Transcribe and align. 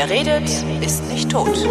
Wer 0.00 0.08
redet, 0.08 0.48
ist 0.80 1.06
nicht 1.12 1.30
tot. 1.30 1.68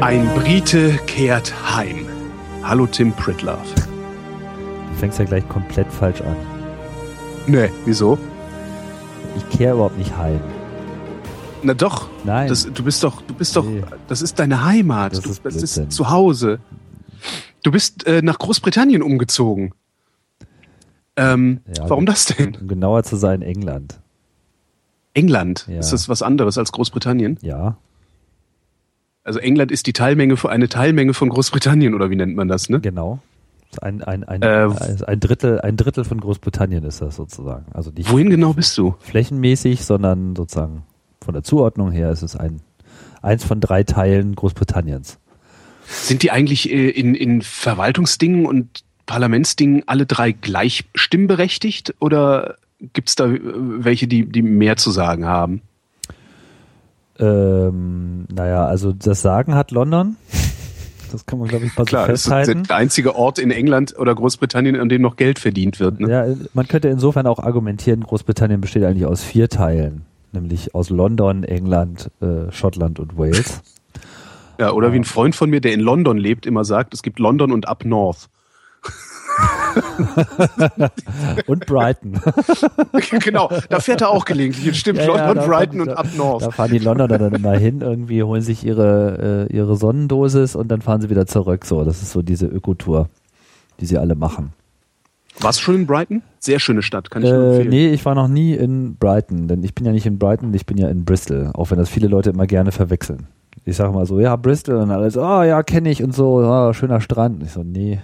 Ein 0.00 0.26
Brite 0.34 0.98
kehrt 1.06 1.52
heim. 1.76 2.13
Hallo 2.64 2.86
Tim 2.86 3.12
Pritlove. 3.12 3.58
Du 3.76 4.94
fängst 4.98 5.18
ja 5.18 5.24
gleich 5.24 5.46
komplett 5.48 5.90
falsch 5.92 6.20
an. 6.22 6.36
Nee, 7.46 7.70
wieso? 7.84 8.18
Ich 9.36 9.48
kehre 9.50 9.74
überhaupt 9.74 9.98
nicht 9.98 10.16
heim. 10.16 10.40
Na 11.62 11.74
doch. 11.74 12.08
Nein. 12.24 12.48
Das, 12.48 12.64
du 12.72 12.82
bist 12.84 13.02
doch, 13.04 13.20
du 13.22 13.34
bist 13.34 13.56
doch, 13.56 13.64
Nee. 13.64 13.82
das 14.08 14.22
ist 14.22 14.38
deine 14.38 14.64
Heimat. 14.64 15.12
Das 15.12 15.20
du, 15.20 15.30
ist 15.30 15.44
das 15.44 15.56
ist 15.56 15.92
zu 15.92 16.10
Hause. 16.10 16.60
Du 17.62 17.70
bist 17.70 18.06
äh, 18.06 18.22
nach 18.22 18.38
Großbritannien 18.38 19.02
umgezogen. 19.02 19.72
Ähm, 21.16 21.60
Ja, 21.76 21.88
warum 21.88 22.06
das 22.06 22.26
denn? 22.26 22.56
Um 22.60 22.68
genauer 22.68 23.02
zu 23.04 23.16
sein, 23.16 23.42
England. 23.42 24.00
England. 25.14 25.66
Ja. 25.68 25.78
Ist 25.78 25.92
das 25.92 26.08
was 26.08 26.22
anderes 26.22 26.58
als 26.58 26.72
Großbritannien? 26.72 27.38
Ja. 27.40 27.76
Also 29.24 29.38
England 29.38 29.72
ist 29.72 29.86
die 29.86 29.94
Teilmenge 29.94 30.36
von, 30.36 30.50
eine 30.50 30.68
Teilmenge 30.68 31.14
von 31.14 31.30
Großbritannien 31.30 31.94
oder 31.94 32.10
wie 32.10 32.16
nennt 32.16 32.36
man 32.36 32.46
das, 32.46 32.68
ne? 32.68 32.80
Genau. 32.80 33.20
Ein, 33.80 34.02
ein, 34.02 34.22
ein, 34.22 34.42
Äh, 34.42 34.68
ein, 35.06 35.18
Drittel, 35.18 35.60
ein 35.62 35.76
Drittel 35.76 36.04
von 36.04 36.20
Großbritannien 36.20 36.84
ist 36.84 37.00
das 37.00 37.16
sozusagen. 37.16 37.64
Also 37.72 37.90
nicht 37.90 38.12
Wohin 38.12 38.30
genau 38.30 38.52
bist 38.52 38.76
du? 38.78 38.94
flächenmäßig, 39.00 39.84
sondern 39.84 40.36
sozusagen 40.36 40.82
von 41.24 41.34
der 41.34 41.42
Zuordnung 41.42 41.90
her 41.90 42.10
ist 42.10 42.22
es 42.22 42.36
ein, 42.36 42.60
eins 43.22 43.42
von 43.42 43.60
drei 43.60 43.82
Teilen 43.82 44.34
Großbritanniens. 44.34 45.18
Sind 45.86 46.22
die 46.22 46.30
eigentlich 46.30 46.70
äh, 46.70 46.90
in, 46.90 47.14
in 47.14 47.42
Verwaltungsdingen 47.42 48.46
und 48.46 48.84
Parlamentsdingen 49.06 49.82
alle 49.86 50.06
drei 50.06 50.32
gleich 50.32 50.84
stimmberechtigt 50.94 51.94
oder 51.98 52.56
gibt 52.92 53.08
es 53.08 53.16
da 53.16 53.26
äh, 53.26 53.40
welche, 53.42 54.06
die, 54.06 54.26
die 54.26 54.42
mehr 54.42 54.76
zu 54.76 54.90
sagen 54.90 55.24
haben? 55.24 55.62
Ähm, 57.18 58.26
naja, 58.34 58.66
also 58.66 58.92
das 58.92 59.22
Sagen 59.22 59.54
hat 59.54 59.70
London. 59.70 60.16
Das 61.12 61.26
kann 61.26 61.38
man, 61.38 61.46
glaube 61.46 61.66
ich, 61.66 61.76
mal 61.76 61.82
so 61.82 61.86
Klar, 61.86 62.08
das 62.08 62.22
ist 62.22 62.28
festhalten. 62.32 62.64
der 62.64 62.76
einzige 62.76 63.14
Ort 63.14 63.38
in 63.38 63.52
England 63.52 63.96
oder 63.96 64.14
Großbritannien, 64.14 64.80
an 64.80 64.88
dem 64.88 65.00
noch 65.02 65.14
Geld 65.14 65.38
verdient 65.38 65.78
wird. 65.78 66.00
Ne? 66.00 66.10
Ja, 66.10 66.26
man 66.54 66.66
könnte 66.66 66.88
insofern 66.88 67.28
auch 67.28 67.38
argumentieren, 67.38 68.00
Großbritannien 68.02 68.60
besteht 68.60 68.82
eigentlich 68.82 69.06
aus 69.06 69.22
vier 69.22 69.48
Teilen, 69.48 70.02
nämlich 70.32 70.74
aus 70.74 70.90
London, 70.90 71.44
England, 71.44 72.10
äh, 72.20 72.50
Schottland 72.50 72.98
und 72.98 73.16
Wales. 73.16 73.62
Ja, 74.58 74.72
oder 74.72 74.92
wie 74.92 74.96
ein 74.96 75.04
Freund 75.04 75.36
von 75.36 75.50
mir, 75.50 75.60
der 75.60 75.72
in 75.72 75.80
London 75.80 76.16
lebt, 76.16 76.46
immer 76.46 76.64
sagt, 76.64 76.94
es 76.94 77.02
gibt 77.02 77.20
London 77.20 77.52
und 77.52 77.68
Up 77.68 77.84
North. 77.84 78.28
Und 81.46 81.66
Brighton. 81.66 82.20
genau, 83.20 83.50
da 83.68 83.80
fährt 83.80 84.00
er 84.00 84.10
auch 84.10 84.24
gelegentlich. 84.24 84.78
Stimmt, 84.78 85.00
Ja, 85.00 85.06
ja, 85.06 85.26
London, 85.26 85.36
da 85.36 85.46
Brighton 85.46 85.80
und 85.80 85.88
Up 85.90 86.06
North. 86.16 86.42
Da 86.42 86.50
fahren 86.50 86.70
die 86.70 86.78
Londoner 86.78 87.18
dann 87.18 87.34
immer 87.34 87.56
hin, 87.56 87.80
irgendwie 87.80 88.22
holen 88.22 88.42
sich 88.42 88.64
ihre, 88.64 89.46
äh, 89.50 89.54
ihre 89.54 89.76
Sonnendosis 89.76 90.54
und 90.56 90.68
dann 90.68 90.80
fahren 90.82 91.00
sie 91.00 91.10
wieder 91.10 91.26
zurück. 91.26 91.64
So, 91.64 91.84
das 91.84 92.02
ist 92.02 92.12
so 92.12 92.22
diese 92.22 92.46
Ökotour, 92.46 93.08
die 93.80 93.86
sie 93.86 93.98
alle 93.98 94.14
machen. 94.14 94.52
Warst 95.40 95.58
du 95.58 95.62
schon 95.64 95.74
in 95.74 95.86
Brighton? 95.86 96.22
Sehr 96.38 96.60
schöne 96.60 96.82
Stadt, 96.82 97.10
kann 97.10 97.24
ich 97.24 97.30
nur 97.30 97.42
Äh, 97.42 97.48
empfehlen. 97.56 97.68
nee, 97.70 97.88
ich 97.88 98.04
war 98.04 98.14
noch 98.14 98.28
nie 98.28 98.54
in 98.54 98.94
Brighton, 98.96 99.48
denn 99.48 99.64
ich 99.64 99.74
bin 99.74 99.84
ja 99.84 99.90
nicht 99.92 100.06
in 100.06 100.18
Brighton, 100.18 100.54
ich 100.54 100.64
bin 100.66 100.76
ja 100.78 100.88
in 100.88 101.04
Bristol, 101.04 101.50
auch 101.54 101.70
wenn 101.72 101.78
das 101.78 101.88
viele 101.88 102.06
Leute 102.06 102.30
immer 102.30 102.46
gerne 102.46 102.70
verwechseln. 102.70 103.26
Ich 103.64 103.74
sage 103.76 103.92
mal 103.92 104.06
so, 104.06 104.20
ja, 104.20 104.36
Bristol 104.36 104.76
und 104.76 104.90
alle 104.92 105.10
so, 105.10 105.22
ah 105.22 105.44
ja, 105.44 105.62
kenne 105.64 105.90
ich 105.90 106.04
und 106.04 106.14
so, 106.14 106.38
ah, 106.40 106.72
schöner 106.74 107.00
Strand. 107.00 107.42
Ich 107.42 107.50
so, 107.52 107.64
nee. 107.64 107.98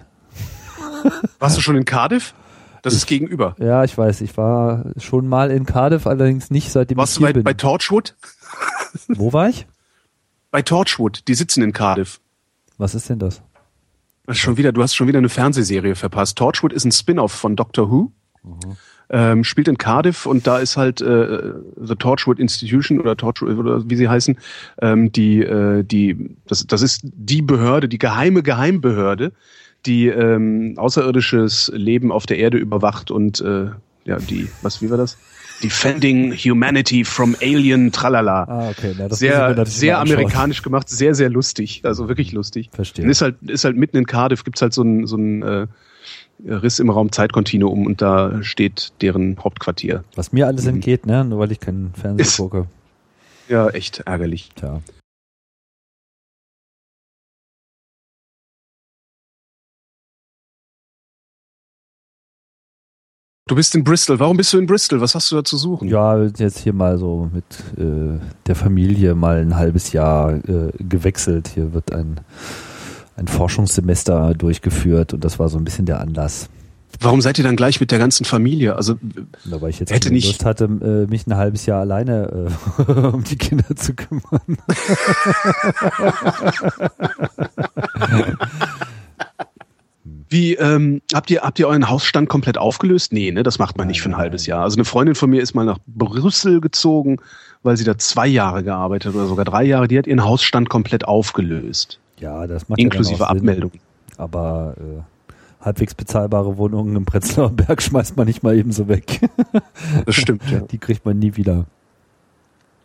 Warst 1.38 1.56
du 1.56 1.60
schon 1.60 1.76
in 1.76 1.84
Cardiff? 1.84 2.34
Das 2.82 2.94
ist 2.94 3.06
gegenüber. 3.06 3.56
Ja, 3.58 3.84
ich 3.84 3.96
weiß, 3.96 4.22
ich 4.22 4.36
war 4.36 4.86
schon 4.96 5.28
mal 5.28 5.50
in 5.50 5.66
Cardiff, 5.66 6.06
allerdings 6.06 6.50
nicht 6.50 6.70
seitdem 6.72 6.96
Warst 6.96 7.12
ich 7.12 7.18
du 7.18 7.26
hier 7.26 7.28
bei, 7.28 7.32
bin. 7.34 7.44
bei 7.44 7.54
Torchwood? 7.54 8.14
Wo 9.08 9.32
war 9.32 9.48
ich? 9.48 9.66
Bei 10.50 10.62
Torchwood, 10.62 11.28
die 11.28 11.34
sitzen 11.34 11.62
in 11.62 11.72
Cardiff. 11.72 12.20
Was 12.78 12.94
ist 12.94 13.08
denn 13.10 13.18
das? 13.18 13.42
Das 14.26 14.36
ist 14.36 14.42
schon 14.42 14.56
wieder, 14.56 14.72
du 14.72 14.82
hast 14.82 14.94
schon 14.94 15.08
wieder 15.08 15.18
eine 15.18 15.28
Fernsehserie 15.28 15.94
verpasst. 15.94 16.38
Torchwood 16.38 16.72
ist 16.72 16.84
ein 16.84 16.92
Spin-off 16.92 17.32
von 17.32 17.56
Doctor 17.56 17.90
Who. 17.90 18.12
Ähm, 19.10 19.44
spielt 19.44 19.68
in 19.68 19.76
Cardiff 19.76 20.24
und 20.24 20.46
da 20.46 20.58
ist 20.58 20.76
halt 20.76 21.00
äh, 21.00 21.52
The 21.76 21.96
Torchwood 21.96 22.38
Institution 22.38 23.00
oder 23.00 23.16
Torchwood 23.16 23.58
oder 23.58 23.90
wie 23.90 23.96
sie 23.96 24.08
heißen, 24.08 24.38
ähm, 24.80 25.10
die, 25.10 25.42
äh, 25.42 25.82
die, 25.82 26.36
das, 26.46 26.64
das 26.66 26.80
ist 26.80 27.00
die 27.02 27.42
Behörde, 27.42 27.88
die 27.88 27.98
geheime 27.98 28.42
Geheimbehörde, 28.42 29.32
die 29.86 30.08
ähm, 30.08 30.74
außerirdisches 30.76 31.70
Leben 31.74 32.12
auf 32.12 32.26
der 32.26 32.38
Erde 32.38 32.58
überwacht 32.58 33.10
und 33.10 33.40
äh, 33.40 33.66
ja, 34.04 34.18
die, 34.18 34.48
was, 34.62 34.82
wie 34.82 34.90
war 34.90 34.96
das? 34.98 35.16
Defending 35.62 36.32
Humanity 36.32 37.04
from 37.04 37.36
Alien 37.42 37.92
Tralala. 37.92 38.44
Ah, 38.44 38.70
okay. 38.70 38.94
Na, 38.98 39.10
sehr, 39.10 39.66
sehr 39.66 39.98
amerikanisch 39.98 40.62
gemacht, 40.62 40.88
sehr, 40.88 41.14
sehr 41.14 41.28
lustig. 41.28 41.82
Also 41.84 42.08
wirklich 42.08 42.32
lustig. 42.32 42.70
Verstehe. 42.72 43.04
Und 43.04 43.10
ist 43.10 43.20
halt, 43.20 43.36
ist 43.46 43.64
halt 43.64 43.76
mitten 43.76 43.98
in 43.98 44.06
Cardiff, 44.06 44.42
gibt's 44.44 44.62
halt 44.62 44.72
so 44.72 44.80
einen 44.82 45.06
so 45.06 45.16
einen, 45.16 45.42
äh, 45.42 45.66
Riss 46.46 46.78
im 46.78 46.88
Raum 46.88 47.12
Zeitkontinuum 47.12 47.84
und 47.84 48.00
da 48.00 48.42
steht 48.42 48.92
deren 49.02 49.36
Hauptquartier. 49.44 50.04
Was 50.14 50.32
mir 50.32 50.46
alles 50.46 50.64
entgeht, 50.64 51.04
ne? 51.04 51.22
Nur 51.26 51.38
weil 51.40 51.52
ich 51.52 51.60
keinen 51.60 51.92
Fernsehen 51.92 52.14
Mhm. 52.14 52.20
Ist- 52.20 52.36
gucke. 52.38 52.66
Ja, 53.50 53.68
echt 53.68 54.00
ärgerlich. 54.06 54.48
Tja. 54.56 54.80
Du 63.50 63.56
bist 63.56 63.74
in 63.74 63.82
Bristol. 63.82 64.20
Warum 64.20 64.36
bist 64.36 64.52
du 64.52 64.58
in 64.58 64.66
Bristol? 64.66 65.00
Was 65.00 65.16
hast 65.16 65.32
du 65.32 65.34
da 65.34 65.42
zu 65.42 65.56
suchen? 65.56 65.88
Ja, 65.88 66.22
jetzt 66.22 66.60
hier 66.60 66.72
mal 66.72 66.98
so 66.98 67.28
mit 67.34 67.44
äh, 67.76 68.20
der 68.46 68.54
Familie 68.54 69.16
mal 69.16 69.38
ein 69.40 69.56
halbes 69.56 69.92
Jahr 69.92 70.34
äh, 70.34 70.70
gewechselt. 70.78 71.50
Hier 71.52 71.72
wird 71.74 71.92
ein, 71.92 72.20
ein 73.16 73.26
Forschungssemester 73.26 74.34
durchgeführt 74.34 75.14
und 75.14 75.24
das 75.24 75.40
war 75.40 75.48
so 75.48 75.58
ein 75.58 75.64
bisschen 75.64 75.84
der 75.84 76.00
Anlass. 76.00 76.48
Warum 77.00 77.20
seid 77.20 77.38
ihr 77.38 77.44
dann 77.44 77.56
gleich 77.56 77.80
mit 77.80 77.90
der 77.90 77.98
ganzen 77.98 78.24
Familie? 78.24 78.76
Also 78.76 78.94
Da 79.44 79.60
weil 79.60 79.70
ich 79.70 79.80
jetzt 79.80 79.90
Hätte 79.92 80.12
nicht- 80.12 80.28
Lust 80.28 80.44
hatte, 80.44 80.66
äh, 80.66 81.10
mich 81.10 81.26
ein 81.26 81.34
halbes 81.36 81.66
Jahr 81.66 81.80
alleine 81.80 82.48
äh, 82.78 82.82
um 83.12 83.24
die 83.24 83.36
Kinder 83.36 83.74
zu 83.74 83.94
kümmern. 83.94 84.22
wie 90.30 90.54
ähm, 90.54 91.02
habt 91.12 91.28
ihr 91.30 91.42
habt 91.42 91.58
ihr 91.58 91.66
euren 91.66 91.90
Hausstand 91.90 92.28
komplett 92.28 92.56
aufgelöst? 92.56 93.12
Nee, 93.12 93.32
ne, 93.32 93.42
das 93.42 93.58
macht 93.58 93.76
man 93.76 93.88
nicht 93.88 94.00
für 94.00 94.08
ein 94.10 94.16
halbes. 94.16 94.46
Jahr. 94.46 94.62
Also 94.62 94.76
eine 94.76 94.84
Freundin 94.84 95.16
von 95.16 95.28
mir 95.28 95.42
ist 95.42 95.54
mal 95.54 95.64
nach 95.64 95.78
Brüssel 95.88 96.60
gezogen, 96.60 97.18
weil 97.64 97.76
sie 97.76 97.84
da 97.84 97.98
zwei 97.98 98.28
Jahre 98.28 98.62
gearbeitet 98.62 99.08
hat 99.08 99.16
oder 99.16 99.26
sogar 99.26 99.44
drei 99.44 99.64
Jahre. 99.64 99.88
Die 99.88 99.98
hat 99.98 100.06
ihren 100.06 100.24
Hausstand 100.24 100.68
komplett 100.68 101.04
aufgelöst, 101.04 101.98
Ja, 102.20 102.46
das 102.46 102.68
macht 102.68 102.78
inklusive 102.80 103.20
ja. 103.20 103.26
Abmeldung. 103.26 103.72
Aber 104.18 104.76
äh, 104.78 105.64
halbwegs 105.64 105.94
bezahlbare 105.94 106.56
Wohnungen 106.56 106.94
im 106.94 107.04
Prenzlauer 107.04 107.50
Berg 107.50 107.82
schmeißt 107.82 108.16
man 108.16 108.26
nicht 108.26 108.44
mal 108.44 108.56
eben 108.56 108.70
so 108.70 108.86
weg. 108.86 109.20
Das 110.06 110.14
stimmt. 110.14 110.48
ja. 110.48 110.60
Die 110.60 110.78
kriegt 110.78 111.04
man 111.04 111.18
nie 111.18 111.36
wieder. 111.36 111.66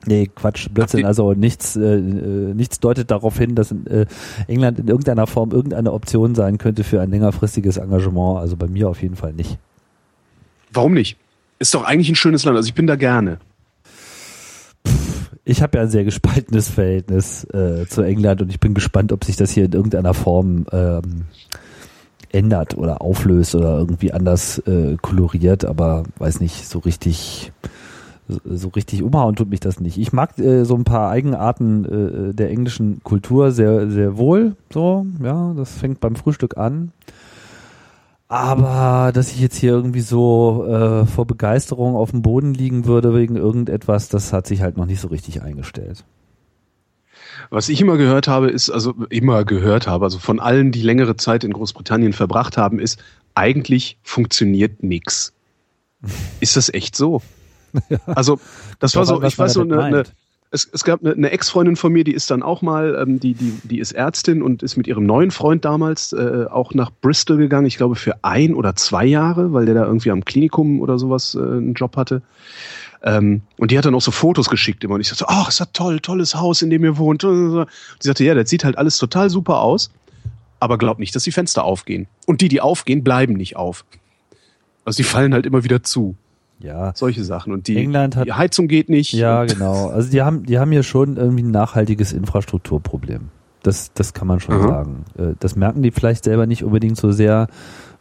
Nee, 0.05 0.29
Quatsch, 0.33 0.69
Blödsinn. 0.69 1.05
Also 1.05 1.33
nichts, 1.33 1.75
äh, 1.75 1.95
äh, 1.95 2.53
nichts 2.53 2.79
deutet 2.79 3.11
darauf 3.11 3.37
hin, 3.37 3.55
dass 3.55 3.71
äh, 3.71 4.05
England 4.47 4.79
in 4.79 4.87
irgendeiner 4.87 5.27
Form 5.27 5.51
irgendeine 5.51 5.93
Option 5.93 6.35
sein 6.35 6.57
könnte 6.57 6.83
für 6.83 7.01
ein 7.01 7.09
längerfristiges 7.09 7.77
Engagement. 7.77 8.39
Also 8.39 8.55
bei 8.55 8.67
mir 8.67 8.89
auf 8.89 9.01
jeden 9.01 9.15
Fall 9.15 9.33
nicht. 9.33 9.57
Warum 10.71 10.93
nicht? 10.93 11.17
Ist 11.57 11.73
doch 11.73 11.83
eigentlich 11.83 12.09
ein 12.09 12.15
schönes 12.15 12.43
Land. 12.43 12.57
Also 12.57 12.67
ich 12.67 12.75
bin 12.75 12.87
da 12.87 12.95
gerne. 12.95 13.39
Ich 15.43 15.61
habe 15.61 15.77
ja 15.77 15.83
ein 15.83 15.89
sehr 15.89 16.03
gespaltenes 16.03 16.69
Verhältnis 16.69 17.43
äh, 17.45 17.85
zu 17.87 18.01
England 18.01 18.41
und 18.41 18.49
ich 18.49 18.59
bin 18.59 18.73
gespannt, 18.73 19.11
ob 19.11 19.23
sich 19.23 19.35
das 19.35 19.51
hier 19.51 19.65
in 19.65 19.73
irgendeiner 19.73 20.13
Form 20.13 20.65
ähm, 20.71 21.25
ändert 22.31 22.77
oder 22.77 23.01
auflöst 23.01 23.55
oder 23.55 23.77
irgendwie 23.77 24.11
anders 24.11 24.59
äh, 24.59 24.97
koloriert, 25.01 25.63
aber 25.63 26.03
weiß 26.17 26.39
nicht, 26.41 26.67
so 26.67 26.79
richtig 26.79 27.51
so- 28.27 28.69
richtig 28.69 29.03
umhauen 29.03 29.35
tut 29.35 29.49
mich 29.49 29.59
das 29.59 29.79
nicht. 29.79 29.97
Ich 29.97 30.11
mag 30.13 30.37
äh, 30.39 30.63
so 30.65 30.75
ein 30.75 30.83
paar 30.83 31.09
Eigenarten 31.09 32.29
äh, 32.31 32.33
der 32.33 32.49
englischen 32.49 33.01
Kultur 33.03 33.51
sehr 33.51 33.89
sehr 33.89 34.17
wohl, 34.17 34.55
so, 34.73 35.05
ja, 35.23 35.53
das 35.55 35.71
fängt 35.77 35.99
beim 35.99 36.15
Frühstück 36.15 36.57
an. 36.57 36.91
Aber 38.27 39.11
dass 39.13 39.31
ich 39.31 39.39
jetzt 39.39 39.57
hier 39.57 39.71
irgendwie 39.73 40.01
so 40.01 40.65
äh, 40.67 41.05
vor 41.05 41.25
Begeisterung 41.25 41.95
auf 41.95 42.09
dem 42.11 42.23
Boden 42.23 42.53
liegen 42.55 42.85
würde 42.85 43.13
wegen 43.13 43.35
irgendetwas, 43.35 44.09
das 44.09 44.33
hat 44.33 44.47
sich 44.47 44.61
halt 44.61 44.77
noch 44.77 44.87
nicht 44.87 44.99
so 44.99 45.09
richtig 45.09 45.43
eingestellt. 45.43 46.03
Was 47.51 47.69
ich 47.69 47.79
immer 47.81 47.97
gehört 47.97 48.27
habe, 48.27 48.49
ist, 48.49 48.71
also 48.71 48.95
immer 49.09 49.45
gehört 49.45 49.85
habe, 49.87 50.05
also 50.05 50.17
von 50.17 50.39
allen, 50.39 50.71
die 50.71 50.81
längere 50.81 51.15
Zeit 51.15 51.43
in 51.43 51.53
Großbritannien 51.53 52.13
verbracht 52.13 52.57
haben, 52.57 52.79
ist, 52.79 52.99
eigentlich 53.35 53.97
funktioniert 54.01 54.81
nichts. 54.81 55.33
Ist 56.39 56.55
das 56.57 56.73
echt 56.73 56.95
so? 56.95 57.21
Also, 58.05 58.39
das 58.79 58.95
war 58.95 59.05
so, 59.05 59.21
ich 59.23 59.37
weiß 59.37 59.53
so 59.53 59.61
eine, 59.61 59.83
eine 59.83 60.03
es, 60.51 60.69
es, 60.71 60.83
gab 60.83 61.01
eine, 61.01 61.13
eine 61.13 61.31
Ex-Freundin 61.31 61.75
von 61.75 61.91
mir, 61.91 62.03
die 62.03 62.13
ist 62.13 62.31
dann 62.31 62.41
auch 62.41 62.61
mal, 62.61 62.97
ähm, 63.01 63.19
die, 63.19 63.33
die, 63.33 63.59
die 63.63 63.79
ist 63.79 63.91
Ärztin 63.91 64.41
und 64.41 64.63
ist 64.63 64.77
mit 64.77 64.87
ihrem 64.87 65.05
neuen 65.05 65.31
Freund 65.31 65.65
damals 65.65 66.13
äh, 66.13 66.45
auch 66.49 66.73
nach 66.73 66.91
Bristol 67.01 67.37
gegangen, 67.37 67.65
ich 67.65 67.77
glaube 67.77 67.95
für 67.95 68.23
ein 68.23 68.53
oder 68.53 68.75
zwei 68.75 69.05
Jahre, 69.05 69.53
weil 69.53 69.65
der 69.65 69.75
da 69.75 69.85
irgendwie 69.85 70.11
am 70.11 70.23
Klinikum 70.23 70.79
oder 70.79 70.97
sowas 70.97 71.35
äh, 71.35 71.39
einen 71.39 71.73
Job 71.73 71.97
hatte. 71.97 72.21
Ähm, 73.03 73.41
und 73.57 73.71
die 73.71 73.77
hat 73.77 73.85
dann 73.85 73.95
auch 73.95 74.01
so 74.01 74.11
Fotos 74.11 74.49
geschickt 74.49 74.83
immer. 74.83 74.95
Und 74.95 75.01
ich 75.01 75.09
sagte, 75.09 75.25
ach, 75.27 75.49
ist 75.49 75.59
das 75.59 75.71
toll, 75.73 75.99
tolles 75.99 76.35
Haus, 76.35 76.61
in 76.61 76.69
dem 76.69 76.83
ihr 76.83 76.97
wohnt. 76.97 77.23
Und 77.23 77.67
die 78.01 78.07
sagte, 78.07 78.23
ja, 78.23 78.33
das 78.33 78.49
sieht 78.49 78.63
halt 78.63 78.77
alles 78.77 78.97
total 78.97 79.29
super 79.29 79.59
aus, 79.59 79.91
aber 80.59 80.77
glaub 80.77 80.99
nicht, 80.99 81.15
dass 81.15 81.23
die 81.23 81.31
Fenster 81.31 81.63
aufgehen. 81.63 82.07
Und 82.25 82.41
die, 82.41 82.47
die 82.47 82.61
aufgehen, 82.61 83.03
bleiben 83.03 83.33
nicht 83.33 83.57
auf. 83.57 83.83
Also 84.85 84.97
die 84.97 85.03
fallen 85.03 85.33
halt 85.33 85.45
immer 85.45 85.63
wieder 85.63 85.83
zu. 85.83 86.15
Ja. 86.59 86.93
Solche 86.95 87.23
Sachen. 87.23 87.53
Und 87.53 87.67
die, 87.67 87.77
England 87.77 88.15
hat, 88.15 88.25
die 88.25 88.33
Heizung 88.33 88.67
geht 88.67 88.89
nicht. 88.89 89.13
Ja, 89.13 89.45
genau. 89.45 89.89
Also 89.89 90.09
die 90.09 90.21
haben, 90.21 90.43
die 90.43 90.59
haben 90.59 90.71
hier 90.71 90.83
schon 90.83 91.17
irgendwie 91.17 91.43
ein 91.43 91.51
nachhaltiges 91.51 92.13
Infrastrukturproblem. 92.13 93.29
Das, 93.63 93.91
das 93.93 94.13
kann 94.13 94.27
man 94.27 94.39
schon 94.39 94.55
Aha. 94.55 94.67
sagen. 94.67 95.05
Äh, 95.17 95.33
das 95.39 95.55
merken 95.55 95.81
die 95.81 95.91
vielleicht 95.91 96.23
selber 96.23 96.45
nicht 96.45 96.63
unbedingt 96.63 96.97
so 96.97 97.11
sehr, 97.11 97.47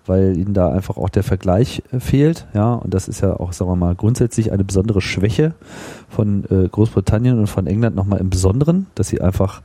weil 0.06 0.36
ihnen 0.36 0.54
da 0.54 0.70
einfach 0.70 0.96
auch 0.96 1.08
der 1.08 1.22
Vergleich 1.22 1.82
äh, 1.90 2.00
fehlt. 2.00 2.46
Ja, 2.54 2.74
und 2.74 2.92
das 2.92 3.08
ist 3.08 3.22
ja 3.22 3.34
auch, 3.38 3.52
sagen 3.52 3.70
wir 3.70 3.76
mal, 3.76 3.94
grundsätzlich 3.94 4.52
eine 4.52 4.64
besondere 4.64 5.00
Schwäche 5.00 5.54
von 6.08 6.44
äh, 6.50 6.68
Großbritannien 6.68 7.38
und 7.38 7.48
von 7.48 7.66
England 7.66 7.96
nochmal 7.96 8.20
im 8.20 8.30
Besonderen, 8.30 8.86
dass 8.94 9.08
sie 9.08 9.20
einfach 9.20 9.62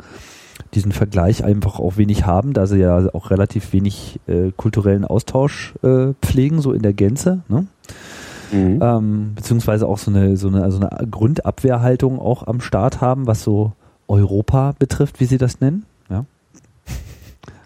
diesen 0.73 0.91
Vergleich 0.91 1.43
einfach 1.43 1.79
auch 1.79 1.97
wenig 1.97 2.25
haben, 2.25 2.53
da 2.53 2.67
sie 2.67 2.79
ja 2.79 3.09
auch 3.13 3.31
relativ 3.31 3.73
wenig 3.73 4.19
äh, 4.27 4.51
kulturellen 4.55 5.05
Austausch 5.05 5.73
äh, 5.83 6.13
pflegen, 6.21 6.61
so 6.61 6.73
in 6.73 6.81
der 6.81 6.93
Gänze. 6.93 7.41
Ne? 7.47 7.65
Mhm. 8.51 8.79
Ähm, 8.81 9.31
beziehungsweise 9.35 9.87
auch 9.87 9.97
so 9.97 10.11
eine, 10.11 10.37
so 10.37 10.47
eine, 10.47 10.63
also 10.63 10.79
eine 10.79 11.07
Grundabwehrhaltung 11.07 12.19
auch 12.19 12.47
am 12.47 12.61
Start 12.61 13.01
haben, 13.01 13.27
was 13.27 13.43
so 13.43 13.73
Europa 14.07 14.73
betrifft, 14.77 15.19
wie 15.19 15.25
sie 15.25 15.37
das 15.37 15.61
nennen. 15.61 15.85
Ja. 16.09 16.25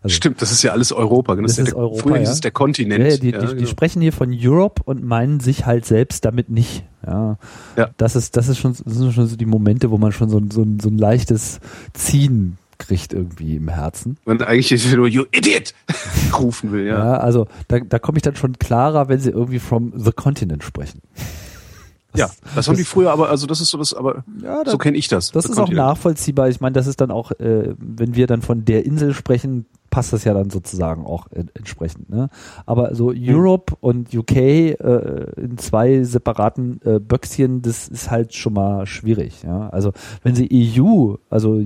Also, 0.03 0.15
Stimmt, 0.15 0.41
das 0.41 0.51
ist 0.51 0.61
ja 0.63 0.73
alles 0.73 0.91
Europa. 0.91 1.35
Das, 1.35 1.55
das 1.55 1.59
ist, 1.59 1.67
der, 1.69 1.77
Europa, 1.77 2.01
früher 2.01 2.15
ja. 2.15 2.19
hieß 2.19 2.29
es 2.29 2.41
der 2.41 2.51
Kontinent. 2.51 3.03
Ja, 3.05 3.17
die, 3.17 3.29
ja, 3.29 3.39
die, 3.39 3.45
genau. 3.45 3.59
die, 3.59 3.67
sprechen 3.67 4.01
hier 4.01 4.11
von 4.11 4.37
Europe 4.37 4.81
und 4.83 5.01
meinen 5.03 5.39
sich 5.39 5.65
halt 5.65 5.85
selbst 5.85 6.25
damit 6.25 6.49
nicht. 6.49 6.83
Ja, 7.07 7.37
ja. 7.77 7.89
Das 7.95 8.17
ist, 8.17 8.35
das 8.35 8.49
ist 8.49 8.57
schon, 8.57 8.75
das 8.83 8.95
sind 8.95 9.13
schon 9.13 9.27
so 9.27 9.37
die 9.37 9.45
Momente, 9.45 9.91
wo 9.91 9.97
man 9.97 10.11
schon 10.11 10.29
so, 10.29 10.41
so, 10.51 10.65
so 10.81 10.89
ein 10.89 10.97
leichtes 10.97 11.61
Ziehen 11.93 12.57
kriegt 12.77 13.13
irgendwie 13.13 13.55
im 13.55 13.69
Herzen. 13.69 14.17
Und 14.25 14.43
eigentlich 14.43 14.95
nur 14.95 15.07
You 15.07 15.23
Idiot 15.31 15.73
rufen 16.37 16.71
will, 16.71 16.85
ja. 16.85 16.97
Ja, 16.97 17.17
also 17.17 17.47
da, 17.67 17.79
da 17.79 17.99
komme 17.99 18.17
ich 18.17 18.21
dann 18.21 18.35
schon 18.35 18.57
klarer, 18.59 19.09
wenn 19.09 19.19
sie 19.19 19.29
irgendwie 19.29 19.59
from 19.59 19.93
the 19.95 20.11
continent 20.11 20.63
sprechen. 20.63 21.01
Das, 22.11 22.19
ja, 22.19 22.27
das, 22.27 22.53
das 22.55 22.67
haben 22.67 22.77
die 22.77 22.83
früher, 22.83 23.11
aber 23.11 23.29
also 23.29 23.47
das 23.47 23.59
ist 23.59 23.69
so 23.69 23.77
das, 23.79 23.93
aber 23.93 24.23
ja, 24.41 24.63
das, 24.63 24.71
so 24.71 24.77
kenne 24.77 24.97
ich 24.97 25.07
das. 25.07 25.31
Das 25.31 25.45
ist 25.45 25.57
auch 25.57 25.69
nachvollziehbar. 25.69 26.47
Ich 26.49 26.61
meine, 26.61 26.73
das 26.73 26.85
ist 26.85 27.01
dann 27.01 27.09
auch, 27.09 27.31
äh, 27.31 27.73
wenn 27.79 28.15
wir 28.15 28.27
dann 28.27 28.43
von 28.43 28.65
der 28.65 28.85
Insel 28.85 29.15
sprechen, 29.15 29.65
passt 29.93 30.11
das 30.11 30.23
ja 30.23 30.33
dann 30.33 30.49
sozusagen 30.49 31.05
auch 31.05 31.27
entsprechend. 31.53 32.09
Ne? 32.09 32.27
Aber 32.65 32.95
so 32.95 33.11
mhm. 33.11 33.29
Europe 33.29 33.75
und 33.79 34.11
UK 34.11 34.35
äh, 34.35 34.73
in 35.39 35.59
zwei 35.59 36.01
separaten 36.01 36.79
äh, 36.83 36.99
Böckschen, 36.99 37.61
das 37.61 37.89
ist 37.89 38.09
halt 38.09 38.33
schon 38.33 38.53
mal 38.53 38.87
schwierig. 38.87 39.43
Ja? 39.43 39.69
Also 39.69 39.91
wenn 40.23 40.33
sie 40.33 40.49
EU, 40.51 41.13
also 41.29 41.63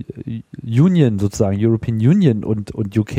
Union 0.62 1.20
sozusagen, 1.20 1.56
European 1.58 1.96
Union 2.00 2.44
und, 2.44 2.72
und 2.72 2.98
UK 2.98 3.18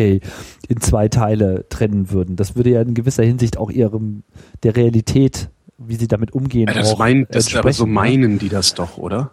in 0.68 0.80
zwei 0.82 1.08
Teile 1.08 1.64
trennen 1.70 2.10
würden, 2.10 2.36
das 2.36 2.54
würde 2.54 2.68
ja 2.68 2.82
in 2.82 2.92
gewisser 2.92 3.22
Hinsicht 3.22 3.56
auch 3.56 3.70
ihrem 3.70 4.24
der 4.62 4.76
Realität, 4.76 5.48
wie 5.78 5.94
sie 5.94 6.08
damit 6.08 6.32
umgehen, 6.32 6.68
ja, 6.68 6.74
das 6.74 6.92
auch 6.92 6.98
mein, 6.98 7.26
das 7.30 7.54
aber 7.56 7.72
so 7.72 7.86
ne? 7.86 7.92
meinen 7.92 8.38
die 8.38 8.50
das 8.50 8.74
doch, 8.74 8.98
oder? 8.98 9.30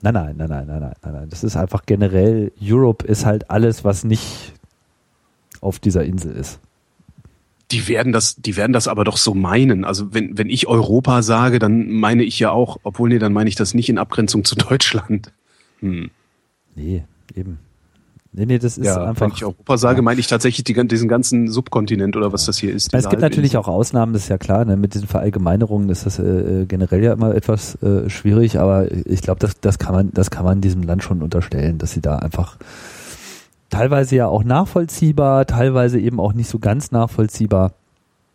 Nein, 0.00 0.14
nein, 0.14 0.36
nein, 0.38 0.48
nein, 0.48 0.66
nein, 0.66 0.80
nein, 0.80 1.12
nein. 1.12 1.28
Das 1.28 1.44
ist 1.44 1.54
einfach 1.56 1.82
generell, 1.84 2.50
Europe 2.62 3.06
ist 3.06 3.26
halt 3.26 3.50
alles, 3.50 3.84
was 3.84 4.04
nicht 4.04 4.54
auf 5.62 5.78
dieser 5.78 6.04
Insel 6.04 6.32
ist. 6.32 6.60
Die 7.70 7.88
werden 7.88 8.12
das, 8.12 8.36
die 8.36 8.56
werden 8.56 8.74
das 8.74 8.86
aber 8.86 9.04
doch 9.04 9.16
so 9.16 9.32
meinen. 9.32 9.86
Also 9.86 10.12
wenn, 10.12 10.36
wenn 10.36 10.50
ich 10.50 10.66
Europa 10.66 11.22
sage, 11.22 11.58
dann 11.58 11.90
meine 11.90 12.22
ich 12.22 12.38
ja 12.38 12.50
auch, 12.50 12.76
obwohl 12.82 13.08
nee, 13.08 13.18
dann 13.18 13.32
meine 13.32 13.48
ich 13.48 13.54
das 13.54 13.72
nicht 13.72 13.88
in 13.88 13.96
Abgrenzung 13.96 14.44
zu 14.44 14.54
Deutschland. 14.56 15.32
Hm. 15.80 16.10
Nee, 16.74 17.04
eben. 17.34 17.58
Nee, 18.34 18.46
nee, 18.46 18.58
das 18.58 18.78
ist 18.78 18.86
ja, 18.86 19.04
einfach. 19.04 19.26
Wenn 19.26 19.34
ich 19.34 19.44
Europa 19.44 19.76
sage, 19.76 19.96
ja. 19.98 20.02
meine 20.02 20.18
ich 20.18 20.26
tatsächlich 20.26 20.64
die, 20.64 20.88
diesen 20.88 21.06
ganzen 21.06 21.50
Subkontinent 21.50 22.16
oder 22.16 22.32
was 22.32 22.46
das 22.46 22.56
hier 22.56 22.72
ist. 22.72 22.92
Es 22.94 23.08
gibt 23.10 23.20
natürlich 23.20 23.58
auch 23.58 23.68
Ausnahmen, 23.68 24.14
das 24.14 24.22
ist 24.22 24.28
ja 24.30 24.38
klar. 24.38 24.64
Ne? 24.64 24.76
Mit 24.78 24.94
diesen 24.94 25.06
Verallgemeinerungen 25.06 25.90
ist 25.90 26.06
das 26.06 26.18
äh, 26.18 26.64
generell 26.66 27.04
ja 27.04 27.12
immer 27.12 27.34
etwas 27.34 27.80
äh, 27.82 28.08
schwierig, 28.08 28.58
aber 28.58 28.90
ich 28.90 29.20
glaube, 29.20 29.38
das, 29.38 29.60
das 29.60 29.78
kann 29.78 29.94
man, 29.94 30.12
das 30.14 30.30
kann 30.30 30.46
man 30.46 30.62
diesem 30.62 30.82
Land 30.82 31.02
schon 31.02 31.20
unterstellen, 31.20 31.76
dass 31.76 31.92
sie 31.92 32.00
da 32.00 32.16
einfach 32.16 32.56
teilweise 33.72 34.16
ja 34.16 34.26
auch 34.28 34.44
nachvollziehbar, 34.44 35.46
teilweise 35.46 35.98
eben 35.98 36.20
auch 36.20 36.34
nicht 36.34 36.48
so 36.48 36.58
ganz 36.58 36.92
nachvollziehbar 36.92 37.72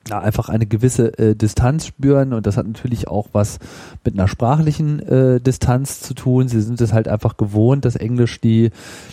ja, 0.09 0.19
einfach 0.19 0.49
eine 0.49 0.65
gewisse 0.65 1.17
äh, 1.17 1.35
Distanz 1.35 1.87
spüren 1.87 2.33
und 2.33 2.45
das 2.45 2.57
hat 2.57 2.67
natürlich 2.67 3.07
auch 3.07 3.27
was 3.33 3.59
mit 4.03 4.13
einer 4.13 4.27
sprachlichen 4.27 4.99
äh, 4.99 5.41
Distanz 5.41 6.01
zu 6.01 6.13
tun. 6.13 6.47
Sie 6.47 6.61
sind 6.61 6.79
es 6.81 6.93
halt 6.93 7.07
einfach 7.07 7.37
gewohnt, 7.37 7.85
dass 7.85 7.95
Englisch 7.95 8.39
die 8.39 8.71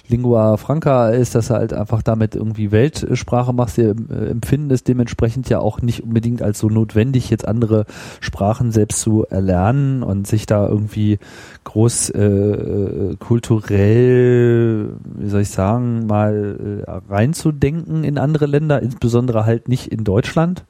Lingua 0.09 0.57
Franca 0.57 1.11
ist, 1.11 1.35
dass 1.35 1.49
du 1.49 1.55
halt 1.55 1.73
einfach 1.73 2.03
damit 2.03 2.35
irgendwie 2.35 2.71
Weltsprache 2.71 3.53
machst. 3.53 3.77
Sie 3.77 3.83
äh, 3.83 4.31
empfinden 4.31 4.71
es 4.71 4.85
dementsprechend 4.85 5.49
ja 5.49 5.59
auch 5.59 5.83
nicht 5.83 6.03
unbedingt 6.03 6.43
als 6.43 6.59
so 6.59 6.69
notwendig, 6.69 7.31
jetzt 7.31 7.47
andere 7.47 7.87
Sprachen 8.21 8.71
selbst 8.71 9.01
zu 9.01 9.27
erlernen 9.27 10.03
und 10.03 10.27
sich 10.27 10.47
da 10.47 10.69
irgendwie 10.69 11.19
groß 11.65 12.11
äh, 12.11 12.23
äh 12.23 13.17
kulturell, 13.19 14.91
wie 15.19 15.29
soll 15.29 15.41
ich 15.41 15.51
sagen, 15.51 16.07
mal 16.07 16.85
äh, 16.87 17.13
reinzudenken 17.13 18.05
in 18.05 18.19
andere 18.19 18.47
Länder, 18.47 18.81
insbesondere 18.83 19.45
halt 19.45 19.69
nicht 19.69 19.89
in 19.89 20.05
Deutschland. 20.05 20.65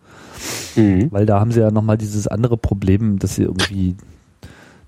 Mhm. 0.76 1.11
Weil 1.11 1.26
da 1.26 1.41
haben 1.41 1.52
sie 1.52 1.61
ja 1.61 1.70
nochmal 1.70 1.99
dieses 1.99 2.26
andere 2.26 2.56
Problem, 2.56 3.19
dass 3.19 3.35
sie 3.37 3.43
irgendwie, 3.43 3.96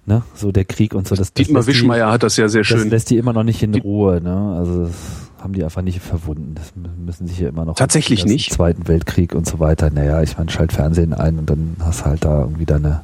ne, 0.04 0.22
so 0.34 0.52
der 0.52 0.64
Krieg 0.64 0.94
und 0.94 1.06
so. 1.06 1.14
Das, 1.14 1.32
das 1.32 1.34
Dietmar 1.34 1.66
Wischmeier 1.66 2.10
hat 2.10 2.22
das 2.22 2.36
ja 2.36 2.48
sehr 2.48 2.64
schön. 2.64 2.78
Das 2.78 2.86
lässt 2.88 3.10
die 3.10 3.16
immer 3.16 3.32
noch 3.32 3.44
nicht 3.44 3.62
in 3.62 3.74
Ruhe, 3.74 4.20
ne? 4.20 4.56
Also 4.58 4.84
das 4.84 4.94
haben 5.40 5.52
die 5.52 5.64
einfach 5.64 5.82
nicht 5.82 6.00
verwunden. 6.00 6.54
Das 6.54 6.72
müssen 6.76 7.26
sich 7.26 7.38
ja 7.38 7.48
immer 7.48 7.64
noch. 7.64 7.76
Tatsächlich 7.76 8.24
nicht. 8.24 8.52
Zweiten 8.52 8.88
Weltkrieg 8.88 9.34
und 9.34 9.46
so 9.46 9.60
weiter. 9.60 9.90
Naja, 9.90 10.22
ich 10.22 10.36
meine, 10.36 10.50
schalt 10.50 10.72
Fernsehen 10.72 11.14
ein 11.14 11.38
und 11.38 11.48
dann 11.48 11.76
hast 11.80 12.04
halt 12.04 12.24
da 12.24 12.40
irgendwie 12.40 12.66
deine 12.66 13.02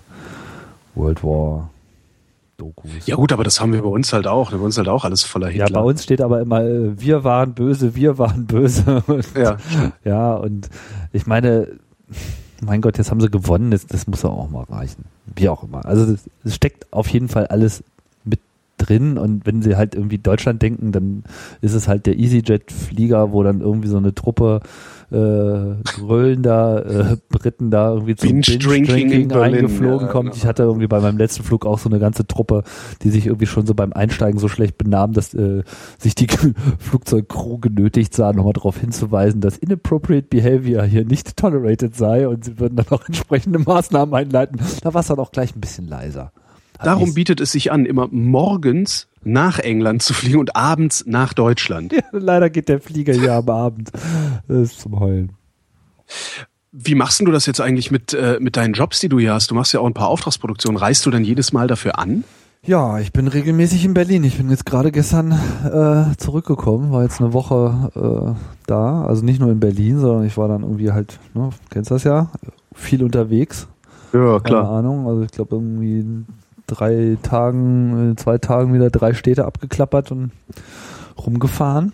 World 0.94 1.23
War 1.23 1.71
Dokus. 2.62 3.07
Ja 3.07 3.16
gut, 3.16 3.33
aber 3.33 3.42
das 3.42 3.61
haben 3.61 3.73
wir 3.73 3.83
bei 3.83 3.88
uns 3.88 4.12
halt 4.12 4.28
auch. 4.28 4.52
Bei 4.52 4.59
uns 4.59 4.78
halt 4.78 4.88
auch 4.88 5.04
alles 5.04 5.25
voller 5.25 5.49
Hitler. 5.49 5.69
Ja, 5.69 5.75
bei 5.75 5.81
uns 5.81 6.04
steht 6.04 6.21
aber 6.21 6.40
immer, 6.40 6.62
äh, 6.62 7.00
wir 7.00 7.25
waren 7.25 7.54
böse, 7.54 7.97
wir 7.97 8.19
waren 8.19 8.47
böse. 8.47 9.02
Und, 9.09 9.26
ja. 9.37 9.57
ja, 10.04 10.35
und 10.35 10.69
ich 11.12 11.26
meine, 11.26 11.69
mein 12.64 12.81
Gott, 12.81 12.99
jetzt 12.99 13.11
haben 13.11 13.21
sie 13.21 13.31
gewonnen, 13.31 13.73
das, 13.73 13.87
das 13.87 14.07
muss 14.07 14.25
auch 14.25 14.49
mal 14.49 14.64
reichen. 14.64 15.07
Wie 15.35 15.49
auch 15.49 15.64
immer. 15.64 15.85
Also 15.85 16.16
es 16.45 16.54
steckt 16.54 16.92
auf 16.92 17.09
jeden 17.09 17.28
Fall 17.28 17.47
alles 17.49 17.83
drin 18.92 19.18
und 19.18 19.46
wenn 19.46 19.62
sie 19.62 19.76
halt 19.76 19.94
irgendwie 19.94 20.18
Deutschland 20.18 20.62
denken, 20.62 20.92
dann 20.92 21.25
ist 21.61 21.75
es 21.75 21.88
halt 21.88 22.06
der 22.06 22.18
EasyJet-Flieger, 22.18 23.32
wo 23.32 23.42
dann 23.42 23.61
irgendwie 23.61 23.88
so 23.88 23.96
eine 23.96 24.14
Truppe 24.14 24.61
äh, 25.11 25.75
gröhlender 25.84 26.87
äh, 26.87 27.16
Briten 27.28 27.70
da 27.70 27.92
irgendwie 27.92 28.16
zum 28.16 28.28
Binge-Drinking 28.30 29.28
Binge 29.28 29.40
eingeflogen 29.40 30.06
ja, 30.06 30.12
kommt. 30.12 30.30
Genau. 30.30 30.37
Ich 30.37 30.46
hatte 30.46 30.62
irgendwie 30.62 30.87
bei 30.87 31.00
meinem 31.00 31.18
letzten 31.18 31.42
Flug 31.42 31.66
auch 31.66 31.78
so 31.78 31.90
eine 31.90 31.99
ganze 31.99 32.26
Truppe, 32.26 32.62
die 33.02 33.11
sich 33.11 33.26
irgendwie 33.26 33.46
schon 33.46 33.66
so 33.66 33.75
beim 33.75 33.92
Einsteigen 33.92 34.38
so 34.38 34.49
schlecht 34.49 34.78
benahmen, 34.78 35.14
dass 35.14 35.34
äh, 35.34 35.62
sich 35.99 36.14
die 36.14 36.26
Flugzeugcrew 36.78 37.58
genötigt 37.58 38.14
sah, 38.14 38.32
nochmal 38.32 38.54
darauf 38.54 38.78
hinzuweisen, 38.78 39.40
dass 39.40 39.58
inappropriate 39.58 40.28
behavior 40.28 40.82
hier 40.84 41.04
nicht 41.04 41.37
tolerated 41.37 41.94
sei 41.94 42.26
und 42.26 42.44
sie 42.44 42.58
würden 42.58 42.76
dann 42.76 42.88
auch 42.88 43.06
entsprechende 43.06 43.58
Maßnahmen 43.58 44.14
einleiten. 44.14 44.61
Da 44.82 44.94
war 44.94 45.02
es 45.02 45.08
dann 45.08 45.18
auch 45.18 45.32
gleich 45.32 45.54
ein 45.54 45.61
bisschen 45.61 45.88
leiser. 45.88 46.32
Darum 46.85 47.15
bietet 47.15 47.41
es 47.41 47.53
sich 47.53 47.73
an, 47.73 47.87
immer 47.87 48.09
morgens 48.11 49.09
nach 49.25 49.59
England 49.59 50.03
zu 50.03 50.15
fliegen 50.15 50.39
und 50.39 50.57
abends 50.57 51.05
nach 51.07 51.33
Deutschland. 51.33 51.93
Ja, 51.93 52.03
leider 52.12 52.51
geht 52.51 52.69
der 52.69 52.81
Flieger 52.81 53.12
hier 53.12 53.35
am 53.35 53.49
Abend. 53.49 53.91
Das 54.49 54.59
ist 54.59 54.81
zum 54.81 54.99
Heulen. 54.99 55.33
Wie 56.73 56.95
machst 56.95 57.21
du 57.21 57.27
das 57.27 57.47
jetzt 57.47 57.61
eigentlich 57.61 57.91
mit, 57.91 58.15
äh, 58.15 58.39
mit 58.41 58.57
deinen 58.57 58.73
Jobs, 58.73 59.01
die 59.01 59.09
du 59.09 59.19
hier 59.19 59.35
hast? 59.35 59.51
Du 59.51 59.55
machst 59.55 59.73
ja 59.73 59.81
auch 59.81 59.87
ein 59.87 59.95
paar 59.95 60.09
Auftragsproduktionen. 60.09 60.79
Reist 60.79 61.05
du 61.05 61.11
dann 61.11 61.25
jedes 61.25 61.53
Mal 61.53 61.69
dafür 61.69 61.99
an? 61.99 62.25
Ja, 62.65 63.01
ich 63.01 63.12
bin 63.12 63.27
regelmäßig 63.27 63.85
in 63.85 63.93
Berlin. 63.93 64.23
Ich 64.25 64.37
bin 64.37 64.49
jetzt 64.49 64.65
gerade 64.65 64.93
gestern 64.93 65.33
äh, 65.33 66.17
zurückgekommen, 66.17 66.93
war 66.93 67.03
jetzt 67.03 67.21
eine 67.21 67.33
Woche 67.33 67.91
äh, 67.95 68.41
da. 68.67 69.05
Also 69.05 69.25
nicht 69.25 69.41
nur 69.41 69.51
in 69.51 69.59
Berlin, 69.59 69.99
sondern 69.99 70.25
ich 70.25 70.37
war 70.37 70.49
dann 70.49 70.62
irgendwie 70.62 70.93
halt, 70.93 71.19
ne, 71.35 71.51
kennst 71.71 71.91
das 71.91 72.05
ja, 72.05 72.31
viel 72.73 73.03
unterwegs. 73.03 73.67
Ja, 74.12 74.39
klar. 74.39 74.62
Keine 74.62 74.69
Ahnung, 74.69 75.09
also 75.09 75.23
ich 75.23 75.33
glaube 75.33 75.57
irgendwie 75.57 76.25
drei 76.66 77.16
Tagen, 77.23 78.12
äh, 78.12 78.16
zwei 78.16 78.38
Tagen 78.38 78.75
wieder 78.75 78.90
drei 78.90 79.14
Städte 79.14 79.45
abgeklappert 79.45 80.11
und 80.12 80.31
rumgefahren. 81.19 81.92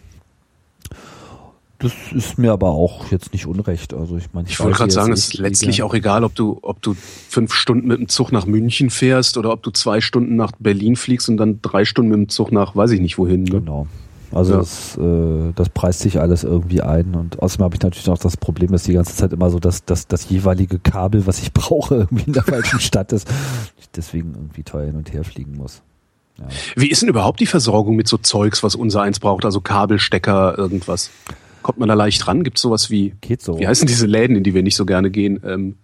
Das 1.80 1.92
ist 2.12 2.38
mir 2.38 2.50
aber 2.50 2.70
auch 2.70 3.10
jetzt 3.12 3.32
nicht 3.32 3.46
unrecht. 3.46 3.94
Also 3.94 4.16
ich 4.16 4.32
meine, 4.32 4.48
ich, 4.48 4.58
wollte 4.58 4.78
gerade 4.78 4.90
sagen, 4.90 5.12
es 5.12 5.28
ist 5.28 5.38
letztlich 5.38 5.84
auch 5.84 5.94
egal, 5.94 6.24
ob 6.24 6.34
du, 6.34 6.58
ob 6.62 6.82
du 6.82 6.94
fünf 6.94 7.54
Stunden 7.54 7.86
mit 7.86 7.98
dem 8.00 8.08
Zug 8.08 8.32
nach 8.32 8.46
München 8.46 8.90
fährst 8.90 9.38
oder 9.38 9.52
ob 9.52 9.62
du 9.62 9.70
zwei 9.70 10.00
Stunden 10.00 10.34
nach 10.34 10.50
Berlin 10.58 10.96
fliegst 10.96 11.28
und 11.28 11.36
dann 11.36 11.62
drei 11.62 11.84
Stunden 11.84 12.10
mit 12.10 12.18
dem 12.18 12.28
Zug 12.28 12.50
nach, 12.50 12.74
weiß 12.74 12.90
ich 12.90 13.00
nicht 13.00 13.16
wohin. 13.16 13.44
Ne? 13.44 13.60
Genau. 13.60 13.86
Also 14.32 14.52
ja. 14.52 14.58
das, 14.58 14.96
äh, 14.98 15.52
das 15.54 15.68
preist 15.70 16.00
sich 16.00 16.20
alles 16.20 16.44
irgendwie 16.44 16.82
ein 16.82 17.14
und 17.14 17.40
außerdem 17.40 17.64
habe 17.64 17.76
ich 17.76 17.82
natürlich 17.82 18.06
noch 18.06 18.18
das 18.18 18.36
Problem, 18.36 18.72
dass 18.72 18.82
die 18.82 18.92
ganze 18.92 19.16
Zeit 19.16 19.32
immer 19.32 19.50
so, 19.50 19.58
dass, 19.58 19.84
dass 19.84 20.06
das 20.06 20.28
jeweilige 20.28 20.78
Kabel, 20.78 21.26
was 21.26 21.40
ich 21.40 21.52
brauche, 21.54 21.94
irgendwie 21.94 22.24
in 22.24 22.32
der 22.32 22.44
falschen 22.44 22.80
Stadt 22.80 23.12
ist. 23.12 23.28
Ich 23.78 23.88
deswegen 23.90 24.34
irgendwie 24.34 24.62
teuer 24.62 24.86
hin 24.86 24.96
und 24.96 25.12
her 25.12 25.24
fliegen 25.24 25.56
muss. 25.56 25.82
Ja. 26.38 26.46
Wie 26.76 26.90
ist 26.90 27.02
denn 27.02 27.08
überhaupt 27.08 27.40
die 27.40 27.46
Versorgung 27.46 27.96
mit 27.96 28.06
so 28.06 28.18
Zeugs, 28.18 28.62
was 28.62 28.74
unser 28.74 29.02
eins 29.02 29.18
braucht, 29.18 29.44
also 29.44 29.60
Kabel, 29.60 29.98
Stecker, 29.98 30.56
irgendwas? 30.56 31.10
Kommt 31.62 31.78
man 31.78 31.88
da 31.88 31.94
leicht 31.94 32.26
ran? 32.28 32.44
Gibt 32.44 32.58
es 32.58 32.62
sowas 32.62 32.90
wie, 32.90 33.14
Geht 33.20 33.42
so. 33.42 33.58
wie 33.58 33.66
heißen 33.66 33.86
diese 33.86 34.06
Läden, 34.06 34.36
in 34.36 34.44
die 34.44 34.54
wir 34.54 34.62
nicht 34.62 34.76
so 34.76 34.86
gerne 34.86 35.10
gehen? 35.10 35.40
Ähm, 35.44 35.76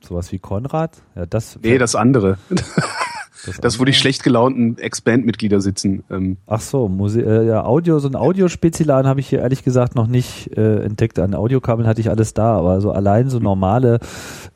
sowas 0.00 0.32
wie 0.32 0.38
Konrad? 0.38 0.96
Ja, 1.14 1.26
das. 1.26 1.58
Nee, 1.62 1.78
das 1.78 1.94
andere. 1.94 2.38
Das, 3.46 3.58
das 3.58 3.80
wo 3.80 3.84
die 3.84 3.92
schlecht 3.92 4.22
gelaunten 4.22 4.78
Ex-Band-Mitglieder 4.78 5.60
sitzen. 5.60 6.04
Ähm. 6.10 6.36
Ach 6.46 6.60
so, 6.60 6.88
Muse 6.88 7.22
äh, 7.22 7.46
ja, 7.46 7.64
Audio, 7.64 7.98
so 7.98 8.08
ein 8.08 8.16
Audiospezialan 8.16 9.06
habe 9.06 9.20
ich 9.20 9.28
hier 9.28 9.40
ehrlich 9.40 9.64
gesagt 9.64 9.94
noch 9.94 10.06
nicht 10.06 10.56
äh, 10.56 10.82
entdeckt. 10.82 11.18
An 11.18 11.34
Audiokabeln 11.34 11.88
hatte 11.88 12.00
ich 12.00 12.10
alles 12.10 12.34
da, 12.34 12.56
aber 12.56 12.80
so 12.80 12.92
allein 12.92 13.30
so 13.30 13.38
normale 13.38 14.00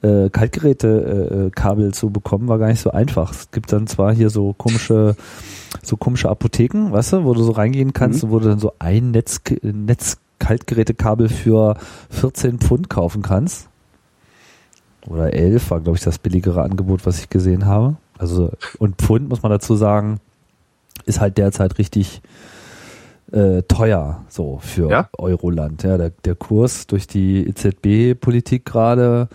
äh, 0.03 0.29
Kaltgeräte-Kabel 0.31 1.89
äh, 1.89 1.93
zu 1.93 2.11
bekommen, 2.11 2.49
war 2.49 2.59
gar 2.59 2.69
nicht 2.69 2.81
so 2.81 2.91
einfach. 2.91 3.33
Es 3.33 3.51
gibt 3.51 3.73
dann 3.73 3.87
zwar 3.87 4.15
hier 4.15 4.31
so 4.31 4.53
komische 4.53 5.17
so 5.83 5.97
komische 5.97 6.29
Apotheken, 6.29 6.93
weißt 6.93 7.15
du, 7.15 7.25
wo 7.25 7.35
du 7.35 7.43
so 7.43 7.53
reingehen 7.53 7.93
kannst 7.93 8.23
mhm. 8.23 8.29
und 8.29 8.35
wo 8.35 8.39
du 8.39 8.49
dann 8.49 8.59
so 8.59 8.73
ein 8.79 9.11
Netz, 9.11 9.41
Netz 9.63 10.19
Kaltgerätekabel 10.39 11.29
für 11.29 11.77
14 12.11 12.59
Pfund 12.59 12.91
kaufen 12.91 13.23
kannst. 13.23 13.69
Oder 15.07 15.33
11 15.33 15.71
war, 15.71 15.81
glaube 15.81 15.99
ich, 15.99 16.05
das 16.05 16.19
billigere 16.19 16.63
Angebot, 16.63 17.07
was 17.07 17.19
ich 17.19 17.29
gesehen 17.29 17.67
habe. 17.67 17.97
Also, 18.31 18.51
und 18.79 18.97
Pfund, 18.97 19.29
muss 19.29 19.43
man 19.43 19.51
dazu 19.51 19.77
sagen, 19.77 20.21
ist 21.05 21.21
halt 21.21 21.39
derzeit 21.39 21.79
richtig 21.79 22.23
äh, 23.33 23.63
teuer, 23.63 24.25
so 24.29 24.59
für 24.63 24.91
ja? 24.91 25.09
Euroland. 25.19 25.83
Ja, 25.83 25.99
der, 25.99 26.11
der 26.11 26.35
Kurs 26.35 26.87
durch 26.87 27.07
die 27.07 27.47
EZB-Politik 27.47 28.65
gerade 28.65 29.29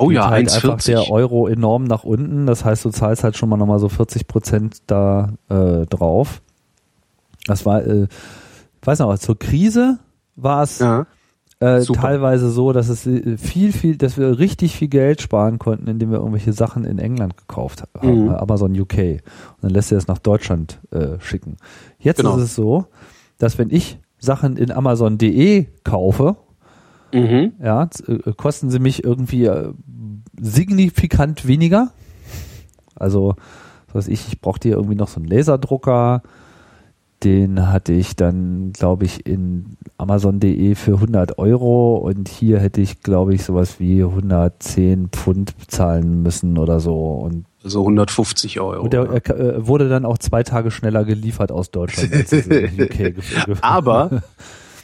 Oh 0.00 0.12
ja, 0.12 0.30
halt 0.30 0.54
einfach 0.54 0.80
der 0.82 1.10
Euro 1.10 1.48
enorm 1.48 1.82
nach 1.82 2.04
unten. 2.04 2.46
Das 2.46 2.64
heißt, 2.64 2.84
du 2.84 2.90
zahlst 2.90 3.24
halt 3.24 3.36
schon 3.36 3.48
mal 3.48 3.56
nochmal 3.56 3.80
so 3.80 3.88
40 3.88 4.28
Prozent 4.28 4.82
da 4.86 5.32
äh, 5.48 5.86
drauf. 5.86 6.40
Das 7.46 7.66
war, 7.66 7.84
äh, 7.84 8.06
weiß 8.82 9.00
noch, 9.00 9.18
zur 9.18 9.36
Krise 9.36 9.98
war 10.36 10.62
es 10.62 10.78
ja. 10.78 11.06
Äh, 11.60 11.82
teilweise 11.82 12.50
so, 12.50 12.72
dass 12.72 12.88
es 12.88 13.06
äh, 13.06 13.36
viel, 13.36 13.72
viel, 13.72 13.96
dass 13.96 14.16
wir 14.16 14.38
richtig 14.38 14.76
viel 14.76 14.88
Geld 14.88 15.20
sparen 15.20 15.58
konnten, 15.58 15.88
indem 15.88 16.10
wir 16.10 16.18
irgendwelche 16.18 16.52
Sachen 16.52 16.84
in 16.84 16.98
England 16.98 17.36
gekauft 17.36 17.82
haben, 17.82 18.24
mhm. 18.24 18.28
Amazon 18.30 18.78
UK. 18.78 18.98
Und 18.98 19.62
dann 19.62 19.70
lässt 19.70 19.90
er 19.90 19.98
es 19.98 20.06
nach 20.06 20.18
Deutschland 20.18 20.80
äh, 20.92 21.18
schicken. 21.18 21.56
Jetzt 21.98 22.18
genau. 22.18 22.36
ist 22.36 22.42
es 22.42 22.54
so, 22.54 22.86
dass 23.38 23.58
wenn 23.58 23.70
ich 23.70 23.98
Sachen 24.18 24.56
in 24.56 24.70
Amazon.de 24.70 25.66
kaufe, 25.82 26.36
mhm. 27.12 27.52
ja, 27.60 27.88
äh, 28.06 28.32
kosten 28.36 28.70
sie 28.70 28.78
mich 28.78 29.02
irgendwie 29.02 29.46
äh, 29.46 29.72
signifikant 30.40 31.46
weniger. 31.48 31.90
Also, 32.94 33.34
was 33.92 34.06
weiß 34.06 34.08
ich, 34.08 34.28
ich 34.28 34.40
brauche 34.40 34.60
hier 34.62 34.76
irgendwie 34.76 34.96
noch 34.96 35.08
so 35.08 35.18
einen 35.18 35.28
Laserdrucker, 35.28 36.22
den 37.24 37.68
hatte 37.68 37.92
ich 37.92 38.14
dann, 38.14 38.72
glaube 38.72 39.04
ich, 39.04 39.26
in 39.26 39.76
Amazon.de 39.96 40.74
für 40.74 40.94
100 40.94 41.38
Euro 41.38 41.96
und 41.96 42.28
hier 42.28 42.60
hätte 42.60 42.80
ich, 42.80 43.00
glaube 43.00 43.34
ich, 43.34 43.42
sowas 43.44 43.80
wie 43.80 44.02
110 44.02 45.08
Pfund 45.08 45.54
zahlen 45.66 46.22
müssen 46.22 46.58
oder 46.58 46.78
so. 46.78 46.94
Und 46.94 47.46
also 47.64 47.80
150 47.80 48.60
Euro. 48.60 48.84
Und 48.84 48.92
der 48.92 49.02
äh, 49.30 49.66
wurde 49.66 49.88
dann 49.88 50.04
auch 50.04 50.18
zwei 50.18 50.44
Tage 50.44 50.70
schneller 50.70 51.04
geliefert 51.04 51.50
aus 51.50 51.70
Deutschland. 51.70 52.14
Als 52.14 52.32
in 52.32 52.80
UK 52.80 53.14
Aber 53.62 54.22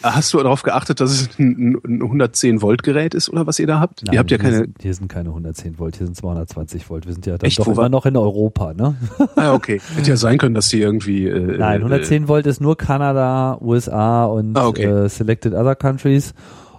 Hast 0.04 0.34
du 0.34 0.38
darauf 0.38 0.62
geachtet, 0.62 1.00
dass 1.00 1.10
es 1.12 1.38
ein, 1.38 1.80
ein 1.82 2.02
110 2.02 2.60
Volt 2.60 2.82
Gerät 2.82 3.14
ist 3.14 3.30
oder 3.30 3.46
was 3.46 3.58
ihr 3.58 3.66
da 3.66 3.80
habt? 3.80 4.02
Nein, 4.04 4.12
ihr 4.12 4.18
habt 4.18 4.30
ja 4.30 4.36
keine. 4.36 4.58
Sind, 4.58 4.76
hier 4.82 4.92
sind 4.92 5.08
keine 5.08 5.30
110 5.30 5.78
Volt, 5.78 5.96
hier 5.96 6.06
sind 6.06 6.14
220 6.14 6.90
Volt. 6.90 7.06
Wir 7.06 7.14
sind 7.14 7.24
ja 7.24 7.38
dann 7.38 7.46
Echt, 7.46 7.58
doch 7.58 7.68
immer 7.68 7.88
noch 7.88 8.04
in 8.04 8.14
Europa, 8.16 8.74
ne? 8.74 8.96
Ah, 9.36 9.54
okay. 9.54 9.80
Hätte 9.96 10.10
ja 10.10 10.16
sein 10.16 10.36
können, 10.36 10.54
dass 10.54 10.68
die 10.68 10.80
irgendwie. 10.80 11.26
Äh, 11.26 11.56
Nein, 11.56 11.78
110 11.78 12.24
äh, 12.24 12.28
Volt 12.28 12.46
ist 12.46 12.60
nur 12.60 12.76
Kanada, 12.76 13.58
USA 13.62 14.26
und 14.26 14.56
ah, 14.58 14.66
okay. 14.66 14.84
äh, 14.84 15.08
Selected 15.08 15.54
Other 15.54 15.74
Countries. 15.74 16.34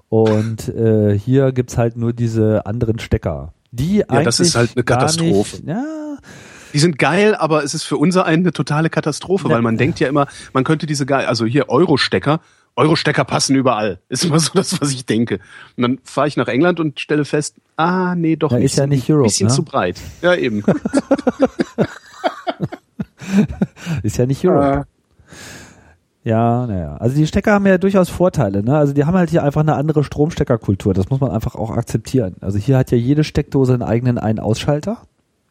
Und 0.09 0.69
äh, 0.69 1.17
hier 1.17 1.51
gibt's 1.51 1.77
halt 1.77 1.97
nur 1.97 2.13
diese 2.13 2.67
anderen 2.67 2.99
Stecker. 2.99 3.53
Die 3.71 3.97
ja, 3.97 4.21
das 4.21 4.39
ist 4.39 4.55
halt 4.55 4.71
eine 4.75 4.83
Katastrophe. 4.83 5.57
Nicht, 5.57 5.67
ja, 5.67 5.83
die 6.73 6.79
sind 6.79 6.99
geil, 6.99 7.35
aber 7.35 7.63
es 7.63 7.73
ist 7.73 7.83
für 7.83 7.97
unser 7.97 8.25
einen 8.25 8.43
eine 8.43 8.51
totale 8.51 8.89
Katastrophe, 8.89 9.47
ja. 9.47 9.55
weil 9.55 9.61
man 9.61 9.77
denkt 9.77 9.99
ja 9.99 10.09
immer, 10.09 10.27
man 10.53 10.63
könnte 10.63 10.85
diese 10.85 11.05
geil, 11.05 11.25
also 11.25 11.45
hier 11.45 11.69
Euro-Stecker, 11.69 12.41
Euro-Stecker 12.75 13.23
passen 13.23 13.55
überall. 13.55 13.99
Ist 14.09 14.25
immer 14.25 14.39
so 14.39 14.51
das, 14.53 14.79
was 14.81 14.91
ich 14.91 15.05
denke. 15.05 15.39
Und 15.77 15.83
dann 15.83 15.99
fahre 16.03 16.27
ich 16.27 16.37
nach 16.37 16.47
England 16.47 16.79
und 16.79 16.99
stelle 16.99 17.25
fest, 17.25 17.55
ah, 17.77 18.15
nee, 18.15 18.35
doch 18.35 18.51
nicht. 18.51 18.65
Ist 18.65 18.77
ja 18.77 18.87
nicht 18.87 19.09
Europe, 19.09 19.27
bisschen 19.27 19.47
ne? 19.47 19.53
zu 19.53 19.63
breit. 19.63 19.99
Ja, 20.21 20.35
eben. 20.35 20.63
ist 24.03 24.17
ja 24.17 24.25
nicht 24.25 24.45
Europe. 24.45 24.81
Ah. 24.81 24.85
Ja, 26.25 26.65
naja. 26.65 26.97
Also 26.97 27.15
die 27.15 27.27
Stecker 27.27 27.53
haben 27.53 27.67
ja 27.67 27.77
durchaus 27.77 28.09
Vorteile, 28.09 28.63
ne? 28.63 28.75
Also 28.75 28.93
die 28.93 29.05
haben 29.05 29.15
halt 29.15 29.29
hier 29.29 29.43
einfach 29.43 29.61
eine 29.61 29.75
andere 29.75 30.03
Stromsteckerkultur. 30.03 30.95
Das 30.95 31.11
muss 31.11 31.21
man 31.21 31.29
einfach 31.29 31.53
auch 31.53 31.69
akzeptieren. 31.69 32.35
Also 32.41 32.57
hier 32.57 32.79
hat 32.79 32.89
ja 32.89 32.97
jede 32.97 33.23
Steckdose 33.23 33.73
einen 33.73 33.83
eigenen 33.83 34.17
Ein-Ausschalter. 34.17 34.97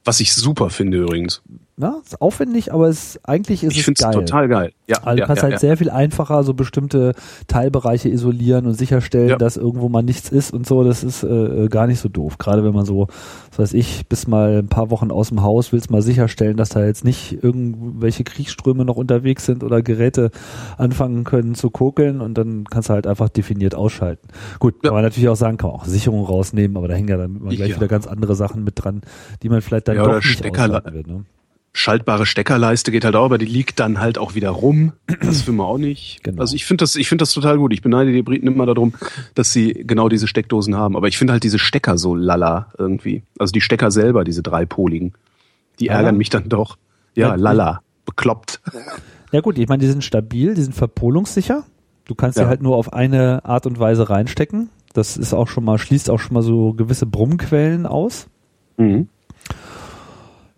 Was 0.05 0.19
ich 0.19 0.35
super 0.35 0.71
finde 0.71 0.99
übrigens. 0.99 1.43
Ja, 1.77 1.97
ist 2.05 2.21
aufwendig, 2.21 2.73
aber 2.73 2.89
es, 2.89 3.19
eigentlich 3.25 3.65
ist 3.65 3.73
ich 3.73 3.81
es 3.81 3.87
geil. 3.87 3.95
Ich 3.97 4.05
finde 4.05 4.21
es 4.21 4.31
total 4.31 4.49
geil. 4.49 4.73
Ja, 4.87 4.99
also 5.03 5.21
du 5.21 5.27
kannst 5.27 5.39
ja, 5.39 5.43
halt 5.45 5.53
ja. 5.55 5.59
sehr 5.59 5.77
viel 5.77 5.91
einfacher 5.91 6.45
so 6.45 6.55
bestimmte 6.55 7.15
Teilbereiche 7.49 8.09
isolieren 8.09 8.67
und 8.67 8.75
sicherstellen, 8.75 9.31
ja. 9.31 9.37
dass 9.37 9.57
irgendwo 9.57 9.89
mal 9.89 10.03
nichts 10.03 10.29
ist 10.29 10.53
und 10.53 10.69
so. 10.69 10.85
Das 10.85 11.03
ist 11.03 11.25
äh, 11.25 11.67
gar 11.69 11.89
nicht 11.89 11.99
so 11.99 12.09
doof. 12.09 12.39
Gerade 12.39 12.63
wenn 12.63 12.75
man 12.75 12.85
so, 12.85 13.09
was 13.51 13.59
weiß 13.59 13.75
ich, 13.75 14.07
bis 14.07 14.29
mal 14.29 14.59
ein 14.59 14.69
paar 14.69 14.91
Wochen 14.91 15.11
aus 15.11 15.31
dem 15.31 15.43
Haus 15.43 15.73
willst 15.73 15.91
mal 15.91 16.01
sicherstellen, 16.01 16.57
dass 16.57 16.69
da 16.69 16.85
jetzt 16.85 17.05
nicht 17.05 17.43
irgendwelche 17.43 18.23
Kriegsströme 18.23 18.85
noch 18.85 18.97
unterwegs 18.97 19.45
sind 19.45 19.65
oder 19.65 19.83
Geräte 19.83 20.31
anfangen 20.79 21.25
können 21.25 21.57
zu 21.57 21.71
kokeln 21.71 22.21
und 22.21 22.39
dann 22.39 22.67
kannst 22.67 22.89
du 22.89 22.93
halt 22.93 23.09
einfach 23.09 23.29
definiert 23.29 23.75
ausschalten. 23.75 24.29
Gut, 24.61 24.81
kann 24.81 24.95
man 24.95 25.03
natürlich 25.03 25.29
auch 25.29 25.35
sagen, 25.35 25.57
kann 25.57 25.71
man 25.71 25.81
auch 25.81 25.87
Sicherung 25.87 26.25
rausnehmen, 26.25 26.77
aber 26.77 26.87
da 26.87 26.95
hängen 26.95 27.09
ja 27.09 27.17
dann 27.17 27.41
gleich 27.49 27.75
wieder 27.75 27.89
ganz 27.89 28.07
andere 28.07 28.37
Sachen 28.37 28.63
mit 28.63 28.75
dran, 28.77 29.01
die 29.43 29.49
man 29.49 29.61
vielleicht 29.61 29.89
dann 29.89 29.97
doch 29.97 30.23
nicht 30.23 30.47
ausschalten 30.47 30.93
wird. 30.93 31.07
Ne? 31.09 31.25
Schaltbare 31.75 32.25
Steckerleiste 32.25 32.93
geht 32.93 33.05
halt 33.05 33.17
auch, 33.17 33.25
aber 33.25 33.37
die 33.37 33.47
liegt 33.47 33.81
dann 33.81 34.01
halt 34.01 34.17
auch 34.17 34.35
wieder 34.37 34.51
rum. 34.51 34.93
Das 35.21 35.47
will 35.47 35.55
man 35.55 35.67
auch 35.67 35.79
nicht. 35.79 36.21
Genau. 36.25 36.41
Also 36.41 36.55
ich 36.55 36.65
finde 36.65 36.83
das, 36.83 36.97
ich 36.97 37.09
finde 37.09 37.23
das 37.23 37.33
total 37.33 37.59
gut. 37.59 37.73
Ich 37.75 37.83
beneide 37.83 38.11
die 38.11 38.23
Briten 38.23 38.47
immer 38.47 38.65
darum, 38.65 38.95
dass 39.35 39.53
sie 39.53 39.73
genau 39.73 40.09
diese 40.09 40.27
Steckdosen 40.27 40.75
haben. 40.75 40.97
Aber 40.97 41.09
ich 41.09 41.19
finde 41.19 41.35
halt 41.35 41.43
diese 41.43 41.59
Stecker 41.59 41.99
so 41.99 42.15
lala 42.15 42.69
irgendwie. 42.79 43.23
Also 43.39 43.53
die 43.53 43.61
Stecker 43.61 43.91
selber, 43.91 44.25
diese 44.25 44.43
dreipoligen, 44.43 45.13
die 45.81 45.87
lala. 45.87 45.99
ärgern 45.99 46.17
mich 46.17 46.31
dann 46.31 46.49
doch. 46.49 46.79
Ja, 47.15 47.29
ja 47.29 47.35
lala, 47.35 47.83
bekloppt. 48.07 48.61
Ja 49.33 49.41
gut, 49.41 49.59
ich 49.59 49.69
meine, 49.69 49.81
die 49.81 49.89
sind 49.89 50.03
stabil, 50.03 50.55
die 50.55 50.63
sind 50.63 50.75
verpolungssicher. 50.75 51.65
Du 52.07 52.15
kannst 52.15 52.39
ja. 52.39 52.45
sie 52.45 52.49
halt 52.49 52.63
nur 52.63 52.77
auf 52.77 52.93
eine 52.93 53.45
Art 53.45 53.67
und 53.67 53.79
Weise 53.79 54.09
reinstecken. 54.09 54.71
Das 54.95 55.17
ist 55.17 55.35
auch 55.35 55.49
schon 55.49 55.65
mal, 55.65 55.77
schließt 55.77 56.09
auch 56.09 56.21
schon 56.21 56.35
mal 56.35 56.43
so 56.43 56.73
gewisse 56.73 57.05
Brummquellen 57.05 57.85
aus. 57.85 58.29
Mhm. 58.77 59.09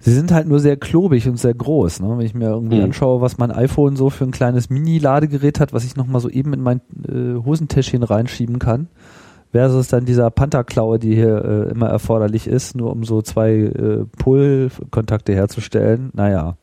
Sie 0.06 0.14
sind 0.14 0.30
halt 0.30 0.46
nur 0.46 0.60
sehr 0.60 0.76
klobig 0.76 1.26
und 1.26 1.36
sehr 1.36 1.52
groß. 1.52 1.98
Ne? 1.98 2.16
Wenn 2.16 2.24
ich 2.24 2.32
mir 2.32 2.48
irgendwie 2.48 2.76
mhm. 2.76 2.84
anschaue, 2.84 3.20
was 3.20 3.38
mein 3.38 3.50
iPhone 3.50 3.96
so 3.96 4.08
für 4.08 4.22
ein 4.22 4.30
kleines 4.30 4.70
Mini-Ladegerät 4.70 5.58
hat, 5.58 5.72
was 5.72 5.84
ich 5.84 5.96
nochmal 5.96 6.20
so 6.20 6.30
eben 6.30 6.52
in 6.52 6.60
mein 6.60 6.80
äh, 7.08 7.44
Hosentäschchen 7.44 8.04
reinschieben 8.04 8.60
kann, 8.60 8.86
versus 9.50 9.88
dann 9.88 10.04
dieser 10.04 10.30
Pantherklaue, 10.30 11.00
die 11.00 11.16
hier 11.16 11.44
äh, 11.44 11.70
immer 11.72 11.88
erforderlich 11.88 12.46
ist, 12.46 12.76
nur 12.76 12.92
um 12.92 13.02
so 13.02 13.20
zwei 13.20 13.54
äh, 13.54 14.04
Pull-Kontakte 14.16 15.34
herzustellen. 15.34 16.10
Naja. 16.14 16.56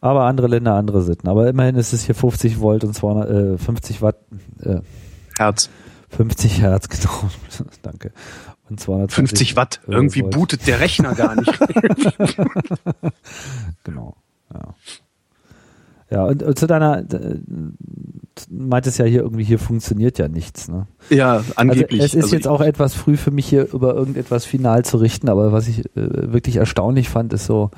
Aber 0.00 0.24
andere 0.24 0.48
Länder, 0.48 0.74
andere 0.74 1.02
Sitten. 1.02 1.28
Aber 1.28 1.46
immerhin 1.46 1.76
ist 1.76 1.92
es 1.92 2.02
hier 2.02 2.16
50 2.16 2.58
Volt 2.58 2.82
und 2.82 2.94
200, 2.94 3.30
äh, 3.30 3.58
50 3.58 4.02
Watt. 4.02 4.16
Äh, 4.60 4.80
Herz. 5.38 5.70
50 6.08 6.62
Hertz, 6.62 6.88
genau. 6.88 7.30
Danke. 7.82 8.10
Und 8.70 8.80
250 8.80 9.56
Watt. 9.56 9.80
Irgendwie 9.86 10.22
Volt. 10.22 10.34
bootet 10.34 10.66
der 10.66 10.80
Rechner 10.80 11.14
gar 11.14 11.36
nicht. 11.36 11.52
genau. 13.84 14.16
Ja. 14.52 14.74
Ja, 16.10 16.24
und, 16.26 16.42
und 16.42 16.58
zu 16.58 16.66
deiner, 16.66 16.98
äh, 16.98 17.38
meintest 18.48 18.98
ja 18.98 19.04
hier 19.04 19.22
irgendwie, 19.22 19.44
hier 19.44 19.58
funktioniert 19.58 20.18
ja 20.18 20.28
nichts. 20.28 20.68
Ne? 20.68 20.86
Ja, 21.10 21.42
angeblich. 21.56 22.00
Also 22.00 22.04
es 22.04 22.14
ist 22.14 22.24
Also 22.24 22.36
jetzt 22.36 22.48
auch 22.48 22.60
etwas 22.60 22.94
früh 22.94 23.16
für 23.16 23.30
mich 23.30 23.46
hier 23.46 23.72
über 23.72 23.94
irgendetwas 23.94 24.44
final 24.44 24.84
zu 24.84 24.98
richten, 24.98 25.28
aber 25.28 25.52
was 25.52 25.66
ich 25.66 25.80
äh, 25.96 26.32
wirklich 26.32 26.56
erstaunlich 26.56 27.08
fand, 27.08 27.32
ist 27.32 27.46
so, 27.46 27.70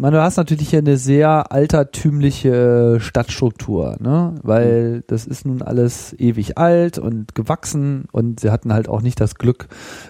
man, 0.00 0.14
du 0.14 0.22
hast 0.22 0.38
natürlich 0.38 0.70
hier 0.70 0.78
eine 0.78 0.96
sehr 0.96 1.52
altertümliche 1.52 2.96
Stadtstruktur, 3.00 3.96
ne? 4.00 4.34
Weil 4.42 5.02
das 5.06 5.26
ist 5.26 5.44
nun 5.44 5.60
alles 5.60 6.14
ewig 6.18 6.56
alt 6.56 6.98
und 6.98 7.34
gewachsen 7.34 8.06
und 8.10 8.40
sie 8.40 8.50
hatten 8.50 8.72
halt 8.72 8.88
auch 8.88 9.02
nicht 9.02 9.20
das 9.20 9.34
Glück, 9.34 9.68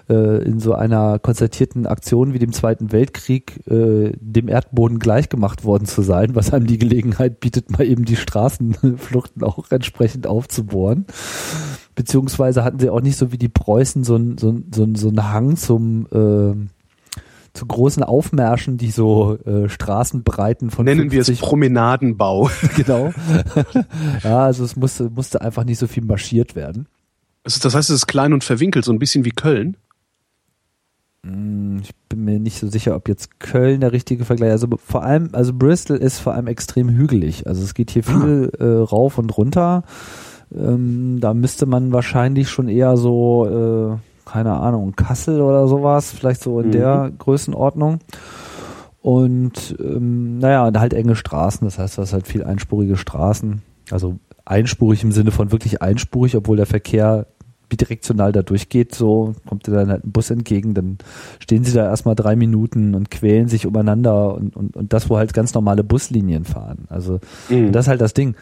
äh, 0.09 0.43
in 0.43 0.59
so 0.59 0.73
einer 0.73 1.19
konzertierten 1.19 1.85
Aktion 1.87 2.33
wie 2.33 2.39
dem 2.39 2.53
Zweiten 2.53 2.93
Weltkrieg 2.93 3.67
äh, 3.67 4.13
dem 4.19 4.47
Erdboden 4.47 4.97
gleichgemacht 4.97 5.65
worden 5.65 5.85
zu 5.85 6.01
sein, 6.01 6.35
was 6.35 6.53
einem 6.53 6.67
die 6.67 6.77
Gelegenheit 6.77 7.41
bietet, 7.41 7.69
mal 7.71 7.85
eben 7.85 8.05
die 8.05 8.15
Straßenfluchten 8.15 9.43
auch 9.43 9.69
entsprechend 9.71 10.25
aufzubohren. 10.25 11.05
Beziehungsweise 11.95 12.63
hatten 12.63 12.79
sie 12.79 12.89
auch 12.89 13.01
nicht 13.01 13.17
so 13.17 13.33
wie 13.33 13.37
die 13.37 13.49
Preußen 13.49 14.05
so 14.05 14.15
ein, 14.15 14.37
so 14.37 14.49
ein, 14.51 14.71
so 14.73 14.83
ein, 14.83 14.95
so 14.95 15.09
einen 15.09 15.31
Hang 15.33 15.57
zum 15.57 16.07
äh, 16.13 16.80
zu 17.53 17.65
großen 17.65 18.03
Aufmärschen, 18.03 18.77
die 18.77 18.91
so 18.91 19.37
äh, 19.45 19.67
Straßenbreiten 19.67 20.69
von 20.69 20.85
Nennen 20.85 21.11
wir 21.11 21.21
es 21.21 21.27
50 21.27 21.47
Promenadenbau. 21.47 22.49
genau. 22.75 23.13
ja, 24.23 24.45
also 24.45 24.63
es 24.63 24.75
musste, 24.75 25.09
musste 25.09 25.41
einfach 25.41 25.63
nicht 25.63 25.79
so 25.79 25.87
viel 25.87 26.03
marschiert 26.03 26.55
werden. 26.55 26.87
Also 27.43 27.59
Das 27.61 27.75
heißt, 27.75 27.89
es 27.89 27.97
ist 27.97 28.07
klein 28.07 28.33
und 28.33 28.43
verwinkelt, 28.43 28.85
so 28.85 28.93
ein 28.93 28.99
bisschen 28.99 29.25
wie 29.25 29.31
Köln. 29.31 29.77
Ich 31.23 31.91
bin 32.09 32.25
mir 32.25 32.39
nicht 32.39 32.57
so 32.57 32.67
sicher, 32.67 32.95
ob 32.95 33.07
jetzt 33.07 33.39
Köln 33.39 33.81
der 33.81 33.91
richtige 33.91 34.25
Vergleich. 34.25 34.51
Also 34.51 34.67
vor 34.83 35.03
allem, 35.03 35.29
also 35.33 35.53
Bristol 35.53 35.97
ist 35.97 36.17
vor 36.17 36.33
allem 36.33 36.47
extrem 36.47 36.89
hügelig. 36.89 37.45
Also 37.45 37.63
es 37.63 37.75
geht 37.75 37.91
hier 37.91 38.03
viel 38.03 38.51
äh, 38.57 38.63
rauf 38.65 39.19
und 39.19 39.37
runter. 39.37 39.83
Ähm, 40.53 41.19
da 41.19 41.33
müsste 41.33 41.67
man 41.67 41.91
wahrscheinlich 41.91 42.49
schon 42.49 42.69
eher 42.69 42.97
so, 42.97 43.99
äh, 43.99 44.10
keine 44.31 44.53
Ahnung, 44.53 44.95
Kassel 44.95 45.41
oder 45.41 45.67
sowas, 45.67 46.11
vielleicht 46.11 46.41
so 46.41 46.59
in 46.59 46.67
Mhm. 46.67 46.71
der 46.71 47.11
Größenordnung. 47.17 47.99
Und 49.01 49.75
ähm, 49.79 50.37
naja, 50.37 50.67
und 50.67 50.79
halt 50.79 50.93
enge 50.93 51.15
Straßen, 51.15 51.65
das 51.65 51.79
heißt, 51.79 51.97
du 51.97 52.01
hast 52.03 52.13
halt 52.13 52.27
viel 52.27 52.43
einspurige 52.43 52.97
Straßen. 52.97 53.61
Also 53.89 54.17
einspurig 54.45 55.03
im 55.03 55.11
Sinne 55.11 55.31
von 55.31 55.51
wirklich 55.51 55.81
einspurig, 55.81 56.35
obwohl 56.35 56.57
der 56.57 56.65
Verkehr 56.67 57.25
bidirektional 57.67 58.31
da 58.33 58.41
durchgeht, 58.43 58.93
so 58.93 59.33
kommt 59.47 59.65
dir 59.65 59.71
dann 59.71 59.89
halt 59.89 60.03
ein 60.05 60.11
Bus 60.11 60.29
entgegen, 60.29 60.73
dann 60.73 60.97
stehen 61.39 61.63
sie 61.63 61.71
da 61.73 61.85
erstmal 61.85 62.15
drei 62.15 62.35
Minuten 62.35 62.95
und 62.95 63.09
quälen 63.09 63.47
sich 63.47 63.65
umeinander 63.65 64.35
und, 64.35 64.55
und, 64.57 64.75
und 64.75 64.91
das, 64.93 65.09
wo 65.09 65.17
halt 65.17 65.33
ganz 65.33 65.53
normale 65.53 65.83
Buslinien 65.83 66.43
fahren. 66.43 66.85
Also 66.89 67.19
Mhm. 67.49 67.71
das 67.71 67.85
ist 67.85 67.89
halt 67.89 68.01
das 68.01 68.13
Ding. 68.13 68.35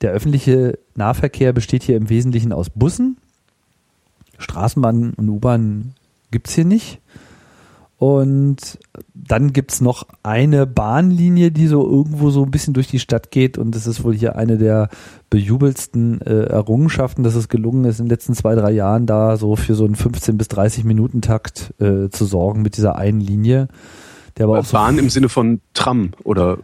Der 0.00 0.10
öffentliche 0.10 0.78
Nahverkehr 0.96 1.52
besteht 1.52 1.82
hier 1.84 1.96
im 1.96 2.10
Wesentlichen 2.10 2.52
aus 2.52 2.68
Bussen. 2.70 3.16
Straßenbahn 4.38 5.14
und 5.14 5.28
U-Bahn 5.28 5.94
gibt's 6.30 6.54
hier 6.54 6.64
nicht. 6.64 7.00
Und 7.98 8.78
dann 9.12 9.52
gibt's 9.52 9.80
noch 9.80 10.06
eine 10.22 10.66
Bahnlinie, 10.66 11.50
die 11.50 11.66
so 11.66 11.84
irgendwo 11.84 12.30
so 12.30 12.44
ein 12.44 12.50
bisschen 12.52 12.72
durch 12.72 12.86
die 12.86 13.00
Stadt 13.00 13.32
geht. 13.32 13.58
Und 13.58 13.74
das 13.74 13.88
ist 13.88 14.04
wohl 14.04 14.14
hier 14.14 14.36
eine 14.36 14.56
der 14.56 14.88
bejubelsten 15.30 16.20
äh, 16.20 16.44
Errungenschaften, 16.44 17.24
dass 17.24 17.34
es 17.34 17.48
gelungen 17.48 17.84
ist, 17.84 17.98
in 17.98 18.06
den 18.06 18.10
letzten 18.10 18.34
zwei, 18.34 18.54
drei 18.54 18.70
Jahren 18.70 19.06
da 19.06 19.36
so 19.36 19.56
für 19.56 19.74
so 19.74 19.84
einen 19.84 19.96
15 19.96 20.38
bis 20.38 20.46
30 20.46 20.84
Minuten 20.84 21.22
Takt 21.22 21.74
äh, 21.80 22.08
zu 22.08 22.24
sorgen 22.24 22.62
mit 22.62 22.76
dieser 22.76 22.94
einen 22.94 23.20
Linie. 23.20 23.66
Der 24.36 24.44
aber 24.44 24.60
auch 24.60 24.64
so 24.64 24.76
Bahn 24.76 24.96
im 24.98 25.10
Sinne 25.10 25.28
von 25.28 25.60
Tram 25.74 26.12
oder 26.22 26.58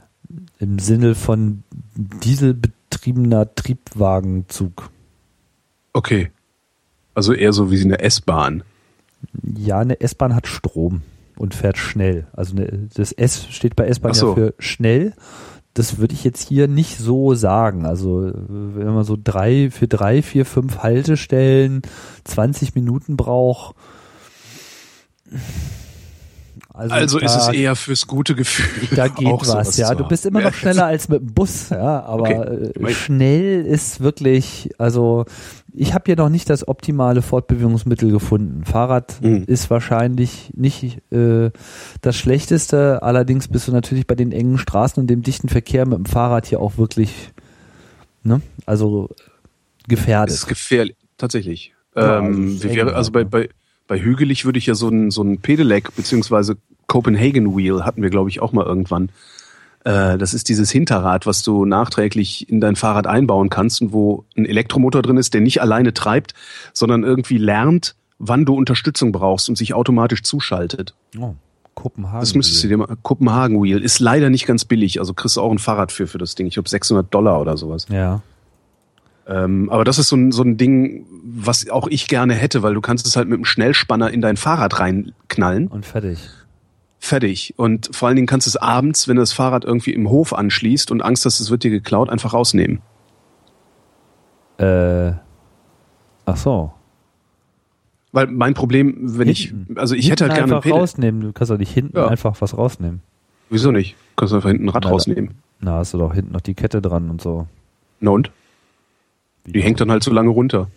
im 0.60 0.78
Sinne 0.78 1.16
von 1.16 1.64
dieselbetriebener 1.96 3.52
Triebwagenzug. 3.56 4.88
okay. 5.92 6.30
Also 7.14 7.32
eher 7.32 7.52
so 7.52 7.70
wie 7.70 7.80
eine 7.82 8.00
S-Bahn. 8.00 8.62
Ja, 9.42 9.78
eine 9.78 10.00
S-Bahn 10.00 10.34
hat 10.34 10.46
Strom 10.46 11.02
und 11.36 11.54
fährt 11.54 11.78
schnell. 11.78 12.26
Also 12.32 12.56
eine, 12.56 12.88
das 12.94 13.12
S 13.12 13.46
steht 13.50 13.76
bei 13.76 13.86
S-Bahn 13.86 14.12
Ach 14.12 14.16
ja 14.16 14.20
so. 14.20 14.34
für 14.34 14.54
schnell. 14.58 15.14
Das 15.72 15.98
würde 15.98 16.14
ich 16.14 16.22
jetzt 16.22 16.46
hier 16.46 16.68
nicht 16.68 16.98
so 16.98 17.34
sagen. 17.34 17.84
Also 17.84 18.30
wenn 18.34 18.94
man 18.94 19.02
so 19.04 19.16
drei, 19.22 19.70
für 19.72 19.88
drei, 19.88 20.22
vier, 20.22 20.46
fünf 20.46 20.78
Haltestellen 20.78 21.82
20 22.24 22.74
Minuten 22.76 23.16
braucht. 23.16 23.74
Also 26.72 27.18
ist 27.18 27.34
es 27.36 27.46
da- 27.46 27.52
eher 27.52 27.76
fürs 27.76 28.06
gute 28.06 28.34
Gefühl. 28.34 28.88
Da 28.96 29.08
geht 29.08 29.26
was, 29.28 29.76
ja. 29.76 29.94
Du 29.94 30.06
bist 30.06 30.26
immer 30.26 30.40
noch 30.42 30.54
schneller 30.54 30.86
als 30.86 31.08
mit 31.08 31.20
dem 31.20 31.32
Bus, 31.34 31.70
ja. 31.70 32.04
Aber 32.04 32.22
Okay. 32.24 32.70
äh, 32.90 32.94
schnell 32.94 33.64
ist 33.64 34.00
wirklich, 34.00 34.70
also 34.78 35.24
ich 35.76 35.92
habe 35.92 36.04
hier 36.06 36.16
noch 36.16 36.28
nicht 36.28 36.48
das 36.48 36.66
optimale 36.68 37.20
Fortbewegungsmittel 37.20 38.10
gefunden. 38.10 38.64
Fahrrad 38.64 39.20
Mhm. 39.20 39.44
ist 39.46 39.70
wahrscheinlich 39.70 40.50
nicht 40.54 41.00
äh, 41.12 41.50
das 42.00 42.16
Schlechteste. 42.16 43.02
Allerdings 43.02 43.48
bist 43.48 43.68
du 43.68 43.72
natürlich 43.72 44.06
bei 44.06 44.14
den 44.14 44.32
engen 44.32 44.58
Straßen 44.58 45.00
und 45.00 45.08
dem 45.08 45.22
dichten 45.22 45.48
Verkehr 45.48 45.86
mit 45.86 45.98
dem 45.98 46.06
Fahrrad 46.06 46.46
hier 46.46 46.60
auch 46.60 46.78
wirklich, 46.78 47.32
ne? 48.22 48.40
Also 48.66 49.10
gefährdet. 49.88 50.30
Das 50.30 50.42
ist 50.42 50.46
gefährlich, 50.46 50.96
tatsächlich. 51.18 51.74
Ja, 51.96 52.18
ähm, 52.18 52.52
also 52.54 52.68
eng 52.68 52.76
wäre, 52.76 52.94
also 52.94 53.10
bei, 53.10 53.24
bei, 53.24 53.48
bei 53.86 54.00
hügelig 54.00 54.44
würde 54.44 54.58
ich 54.58 54.66
ja 54.66 54.74
so 54.74 54.88
ein, 54.88 55.10
so 55.10 55.22
ein 55.22 55.38
Pedelec 55.38 55.94
beziehungsweise 55.96 56.56
Copenhagen 56.86 57.56
Wheel 57.56 57.84
hatten 57.84 58.02
wir, 58.02 58.10
glaube 58.10 58.30
ich, 58.30 58.40
auch 58.40 58.52
mal 58.52 58.64
irgendwann. 58.64 59.10
Äh, 59.84 60.18
das 60.18 60.34
ist 60.34 60.48
dieses 60.48 60.70
Hinterrad, 60.70 61.26
was 61.26 61.42
du 61.42 61.64
nachträglich 61.64 62.48
in 62.48 62.60
dein 62.60 62.76
Fahrrad 62.76 63.06
einbauen 63.06 63.50
kannst 63.50 63.82
und 63.82 63.92
wo 63.92 64.24
ein 64.36 64.46
Elektromotor 64.46 65.02
drin 65.02 65.18
ist, 65.18 65.34
der 65.34 65.40
nicht 65.40 65.60
alleine 65.60 65.94
treibt, 65.94 66.34
sondern 66.72 67.04
irgendwie 67.04 67.38
lernt, 67.38 67.94
wann 68.18 68.44
du 68.44 68.54
Unterstützung 68.54 69.12
brauchst 69.12 69.48
und 69.48 69.56
sich 69.56 69.74
automatisch 69.74 70.22
zuschaltet. 70.22 70.94
oh, 71.18 71.34
Kopenhagen. 71.74 72.20
Das 72.20 72.34
müsstest 72.34 72.62
du 72.64 72.68
dir 72.68 72.76
mal, 72.78 72.96
Copenhagen 73.02 73.62
Wheel 73.62 73.82
ist 73.82 73.98
leider 73.98 74.30
nicht 74.30 74.46
ganz 74.46 74.64
billig, 74.64 75.00
also 75.00 75.12
kriegst 75.12 75.36
du 75.36 75.40
auch 75.40 75.50
ein 75.50 75.58
Fahrrad 75.58 75.92
für, 75.92 76.06
für 76.06 76.18
das 76.18 76.34
Ding. 76.34 76.46
Ich 76.46 76.54
glaube 76.54 76.68
600 76.68 77.12
Dollar 77.12 77.40
oder 77.40 77.56
sowas. 77.56 77.86
Ja. 77.90 78.22
Ähm, 79.26 79.70
aber 79.70 79.84
das 79.84 79.98
ist 79.98 80.08
so 80.08 80.16
ein, 80.16 80.32
so 80.32 80.42
ein 80.42 80.56
Ding, 80.56 81.06
was 81.24 81.68
auch 81.68 81.88
ich 81.88 82.08
gerne 82.08 82.34
hätte, 82.34 82.62
weil 82.62 82.74
du 82.74 82.80
kannst 82.80 83.06
es 83.06 83.16
halt 83.16 83.28
mit 83.28 83.36
einem 83.36 83.44
Schnellspanner 83.44 84.10
in 84.10 84.20
dein 84.20 84.36
Fahrrad 84.36 84.78
reinknallen. 84.78 85.68
Und 85.68 85.84
fertig. 85.86 86.18
Fertig. 87.04 87.52
Und 87.58 87.94
vor 87.94 88.08
allen 88.08 88.16
Dingen 88.16 88.26
kannst 88.26 88.46
du 88.46 88.48
es 88.48 88.56
abends, 88.56 89.08
wenn 89.08 89.16
du 89.16 89.22
das 89.22 89.34
Fahrrad 89.34 89.62
irgendwie 89.66 89.92
im 89.92 90.08
Hof 90.08 90.32
anschließt 90.32 90.90
und 90.90 91.02
Angst 91.02 91.26
hast, 91.26 91.38
es 91.38 91.50
wird 91.50 91.62
dir 91.62 91.70
geklaut, 91.70 92.08
einfach 92.08 92.32
rausnehmen. 92.32 92.80
Äh, 94.56 95.12
ach 96.24 96.36
so. 96.38 96.72
Weil 98.12 98.28
mein 98.28 98.54
Problem, 98.54 98.94
wenn 99.18 99.28
ich, 99.28 99.52
also 99.74 99.94
ich 99.94 100.10
hätte 100.10 100.24
halt 100.24 100.32
Hinten 100.32 100.48
gerne 100.48 100.62
ein 100.62 100.64
einfach 100.64 100.80
rausnehmen. 100.80 101.20
Du 101.20 101.32
kannst 101.34 101.50
doch 101.50 101.58
nicht 101.58 101.72
hinten 101.74 101.98
Ja. 101.98 102.06
einfach 102.08 102.40
was 102.40 102.56
rausnehmen. 102.56 103.02
Wieso 103.50 103.70
nicht? 103.70 103.96
Kannst 104.16 104.32
du 104.32 104.36
einfach 104.36 104.48
hinten 104.48 104.64
ein 104.64 104.68
Rad 104.70 104.84
Na, 104.84 104.90
rausnehmen. 104.90 105.34
Na, 105.60 105.72
hast 105.72 105.92
du 105.92 105.98
doch 105.98 106.14
hinten 106.14 106.32
noch 106.32 106.40
die 106.40 106.54
Kette 106.54 106.80
dran 106.80 107.10
und 107.10 107.20
so. 107.20 107.46
Na 108.00 108.12
und? 108.12 108.30
Die 109.44 109.60
hängt 109.62 109.78
dann 109.78 109.90
halt 109.90 110.02
so 110.02 110.10
lange 110.10 110.30
runter. 110.30 110.68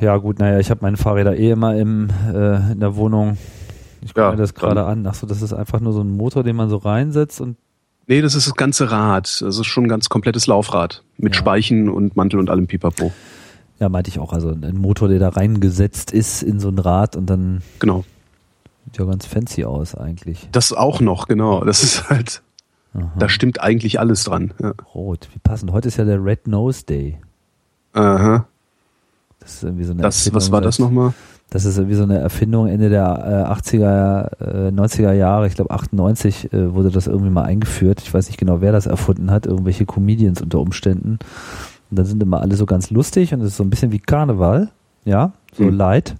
Ja 0.00 0.16
gut, 0.16 0.38
naja, 0.38 0.58
ich 0.60 0.70
habe 0.70 0.80
meine 0.82 0.96
Fahrräder 0.96 1.36
eh 1.36 1.50
immer 1.50 1.76
im, 1.76 2.08
äh, 2.32 2.72
in 2.72 2.80
der 2.80 2.94
Wohnung. 2.96 3.36
Ich 4.00 4.08
gucke 4.14 4.20
Ja, 4.20 4.30
mir 4.30 4.36
das 4.36 4.54
gerade 4.54 4.84
an. 4.84 5.06
Achso, 5.06 5.26
das 5.26 5.42
ist 5.42 5.52
einfach 5.52 5.80
nur 5.80 5.92
so 5.92 6.00
ein 6.02 6.10
Motor, 6.10 6.44
den 6.44 6.54
man 6.56 6.68
so 6.68 6.76
reinsetzt 6.76 7.40
und 7.40 7.56
Nee, 8.06 8.22
das 8.22 8.34
ist 8.34 8.46
das 8.46 8.54
ganze 8.54 8.90
Rad. 8.90 9.24
Das 9.42 9.58
ist 9.58 9.66
schon 9.66 9.84
ein 9.84 9.88
ganz 9.88 10.08
komplettes 10.08 10.46
Laufrad. 10.46 11.02
Mit 11.18 11.34
Ja. 11.34 11.40
Speichen 11.40 11.90
und 11.90 12.16
Mantel 12.16 12.38
und 12.40 12.48
allem 12.48 12.66
Pipapo. 12.66 13.12
ja, 13.80 13.88
meinte 13.90 14.08
ich 14.08 14.18
auch, 14.18 14.32
also 14.32 14.48
ein 14.48 14.78
Motor, 14.78 15.08
der 15.08 15.18
da 15.18 15.28
reingesetzt 15.28 16.10
ist 16.12 16.42
in 16.42 16.58
so 16.58 16.68
ein 16.68 16.78
Rad 16.78 17.16
und 17.16 17.26
dann 17.26 17.60
Genau. 17.80 18.04
sieht 18.86 18.98
ja 18.98 19.04
ganz 19.04 19.26
fancy 19.26 19.64
aus 19.64 19.94
eigentlich. 19.94 20.48
Das 20.52 20.72
auch 20.72 21.00
noch, 21.00 21.28
genau. 21.28 21.64
Das 21.64 21.82
ist 21.82 22.08
halt, 22.08 22.42
Aha. 22.94 23.12
da 23.18 23.28
stimmt 23.28 23.60
eigentlich 23.60 24.00
alles 24.00 24.24
dran. 24.24 24.54
Ja. 24.62 24.72
Rot, 24.94 25.28
wie 25.34 25.38
passend. 25.40 25.72
Heute 25.72 25.88
ist 25.88 25.98
ja 25.98 26.04
der 26.06 26.24
Red 26.24 26.46
Nose 26.48 26.86
Day. 26.86 27.18
Aha. 27.92 28.46
Das 29.48 29.54
ist 29.56 29.62
irgendwie 29.64 29.84
so 29.84 29.92
eine 29.92 30.02
Das, 30.02 30.34
was 30.34 30.52
war 30.52 30.60
das 30.60 30.78
nochmal? 30.78 31.14
Das 31.48 31.64
ist 31.64 31.78
irgendwie 31.78 31.96
so 31.96 32.02
eine 32.02 32.18
Erfindung 32.18 32.68
Ende 32.68 32.90
der 32.90 33.46
äh, 33.48 33.50
80er, 33.50 34.66
äh, 34.68 34.70
90er 34.70 35.12
Jahre. 35.14 35.46
Ich 35.46 35.54
glaube 35.54 35.70
98 35.70 36.52
äh, 36.52 36.74
wurde 36.74 36.90
das 36.90 37.06
irgendwie 37.06 37.30
mal 37.30 37.44
eingeführt. 37.44 38.02
Ich 38.02 38.12
weiß 38.12 38.26
nicht 38.28 38.38
genau, 38.38 38.60
wer 38.60 38.72
das 38.72 38.84
erfunden 38.84 39.30
hat. 39.30 39.46
Irgendwelche 39.46 39.86
Comedians 39.86 40.42
unter 40.42 40.58
Umständen. 40.60 41.18
Und 41.90 41.98
dann 41.98 42.04
sind 42.04 42.22
immer 42.22 42.42
alle 42.42 42.56
so 42.56 42.66
ganz 42.66 42.90
lustig 42.90 43.32
und 43.32 43.40
es 43.40 43.48
ist 43.48 43.56
so 43.56 43.64
ein 43.64 43.70
bisschen 43.70 43.90
wie 43.92 43.98
Karneval. 43.98 44.68
Ja, 45.06 45.32
so 45.56 45.64
Hm. 45.64 45.74
light. 45.74 46.16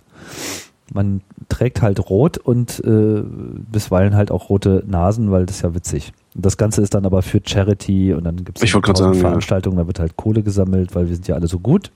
Man 0.95 1.21
trägt 1.51 1.83
halt 1.83 2.09
rot 2.09 2.39
und 2.39 2.83
äh, 2.83 3.23
bisweilen 3.71 4.17
halt 4.17 4.31
auch 4.31 4.49
rote 4.49 4.83
Nasen, 4.87 5.31
weil 5.31 5.45
das 5.45 5.57
ist 5.57 5.63
ja 5.63 5.75
witzig. 5.75 6.15
Und 6.35 6.47
das 6.47 6.57
Ganze 6.57 6.81
ist 6.81 6.95
dann 6.95 7.05
aber 7.05 7.21
für 7.21 7.43
Charity 7.45 8.15
und 8.15 8.25
dann 8.25 8.37
gibt 8.45 8.57
es 8.63 8.71
sagen, 8.71 9.13
ja. 9.13 9.21
Veranstaltungen, 9.21 9.77
da 9.77 9.87
wird 9.87 10.01
halt 10.01 10.17
Kohle 10.17 10.43
gesammelt, 10.43 10.95
weil 10.95 11.09
wir 11.09 11.15
sind 11.15 11.29
ja 11.29 11.35
alle 11.35 11.49
so 11.49 11.59
gut. 11.59 11.91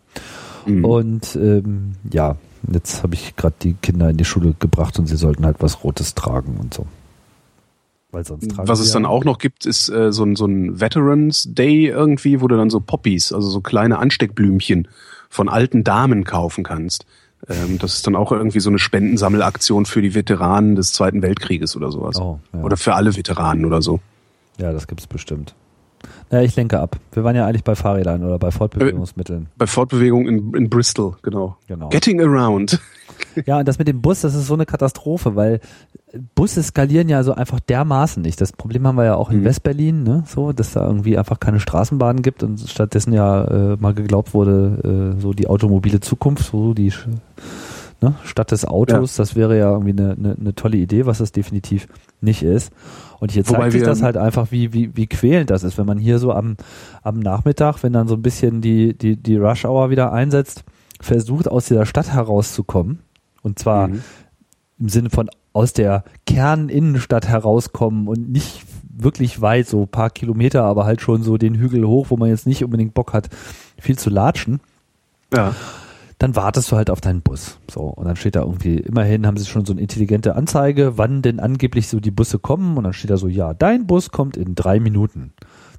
Mhm. 0.66 0.84
Und 0.84 1.36
ähm, 1.36 1.92
ja, 2.10 2.36
jetzt 2.70 3.02
habe 3.02 3.14
ich 3.14 3.36
gerade 3.36 3.54
die 3.62 3.74
Kinder 3.74 4.10
in 4.10 4.16
die 4.16 4.24
Schule 4.24 4.54
gebracht 4.58 4.98
und 4.98 5.06
sie 5.06 5.16
sollten 5.16 5.44
halt 5.44 5.56
was 5.60 5.82
Rotes 5.84 6.14
tragen 6.14 6.56
und 6.60 6.74
so. 6.74 6.86
Weil 8.10 8.24
sonst 8.24 8.50
tragen 8.50 8.68
Was 8.68 8.80
es 8.80 8.92
dann 8.92 9.06
auch 9.06 9.24
noch 9.24 9.38
gibt, 9.38 9.64
ist 9.64 9.88
äh, 9.88 10.12
so, 10.12 10.24
ein, 10.24 10.36
so 10.36 10.44
ein 10.46 10.80
Veterans 10.80 11.48
Day 11.50 11.86
irgendwie, 11.86 12.40
wo 12.40 12.48
du 12.48 12.56
dann 12.56 12.68
so 12.68 12.78
Poppies, 12.80 13.32
also 13.32 13.48
so 13.48 13.60
kleine 13.60 13.98
Ansteckblümchen 13.98 14.88
von 15.30 15.48
alten 15.48 15.82
Damen 15.82 16.24
kaufen 16.24 16.62
kannst. 16.62 17.06
Ähm, 17.48 17.78
das 17.78 17.94
ist 17.94 18.06
dann 18.06 18.14
auch 18.14 18.30
irgendwie 18.30 18.60
so 18.60 18.68
eine 18.68 18.78
Spendensammelaktion 18.78 19.86
für 19.86 20.02
die 20.02 20.14
Veteranen 20.14 20.76
des 20.76 20.92
Zweiten 20.92 21.22
Weltkrieges 21.22 21.74
oder 21.74 21.90
sowas. 21.90 22.20
Oh, 22.20 22.38
ja. 22.52 22.60
Oder 22.60 22.76
für 22.76 22.94
alle 22.94 23.16
Veteranen 23.16 23.64
oder 23.64 23.80
so. 23.80 24.00
Ja, 24.58 24.72
das 24.72 24.86
gibt's 24.86 25.06
bestimmt. 25.06 25.54
Ja, 26.32 26.40
ich 26.40 26.56
lenke 26.56 26.80
ab. 26.80 26.96
Wir 27.12 27.24
waren 27.24 27.36
ja 27.36 27.46
eigentlich 27.46 27.62
bei 27.62 27.74
Fahrrädern 27.74 28.24
oder 28.24 28.38
bei 28.38 28.50
Fortbewegungsmitteln. 28.50 29.48
Bei 29.58 29.66
Fortbewegung 29.66 30.26
in, 30.26 30.54
in 30.54 30.70
Bristol, 30.70 31.14
genau. 31.22 31.58
Genau. 31.68 31.90
Getting 31.90 32.20
around. 32.20 32.80
Ja, 33.46 33.60
und 33.60 33.68
das 33.68 33.78
mit 33.78 33.86
dem 33.86 34.02
Bus, 34.02 34.22
das 34.22 34.34
ist 34.34 34.46
so 34.48 34.54
eine 34.54 34.66
Katastrophe, 34.66 35.36
weil 35.36 35.60
Busse 36.34 36.60
skalieren 36.62 37.08
ja 37.08 37.22
so 37.22 37.32
einfach 37.32 37.60
dermaßen 37.60 38.20
nicht. 38.20 38.40
Das 38.40 38.52
Problem 38.52 38.84
haben 38.86 38.96
wir 38.96 39.04
ja 39.04 39.14
auch 39.14 39.30
in 39.30 39.40
Mhm. 39.40 39.44
Westberlin, 39.44 40.02
ne, 40.02 40.24
so, 40.26 40.52
dass 40.52 40.72
da 40.72 40.84
irgendwie 40.84 41.16
einfach 41.16 41.38
keine 41.38 41.60
Straßenbahnen 41.60 42.22
gibt 42.22 42.42
und 42.42 42.58
stattdessen 42.60 43.12
ja 43.12 43.44
äh, 43.44 43.76
mal 43.78 43.94
geglaubt 43.94 44.34
wurde, 44.34 45.14
äh, 45.16 45.20
so 45.20 45.32
die 45.34 45.46
automobile 45.46 46.00
Zukunft, 46.00 46.44
so 46.50 46.74
die 46.74 46.92
ne, 48.02 48.14
Stadt 48.24 48.50
des 48.50 48.64
Autos, 48.64 49.16
das 49.16 49.36
wäre 49.36 49.56
ja 49.56 49.70
irgendwie 49.70 49.90
eine, 49.92 50.12
eine, 50.12 50.36
eine 50.38 50.54
tolle 50.54 50.76
Idee, 50.76 51.06
was 51.06 51.20
es 51.20 51.32
definitiv 51.32 51.86
nicht 52.20 52.42
ist. 52.42 52.72
Und 53.20 53.30
hier 53.32 53.46
Wobei 53.48 53.60
zeigt 53.60 53.72
sich 53.72 53.82
das 53.82 54.02
halt 54.02 54.16
einfach, 54.16 54.50
wie, 54.50 54.72
wie, 54.72 54.96
wie 54.96 55.06
quälend 55.06 55.50
das 55.50 55.62
ist, 55.62 55.78
wenn 55.78 55.86
man 55.86 55.98
hier 55.98 56.18
so 56.18 56.32
am, 56.32 56.56
am 57.02 57.20
Nachmittag, 57.20 57.82
wenn 57.82 57.92
dann 57.92 58.08
so 58.08 58.14
ein 58.14 58.22
bisschen 58.22 58.60
die, 58.60 58.96
die, 58.96 59.16
die 59.16 59.36
Rush 59.36 59.64
Hour 59.64 59.90
wieder 59.90 60.12
einsetzt, 60.12 60.64
versucht 61.00 61.48
aus 61.48 61.66
dieser 61.66 61.86
Stadt 61.86 62.12
herauszukommen. 62.12 62.98
Und 63.42 63.58
zwar 63.58 63.88
Mhm. 63.88 64.02
im 64.78 64.88
Sinne 64.88 65.10
von 65.10 65.30
aus 65.52 65.72
der 65.72 66.04
Kerninnenstadt 66.26 67.28
herauskommen 67.28 68.08
und 68.08 68.30
nicht 68.30 68.64
wirklich 68.94 69.40
weit, 69.40 69.66
so 69.68 69.82
ein 69.82 69.88
paar 69.88 70.10
Kilometer, 70.10 70.64
aber 70.64 70.84
halt 70.84 71.00
schon 71.00 71.22
so 71.22 71.38
den 71.38 71.54
Hügel 71.54 71.86
hoch, 71.86 72.06
wo 72.10 72.16
man 72.16 72.28
jetzt 72.28 72.46
nicht 72.46 72.62
unbedingt 72.64 72.94
Bock 72.94 73.12
hat, 73.12 73.28
viel 73.78 73.98
zu 73.98 74.10
latschen 74.10 74.60
Ja. 75.34 75.54
Dann 76.22 76.36
wartest 76.36 76.70
du 76.70 76.76
halt 76.76 76.88
auf 76.88 77.00
deinen 77.00 77.20
Bus. 77.20 77.58
So, 77.68 77.80
und 77.80 78.04
dann 78.06 78.14
steht 78.14 78.36
da 78.36 78.42
irgendwie, 78.42 78.76
immerhin 78.76 79.26
haben 79.26 79.36
sie 79.36 79.44
schon 79.44 79.64
so 79.64 79.72
eine 79.72 79.80
intelligente 79.80 80.36
Anzeige, 80.36 80.96
wann 80.96 81.20
denn 81.20 81.40
angeblich 81.40 81.88
so 81.88 81.98
die 81.98 82.12
Busse 82.12 82.38
kommen. 82.38 82.76
Und 82.76 82.84
dann 82.84 82.92
steht 82.92 83.10
da 83.10 83.16
so, 83.16 83.26
ja, 83.26 83.54
dein 83.54 83.88
Bus 83.88 84.10
kommt 84.10 84.36
in 84.36 84.54
drei 84.54 84.78
Minuten. 84.78 85.32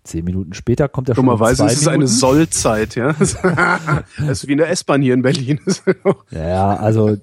Zehn 0.03 0.25
Minuten 0.25 0.53
später 0.53 0.89
kommt 0.89 1.07
er 1.07 1.15
schon 1.15 1.25
Dummerweise 1.25 1.63
zwei 1.63 1.67
ist 1.67 1.81
es 1.81 1.87
eine 1.87 1.99
Minuten. 1.99 2.13
Sollzeit, 2.13 2.95
ja. 2.95 3.13
Das 4.17 4.43
ist 4.43 4.47
wie 4.49 4.51
in 4.51 4.57
der 4.57 4.69
S-Bahn 4.69 5.01
hier 5.01 5.13
in 5.13 5.21
Berlin. 5.21 5.61
Ja, 6.31 6.75
also 6.75 7.15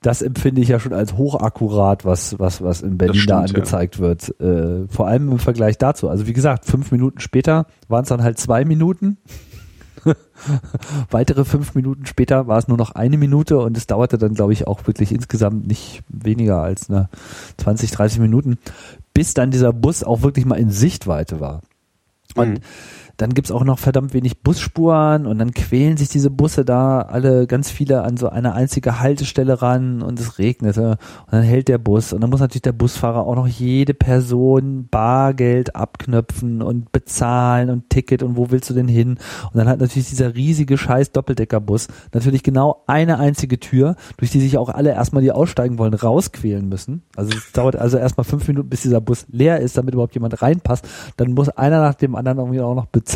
das 0.00 0.22
empfinde 0.22 0.62
ich 0.62 0.68
ja 0.68 0.80
schon 0.80 0.94
als 0.94 1.18
hochakkurat, 1.18 2.06
was, 2.06 2.38
was, 2.38 2.62
was 2.62 2.80
in 2.80 2.96
Berlin 2.96 3.26
Das 3.26 3.26
da 3.26 3.42
stimmt, 3.42 3.50
ja. 3.50 3.78
angezeigt 3.78 3.98
wird. 3.98 4.40
Äh, 4.40 4.88
vor 4.88 5.06
allem 5.06 5.32
im 5.32 5.38
Vergleich 5.38 5.76
dazu. 5.76 6.08
Also 6.08 6.26
wie 6.26 6.32
gesagt, 6.32 6.64
fünf 6.64 6.92
Minuten 6.92 7.20
später 7.20 7.66
waren 7.88 8.04
es 8.04 8.08
dann 8.08 8.22
halt 8.22 8.38
zwei 8.38 8.64
Minuten. 8.64 9.18
Weitere 11.10 11.44
fünf 11.44 11.74
Minuten 11.74 12.06
später 12.06 12.46
war 12.46 12.58
es 12.58 12.68
nur 12.68 12.76
noch 12.76 12.92
eine 12.92 13.16
Minute 13.16 13.58
und 13.58 13.76
es 13.76 13.86
dauerte 13.86 14.18
dann, 14.18 14.34
glaube 14.34 14.52
ich, 14.52 14.66
auch 14.66 14.86
wirklich 14.86 15.12
insgesamt 15.12 15.66
nicht 15.66 16.02
weniger 16.08 16.62
als 16.62 16.90
eine 16.90 17.08
20, 17.58 17.90
30 17.90 18.18
Minuten, 18.20 18.58
bis 19.14 19.34
dann 19.34 19.50
dieser 19.50 19.72
Bus 19.72 20.02
auch 20.02 20.22
wirklich 20.22 20.44
mal 20.44 20.58
in 20.58 20.70
Sichtweite 20.70 21.40
war. 21.40 21.62
Und 22.34 22.54
Mhm. 22.54 22.58
Dann 23.16 23.34
gibt's 23.34 23.50
auch 23.50 23.64
noch 23.64 23.78
verdammt 23.78 24.14
wenig 24.14 24.42
Busspuren 24.42 25.26
und 25.26 25.38
dann 25.38 25.52
quälen 25.52 25.96
sich 25.96 26.08
diese 26.08 26.30
Busse 26.30 26.64
da 26.64 27.00
alle 27.00 27.46
ganz 27.46 27.70
viele 27.70 28.02
an 28.02 28.16
so 28.16 28.28
eine 28.28 28.54
einzige 28.54 29.00
Haltestelle 29.00 29.62
ran 29.62 30.02
und 30.02 30.18
es 30.20 30.38
regnete 30.38 30.98
und 31.26 31.32
dann 31.32 31.42
hält 31.42 31.68
der 31.68 31.78
Bus 31.78 32.12
und 32.12 32.20
dann 32.20 32.30
muss 32.30 32.40
natürlich 32.40 32.62
der 32.62 32.72
Busfahrer 32.72 33.26
auch 33.26 33.36
noch 33.36 33.48
jede 33.48 33.94
Person 33.94 34.88
Bargeld 34.90 35.76
abknöpfen 35.76 36.62
und 36.62 36.92
bezahlen 36.92 37.70
und 37.70 37.90
Ticket 37.90 38.22
und 38.22 38.36
wo 38.36 38.50
willst 38.50 38.70
du 38.70 38.74
denn 38.74 38.88
hin 38.88 39.18
und 39.52 39.56
dann 39.56 39.68
hat 39.68 39.80
natürlich 39.80 40.08
dieser 40.08 40.34
riesige 40.34 40.78
scheiß 40.78 41.12
Doppeldeckerbus 41.12 41.88
natürlich 42.12 42.42
genau 42.42 42.82
eine 42.86 43.18
einzige 43.18 43.58
Tür, 43.60 43.96
durch 44.16 44.30
die 44.30 44.40
sich 44.40 44.58
auch 44.58 44.68
alle 44.68 44.90
erstmal, 44.90 45.22
die 45.22 45.32
aussteigen 45.32 45.78
wollen, 45.78 45.94
rausquälen 45.94 46.68
müssen. 46.68 47.02
Also 47.16 47.36
es 47.36 47.52
dauert 47.52 47.76
also 47.76 47.98
erstmal 47.98 48.24
fünf 48.24 48.46
Minuten, 48.48 48.68
bis 48.68 48.82
dieser 48.82 49.00
Bus 49.00 49.26
leer 49.30 49.60
ist, 49.60 49.76
damit 49.76 49.94
überhaupt 49.94 50.14
jemand 50.14 50.42
reinpasst. 50.42 50.86
Dann 51.16 51.32
muss 51.32 51.48
einer 51.48 51.80
nach 51.80 51.94
dem 51.94 52.14
anderen 52.14 52.38
irgendwie 52.38 52.60
auch 52.60 52.74
noch 52.74 52.86
bezahlen. 52.86 53.11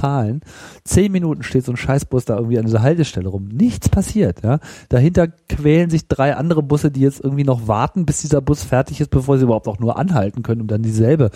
Zehn 0.85 1.13
Minuten 1.13 1.43
steht 1.43 1.65
so 1.65 1.73
ein 1.73 1.77
Scheißbus 1.77 2.25
da 2.25 2.37
irgendwie 2.37 2.59
an 2.59 2.67
dieser 2.67 2.83
Haltestelle 2.83 3.29
rum. 3.29 3.49
Nichts 3.49 3.89
passiert, 3.89 4.43
ja. 4.43 4.59
Dahinter 4.89 5.29
quälen 5.29 5.91
sich 5.91 6.09
drei 6.09 6.37
andere 6.37 6.63
Busse, 6.63 6.91
die 6.91 7.01
jetzt 7.01 7.23
irgendwie 7.23 7.45
noch 7.45 7.69
warten, 7.69 8.07
bis 8.07 8.21
dieser 8.21 8.41
Bus 8.41 8.63
fertig 8.63 9.01
ist, 9.01 9.11
bevor 9.11 9.39
sie 9.39 9.45
überhaupt 9.45 9.69
auch 9.69 9.79
nur 9.79 9.99
anhalten 9.99 10.43
können, 10.43 10.63
um 10.63 10.67
dann 10.67 10.83
dieselbe 10.83 11.31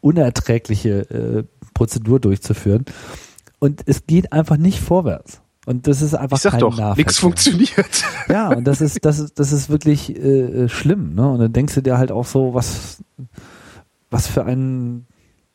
unerträgliche 0.00 1.10
äh, 1.10 1.44
Prozedur 1.72 2.20
durchzuführen. 2.20 2.84
Und 3.58 3.82
es 3.86 4.06
geht 4.06 4.32
einfach 4.32 4.56
nicht 4.56 4.80
vorwärts. 4.80 5.40
Und 5.66 5.86
das 5.86 6.02
ist 6.02 6.14
einfach 6.14 6.36
Ich 6.36 6.42
sag 6.42 6.52
kein 6.52 6.60
doch, 6.60 6.96
nichts 6.96 7.18
funktioniert. 7.18 8.04
Ja, 8.28 8.50
und 8.50 8.64
das 8.64 8.80
ist, 8.80 9.04
das 9.04 9.18
ist, 9.18 9.38
das 9.38 9.52
ist 9.52 9.70
wirklich 9.70 10.14
äh, 10.14 10.68
schlimm, 10.68 11.14
ne? 11.14 11.28
Und 11.28 11.38
dann 11.38 11.52
denkst 11.52 11.74
du 11.74 11.82
dir 11.82 11.96
halt 11.96 12.12
auch 12.12 12.26
so, 12.26 12.52
was, 12.52 13.02
was 14.10 14.26
für 14.26 14.44
ein, 14.44 15.06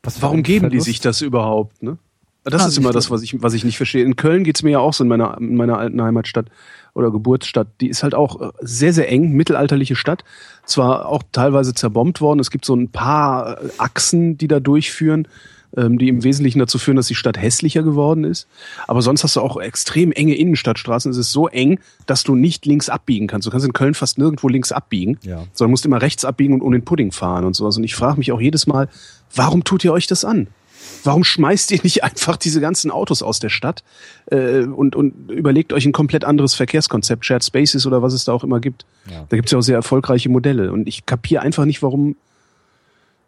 was 0.02 0.18
für 0.18 0.24
Warum 0.24 0.38
ein 0.38 0.44
geben 0.44 0.70
die 0.72 0.80
sich 0.80 1.00
das 1.00 1.22
überhaupt, 1.22 1.84
ne? 1.84 2.00
Das 2.46 2.64
Ah, 2.64 2.68
ist 2.68 2.78
immer 2.78 2.92
das, 2.92 3.12
was 3.12 3.22
ich, 3.22 3.42
was 3.44 3.54
ich 3.54 3.64
nicht 3.66 3.78
verstehe. 3.78 4.04
In 4.04 4.16
Köln 4.16 4.44
geht's 4.44 4.64
mir 4.64 4.72
ja 4.72 4.80
auch 4.80 4.94
so 4.94 5.04
in 5.04 5.08
meiner, 5.10 5.38
in 5.40 5.56
meiner 5.56 5.78
alten 5.78 6.02
Heimatstadt 6.02 6.48
oder 6.94 7.12
Geburtsstadt. 7.12 7.68
Die 7.82 7.90
ist 7.90 8.02
halt 8.02 8.16
auch 8.16 8.42
äh, 8.42 8.50
sehr, 8.62 8.94
sehr 8.94 9.12
eng, 9.12 9.32
mittelalterliche 9.34 9.96
Stadt. 9.96 10.24
Zwar 10.66 11.08
auch 11.08 11.22
teilweise 11.32 11.74
zerbombt 11.74 12.22
worden. 12.22 12.40
Es 12.40 12.50
gibt 12.50 12.66
so 12.66 12.76
ein 12.76 12.90
paar 12.90 13.62
äh, 13.64 13.70
Achsen, 13.78 14.38
die 14.38 14.48
da 14.48 14.60
durchführen, 14.62 15.28
ähm, 15.78 15.98
die 16.00 16.08
im 16.08 16.24
Wesentlichen 16.24 16.60
dazu 16.60 16.80
führen, 16.80 16.96
dass 16.96 17.08
die 17.08 17.14
Stadt 17.16 17.38
hässlicher 17.38 17.84
geworden 17.84 18.24
ist. 18.24 18.48
Aber 18.88 19.02
sonst 19.02 19.24
hast 19.24 19.36
du 19.36 19.42
auch 19.42 19.58
extrem 19.60 20.12
enge 20.14 20.34
Innenstadtstraßen. 20.36 21.12
Es 21.12 21.18
ist 21.18 21.32
so 21.32 21.48
eng, 21.50 21.80
dass 22.08 22.24
du 22.24 22.36
nicht 22.36 22.66
links 22.66 22.90
abbiegen 22.90 23.28
kannst. 23.28 23.46
Du 23.48 23.52
kannst 23.52 23.66
in 23.68 23.74
Köln 23.74 23.94
fast 23.94 24.18
nirgendwo 24.18 24.48
links 24.48 24.72
abbiegen, 24.72 25.20
Ja. 25.24 25.44
sondern 25.54 25.72
musst 25.72 25.86
immer 25.86 26.02
rechts 26.02 26.26
abbiegen 26.26 26.54
und 26.56 26.62
um 26.62 26.72
den 26.72 26.86
Pudding 26.86 27.12
fahren 27.12 27.44
und 27.46 27.56
sowas. 27.56 27.78
Und 27.78 27.84
ich 27.84 27.96
frage 27.96 28.18
mich 28.18 28.32
auch 28.32 28.42
jedes 28.42 28.66
Mal, 28.66 28.88
warum 29.36 29.64
tut 29.66 29.84
ihr 29.84 29.92
euch 29.94 30.08
das 30.08 30.24
an? 30.26 30.48
Warum 31.04 31.24
schmeißt 31.24 31.72
ihr 31.72 31.80
nicht 31.84 32.04
einfach 32.04 32.38
diese 32.38 32.62
ganzen 32.62 32.92
Autos 32.92 33.22
aus 33.22 33.40
der 33.40 33.50
Stadt 33.50 33.84
äh, 34.28 34.62
und, 34.62 34.96
und 34.96 35.32
überlegt 35.32 35.74
euch 35.74 35.86
ein 35.86 35.92
komplett 35.92 36.26
anderes 36.26 36.56
Verkehrskonzept, 36.56 37.26
Shared 37.26 37.44
Spaces 37.44 37.86
oder 37.86 38.02
was 38.02 38.14
es 38.14 38.26
da 38.26 38.34
auch 38.34 38.44
immer 38.44 38.60
gibt? 38.60 38.86
Ja. 39.10 39.26
Da 39.30 39.36
gibt 39.36 39.48
es 39.48 39.52
ja 39.52 39.58
auch 39.58 39.64
sehr 39.64 39.76
erfolgreiche 39.76 40.30
Modelle. 40.30 40.72
Und 40.72 40.88
ich 40.88 41.06
kapiere 41.06 41.42
einfach 41.42 41.66
nicht, 41.66 41.82
warum 41.82 42.16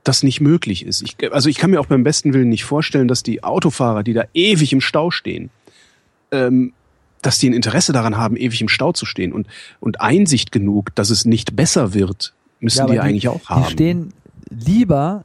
das 0.04 0.24
nicht 0.24 0.42
möglich 0.42 0.86
ist. 0.86 1.02
Ich, 1.02 1.16
also 1.32 1.50
ich 1.50 1.58
kann 1.58 1.72
mir 1.72 1.80
auch 1.80 1.86
beim 1.86 2.04
besten 2.04 2.34
Willen 2.34 2.50
nicht 2.50 2.64
vorstellen, 2.64 3.08
dass 3.08 3.24
die 3.24 3.44
Autofahrer, 3.44 4.04
die 4.04 4.14
da 4.14 4.24
ewig 4.34 4.74
im 4.74 4.82
Stau 4.82 5.12
stehen, 5.12 5.52
ähm, 6.32 6.74
dass 7.22 7.38
die 7.38 7.50
ein 7.50 7.54
Interesse 7.54 7.94
daran 7.94 8.18
haben, 8.18 8.36
ewig 8.36 8.62
im 8.62 8.68
Stau 8.68 8.94
zu 8.94 9.06
stehen. 9.06 9.32
Und, 9.32 9.48
und 9.80 10.02
Einsicht 10.02 10.52
genug, 10.52 10.96
dass 10.96 11.12
es 11.12 11.26
nicht 11.26 11.56
besser 11.56 11.94
wird, 11.94 12.34
müssen 12.60 12.80
Ja, 12.80 12.86
die 12.88 13.00
eigentlich 13.00 13.28
auch 13.28 13.48
haben. 13.48 13.66
Die 13.66 13.72
stehen 13.72 14.14
lieber 14.50 15.24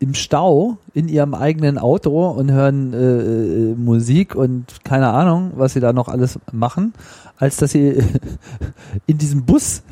im 0.00 0.14
Stau 0.14 0.78
in 0.94 1.08
ihrem 1.08 1.34
eigenen 1.34 1.78
Auto 1.78 2.28
und 2.30 2.50
hören 2.50 2.92
äh, 2.94 2.96
äh, 2.96 3.74
Musik 3.74 4.34
und 4.34 4.82
keine 4.82 5.10
Ahnung, 5.10 5.52
was 5.54 5.74
sie 5.74 5.80
da 5.80 5.92
noch 5.92 6.08
alles 6.08 6.40
machen, 6.52 6.94
als 7.36 7.58
dass 7.58 7.72
sie 7.72 8.02
in 9.06 9.18
diesem 9.18 9.44
Bus 9.44 9.82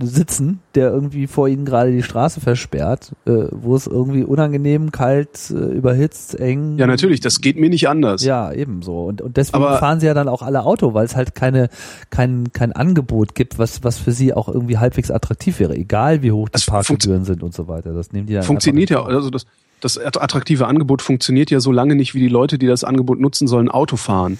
sitzen, 0.00 0.60
der 0.74 0.90
irgendwie 0.90 1.26
vor 1.26 1.48
ihnen 1.48 1.64
gerade 1.64 1.92
die 1.92 2.02
Straße 2.02 2.40
versperrt, 2.40 3.12
äh, 3.26 3.46
wo 3.50 3.74
es 3.74 3.86
irgendwie 3.86 4.24
unangenehm, 4.24 4.92
kalt, 4.92 5.50
äh, 5.50 5.54
überhitzt, 5.54 6.38
eng. 6.38 6.78
Ja, 6.78 6.86
natürlich, 6.86 7.20
das 7.20 7.40
geht 7.40 7.58
mir 7.58 7.68
nicht 7.70 7.88
anders. 7.88 8.24
Ja, 8.24 8.52
ebenso. 8.52 9.04
Und, 9.04 9.22
und 9.22 9.36
deswegen 9.36 9.62
Aber- 9.64 9.78
fahren 9.78 10.00
sie 10.00 10.06
ja 10.06 10.14
dann 10.14 10.28
auch 10.28 10.42
alle 10.42 10.62
Auto, 10.64 10.94
weil 10.94 11.04
es 11.06 11.16
halt 11.16 11.34
keine, 11.34 11.68
kein, 12.10 12.52
kein 12.52 12.72
Angebot 12.72 13.34
gibt, 13.34 13.58
was, 13.58 13.84
was 13.84 13.98
für 13.98 14.12
sie 14.12 14.32
auch 14.34 14.48
irgendwie 14.48 14.78
halbwegs 14.78 15.10
attraktiv 15.10 15.60
wäre, 15.60 15.74
egal 15.74 16.22
wie 16.22 16.32
hoch 16.32 16.48
die 16.48 16.62
Parkgebühren 16.64 17.24
sind 17.24 17.42
und 17.42 17.54
so 17.54 17.68
weiter. 17.68 17.92
Das 17.92 18.12
nehmen 18.12 18.26
die 18.26 18.34
dann 18.34 18.42
funktioniert 18.42 18.90
ja, 18.90 19.02
also 19.04 19.30
das, 19.30 19.46
das 19.80 19.98
attraktive 19.98 20.66
Angebot 20.66 21.02
funktioniert 21.02 21.50
ja 21.50 21.60
so 21.60 21.72
lange 21.72 21.94
nicht, 21.94 22.14
wie 22.14 22.20
die 22.20 22.28
Leute, 22.28 22.58
die 22.58 22.66
das 22.66 22.84
Angebot 22.84 23.20
nutzen 23.20 23.46
sollen, 23.48 23.68
Auto 23.68 23.96
fahren. 23.96 24.38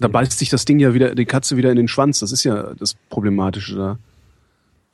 Da 0.00 0.06
beißt 0.06 0.38
sich 0.38 0.48
das 0.48 0.64
Ding 0.64 0.78
ja 0.78 0.94
wieder, 0.94 1.14
die 1.16 1.24
Katze 1.24 1.56
wieder 1.56 1.70
in 1.70 1.76
den 1.76 1.88
Schwanz. 1.88 2.20
Das 2.20 2.30
ist 2.30 2.44
ja 2.44 2.72
das 2.78 2.94
Problematische 3.10 3.74
da. 3.74 3.98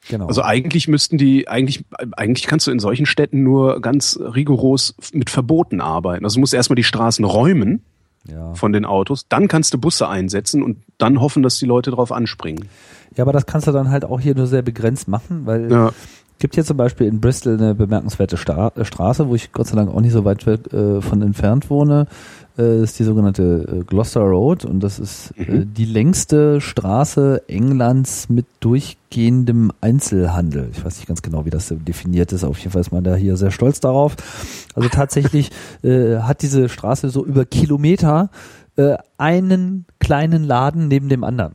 Genau. 0.08 0.26
Also 0.26 0.42
eigentlich 0.42 0.88
müssten 0.88 1.18
die, 1.18 1.48
eigentlich, 1.48 1.84
eigentlich 2.16 2.46
kannst 2.46 2.66
du 2.66 2.70
in 2.70 2.78
solchen 2.78 3.06
Städten 3.06 3.42
nur 3.42 3.80
ganz 3.80 4.18
rigoros 4.20 4.94
mit 5.12 5.30
Verboten 5.30 5.80
arbeiten. 5.80 6.24
Also 6.24 6.34
du 6.34 6.40
musst 6.40 6.54
erstmal 6.54 6.76
die 6.76 6.84
Straßen 6.84 7.24
räumen 7.24 7.82
ja. 8.28 8.54
von 8.54 8.72
den 8.72 8.84
Autos, 8.84 9.26
dann 9.28 9.48
kannst 9.48 9.72
du 9.74 9.78
Busse 9.78 10.08
einsetzen 10.08 10.62
und 10.62 10.82
dann 10.98 11.20
hoffen, 11.20 11.42
dass 11.42 11.58
die 11.58 11.66
Leute 11.66 11.90
drauf 11.90 12.12
anspringen. 12.12 12.68
ja, 13.16 13.24
aber 13.24 13.32
das 13.32 13.46
kannst 13.46 13.66
du 13.66 13.72
dann 13.72 13.90
halt 13.90 14.04
auch 14.04 14.20
hier 14.20 14.34
nur 14.34 14.46
sehr 14.46 14.62
begrenzt 14.62 15.08
machen, 15.08 15.46
weil 15.46 15.70
Ja. 15.70 15.92
Gibt 16.38 16.54
hier 16.56 16.64
zum 16.64 16.76
Beispiel 16.76 17.06
in 17.06 17.20
Bristol 17.20 17.54
eine 17.54 17.74
bemerkenswerte 17.74 18.36
Stra 18.36 18.72
Straße, 18.80 19.28
wo 19.28 19.34
ich 19.34 19.52
Gott 19.52 19.68
sei 19.68 19.76
Dank 19.76 19.90
auch 19.90 20.00
nicht 20.00 20.12
so 20.12 20.24
weit 20.24 20.46
äh, 20.46 21.00
von 21.00 21.22
entfernt 21.22 21.70
wohne. 21.70 22.06
Äh, 22.56 22.82
ist 22.82 22.98
die 22.98 23.04
sogenannte 23.04 23.80
äh, 23.80 23.84
Gloucester 23.84 24.20
Road 24.20 24.64
und 24.64 24.80
das 24.80 24.98
ist 24.98 25.32
äh, 25.36 25.50
mhm. 25.50 25.74
die 25.74 25.84
längste 25.84 26.60
Straße 26.60 27.42
Englands 27.48 28.28
mit 28.28 28.46
durchgehendem 28.60 29.72
Einzelhandel. 29.80 30.68
Ich 30.72 30.84
weiß 30.84 30.98
nicht 30.98 31.08
ganz 31.08 31.22
genau, 31.22 31.46
wie 31.46 31.50
das 31.50 31.74
definiert 31.76 32.32
ist. 32.32 32.44
Auf 32.44 32.58
jeden 32.58 32.70
Fall 32.70 32.82
ist 32.82 32.92
man 32.92 33.02
da 33.02 33.16
hier 33.16 33.36
sehr 33.36 33.50
stolz 33.50 33.80
darauf. 33.80 34.16
Also 34.74 34.88
tatsächlich 34.88 35.50
äh, 35.82 36.18
hat 36.18 36.42
diese 36.42 36.68
Straße 36.68 37.08
so 37.08 37.24
über 37.24 37.44
Kilometer 37.44 38.30
äh, 38.76 38.96
einen 39.18 39.86
kleinen 39.98 40.44
Laden 40.44 40.86
neben 40.88 41.08
dem 41.08 41.24
anderen. 41.24 41.54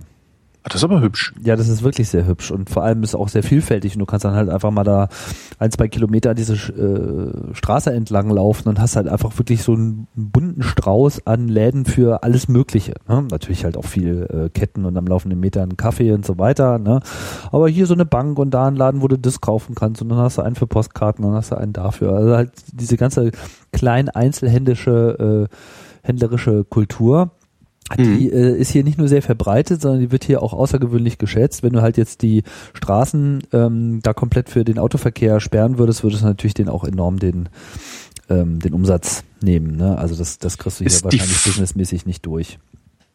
Das 0.70 0.82
ist 0.82 0.84
aber 0.84 1.02
hübsch. 1.02 1.34
Ja, 1.44 1.56
das 1.56 1.68
ist 1.68 1.84
wirklich 1.84 2.10
sehr 2.10 2.28
hübsch 2.28 2.52
und 2.52 2.70
vor 2.70 2.84
allem 2.84 3.02
ist 3.04 3.16
auch 3.16 3.28
sehr 3.28 3.44
vielfältig 3.44 3.96
und 3.96 4.00
du 4.00 4.06
kannst 4.06 4.24
dann 4.24 4.36
halt 4.36 4.50
einfach 4.50 4.70
mal 4.72 4.84
da 4.84 5.10
ein, 5.58 5.72
zwei 5.72 5.88
Kilometer 5.88 6.36
diese 6.36 6.54
äh, 6.54 7.56
Straße 7.56 7.92
entlang 7.92 8.30
laufen 8.30 8.70
und 8.70 8.80
hast 8.80 8.96
halt 8.96 9.08
einfach 9.08 9.38
wirklich 9.40 9.64
so 9.64 9.74
einen 9.74 10.08
bunten 10.16 10.62
Strauß 10.62 11.26
an 11.26 11.48
Läden 11.48 11.86
für 11.86 12.24
alles 12.24 12.48
Mögliche. 12.48 12.94
Ne? 13.08 13.26
Natürlich 13.32 13.66
halt 13.66 13.78
auch 13.78 13.86
viel 13.86 14.28
äh, 14.30 14.50
Ketten 14.50 14.86
und 14.86 14.96
am 14.96 15.08
laufenden 15.08 15.40
Meter 15.40 15.64
einen 15.64 15.76
Kaffee 15.76 16.12
und 16.12 16.26
so 16.26 16.38
weiter. 16.38 16.78
Ne? 16.78 17.00
Aber 17.52 17.68
hier 17.68 17.88
so 17.88 17.96
eine 17.96 18.06
Bank 18.06 18.38
und 18.38 18.52
da 18.52 18.68
ein 18.68 18.76
Laden, 18.76 19.02
wo 19.02 19.08
du 19.08 19.18
das 19.18 19.42
kaufen 19.42 19.74
kannst 19.74 20.02
und 20.02 20.10
dann 20.10 20.20
hast 20.20 20.38
du 20.38 20.44
einen 20.44 20.56
für 20.56 20.68
Postkarten, 20.68 21.26
dann 21.26 21.34
hast 21.34 21.52
du 21.52 21.56
einen 21.56 21.74
dafür. 21.74 22.14
Also 22.14 22.36
halt 22.36 22.52
diese 22.72 22.96
ganze 22.96 23.32
klein 23.72 24.08
einzelhändische 24.10 25.48
äh, 25.50 25.56
händlerische 26.04 26.64
Kultur 26.64 27.32
die 27.96 28.28
mhm. 28.28 28.34
äh, 28.34 28.58
ist 28.58 28.72
hier 28.72 28.84
nicht 28.84 28.98
nur 28.98 29.08
sehr 29.08 29.22
verbreitet, 29.22 29.82
sondern 29.82 30.02
die 30.02 30.12
wird 30.12 30.24
hier 30.24 30.44
auch 30.44 30.54
außergewöhnlich 30.54 31.18
geschätzt. 31.18 31.64
Wenn 31.64 31.74
du 31.74 31.82
halt 31.82 31.98
jetzt 31.98 32.22
die 32.22 32.44
Straßen 32.74 33.44
ähm, 33.54 34.00
da 34.04 34.14
komplett 34.14 34.50
für 34.50 34.64
den 34.64 34.80
Autoverkehr 34.80 35.40
sperren 35.40 35.78
würdest, 35.78 36.04
würdest 36.04 36.24
du 36.24 36.28
natürlich 36.28 36.54
den 36.54 36.70
auch 36.70 36.84
enorm 36.84 37.20
den 37.20 37.50
ähm, 38.30 38.60
den 38.60 38.74
Umsatz 38.74 39.24
nehmen. 39.42 39.76
Ne? 39.76 39.98
Also 39.98 40.16
das, 40.16 40.40
das 40.40 40.58
kriegst 40.58 40.80
du 40.80 40.84
hier 40.84 40.88
ist 40.88 41.04
wahrscheinlich 41.04 41.44
businessmäßig 41.44 42.06
nicht 42.06 42.26
durch. 42.26 42.60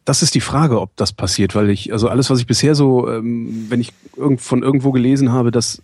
Das 0.03 0.21
ist 0.21 0.35
die 0.35 0.41
Frage, 0.41 0.81
ob 0.81 0.95
das 0.97 1.13
passiert, 1.13 1.55
weil 1.55 1.69
ich, 1.69 1.91
also 1.91 2.09
alles, 2.09 2.29
was 2.29 2.39
ich 2.39 2.45
bisher 2.45 2.75
so, 2.75 3.09
ähm, 3.09 3.65
wenn 3.69 3.81
ich 3.81 3.91
irgend, 4.15 4.41
von 4.41 4.61
irgendwo 4.61 4.91
gelesen 4.91 5.31
habe, 5.31 5.49
dass 5.51 5.81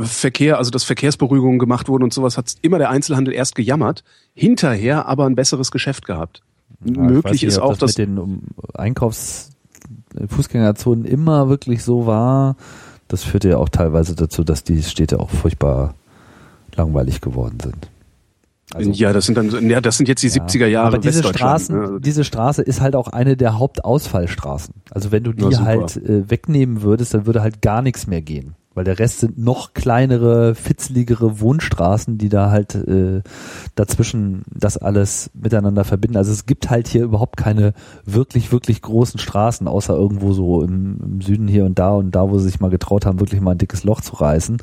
Verkehr, 0.00 0.58
also 0.58 0.70
dass 0.70 0.84
Verkehrsberuhigungen 0.84 1.58
gemacht 1.58 1.88
wurden 1.88 2.04
und 2.04 2.12
sowas, 2.12 2.36
hat 2.36 2.52
immer 2.62 2.78
der 2.78 2.90
Einzelhandel 2.90 3.34
erst 3.34 3.54
gejammert, 3.54 4.04
hinterher 4.34 5.06
aber 5.06 5.26
ein 5.26 5.34
besseres 5.34 5.70
Geschäft 5.70 6.06
gehabt. 6.06 6.42
Ja, 6.84 7.02
möglich 7.02 7.32
nicht, 7.32 7.44
ist 7.44 7.58
auch, 7.58 7.70
das 7.70 7.78
dass 7.78 7.98
mit 7.98 8.08
den 8.08 8.42
Einkaufs 8.74 9.50
Fußgängerzonen 10.28 11.04
immer 11.04 11.48
wirklich 11.48 11.82
so 11.82 12.06
war. 12.06 12.56
Das 13.08 13.24
führte 13.24 13.50
ja 13.50 13.58
auch 13.58 13.68
teilweise 13.68 14.14
dazu, 14.14 14.44
dass 14.44 14.64
die 14.64 14.82
Städte 14.82 15.20
auch 15.20 15.30
furchtbar 15.30 15.94
langweilig 16.74 17.20
geworden 17.20 17.58
sind. 17.62 17.90
Also, 18.74 18.90
ja, 18.90 19.12
das 19.12 19.26
sind 19.26 19.36
dann, 19.36 19.68
ja, 19.68 19.82
das 19.82 19.98
sind 19.98 20.08
jetzt 20.08 20.22
die 20.22 20.28
ja, 20.28 20.44
70er 20.44 20.66
Jahre. 20.66 20.88
Aber 20.88 20.98
diese 20.98 21.22
Straßen, 21.22 21.76
ne? 21.76 21.82
Also 21.82 21.98
diese 21.98 22.24
Straße 22.24 22.62
ist 22.62 22.80
halt 22.80 22.96
auch 22.96 23.08
eine 23.08 23.36
der 23.36 23.58
Hauptausfallstraßen. 23.58 24.74
Also 24.90 25.12
wenn 25.12 25.24
du 25.24 25.32
die 25.32 25.56
halt 25.58 25.96
äh, 25.96 26.30
wegnehmen 26.30 26.80
würdest, 26.80 27.12
dann 27.12 27.26
würde 27.26 27.42
halt 27.42 27.60
gar 27.60 27.82
nichts 27.82 28.06
mehr 28.06 28.22
gehen 28.22 28.54
weil 28.74 28.84
der 28.84 28.98
Rest 28.98 29.20
sind 29.20 29.38
noch 29.38 29.74
kleinere, 29.74 30.54
fitzligere 30.54 31.40
Wohnstraßen, 31.40 32.18
die 32.18 32.28
da 32.28 32.50
halt 32.50 32.74
äh, 32.74 33.22
dazwischen 33.74 34.42
das 34.50 34.76
alles 34.76 35.30
miteinander 35.34 35.84
verbinden. 35.84 36.16
Also 36.16 36.32
es 36.32 36.46
gibt 36.46 36.70
halt 36.70 36.88
hier 36.88 37.04
überhaupt 37.04 37.36
keine 37.36 37.74
wirklich, 38.04 38.52
wirklich 38.52 38.82
großen 38.82 39.18
Straßen, 39.20 39.68
außer 39.68 39.94
irgendwo 39.94 40.32
so 40.32 40.62
im, 40.62 40.98
im 41.02 41.20
Süden 41.20 41.48
hier 41.48 41.64
und 41.64 41.78
da 41.78 41.90
und 41.90 42.12
da, 42.14 42.30
wo 42.30 42.38
sie 42.38 42.46
sich 42.46 42.60
mal 42.60 42.70
getraut 42.70 43.06
haben, 43.06 43.20
wirklich 43.20 43.40
mal 43.40 43.52
ein 43.52 43.58
dickes 43.58 43.84
Loch 43.84 44.00
zu 44.00 44.14
reißen. 44.14 44.58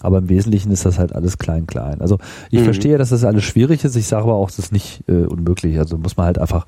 Aber 0.00 0.18
im 0.18 0.28
Wesentlichen 0.28 0.70
ist 0.70 0.84
das 0.84 0.98
halt 0.98 1.14
alles 1.14 1.38
klein, 1.38 1.66
klein. 1.66 2.00
Also 2.00 2.18
ich 2.50 2.60
mhm. 2.60 2.64
verstehe, 2.64 2.98
dass 2.98 3.10
das 3.10 3.24
alles 3.24 3.44
schwierig 3.44 3.84
ist. 3.84 3.96
Ich 3.96 4.06
sage 4.06 4.24
aber 4.24 4.34
auch, 4.34 4.48
das 4.48 4.58
ist 4.58 4.72
nicht 4.72 5.04
äh, 5.08 5.24
unmöglich. 5.24 5.78
Also 5.78 5.96
muss 5.96 6.16
man 6.16 6.26
halt 6.26 6.38
einfach 6.38 6.66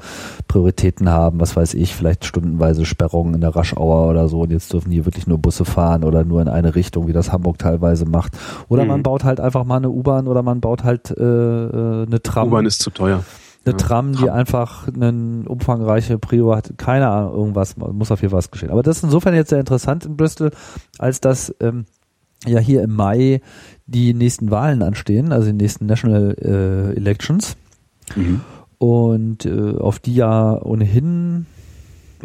Prioritäten 0.49 1.11
haben, 1.11 1.40
was 1.40 1.57
weiß 1.57 1.75
ich, 1.75 1.94
vielleicht 1.94 2.25
stundenweise 2.25 2.85
Sperrungen 2.85 3.35
in 3.35 3.40
der 3.40 3.55
Raschauer 3.55 4.09
oder 4.09 4.29
so 4.29 4.42
und 4.42 4.53
jetzt 4.53 4.72
dürfen 4.72 4.92
hier 4.92 5.05
wirklich 5.05 5.27
nur 5.27 5.38
Busse 5.38 5.64
fahren 5.64 6.05
oder 6.05 6.25
nur 6.25 6.40
in 6.40 6.49
eine 6.49 6.76
Richtung, 6.77 7.09
wie 7.09 7.12
das 7.12 7.33
Hamburg 7.33 7.59
teilweise 7.59 8.07
macht. 8.07 8.39
Oder 8.69 8.85
mhm. 8.85 8.89
man 8.89 9.03
baut 9.03 9.25
halt 9.25 9.41
einfach 9.41 9.65
mal 9.65 9.79
eine 9.79 9.91
U-Bahn 9.91 10.29
oder 10.29 10.43
man 10.43 10.61
baut 10.61 10.85
halt 10.85 11.11
äh, 11.11 11.23
äh 11.23 12.07
eine 12.07 12.23
Tram. 12.23 12.49
U-Bahn 12.49 12.67
ist 12.67 12.81
zu 12.81 12.91
teuer. 12.91 13.25
Eine 13.65 13.73
ja. 13.73 13.79
Tram, 13.79 14.12
die 14.12 14.31
einfach 14.31 14.87
eine 14.87 15.43
umfangreiche 15.49 16.19
Prio 16.19 16.55
hat. 16.55 16.75
Keine 16.77 17.09
Ahnung, 17.09 17.35
irgendwas, 17.35 17.77
muss 17.77 18.12
auf 18.12 18.21
jeden 18.21 18.31
Fall 18.31 18.39
was 18.39 18.53
geschehen. 18.53 18.71
Aber 18.71 18.85
das 18.85 18.99
ist 18.99 19.03
insofern 19.03 19.35
jetzt 19.35 19.51
sehr 19.51 19.59
interessant 19.59 20.07
in 20.07 20.17
Bristol, 20.17 20.53
als 20.99 21.21
dass 21.21 21.53
ähm, 21.59 21.85
ja 22.47 22.61
hier 22.61 22.83
im 22.83 22.95
Mai 22.95 23.41
die 23.87 24.15
nächsten 24.15 24.53
Wahlen 24.53 24.83
anstehen, 24.83 25.33
also 25.33 25.49
die 25.49 25.57
nächsten 25.57 25.87
National 25.87 26.37
äh, 26.41 26.97
Elections. 26.97 27.57
Mhm. 28.15 28.41
Und 28.79 29.47
äh, 29.47 29.79
auf 29.79 29.99
die 29.99 30.15
ja 30.15 30.62
ohnehin 30.62 31.47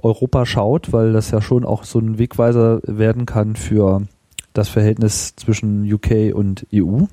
Europa 0.01 0.45
schaut, 0.45 0.93
weil 0.93 1.13
das 1.13 1.31
ja 1.31 1.41
schon 1.41 1.65
auch 1.65 1.83
so 1.83 1.99
ein 1.99 2.17
Wegweiser 2.17 2.81
werden 2.83 3.25
kann 3.25 3.55
für 3.55 4.03
das 4.53 4.69
Verhältnis 4.69 5.35
zwischen 5.35 5.91
UK 5.91 6.33
und 6.33 6.65
EU. 6.73 7.05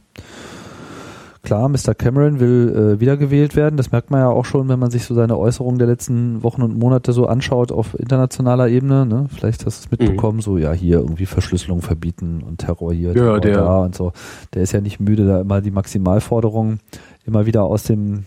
Klar, 1.43 1.69
Mr. 1.69 1.95
Cameron 1.95 2.41
will 2.41 2.97
äh, 2.97 3.01
wiedergewählt 3.01 3.57
werden. 3.57 3.77
Das 3.77 3.93
merkt 3.93 4.11
man 4.11 4.21
ja 4.21 4.29
auch 4.29 4.45
schon, 4.45 4.69
wenn 4.69 4.79
man 4.79 4.91
sich 4.91 5.05
so 5.05 5.15
seine 5.15 5.39
Äußerungen 5.39 5.79
der 5.79 5.89
letzten 5.89 6.43
Wochen 6.43 6.63
und 6.63 6.77
Monate 6.77 7.13
so 7.13 7.27
anschaut 7.27 7.73
auf 7.73 7.99
internationaler 7.99 8.69
Ebene. 8.69 9.07
Ne? 9.07 9.27
Vielleicht 9.35 9.65
hast 9.65 9.81
du 9.81 9.85
es 9.87 9.91
mitbekommen, 9.91 10.39
mhm. 10.39 10.43
so 10.43 10.59
ja 10.59 10.73
hier 10.73 10.99
irgendwie 10.99 11.27
Verschlüsselung 11.27 11.81
verbieten 11.81 12.43
und 12.47 12.59
Terror 12.59 12.93
hier, 12.93 13.15
Terror 13.15 13.35
ja, 13.35 13.41
der, 13.41 13.57
da 13.57 13.79
und 13.79 13.95
so. 13.95 14.13
Der 14.53 14.63
ist 14.63 14.73
ja 14.73 14.81
nicht 14.81 15.01
müde, 15.01 15.27
da 15.27 15.41
immer 15.41 15.61
die 15.61 15.71
Maximalforderungen 15.71 16.81
immer 17.25 17.47
wieder 17.47 17.65
aus 17.65 17.85
dem 17.85 18.25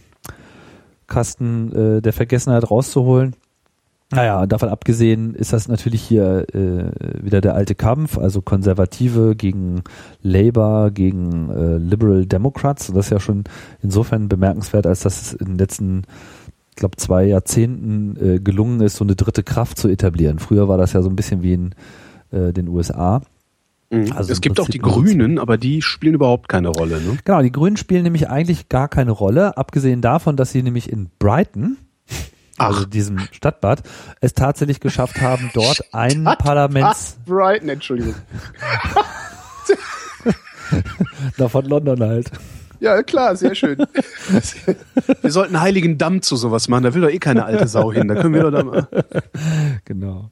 Kasten 1.07 1.75
äh, 1.75 2.01
der 2.01 2.13
Vergessenheit 2.13 2.71
rauszuholen. 2.71 3.35
Naja, 4.11 4.45
davon 4.45 4.69
abgesehen 4.69 5.35
ist 5.35 5.53
das 5.53 5.69
natürlich 5.69 6.01
hier 6.01 6.45
äh, 6.53 7.23
wieder 7.23 7.39
der 7.39 7.55
alte 7.55 7.75
Kampf, 7.75 8.17
also 8.17 8.41
Konservative 8.41 9.35
gegen 9.35 9.83
Labour, 10.21 10.91
gegen 10.91 11.49
äh, 11.49 11.77
Liberal 11.77 12.25
Democrats. 12.25 12.89
Und 12.89 12.95
das 12.95 13.05
ist 13.05 13.11
ja 13.11 13.19
schon 13.21 13.45
insofern 13.81 14.27
bemerkenswert, 14.27 14.85
als 14.85 15.01
dass 15.01 15.21
es 15.21 15.33
in 15.33 15.47
den 15.47 15.57
letzten, 15.57 16.03
ich 16.71 16.75
glaube, 16.75 16.97
zwei 16.97 17.23
Jahrzehnten 17.23 18.17
äh, 18.21 18.39
gelungen 18.39 18.81
ist, 18.81 18.97
so 18.97 19.05
eine 19.05 19.15
dritte 19.15 19.43
Kraft 19.43 19.77
zu 19.77 19.87
etablieren. 19.87 20.39
Früher 20.39 20.67
war 20.67 20.77
das 20.77 20.91
ja 20.91 21.01
so 21.01 21.09
ein 21.09 21.15
bisschen 21.15 21.41
wie 21.41 21.53
in 21.53 21.75
äh, 22.31 22.51
den 22.51 22.67
USA. 22.67 23.21
Mhm. 23.91 24.11
Also 24.13 24.33
es 24.33 24.41
gibt 24.41 24.59
auch 24.59 24.67
die 24.67 24.79
Grünen, 24.79 25.39
aber 25.39 25.57
die 25.57 25.81
spielen 25.81 26.15
überhaupt 26.15 26.49
keine 26.49 26.67
Rolle. 26.67 26.99
Ne? 27.01 27.17
Genau, 27.23 27.41
die 27.41 27.51
Grünen 27.51 27.77
spielen 27.77 28.03
nämlich 28.03 28.29
eigentlich 28.29 28.67
gar 28.67 28.89
keine 28.89 29.11
Rolle, 29.11 29.57
abgesehen 29.57 30.01
davon, 30.01 30.35
dass 30.35 30.51
sie 30.51 30.63
nämlich 30.63 30.91
in 30.91 31.09
Brighton 31.17 31.77
also 32.67 32.85
diesem 32.85 33.19
Stadtbad, 33.31 33.83
es 34.19 34.33
tatsächlich 34.33 34.79
geschafft 34.79 35.21
haben, 35.21 35.51
dort 35.53 35.93
ein 35.93 36.23
Parlaments... 36.23 37.17
Brighton, 37.25 37.69
Entschuldigung. 37.69 38.15
Na, 41.37 41.47
von 41.47 41.65
London 41.65 41.99
halt. 42.01 42.31
Ja, 42.81 43.03
klar, 43.03 43.35
sehr 43.35 43.53
schön. 43.53 43.77
Wir 45.21 45.31
sollten 45.31 45.55
einen 45.55 45.63
heiligen 45.63 45.97
Damm 45.99 46.23
zu 46.23 46.35
sowas 46.35 46.67
machen, 46.67 46.83
da 46.83 46.93
will 46.93 47.01
doch 47.01 47.09
eh 47.09 47.19
keine 47.19 47.45
alte 47.45 47.67
Sau 47.67 47.93
hin, 47.93 48.07
da 48.07 48.15
können 48.15 48.33
wir 48.33 48.43
doch 48.43 48.51
da 48.51 48.63
mal. 48.63 48.87
Genau. 49.85 50.31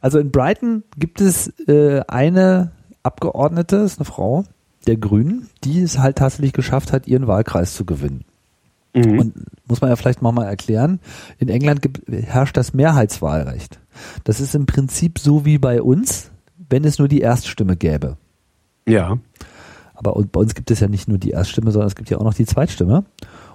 Also 0.00 0.18
in 0.18 0.32
Brighton 0.32 0.82
gibt 0.98 1.20
es 1.20 1.48
äh, 1.68 2.00
eine 2.08 2.72
Abgeordnete, 3.04 3.76
ist 3.76 3.98
eine 3.98 4.06
Frau 4.06 4.44
der 4.88 4.96
Grünen, 4.96 5.48
die 5.62 5.80
es 5.82 5.98
halt 6.00 6.18
tatsächlich 6.18 6.52
geschafft 6.52 6.92
hat, 6.92 7.06
ihren 7.06 7.28
Wahlkreis 7.28 7.74
zu 7.74 7.84
gewinnen. 7.84 8.24
Mhm. 8.94 9.18
Und 9.18 9.34
muss 9.68 9.80
man 9.80 9.90
ja 9.90 9.96
vielleicht 9.96 10.22
mal, 10.22 10.32
mal 10.32 10.44
erklären, 10.44 11.00
in 11.38 11.48
England 11.48 11.88
herrscht 12.08 12.56
das 12.56 12.74
Mehrheitswahlrecht. 12.74 13.80
Das 14.24 14.40
ist 14.40 14.54
im 14.54 14.66
Prinzip 14.66 15.18
so 15.18 15.44
wie 15.44 15.58
bei 15.58 15.82
uns, 15.82 16.30
wenn 16.68 16.84
es 16.84 16.98
nur 16.98 17.08
die 17.08 17.20
Erststimme 17.20 17.76
gäbe. 17.76 18.16
Ja. 18.86 19.18
Aber 19.94 20.14
bei 20.24 20.40
uns 20.40 20.54
gibt 20.54 20.70
es 20.70 20.80
ja 20.80 20.88
nicht 20.88 21.08
nur 21.08 21.18
die 21.18 21.30
Erststimme, 21.30 21.70
sondern 21.70 21.88
es 21.88 21.94
gibt 21.94 22.10
ja 22.10 22.18
auch 22.18 22.24
noch 22.24 22.34
die 22.34 22.46
Zweitstimme. 22.46 23.04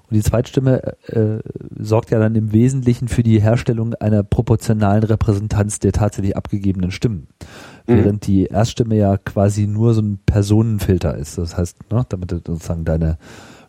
Und 0.09 0.15
die 0.15 0.23
Zweitstimme 0.23 0.93
äh, 1.07 1.39
sorgt 1.77 2.11
ja 2.11 2.19
dann 2.19 2.35
im 2.35 2.53
Wesentlichen 2.53 3.09
für 3.09 3.23
die 3.23 3.41
Herstellung 3.41 3.93
einer 3.95 4.23
proportionalen 4.23 5.03
Repräsentanz 5.03 5.79
der 5.79 5.91
tatsächlich 5.91 6.37
abgegebenen 6.37 6.91
Stimmen. 6.91 7.27
Mhm. 7.87 7.95
Während 7.95 8.27
die 8.27 8.45
Erststimme 8.45 8.95
ja 8.95 9.17
quasi 9.17 9.67
nur 9.67 9.93
so 9.93 10.01
ein 10.01 10.19
Personenfilter 10.25 11.15
ist. 11.15 11.37
Das 11.37 11.57
heißt, 11.57 11.91
ne, 11.91 12.05
damit 12.07 12.31
du 12.31 12.37
sozusagen 12.37 12.85
deine 12.85 13.17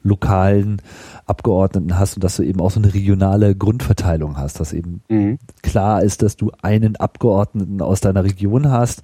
lokalen 0.09 0.83
Abgeordneten 1.27 1.99
hast 1.99 2.17
und 2.17 2.25
dass 2.25 2.37
du 2.37 2.43
eben 2.43 2.61
auch 2.61 2.71
so 2.71 2.81
eine 2.81 2.93
regionale 2.93 3.55
Grundverteilung 3.55 4.37
hast, 4.37 4.61
dass 4.61 4.73
eben 4.73 5.03
mhm. 5.09 5.39
klar 5.63 6.03
ist, 6.03 6.23
dass 6.23 6.37
du 6.37 6.51
einen 6.63 6.97
Abgeordneten 6.97 7.81
aus 7.83 8.01
deiner 8.01 8.25
Region 8.25 8.71
hast 8.71 9.03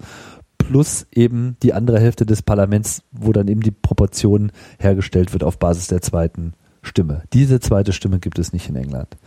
plus 0.57 1.05
eben 1.11 1.57
die 1.61 1.73
andere 1.73 1.99
Hälfte 1.99 2.25
des 2.25 2.41
Parlaments, 2.41 3.03
wo 3.11 3.31
dann 3.31 3.47
eben 3.47 3.61
die 3.61 3.71
Proportion 3.71 4.51
hergestellt 4.79 5.33
wird 5.33 5.43
auf 5.43 5.59
Basis 5.59 5.87
der 5.87 6.01
zweiten 6.01 6.53
Stimme. 6.81 7.23
Diese 7.33 7.59
zweite 7.59 7.93
Stimme 7.93 8.19
gibt 8.19 8.39
es 8.39 8.53
nicht 8.53 8.69
in 8.69 8.75
England. 8.75 9.17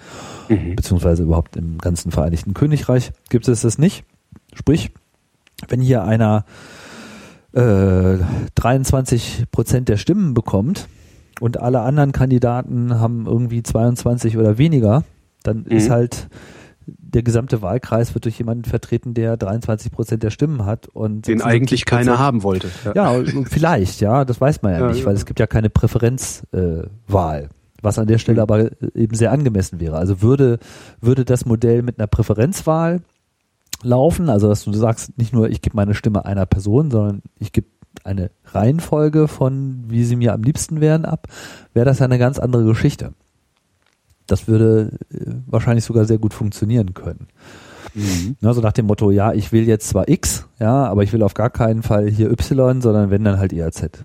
Mhm. 0.49 0.77
Beziehungsweise 0.77 1.23
überhaupt 1.23 1.57
im 1.57 1.79
ganzen 1.79 2.11
Vereinigten 2.11 2.55
Königreich 2.55 3.13
gibt 3.29 3.49
es 3.49 3.63
das 3.63 3.79
nicht. 3.79 4.05
Sprich, 4.55 4.91
wenn 5.69 5.81
hier 5.81 6.05
einer 6.05 6.45
äh, 7.53 8.19
23 8.55 9.45
Prozent 9.51 9.89
der 9.89 9.97
Stimmen 9.97 10.35
bekommt 10.35 10.89
und 11.41 11.61
alle 11.61 11.81
anderen 11.81 12.13
Kandidaten 12.13 12.99
haben 13.01 13.27
irgendwie 13.27 13.63
22 13.63 14.37
oder 14.39 14.59
weniger, 14.59 15.05
dann 15.43 15.59
Mhm. 15.69 15.77
ist 15.77 15.91
halt 15.91 16.29
der 16.87 17.23
gesamte 17.23 17.61
Wahlkreis 17.61 18.15
wird 18.15 18.25
durch 18.25 18.39
jemanden 18.39 18.65
vertreten, 18.65 19.13
der 19.13 19.37
23 19.37 19.93
Prozent 19.93 20.23
der 20.23 20.31
Stimmen 20.31 20.65
hat 20.65 20.89
und 20.89 21.27
Den 21.29 21.39
76%. 21.41 21.43
eigentlich 21.45 21.85
keiner 21.85 22.19
haben 22.19 22.43
wollte. 22.43 22.69
Ja, 22.95 23.15
vielleicht, 23.45 24.01
ja, 24.01 24.25
das 24.25 24.41
weiß 24.41 24.63
man 24.63 24.73
ja, 24.73 24.81
Ja, 24.81 24.87
nicht, 24.89 25.01
ja. 25.01 25.07
weil 25.07 25.15
es 25.15 25.27
gibt 25.27 25.39
ja 25.39 25.47
keine 25.47 25.69
Präferenzwahl, 25.69 27.43
äh, 27.45 27.49
was 27.83 27.99
an 27.99 28.07
der 28.07 28.19
Stelle 28.19 28.37
Mhm. 28.39 28.43
aber 28.43 28.71
eben 28.95 29.15
sehr 29.15 29.33
angemessen 29.33 29.81
wäre. 29.81 29.97
Also 29.99 30.23
würde, 30.23 30.59
würde 31.01 31.25
das 31.27 31.45
Modell 31.45 31.83
mit 31.83 31.99
einer 31.99 32.07
Präferenzwahl 32.07 33.03
laufen, 33.83 34.29
also 34.29 34.49
dass 34.49 34.65
du 34.65 34.73
sagst, 34.73 35.17
nicht 35.19 35.33
nur 35.33 35.49
ich 35.51 35.61
gebe 35.63 35.77
meine 35.77 35.95
Stimme 35.95 36.25
einer 36.25 36.47
Person, 36.47 36.91
sondern 36.91 37.23
ich 37.39 37.53
gebe 37.53 37.69
eine 38.05 38.31
Reihenfolge 38.47 39.29
von, 39.29 39.85
wie 39.89 40.05
sie 40.05 40.17
mir 40.17 40.33
am 40.33 40.43
liebsten 40.43 40.81
wären, 40.81 41.05
ab, 41.05 41.27
wäre 41.75 41.87
das 41.87 41.99
ja 41.99 42.05
eine 42.05 42.19
ganz 42.19 42.39
andere 42.39 42.65
Geschichte. 42.65 43.13
Das 44.27 44.47
würde 44.47 44.99
äh, 45.11 45.33
wahrscheinlich 45.47 45.85
sogar 45.85 46.05
sehr 46.05 46.19
gut 46.19 46.35
funktionieren 46.35 46.95
können. 46.95 47.29
Mhm. 47.95 48.37
Ne, 48.41 48.55
so 48.55 48.61
nach 48.61 48.73
dem 48.73 48.87
Motto, 48.87 49.11
ja, 49.11 49.33
ich 49.33 49.53
will 49.53 49.67
jetzt 49.67 49.89
zwar 49.89 50.09
X, 50.09 50.47
ja, 50.59 50.87
aber 50.87 51.03
ich 51.03 51.13
will 51.13 51.23
auf 51.23 51.35
gar 51.35 51.51
keinen 51.51 51.83
Fall 51.83 52.09
hier 52.09 52.31
Y, 52.31 52.81
sondern 52.81 53.11
wenn 53.11 53.25
dann 53.25 53.39
halt 53.39 53.53
eher 53.53 53.73
Z. 53.73 54.05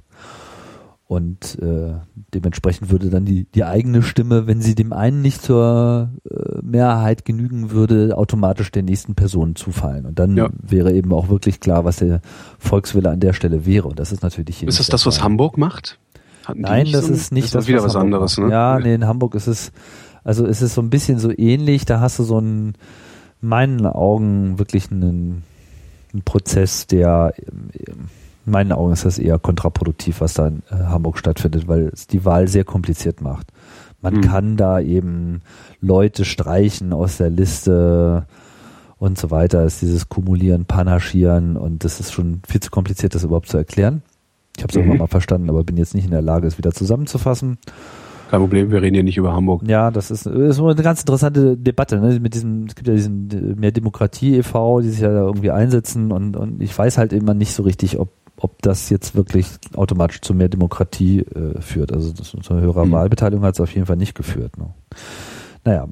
Und 1.13 1.59
äh, 1.61 1.93
dementsprechend 2.33 2.89
würde 2.89 3.11
dann 3.11 3.23
die, 3.23 3.45
die 3.53 3.63
eigene 3.63 4.01
Stimme, 4.01 4.47
wenn 4.47 4.61
sie 4.61 4.73
dem 4.73 4.93
einen 4.93 5.21
nicht 5.21 5.43
zur 5.43 6.09
äh, 6.27 6.57
Mehrheit 6.63 7.23
genügen 7.23 7.69
würde, 7.69 8.17
automatisch 8.17 8.71
der 8.71 8.81
nächsten 8.81 9.13
Person 9.13 9.55
zufallen. 9.55 10.07
Und 10.07 10.17
dann 10.17 10.35
Ja. 10.35 10.49
wäre 10.59 10.91
eben 10.91 11.13
auch 11.13 11.29
wirklich 11.29 11.59
klar, 11.59 11.85
was 11.85 11.97
der 11.97 12.21
Volkswille 12.57 13.11
an 13.11 13.19
der 13.19 13.33
Stelle 13.33 13.67
wäre. 13.67 13.87
Und 13.89 13.99
das 13.99 14.11
ist 14.11 14.23
natürlich 14.23 14.57
hier 14.57 14.67
Ist 14.69 14.79
das 14.79 14.87
das, 14.87 15.05
was 15.05 15.17
Fall. 15.17 15.25
Hamburg 15.25 15.59
macht? 15.59 15.99
Hatten 16.45 16.61
Nein, 16.61 16.87
das 16.91 17.05
so 17.05 17.13
ist 17.13 17.31
nicht 17.31 17.53
das. 17.53 17.63
Ist 17.65 17.67
wieder 17.69 17.83
was 17.83 17.93
Hamburg 17.93 18.05
anderes, 18.05 18.37
ne? 18.39 18.49
Ja, 18.49 18.79
nee, 18.79 18.95
in 18.95 19.05
Hamburg 19.05 19.35
ist 19.35 19.45
es, 19.45 19.71
also 20.23 20.45
ist 20.47 20.61
es 20.61 20.73
so 20.73 20.81
ein 20.81 20.89
bisschen 20.89 21.19
so 21.19 21.29
ähnlich. 21.37 21.85
Da 21.85 21.99
hast 21.99 22.17
du 22.17 22.23
so 22.23 22.37
einen, 22.39 22.73
in 23.41 23.47
meinen 23.49 23.85
Augen 23.85 24.57
wirklich 24.57 24.91
einen, 24.91 25.43
einen 26.11 26.23
Prozess, 26.23 26.87
der, 26.87 27.33
ähm, 27.37 28.07
in 28.45 28.51
meinen 28.51 28.71
Augen 28.71 28.93
ist 28.93 29.05
das 29.05 29.19
eher 29.19 29.39
kontraproduktiv, 29.39 30.21
was 30.21 30.33
da 30.33 30.47
in 30.47 30.63
äh, 30.69 30.75
Hamburg 30.75 31.17
stattfindet, 31.17 31.67
weil 31.67 31.89
es 31.93 32.07
die 32.07 32.25
Wahl 32.25 32.47
sehr 32.47 32.63
kompliziert 32.63 33.21
macht. 33.21 33.47
Man 34.01 34.15
Mhm. 34.15 34.21
kann 34.21 34.57
da 34.57 34.79
eben 34.81 35.41
Leute 35.79 36.25
streichen 36.25 36.91
aus 36.93 37.17
der 37.17 37.29
Liste 37.29 38.25
und 38.97 39.17
so 39.17 39.31
weiter. 39.31 39.63
Es 39.63 39.75
ist 39.75 39.81
dieses 39.83 40.09
Kumulieren, 40.09 40.65
Panaschieren 40.65 41.55
und 41.57 41.83
das 41.85 41.99
ist 41.99 42.11
schon 42.11 42.41
viel 42.47 42.61
zu 42.61 42.69
kompliziert, 42.69 43.15
das 43.15 43.23
überhaupt 43.23 43.47
zu 43.47 43.57
erklären. 43.57 44.01
Ich 44.57 44.63
habe 44.63 44.71
es 44.71 44.75
Mhm. 44.75 44.81
irgendwann 44.81 44.99
mal 44.99 45.07
verstanden, 45.07 45.49
aber 45.49 45.63
bin 45.63 45.77
jetzt 45.77 45.95
nicht 45.95 46.05
in 46.05 46.11
der 46.11 46.21
Lage, 46.21 46.45
es 46.47 46.57
wieder 46.57 46.71
zusammenzufassen. 46.71 47.57
Kein 48.29 48.39
Problem, 48.39 48.71
wir 48.71 48.81
reden 48.81 48.95
hier 48.95 49.03
nicht 49.03 49.17
über 49.17 49.33
Hamburg. 49.33 49.61
Ja, 49.67 49.91
das 49.91 50.09
ist, 50.09 50.25
ist 50.25 50.59
eine 50.59 50.75
ganz 50.75 51.01
interessante 51.01 51.55
Debatte. 51.55 51.99
Ne? 51.99 52.19
Mit 52.19 52.33
diesem, 52.33 52.65
es 52.65 52.75
gibt 52.75 52.87
ja 52.87 52.93
diesen 52.95 53.55
mehr 53.59 53.71
Demokratie 53.71 54.37
e.V., 54.37 54.81
die 54.81 54.89
sich 54.89 55.01
ja 55.01 55.09
da 55.13 55.21
irgendwie 55.21 55.51
einsetzen 55.51 56.11
und, 56.11 56.35
und 56.35 56.61
ich 56.61 56.75
weiß 56.77 56.97
halt 56.97 57.13
immer 57.13 57.33
nicht 57.35 57.53
so 57.53 57.61
richtig, 57.63 57.99
ob, 57.99 58.09
ob 58.37 58.61
das 58.61 58.89
jetzt 58.89 59.15
wirklich 59.15 59.47
automatisch 59.75 60.21
zu 60.21 60.33
mehr 60.33 60.49
Demokratie 60.49 61.19
äh, 61.19 61.61
führt. 61.61 61.93
Also 61.93 62.11
das, 62.11 62.29
zu 62.29 62.53
höherer 62.55 62.83
Hm. 62.83 62.91
Wahlbeteiligung 62.91 63.45
hat 63.45 63.55
es 63.55 63.61
auf 63.61 63.73
jeden 63.73 63.85
Fall 63.85 63.97
nicht 63.97 64.15
geführt. 64.15 64.57
Ne? 64.57 64.73
Naja, 65.63 65.87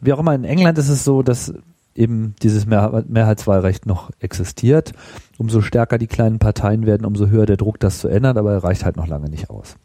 wie 0.00 0.12
auch 0.12 0.18
immer, 0.18 0.34
in 0.34 0.44
England 0.44 0.78
ist 0.78 0.88
es 0.88 1.04
so, 1.04 1.22
dass 1.22 1.54
eben 1.94 2.34
dieses 2.42 2.66
Mehr 2.66 3.04
Mehrheitswahlrecht 3.08 3.86
noch 3.86 4.10
existiert. 4.20 4.92
Umso 5.38 5.60
stärker 5.60 5.98
die 5.98 6.06
kleinen 6.06 6.38
Parteien 6.38 6.86
werden, 6.86 7.06
umso 7.06 7.28
höher 7.28 7.46
der 7.46 7.56
Druck, 7.56 7.80
das 7.80 7.98
zu 7.98 8.08
ändern, 8.08 8.36
aber 8.38 8.52
er 8.52 8.64
reicht 8.64 8.84
halt 8.84 8.96
noch 8.96 9.06
lange 9.06 9.28
nicht 9.30 9.50
aus. 9.50 9.76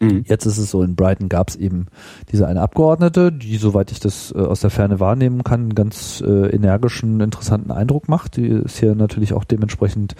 Mhm. 0.00 0.24
Jetzt 0.26 0.44
ist 0.44 0.58
es 0.58 0.70
so, 0.70 0.82
in 0.82 0.94
Brighton 0.94 1.28
gab 1.28 1.48
es 1.48 1.56
eben 1.56 1.86
diese 2.30 2.46
eine 2.46 2.60
Abgeordnete, 2.60 3.32
die, 3.32 3.56
soweit 3.56 3.90
ich 3.90 4.00
das 4.00 4.32
äh, 4.32 4.38
aus 4.38 4.60
der 4.60 4.70
Ferne 4.70 5.00
wahrnehmen 5.00 5.42
kann, 5.42 5.60
einen 5.60 5.74
ganz 5.74 6.22
äh, 6.26 6.48
energischen, 6.48 7.20
interessanten 7.20 7.70
Eindruck 7.70 8.08
macht. 8.08 8.36
Die 8.36 8.46
ist 8.46 8.78
hier 8.78 8.94
natürlich 8.94 9.32
auch 9.32 9.44
dementsprechend 9.44 10.14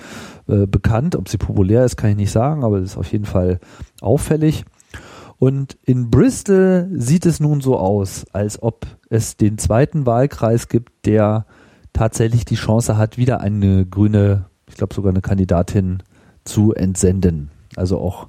äh, 0.48 0.66
bekannt. 0.66 1.14
Ob 1.14 1.28
sie 1.28 1.38
populär 1.38 1.84
ist, 1.84 1.96
kann 1.96 2.10
ich 2.10 2.16
nicht 2.16 2.32
sagen, 2.32 2.64
aber 2.64 2.78
ist 2.78 2.96
auf 2.96 3.12
jeden 3.12 3.26
Fall 3.26 3.60
auffällig. 4.00 4.64
Und 5.38 5.76
in 5.84 6.10
Bristol 6.10 6.88
sieht 6.94 7.26
es 7.26 7.40
nun 7.40 7.60
so 7.60 7.78
aus, 7.78 8.24
als 8.32 8.62
ob 8.62 8.86
es 9.10 9.36
den 9.36 9.58
zweiten 9.58 10.06
Wahlkreis 10.06 10.68
gibt, 10.68 11.04
der 11.04 11.44
tatsächlich 11.92 12.46
die 12.46 12.54
Chance 12.54 12.96
hat, 12.96 13.18
wieder 13.18 13.40
eine 13.40 13.84
grüne, 13.84 14.46
ich 14.66 14.76
glaube 14.76 14.94
sogar 14.94 15.10
eine 15.10 15.20
Kandidatin 15.20 16.02
zu 16.44 16.72
entsenden. 16.72 17.50
Also 17.76 17.98
auch 17.98 18.28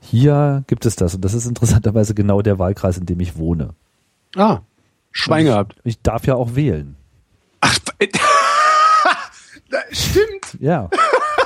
hier 0.00 0.64
gibt 0.66 0.86
es 0.86 0.96
das. 0.96 1.14
Und 1.14 1.24
das 1.24 1.34
ist 1.34 1.46
interessanterweise 1.46 2.14
genau 2.14 2.42
der 2.42 2.58
Wahlkreis, 2.58 2.98
in 2.98 3.06
dem 3.06 3.20
ich 3.20 3.36
wohne. 3.36 3.74
Ah, 4.36 4.60
Schwein 5.10 5.46
ich, 5.46 5.52
gehabt. 5.52 5.76
Ich 5.84 6.00
darf 6.02 6.26
ja 6.26 6.34
auch 6.34 6.54
wählen. 6.54 6.96
Ach, 7.60 7.76
stimmt. 9.90 10.56
Ja. 10.60 10.88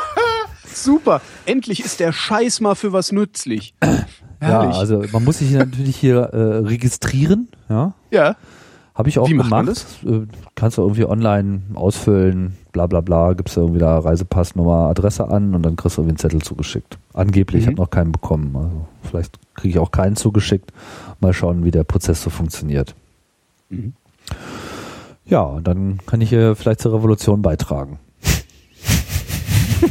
Super. 0.74 1.20
Endlich 1.46 1.84
ist 1.84 2.00
der 2.00 2.12
Scheiß 2.12 2.60
mal 2.60 2.74
für 2.74 2.92
was 2.92 3.12
nützlich. 3.12 3.74
ja, 4.42 4.60
also 4.70 5.04
man 5.12 5.24
muss 5.24 5.38
sich 5.38 5.50
natürlich 5.52 5.96
hier 5.96 6.18
äh, 6.18 6.58
registrieren. 6.58 7.48
Ja. 7.68 7.94
Ja. 8.10 8.36
Habe 8.94 9.08
ich 9.08 9.18
auch 9.18 9.28
Wie 9.28 9.36
gemacht. 9.36 9.86
Äh, 10.04 10.26
kannst 10.54 10.78
du 10.78 10.82
irgendwie 10.82 11.06
online 11.06 11.62
ausfüllen, 11.74 12.58
bla 12.72 12.86
bla 12.86 13.00
bla, 13.00 13.32
gibst 13.34 13.56
du 13.56 13.60
irgendwie 13.60 13.80
da 13.80 13.98
Reisepassnummer, 13.98 14.88
Adresse 14.88 15.28
an 15.28 15.54
und 15.54 15.62
dann 15.62 15.76
kriegst 15.76 15.96
du 15.96 16.00
irgendwie 16.02 16.12
einen 16.12 16.18
Zettel 16.18 16.42
zugeschickt. 16.42 16.98
Angeblich, 17.12 17.60
ich 17.62 17.66
Mhm. 17.66 17.72
habe 17.72 17.82
noch 17.82 17.90
keinen 17.90 18.12
bekommen. 18.12 18.56
Also 18.56 18.86
vielleicht 19.02 19.38
kriege 19.54 19.68
ich 19.74 19.78
auch 19.78 19.90
keinen 19.90 20.16
zugeschickt. 20.16 20.72
Mal 21.20 21.32
schauen, 21.34 21.64
wie 21.64 21.70
der 21.70 21.84
Prozess 21.84 22.22
so 22.22 22.30
funktioniert. 22.30 22.94
Mhm. 23.68 23.92
Ja, 25.26 25.42
und 25.42 25.66
dann 25.66 25.98
kann 26.06 26.20
ich 26.20 26.30
hier 26.30 26.56
vielleicht 26.56 26.80
zur 26.80 26.94
Revolution 26.94 27.42
beitragen. 27.42 27.98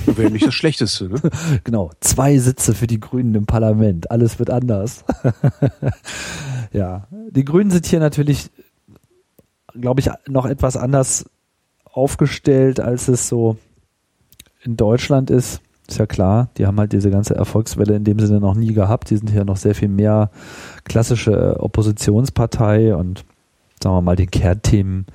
Wäre 0.05 0.31
nicht 0.31 0.47
das 0.47 0.53
Schlechteste, 0.53 1.09
ne? 1.09 1.19
Genau, 1.63 1.91
zwei 1.99 2.37
Sitze 2.37 2.73
für 2.73 2.87
die 2.87 2.99
Grünen 2.99 3.35
im 3.35 3.45
Parlament. 3.45 4.09
Alles 4.09 4.39
wird 4.39 4.49
anders. 4.49 5.03
ja, 6.71 7.07
die 7.11 7.43
Grünen 7.45 7.71
sind 7.71 7.85
hier 7.85 7.99
natürlich, 7.99 8.49
glaube 9.73 9.99
ich, 9.99 10.09
noch 10.27 10.45
etwas 10.45 10.77
anders 10.77 11.25
aufgestellt, 11.93 12.79
als 12.79 13.07
es 13.07 13.27
so 13.27 13.57
in 14.63 14.77
Deutschland 14.77 15.29
ist. 15.29 15.61
Ist 15.87 15.97
ja 15.97 16.05
klar, 16.05 16.49
die 16.57 16.65
haben 16.65 16.79
halt 16.79 16.93
diese 16.93 17.09
ganze 17.11 17.35
Erfolgswelle 17.35 17.95
in 17.95 18.03
dem 18.03 18.19
Sinne 18.19 18.39
noch 18.39 18.55
nie 18.55 18.73
gehabt. 18.73 19.09
Die 19.09 19.17
sind 19.17 19.29
hier 19.29 19.43
noch 19.43 19.57
sehr 19.57 19.75
viel 19.75 19.89
mehr 19.89 20.29
klassische 20.85 21.59
Oppositionspartei 21.59 22.95
und 22.95 23.25
sagen 23.83 23.95
wir 23.95 24.01
mal 24.01 24.15
den 24.15 24.31
Kernthemen 24.31 25.05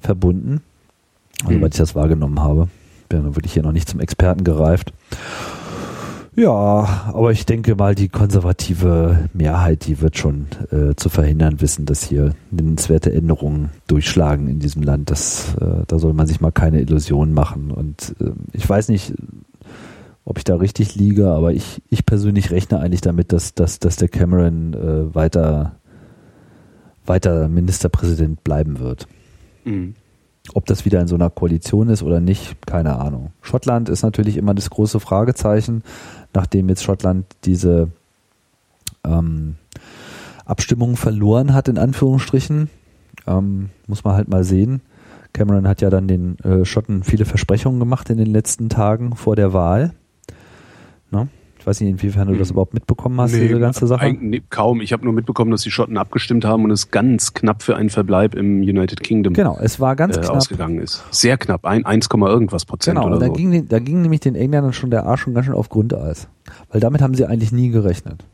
verbunden, 0.00 0.60
also, 1.42 1.54
Mhm. 1.56 1.62
weil 1.62 1.70
ich 1.70 1.76
das 1.78 1.94
wahrgenommen 1.94 2.40
habe. 2.40 2.68
Bin 3.08 3.22
dann 3.24 3.34
wirklich 3.34 3.54
hier 3.54 3.62
noch 3.62 3.72
nicht 3.72 3.88
zum 3.88 4.00
Experten 4.00 4.44
gereift. 4.44 4.92
Ja, 6.36 7.12
aber 7.12 7.30
ich 7.30 7.46
denke 7.46 7.76
mal, 7.76 7.94
die 7.94 8.08
konservative 8.08 9.28
Mehrheit, 9.32 9.86
die 9.86 10.00
wird 10.00 10.18
schon 10.18 10.46
äh, 10.72 10.96
zu 10.96 11.08
verhindern 11.08 11.60
wissen, 11.60 11.86
dass 11.86 12.02
hier 12.02 12.34
nennenswerte 12.50 13.12
Änderungen 13.12 13.70
durchschlagen 13.86 14.48
in 14.48 14.58
diesem 14.58 14.82
Land. 14.82 15.10
Das, 15.10 15.54
äh, 15.60 15.84
da 15.86 15.98
soll 15.98 16.12
man 16.12 16.26
sich 16.26 16.40
mal 16.40 16.50
keine 16.50 16.80
Illusionen 16.80 17.34
machen. 17.34 17.70
Und 17.70 18.16
äh, 18.20 18.32
ich 18.52 18.68
weiß 18.68 18.88
nicht, 18.88 19.14
ob 20.24 20.38
ich 20.38 20.44
da 20.44 20.56
richtig 20.56 20.96
liege, 20.96 21.28
aber 21.28 21.52
ich, 21.52 21.80
ich 21.88 22.04
persönlich 22.04 22.50
rechne 22.50 22.80
eigentlich 22.80 23.02
damit, 23.02 23.32
dass, 23.32 23.54
dass, 23.54 23.78
dass 23.78 23.96
der 23.96 24.08
Cameron 24.08 24.74
äh, 24.74 25.14
weiter, 25.14 25.76
weiter 27.06 27.48
Ministerpräsident 27.48 28.42
bleiben 28.42 28.80
wird. 28.80 29.06
Mhm. 29.64 29.94
Ob 30.52 30.66
das 30.66 30.84
wieder 30.84 31.00
in 31.00 31.08
so 31.08 31.14
einer 31.14 31.30
Koalition 31.30 31.88
ist 31.88 32.02
oder 32.02 32.20
nicht, 32.20 32.66
keine 32.66 32.98
Ahnung. 32.98 33.32
Schottland 33.40 33.88
ist 33.88 34.02
natürlich 34.02 34.36
immer 34.36 34.54
das 34.54 34.68
große 34.68 35.00
Fragezeichen, 35.00 35.82
nachdem 36.34 36.68
jetzt 36.68 36.84
Schottland 36.84 37.24
diese 37.44 37.88
ähm, 39.04 39.56
Abstimmung 40.44 40.96
verloren 40.96 41.54
hat, 41.54 41.68
in 41.68 41.78
Anführungsstrichen. 41.78 42.68
Ähm, 43.26 43.70
muss 43.86 44.04
man 44.04 44.14
halt 44.14 44.28
mal 44.28 44.44
sehen. 44.44 44.82
Cameron 45.32 45.66
hat 45.66 45.80
ja 45.80 45.90
dann 45.90 46.08
den 46.08 46.38
äh, 46.40 46.64
Schotten 46.64 47.02
viele 47.02 47.24
Versprechungen 47.24 47.80
gemacht 47.80 48.10
in 48.10 48.18
den 48.18 48.30
letzten 48.30 48.68
Tagen 48.68 49.16
vor 49.16 49.36
der 49.36 49.52
Wahl. 49.52 49.92
Ne? 51.10 51.28
Ich 51.64 51.66
weiß 51.66 51.80
nicht, 51.80 51.88
inwiefern 51.88 52.28
du 52.28 52.36
das 52.36 52.48
Mhm. 52.50 52.52
überhaupt 52.56 52.74
mitbekommen 52.74 53.18
hast, 53.18 53.32
Nee, 53.32 53.40
diese 53.48 53.58
ganze 53.58 53.86
Sache. 53.86 54.12
nee, 54.20 54.42
kaum. 54.50 54.82
Ich 54.82 54.92
habe 54.92 55.02
nur 55.02 55.14
mitbekommen, 55.14 55.50
dass 55.50 55.62
die 55.62 55.70
Schotten 55.70 55.96
abgestimmt 55.96 56.44
haben 56.44 56.62
und 56.64 56.70
es 56.70 56.90
ganz 56.90 57.32
knapp 57.32 57.62
für 57.62 57.74
einen 57.74 57.88
Verbleib 57.88 58.34
im 58.34 58.60
United 58.60 59.00
Kingdom 59.02 59.32
Genau, 59.32 59.56
es 59.62 59.80
war 59.80 59.96
ganz 59.96 60.18
äh, 60.18 60.20
knapp. 60.20 60.36
ausgegangen 60.36 60.78
ist. 60.78 61.02
Sehr 61.10 61.38
knapp, 61.38 61.64
ein 61.64 61.86
1, 61.86 62.08
irgendwas 62.12 62.66
Prozent 62.66 62.98
Genau, 62.98 63.08
oder 63.08 63.18
da, 63.18 63.26
so. 63.28 63.32
ging, 63.32 63.66
da 63.66 63.78
ging 63.78 64.02
nämlich 64.02 64.20
den 64.20 64.34
Engländern 64.34 64.74
schon 64.74 64.90
der 64.90 65.06
Arsch 65.06 65.22
schon 65.22 65.32
ganz 65.32 65.46
schön 65.46 65.54
auf 65.54 65.70
Grundeis. 65.70 66.28
Weil 66.70 66.82
damit 66.82 67.00
haben 67.00 67.14
sie 67.14 67.24
eigentlich 67.24 67.50
nie 67.50 67.70
gerechnet. 67.70 68.26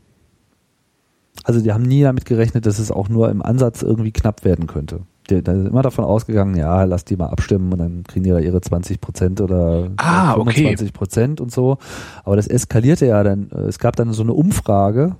Also 1.45 1.61
die 1.61 1.71
haben 1.71 1.83
nie 1.83 2.01
damit 2.03 2.25
gerechnet, 2.25 2.65
dass 2.65 2.79
es 2.79 2.91
auch 2.91 3.07
nur 3.07 3.29
im 3.29 3.41
Ansatz 3.41 3.81
irgendwie 3.81 4.11
knapp 4.11 4.43
werden 4.43 4.67
könnte. 4.67 5.03
Da 5.41 5.51
ist 5.53 5.67
immer 5.67 5.81
davon 5.81 6.03
ausgegangen, 6.05 6.55
ja, 6.55 6.83
lass 6.83 7.05
die 7.05 7.15
mal 7.15 7.27
abstimmen 7.27 7.71
und 7.71 7.79
dann 7.79 8.03
kriegen 8.03 8.23
die 8.23 8.31
da 8.31 8.39
ihre 8.39 8.59
20 8.61 8.99
Prozent 8.99 9.39
oder 9.41 9.89
Ah, 9.97 10.33
okay. 10.35 10.53
25 10.53 10.93
Prozent 10.93 11.41
und 11.41 11.51
so. 11.51 11.77
Aber 12.23 12.35
das 12.35 12.47
eskalierte 12.47 13.05
ja 13.05 13.23
dann. 13.23 13.49
äh, 13.51 13.61
Es 13.61 13.79
gab 13.79 13.95
dann 13.95 14.11
so 14.13 14.23
eine 14.23 14.33
Umfrage, 14.33 15.15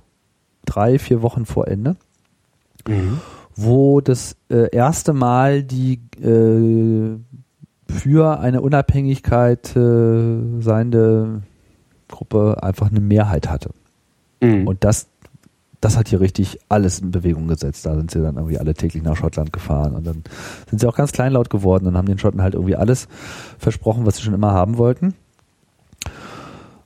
drei, 0.66 0.98
vier 0.98 1.22
Wochen 1.22 1.46
vor 1.46 1.68
Ende, 1.68 1.96
wo 3.56 4.00
das 4.00 4.36
äh, 4.50 4.68
erste 4.74 5.12
Mal 5.12 5.62
die 5.62 6.00
äh, 6.20 7.16
für 7.92 8.40
eine 8.40 8.60
Unabhängigkeit 8.62 9.76
äh, 9.76 10.60
seiende 10.60 11.42
Gruppe 12.08 12.58
einfach 12.62 12.90
eine 12.90 13.00
Mehrheit 13.00 13.48
hatte. 13.50 13.70
Mhm. 14.40 14.66
Und 14.66 14.84
das, 14.84 15.08
das 15.82 15.96
hat 15.96 16.08
hier 16.08 16.20
richtig 16.20 16.60
alles 16.68 17.00
in 17.00 17.10
Bewegung 17.10 17.48
gesetzt. 17.48 17.84
Da 17.84 17.96
sind 17.96 18.10
sie 18.12 18.22
dann 18.22 18.36
irgendwie 18.36 18.56
alle 18.56 18.72
täglich 18.72 19.02
nach 19.02 19.16
Schottland 19.16 19.52
gefahren 19.52 19.94
und 19.94 20.06
dann 20.06 20.22
sind 20.70 20.80
sie 20.80 20.86
auch 20.86 20.94
ganz 20.94 21.10
kleinlaut 21.10 21.50
geworden 21.50 21.86
und 21.86 21.96
haben 21.96 22.06
den 22.06 22.18
Schotten 22.18 22.40
halt 22.40 22.54
irgendwie 22.54 22.76
alles 22.76 23.08
versprochen, 23.58 24.06
was 24.06 24.16
sie 24.16 24.22
schon 24.22 24.32
immer 24.32 24.52
haben 24.52 24.78
wollten. 24.78 25.14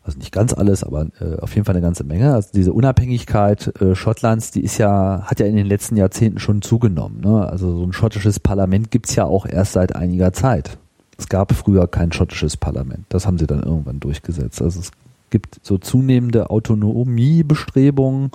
Also 0.03 0.19
nicht 0.19 0.33
ganz 0.33 0.55
alles, 0.55 0.83
aber 0.83 1.09
äh, 1.21 1.39
auf 1.41 1.55
jeden 1.55 1.67
Fall 1.67 1.75
eine 1.75 1.85
ganze 1.85 2.05
Menge. 2.05 2.33
Also 2.33 2.49
diese 2.55 2.73
Unabhängigkeit 2.73 3.79
äh, 3.83 3.95
Schottlands, 3.95 4.51
die 4.51 4.63
ist 4.63 4.79
ja, 4.79 5.23
hat 5.25 5.41
ja 5.41 5.47
in 5.47 5.57
den 5.57 5.67
letzten 5.67 5.97
Jahrzehnten 5.97 6.39
schon 6.39 6.63
zugenommen. 6.63 7.21
Ne? 7.21 7.47
Also 7.47 7.77
so 7.77 7.85
ein 7.85 7.93
schottisches 7.93 8.41
Parlament 8.41 8.91
gibt's 8.91 9.15
ja 9.15 9.27
auch 9.27 9.45
erst 9.45 9.73
seit 9.73 9.95
einiger 9.95 10.33
Zeit. 10.33 10.79
Es 11.19 11.29
gab 11.29 11.53
früher 11.53 11.87
kein 11.87 12.13
schottisches 12.13 12.57
Parlament. 12.57 13.05
Das 13.11 13.27
haben 13.27 13.37
sie 13.37 13.47
dann 13.47 13.63
irgendwann 13.63 14.01
durchgesetzt. 14.01 14.63
Also 14.63 14.81
es 14.81 14.91
gibt 15.29 15.59
so 15.63 15.77
zunehmende 15.77 16.49
Autonomiebestrebungen 16.49 18.31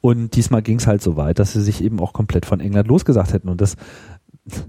und 0.00 0.34
diesmal 0.36 0.62
ging 0.62 0.78
es 0.78 0.86
halt 0.86 1.02
so 1.02 1.16
weit, 1.16 1.38
dass 1.38 1.52
sie 1.52 1.60
sich 1.62 1.82
eben 1.82 2.00
auch 2.00 2.12
komplett 2.12 2.46
von 2.46 2.60
England 2.60 2.88
losgesagt 2.88 3.32
hätten. 3.32 3.48
Und 3.48 3.60
das 3.60 3.76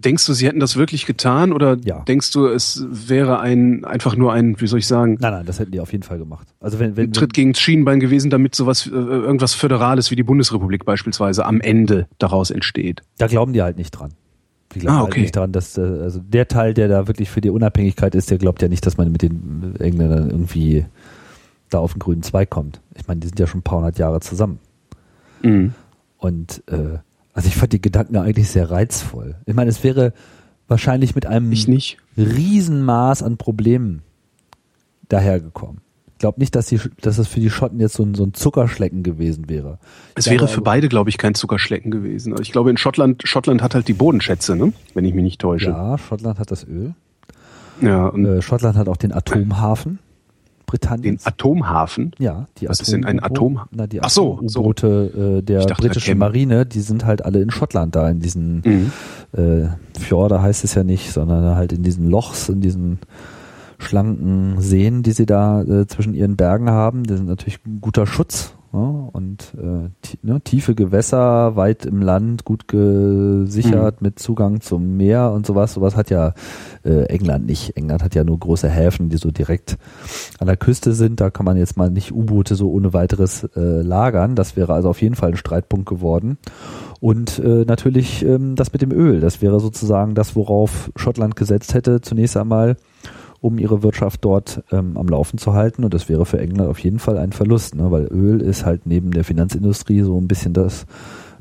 Denkst 0.04 0.26
du, 0.26 0.34
sie 0.34 0.46
hätten 0.46 0.60
das 0.60 0.76
wirklich 0.76 1.06
getan 1.06 1.54
oder 1.54 1.78
Ja. 1.86 2.02
denkst 2.02 2.32
du, 2.32 2.48
es 2.48 2.86
wäre 2.90 3.40
ein 3.40 3.86
einfach 3.86 4.16
nur 4.18 4.34
ein, 4.34 4.60
wie 4.60 4.68
soll 4.68 4.80
ich 4.80 4.88
sagen, 4.88 5.18
Nein, 5.22 5.32
nein, 5.32 5.46
das 5.46 5.60
hätten 5.60 5.72
die 5.72 5.80
auf 5.80 5.94
jeden 5.94 6.04
Fall 6.04 6.18
gemacht. 6.18 6.50
Also 6.60 6.80
wenn, 6.80 6.98
wenn, 6.98 7.10
ein 7.10 7.14
Tritt 7.14 7.34
gegen 7.34 7.54
das 7.54 7.62
Schienenbein 7.62 8.02
gewesen, 8.02 8.30
damit 8.30 8.56
sowas 8.56 8.88
äh, 8.88 8.90
irgendwas 8.90 9.54
Föderales 9.54 10.12
wie 10.12 10.18
die 10.18 10.24
Bundesrepublik 10.24 10.84
beispielsweise 10.84 11.46
am 11.46 11.62
Ende 11.62 12.08
daraus 12.18 12.52
entsteht? 12.52 13.04
da 13.20 13.28
glauben 13.28 13.54
die 13.54 13.62
halt 13.62 13.78
nicht 13.78 13.92
dran. 13.92 14.12
Die 14.76 14.80
glauben 14.80 14.98
Ah, 14.98 15.00
halt 15.04 15.12
okay. 15.12 15.22
nicht 15.22 15.36
dran, 15.38 15.54
dass 15.54 15.78
äh, 15.78 15.82
also 15.82 16.20
der 16.20 16.50
Teil, 16.50 16.74
der 16.74 16.90
da 16.90 17.08
wirklich 17.08 17.30
für 17.30 17.40
die 17.40 17.50
Unabhängigkeit 17.50 18.16
ist, 18.16 18.30
der 18.32 18.38
glaubt 18.38 18.62
ja 18.62 18.68
nicht, 18.68 18.86
dass 18.86 18.98
man 18.98 19.10
mit 19.12 19.22
den 19.22 19.76
Engländern 19.80 20.30
irgendwie 20.30 20.86
da 21.70 21.80
auf 21.80 21.94
den 21.94 22.00
grünen 22.00 22.22
Zweig 22.24 22.50
kommt. 22.50 22.82
Ich 22.98 23.08
meine, 23.08 23.22
die 23.22 23.28
sind 23.28 23.40
ja 23.40 23.48
schon 23.48 23.60
ein 23.60 23.64
paar 23.64 23.78
hundert 23.78 23.98
Jahre 23.98 24.20
zusammen. 24.20 24.60
Mhm. 25.42 25.74
Und 26.18 26.64
äh, 26.68 27.00
also 27.34 27.48
ich 27.48 27.56
fand 27.56 27.74
die 27.74 27.82
Gedanken 27.82 28.18
eigentlich 28.18 28.50
sehr 28.50 28.70
reizvoll. 28.70 29.36
Ich 29.46 29.56
meine, 29.56 29.70
es 29.70 29.84
wäre 29.84 30.14
wahrscheinlich 30.68 31.16
mit 31.16 31.26
einem 31.26 31.52
Ich 31.52 31.68
nicht. 31.68 31.98
Riesenmaß 32.18 33.24
an 33.24 33.38
Problemen 33.38 34.02
dahergekommen. 35.08 35.82
Ich 36.14 36.20
glaube 36.20 36.40
nicht, 36.42 36.54
dass, 36.54 36.68
die, 36.68 36.80
dass 37.00 37.18
es 37.18 37.30
für 37.30 37.40
die 37.40 37.50
Schotten 37.50 37.80
jetzt 37.80 37.94
so 37.94 38.04
ein, 38.04 38.14
so 38.14 38.26
ein 38.26 38.34
Zuckerschlecken 38.34 39.04
gewesen 39.04 39.48
wäre. 39.48 39.80
Es 40.16 40.30
wäre 40.30 40.50
für 40.50 40.62
beide, 40.62 40.90
glaube 40.90 41.10
ich, 41.10 41.18
kein 41.18 41.34
Zuckerschlecken 41.34 41.92
gewesen. 41.92 42.34
Also 42.34 42.42
ich 42.44 42.52
glaube, 42.52 42.70
in 42.70 42.76
Schottland, 42.78 43.26
Schottland 43.26 43.62
hat 43.62 43.74
halt 43.74 43.88
die 43.88 43.94
Bodenschätze, 43.94 44.58
ne? 44.58 44.74
wenn 44.94 45.06
ich 45.06 45.14
mich 45.14 45.24
nicht 45.24 45.40
täusche. 45.40 45.70
Ja, 45.70 45.98
Schottland 45.98 46.38
hat 46.38 46.52
das 46.52 46.68
Öl. 46.68 46.94
Ja, 47.82 48.08
und 48.08 48.26
Äh, 48.26 48.42
Schottland 48.42 48.76
hat 48.78 48.90
auch 48.90 48.98
den 48.98 49.14
Atomhafen 49.14 50.00
den 50.70 50.80
Britanniens. 50.80 51.26
Atomhafen. 51.26 52.12
ja, 52.20 52.48
die 52.60 52.70
Was 52.70 52.80
ist 52.80 52.92
denn 52.92 53.06
ein 53.06 53.20
Atom- 53.20 53.58
Atom- 53.58 53.68
Na, 53.72 53.88
die 53.88 54.02
Ach 54.02 54.10
so, 54.10 54.40
so. 54.46 54.60
Atom-U-Boote 54.60 55.38
äh, 55.40 55.42
der 55.44 55.66
dachte, 55.66 55.88
britischen 55.88 56.18
Marine, 56.18 56.66
die 56.66 56.82
sind 56.82 57.06
halt 57.06 57.26
alle 57.26 57.42
in 57.42 57.50
Schottland 57.52 57.96
da, 57.96 58.10
in 58.10 58.20
diesen 58.20 58.62
Mhm. 58.64 58.92
äh, 59.38 59.68
Fjorde 60.00 60.42
heißt 60.42 60.64
es 60.64 60.76
ja 60.76 60.84
nicht, 60.84 61.12
sondern 61.12 61.56
halt 61.56 61.74
in 61.74 61.84
diesen 61.84 62.10
Lochs, 62.10 62.50
in 62.50 62.62
diesen 62.62 63.00
schlanken 63.78 64.60
Seen, 64.60 65.04
die 65.04 65.12
sie 65.12 65.26
da 65.26 65.62
äh, 65.62 65.88
zwischen 65.88 66.14
ihren 66.14 66.36
Bergen 66.36 66.70
haben. 66.70 67.04
Das 67.04 67.18
sind 67.18 67.28
natürlich 67.28 67.60
ein 67.66 67.80
guter 67.82 68.06
Schutz. 68.06 68.54
Ja, 68.72 69.10
und 69.14 69.56
äh, 69.58 69.90
ne, 70.22 70.42
tiefe 70.42 70.76
Gewässer, 70.76 71.56
weit 71.56 71.88
im 71.88 72.04
Land, 72.04 72.46
gut 72.46 72.68
gesichert 72.68 74.04
mit 74.04 74.20
Zugang 74.20 74.62
zum 74.62 74.96
Meer 74.96 75.32
und 75.32 75.48
sowas. 75.48 75.74
Sowas 75.74 75.96
hat 75.96 76.12
ja 76.12 76.34
äh, 76.86 77.06
England 77.06 77.48
nicht. 77.48 77.76
England 77.76 78.04
hat 78.04 78.14
ja 78.14 78.24
nur 78.24 78.38
große 78.38 78.70
Häfen, 78.70 79.10
die 79.10 79.18
so 79.18 79.32
direkt 79.32 79.80
an 80.38 80.46
der 80.46 80.58
Küste 80.58 80.94
sind. 80.94 81.20
Da 81.20 81.32
kann 81.32 81.46
man 81.46 81.58
jetzt 81.58 81.78
mal 81.78 81.90
nicht 81.90 82.12
U-Boote 82.12 82.54
so 82.54 82.72
ohne 82.72 82.94
weiteres 82.94 83.44
äh, 83.56 83.82
lagern. 83.82 84.36
Das 84.36 84.56
wäre 84.56 84.74
also 84.74 84.90
auf 84.90 85.02
jeden 85.02 85.16
Fall 85.16 85.30
ein 85.30 85.38
Streitpunkt 85.38 85.90
geworden. 85.90 86.38
Und 87.00 87.40
äh, 87.40 87.66
natürlich 87.66 88.24
ähm, 88.24 88.56
das 88.56 88.72
mit 88.72 88.84
dem 88.84 88.92
Öl. 88.92 89.20
Das 89.20 89.42
wäre 89.42 89.60
sozusagen 89.60 90.14
das, 90.14 90.36
worauf 90.36 90.92
Schottland 90.96 91.36
gesetzt 91.36 91.74
hätte, 91.74 92.02
zunächst 92.02 92.38
einmal, 92.38 92.76
um 93.42 93.58
ihre 93.58 93.84
Wirtschaft 93.84 94.24
dort 94.26 94.64
ähm, 94.72 94.98
am 94.98 95.08
Laufen 95.08 95.38
zu 95.38 95.54
halten. 95.54 95.84
Und 95.84 95.94
das 95.94 96.10
wäre 96.10 96.26
für 96.26 96.40
England 96.40 96.70
auf 96.70 96.80
jeden 96.80 97.00
Fall 97.00 97.18
ein 97.18 97.32
Verlust, 97.32 97.76
ne? 97.76 97.92
weil 97.92 98.06
Öl 98.06 98.42
ist 98.42 98.66
halt 98.66 98.86
neben 98.86 99.12
der 99.12 99.24
Finanzindustrie 99.24 100.02
so 100.02 100.20
ein 100.20 100.28
bisschen 100.28 100.54
das 100.54 100.86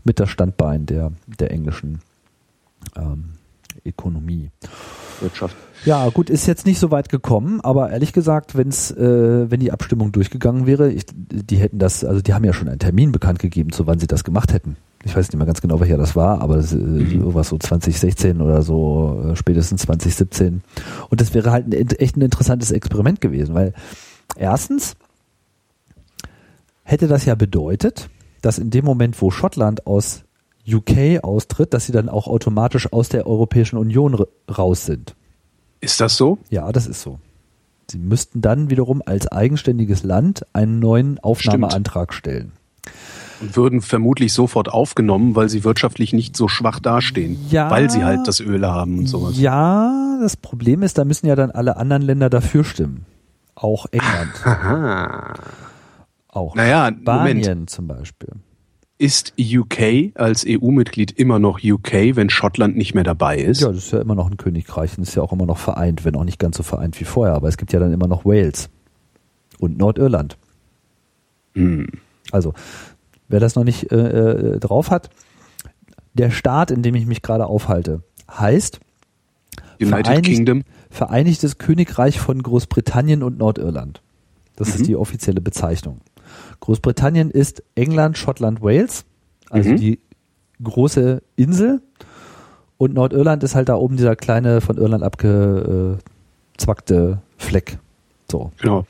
mit 0.04 0.20
das 0.20 0.30
Standbein 0.30 0.86
der, 0.86 1.12
der 1.26 1.50
englischen 1.50 2.00
ähm, 2.96 3.30
Ökonomie. 3.84 4.50
Wirtschaft. 5.20 5.56
Ja, 5.84 6.08
gut, 6.10 6.28
ist 6.28 6.46
jetzt 6.46 6.66
nicht 6.66 6.78
so 6.78 6.90
weit 6.90 7.08
gekommen, 7.08 7.60
aber 7.60 7.90
ehrlich 7.90 8.12
gesagt, 8.12 8.56
wenn's, 8.56 8.90
äh, 8.90 9.50
wenn 9.50 9.60
die 9.60 9.72
Abstimmung 9.72 10.12
durchgegangen 10.12 10.66
wäre, 10.66 10.90
ich, 10.90 11.04
die 11.14 11.56
hätten 11.56 11.78
das, 11.78 12.04
also 12.04 12.20
die 12.20 12.34
haben 12.34 12.44
ja 12.44 12.52
schon 12.52 12.68
einen 12.68 12.78
Termin 12.80 13.12
bekannt 13.12 13.38
gegeben, 13.38 13.70
zu 13.72 13.86
wann 13.86 13.98
sie 13.98 14.06
das 14.08 14.24
gemacht 14.24 14.52
hätten. 14.52 14.76
Ich 15.04 15.14
weiß 15.16 15.28
nicht 15.28 15.36
mehr 15.36 15.46
ganz 15.46 15.60
genau, 15.60 15.78
welcher 15.80 15.96
das 15.96 16.16
war, 16.16 16.40
aber 16.40 16.56
das, 16.56 16.72
äh, 16.74 16.76
irgendwas 16.78 17.48
so 17.48 17.58
2016 17.58 18.40
oder 18.40 18.62
so, 18.62 19.22
äh, 19.30 19.36
spätestens 19.36 19.82
2017. 19.82 20.62
Und 21.08 21.20
das 21.20 21.32
wäre 21.32 21.52
halt 21.52 21.66
ein, 21.66 21.72
echt 21.72 22.16
ein 22.16 22.22
interessantes 22.22 22.72
Experiment 22.72 23.20
gewesen, 23.20 23.54
weil 23.54 23.72
erstens 24.36 24.96
hätte 26.82 27.06
das 27.06 27.24
ja 27.24 27.34
bedeutet, 27.34 28.08
dass 28.42 28.58
in 28.58 28.70
dem 28.70 28.84
Moment, 28.84 29.20
wo 29.22 29.30
Schottland 29.30 29.86
aus 29.86 30.24
UK 30.70 31.22
austritt, 31.22 31.72
dass 31.72 31.86
sie 31.86 31.92
dann 31.92 32.08
auch 32.08 32.26
automatisch 32.26 32.92
aus 32.92 33.08
der 33.08 33.26
Europäischen 33.26 33.76
Union 33.78 34.14
ra- 34.14 34.26
raus 34.56 34.84
sind. 34.84 35.14
Ist 35.80 36.00
das 36.00 36.16
so? 36.16 36.38
Ja, 36.50 36.70
das 36.72 36.86
ist 36.86 37.02
so. 37.02 37.18
Sie 37.90 37.98
müssten 37.98 38.42
dann 38.42 38.70
wiederum 38.70 39.02
als 39.04 39.28
eigenständiges 39.28 40.02
Land 40.02 40.44
einen 40.52 40.78
neuen 40.78 41.18
Aufnahmeantrag 41.20 42.12
stellen. 42.12 42.52
Und 43.40 43.56
würden 43.56 43.80
vermutlich 43.80 44.32
sofort 44.32 44.68
aufgenommen, 44.68 45.36
weil 45.36 45.48
sie 45.48 45.62
wirtschaftlich 45.64 46.12
nicht 46.12 46.36
so 46.36 46.48
schwach 46.48 46.80
dastehen. 46.80 47.38
Ja. 47.50 47.70
Weil 47.70 47.88
sie 47.88 48.04
halt 48.04 48.26
das 48.26 48.40
Öl 48.40 48.66
haben 48.66 48.98
und 48.98 49.06
sowas. 49.06 49.38
Ja, 49.38 50.18
das 50.20 50.36
Problem 50.36 50.82
ist, 50.82 50.98
da 50.98 51.04
müssen 51.04 51.26
ja 51.28 51.36
dann 51.36 51.50
alle 51.50 51.76
anderen 51.76 52.02
Länder 52.02 52.30
dafür 52.30 52.64
stimmen. 52.64 53.06
Auch 53.54 53.86
England. 53.90 54.32
Aha. 54.44 55.34
auch 56.28 56.54
Naja, 56.56 56.90
Spanien 56.92 57.38
Moment. 57.38 57.70
zum 57.70 57.86
Beispiel. 57.86 58.30
Ist 59.00 59.34
UK 59.38 60.10
als 60.16 60.44
EU-Mitglied 60.46 61.12
immer 61.12 61.38
noch 61.38 61.60
UK, 61.62 62.16
wenn 62.16 62.30
Schottland 62.30 62.76
nicht 62.76 62.94
mehr 62.94 63.04
dabei 63.04 63.38
ist? 63.38 63.60
Ja, 63.60 63.68
das 63.68 63.76
ist 63.78 63.92
ja 63.92 64.00
immer 64.00 64.16
noch 64.16 64.28
ein 64.28 64.36
Königreich 64.36 64.98
und 64.98 65.04
ist 65.04 65.14
ja 65.14 65.22
auch 65.22 65.32
immer 65.32 65.46
noch 65.46 65.58
vereint, 65.58 66.04
wenn 66.04 66.16
auch 66.16 66.24
nicht 66.24 66.40
ganz 66.40 66.56
so 66.56 66.64
vereint 66.64 66.98
wie 67.00 67.04
vorher. 67.04 67.34
Aber 67.36 67.46
es 67.48 67.56
gibt 67.56 67.72
ja 67.72 67.78
dann 67.78 67.92
immer 67.92 68.08
noch 68.08 68.24
Wales 68.24 68.70
und 69.60 69.78
Nordirland. 69.78 70.36
Hm. 71.54 71.86
Also, 72.32 72.54
wer 73.28 73.38
das 73.38 73.54
noch 73.54 73.64
nicht 73.64 73.92
äh, 73.92 73.96
äh, 74.54 74.58
drauf 74.58 74.90
hat, 74.90 75.10
der 76.14 76.30
Staat, 76.30 76.72
in 76.72 76.82
dem 76.82 76.96
ich 76.96 77.06
mich 77.06 77.22
gerade 77.22 77.46
aufhalte, 77.46 78.02
heißt 78.28 78.80
Vereinigt-. 79.80 80.64
Vereinigtes 80.90 81.58
Königreich 81.58 82.18
von 82.18 82.42
Großbritannien 82.42 83.22
und 83.22 83.38
Nordirland. 83.38 84.02
Das 84.56 84.68
Mhm. 84.68 84.74
ist 84.74 84.86
die 84.88 84.96
offizielle 84.96 85.40
Bezeichnung. 85.40 86.00
Großbritannien 86.60 87.30
ist 87.30 87.62
England, 87.74 88.18
Schottland, 88.18 88.62
Wales, 88.62 89.04
also 89.50 89.70
Mhm. 89.70 89.76
die 89.76 90.00
große 90.62 91.22
Insel. 91.36 91.80
Und 92.76 92.94
Nordirland 92.94 93.42
ist 93.42 93.54
halt 93.54 93.68
da 93.68 93.74
oben 93.74 93.96
dieser 93.96 94.16
kleine, 94.16 94.60
von 94.60 94.76
Irland 94.76 95.02
abgezwackte 95.02 95.98
Fleck. 97.36 97.78
So. 98.30 98.52
Genau. 98.60 98.84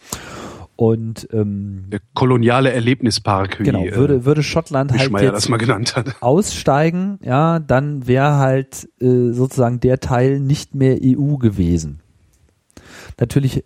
Und 0.77 1.29
ähm, 1.33 1.87
Der 1.91 2.01
koloniale 2.15 2.71
Erlebnispark, 2.71 3.59
genau, 3.59 3.85
äh, 3.85 3.97
würde, 3.97 4.25
würde 4.25 4.45
Schottland 4.45 4.93
halt 4.93 5.03
Schmeier 5.03 5.25
jetzt 5.25 5.35
das 5.35 5.49
mal 5.49 5.57
genannt 5.57 5.97
hat. 5.97 6.15
aussteigen, 6.23 7.19
ja, 7.23 7.59
dann 7.59 8.07
wäre 8.07 8.37
halt 8.37 8.89
äh, 9.01 9.33
sozusagen 9.33 9.81
der 9.81 9.99
Teil 9.99 10.39
nicht 10.39 10.77
mehr 10.77 10.99
EU 11.03 11.37
gewesen. 11.37 11.99
Natürlich 13.19 13.65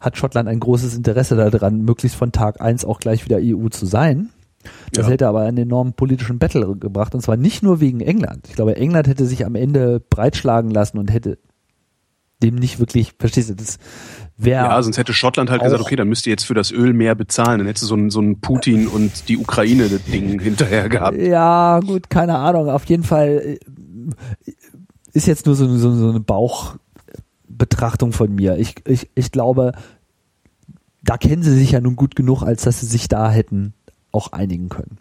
hat 0.00 0.16
Schottland 0.16 0.48
ein 0.48 0.60
großes 0.60 0.96
Interesse 0.96 1.36
daran, 1.36 1.82
möglichst 1.82 2.16
von 2.16 2.32
Tag 2.32 2.60
eins 2.60 2.84
auch 2.84 3.00
gleich 3.00 3.24
wieder 3.24 3.38
EU 3.40 3.68
zu 3.68 3.86
sein. 3.86 4.30
Das 4.92 5.06
Ja. 5.06 5.12
hätte 5.12 5.28
aber 5.28 5.42
einen 5.42 5.58
enormen 5.58 5.92
politischen 5.94 6.38
Battle 6.38 6.76
gebracht 6.76 7.14
und 7.14 7.20
zwar 7.20 7.36
nicht 7.36 7.62
nur 7.62 7.80
wegen 7.80 8.00
England. 8.00 8.46
Ich 8.48 8.54
glaube, 8.56 8.76
England 8.76 9.06
hätte 9.08 9.24
sich 9.26 9.46
am 9.46 9.54
Ende 9.54 10.00
breitschlagen 10.00 10.70
lassen 10.70 10.98
und 10.98 11.12
hätte 11.12 11.38
dem 12.42 12.54
nicht 12.54 12.78
wirklich, 12.78 13.14
verstehst 13.18 13.50
du, 13.50 13.54
das 13.54 13.78
wäre 14.36 14.66
Ja, 14.66 14.82
sonst 14.82 14.96
hätte 14.98 15.12
Schottland 15.12 15.50
halt 15.50 15.62
gesagt, 15.62 15.82
okay, 15.82 15.96
dann 15.96 16.08
müsst 16.08 16.26
ihr 16.26 16.30
jetzt 16.30 16.44
für 16.44 16.54
das 16.54 16.70
Öl 16.70 16.92
mehr 16.92 17.14
bezahlen. 17.16 17.58
Dann 17.58 17.66
hättest 17.66 17.84
du 17.84 17.88
so 17.88 17.96
ein, 17.96 18.10
so 18.10 18.20
ein 18.20 18.40
Putin 18.40 18.86
und 18.86 19.28
die 19.28 19.38
Ukraine-Ding 19.38 20.38
hinterher 20.40 20.88
gehabt. 20.88 21.16
Ja, 21.18 21.80
gut, 21.80 22.10
keine 22.10 22.36
Ahnung. 22.38 22.68
Auf 22.70 22.84
jeden 22.84 23.02
Fall, 23.02 23.58
äh, 23.58 23.58
ist 25.12 25.26
jetzt 25.26 25.46
nur 25.46 25.56
so, 25.56 25.66
so, 25.78 25.92
so 25.92 26.10
eine 26.10 26.20
Bauchbetrachtung 27.58 28.12
von 28.12 28.34
mir. 28.34 28.56
Ich, 28.56 28.76
ich, 28.86 29.10
ich 29.14 29.32
glaube, 29.32 29.72
da 31.02 31.16
kennen 31.16 31.42
sie 31.42 31.54
sich 31.54 31.72
ja 31.72 31.80
nun 31.80 31.96
gut 31.96 32.16
genug, 32.16 32.42
als 32.42 32.62
dass 32.62 32.80
sie 32.80 32.86
sich 32.86 33.08
da 33.08 33.30
hätten 33.30 33.74
auch 34.12 34.32
einigen 34.32 34.68
können. 34.68 34.98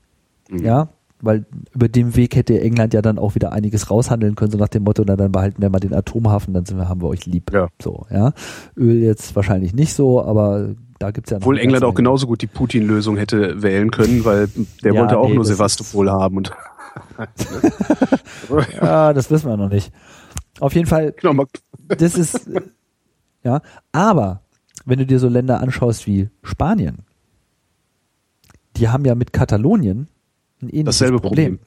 Mhm. 0.49 0.65
Ja, 0.65 0.89
weil 1.21 1.45
über 1.73 1.87
den 1.87 2.15
Weg 2.15 2.35
hätte 2.35 2.59
England 2.59 2.93
ja 2.93 3.01
dann 3.01 3.17
auch 3.17 3.35
wieder 3.35 3.51
einiges 3.51 3.89
raushandeln 3.89 4.35
können, 4.35 4.51
so 4.51 4.57
nach 4.57 4.67
dem 4.67 4.83
Motto, 4.83 5.03
na 5.05 5.15
dann 5.15 5.31
behalten 5.31 5.61
wir 5.61 5.69
mal 5.69 5.79
den 5.79 5.93
Atomhafen, 5.93 6.53
dann 6.53 6.65
sind 6.65 6.77
wir, 6.77 6.89
haben 6.89 7.01
wir 7.01 7.07
euch 7.07 7.25
lieb. 7.25 7.51
Ja. 7.53 7.67
So, 7.81 8.05
ja. 8.11 8.33
Öl 8.75 8.97
jetzt 8.97 9.35
wahrscheinlich 9.35 9.73
nicht 9.73 9.93
so, 9.93 10.23
aber 10.23 10.75
da 10.99 11.11
gibt's 11.11 11.31
ja 11.31 11.37
noch 11.37 11.43
Obwohl 11.43 11.59
England 11.59 11.83
auch 11.83 11.95
genauso 11.95 12.27
gut 12.27 12.41
die 12.41 12.47
Putin-Lösung 12.47 13.17
hätte 13.17 13.61
wählen 13.61 13.91
können, 13.91 14.25
weil 14.25 14.49
der 14.83 14.93
ja, 14.93 15.01
wollte 15.01 15.17
auch 15.17 15.29
nee, 15.29 15.35
nur 15.35 15.45
Sevastopol 15.45 16.09
haben 16.09 16.37
und 16.37 16.51
ja, 18.81 19.13
das 19.13 19.29
wissen 19.29 19.49
wir 19.49 19.57
noch 19.57 19.69
nicht. 19.69 19.91
Auf 20.59 20.73
jeden 20.73 20.87
Fall, 20.87 21.13
genau, 21.19 21.45
das 21.87 22.15
ist, 22.15 22.49
ja, 23.43 23.61
aber 23.91 24.41
wenn 24.85 24.99
du 24.99 25.05
dir 25.05 25.19
so 25.19 25.27
Länder 25.27 25.59
anschaust 25.61 26.07
wie 26.07 26.29
Spanien, 26.43 26.99
die 28.75 28.89
haben 28.89 29.05
ja 29.05 29.15
mit 29.15 29.33
Katalonien 29.33 30.07
ein 30.61 30.69
ähnliches 30.69 30.99
Dasselbe 30.99 31.19
Problem. 31.19 31.57
Problem. 31.57 31.66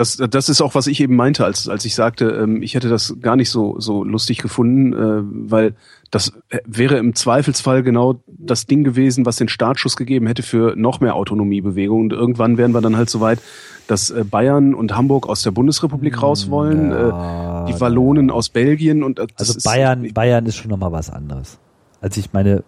Das, 0.00 0.16
das 0.16 0.48
ist 0.48 0.62
auch, 0.62 0.74
was 0.74 0.86
ich 0.86 0.98
eben 1.02 1.14
meinte, 1.14 1.44
als, 1.44 1.68
als 1.68 1.84
ich 1.84 1.94
sagte, 1.94 2.30
ähm, 2.30 2.62
ich 2.62 2.74
hätte 2.74 2.88
das 2.88 3.16
gar 3.20 3.36
nicht 3.36 3.50
so, 3.50 3.78
so 3.80 4.02
lustig 4.02 4.38
gefunden, 4.38 4.94
äh, 4.94 5.50
weil 5.50 5.74
das 6.10 6.32
wäre 6.64 6.96
im 6.96 7.14
Zweifelsfall 7.14 7.82
genau 7.82 8.22
das 8.26 8.64
Ding 8.64 8.82
gewesen, 8.82 9.26
was 9.26 9.36
den 9.36 9.50
Startschuss 9.50 9.98
gegeben 9.98 10.26
hätte 10.26 10.42
für 10.42 10.74
noch 10.74 11.00
mehr 11.00 11.16
Autonomiebewegung. 11.16 12.00
Und 12.00 12.12
irgendwann 12.14 12.56
wären 12.56 12.72
wir 12.72 12.80
dann 12.80 12.96
halt 12.96 13.10
so 13.10 13.20
weit, 13.20 13.40
dass 13.88 14.08
äh, 14.08 14.24
Bayern 14.24 14.72
und 14.72 14.96
Hamburg 14.96 15.28
aus 15.28 15.42
der 15.42 15.50
Bundesrepublik 15.50 16.14
hm, 16.14 16.20
raus 16.22 16.48
wollen, 16.48 16.92
ja, 16.92 17.66
äh, 17.66 17.70
die 17.70 17.78
Wallonen 17.78 18.30
aus 18.30 18.48
Belgien 18.48 19.02
und 19.02 19.18
äh, 19.18 19.26
also 19.34 19.52
Bayern, 19.62 20.06
ist, 20.06 20.14
Bayern 20.14 20.46
ist 20.46 20.56
schon 20.56 20.70
nochmal 20.70 20.92
was 20.92 21.10
anderes. 21.10 21.58
Als 22.00 22.16
ich 22.16 22.32
meine, 22.32 22.64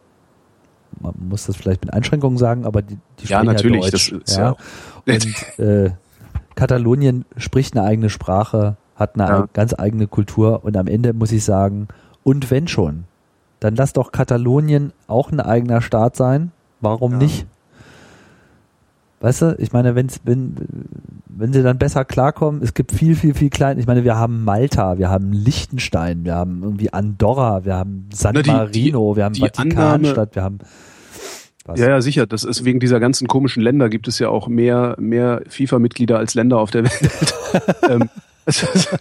man 1.01 1.14
muss 1.30 1.47
das 1.47 1.57
vielleicht 1.57 1.83
mit 1.83 1.95
Einschränkungen 1.95 2.37
sagen, 2.37 2.66
aber 2.66 2.83
die, 2.83 2.99
die 3.20 3.28
ja 3.28 3.43
natürlich, 3.43 3.87
ja 3.87 3.91
Deutsch, 3.91 4.12
das 4.12 4.22
ist 4.22 4.37
ja. 4.37 4.57
ja. 5.07 5.14
Und 5.14 5.59
äh, 5.59 5.93
Katalonien 6.55 7.24
spricht 7.36 7.76
eine 7.76 7.86
eigene 7.86 8.11
Sprache, 8.11 8.76
hat 8.96 9.18
eine 9.18 9.28
ja. 9.28 9.48
ganz 9.53 9.74
eigene 9.76 10.07
Kultur 10.07 10.64
und 10.64 10.76
am 10.76 10.86
Ende 10.86 11.12
muss 11.12 11.32
ich 11.32 11.44
sagen, 11.44 11.88
und 12.24 12.50
wenn 12.50 12.68
schon, 12.68 13.05
dann 13.61 13.76
lass 13.76 13.92
doch 13.92 14.12
Katalonien 14.12 14.92
auch 15.07 15.30
ein 15.30 15.40
eigener 15.40 15.80
Staat 15.82 16.16
sein. 16.16 16.53
Warum 16.80 17.12
ja. 17.12 17.18
nicht? 17.18 17.46
Weißt 19.20 19.42
du, 19.42 19.55
ich 19.59 19.72
meine, 19.72 19.94
wenn's, 19.94 20.20
wenn, 20.24 20.57
wenn 21.28 21.53
sie 21.53 21.62
dann 21.62 21.78
besser 21.78 22.05
klarkommen, 22.05 22.61
es 22.61 22.74
gibt 22.74 22.90
viel, 22.90 23.14
viel, 23.14 23.34
viel 23.34 23.50
klein. 23.50 23.78
Ich 23.78 23.86
meine, 23.86 24.03
wir 24.03 24.16
haben 24.16 24.42
Malta, 24.42 24.98
wir 24.98 25.11
haben 25.11 25.32
Liechtenstein, 25.32 26.24
wir 26.24 26.34
haben 26.34 26.61
irgendwie 26.64 26.92
Andorra, 26.92 27.64
wir 27.64 27.76
haben 27.76 28.09
San 28.12 28.34
Na, 28.34 28.42
die, 28.42 28.50
Marino, 28.50 29.12
die, 29.12 29.16
wir 29.18 29.24
haben 29.24 29.34
Vatikanstadt, 29.36 30.34
wir 30.34 30.42
haben 30.42 30.59
was? 31.67 31.79
Ja, 31.79 31.89
ja, 31.89 32.01
sicher. 32.01 32.27
Das 32.27 32.45
ist 32.45 32.65
wegen 32.65 32.81
dieser 32.81 33.01
ganzen 33.01 33.29
komischen 33.29 33.63
Länder 33.63 33.89
gibt 33.89 34.09
es 34.09 34.19
ja 34.19 34.29
auch 34.29 34.49
mehr, 34.49 34.97
mehr 34.99 35.43
FIFA-Mitglieder 35.49 36.19
als 36.19 36.35
Länder 36.35 36.59
auf 36.59 36.71
der 36.71 36.85
Welt. 36.85 37.35
ähm, 37.89 38.09
das, 38.45 38.63
ist, 38.63 38.93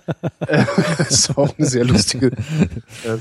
äh, 0.47 0.65
das 0.97 1.11
ist 1.11 1.37
auch 1.37 1.57
eine 1.57 1.67
sehr 1.67 1.85
lustige. 1.85 2.27
Äh, 2.27 3.17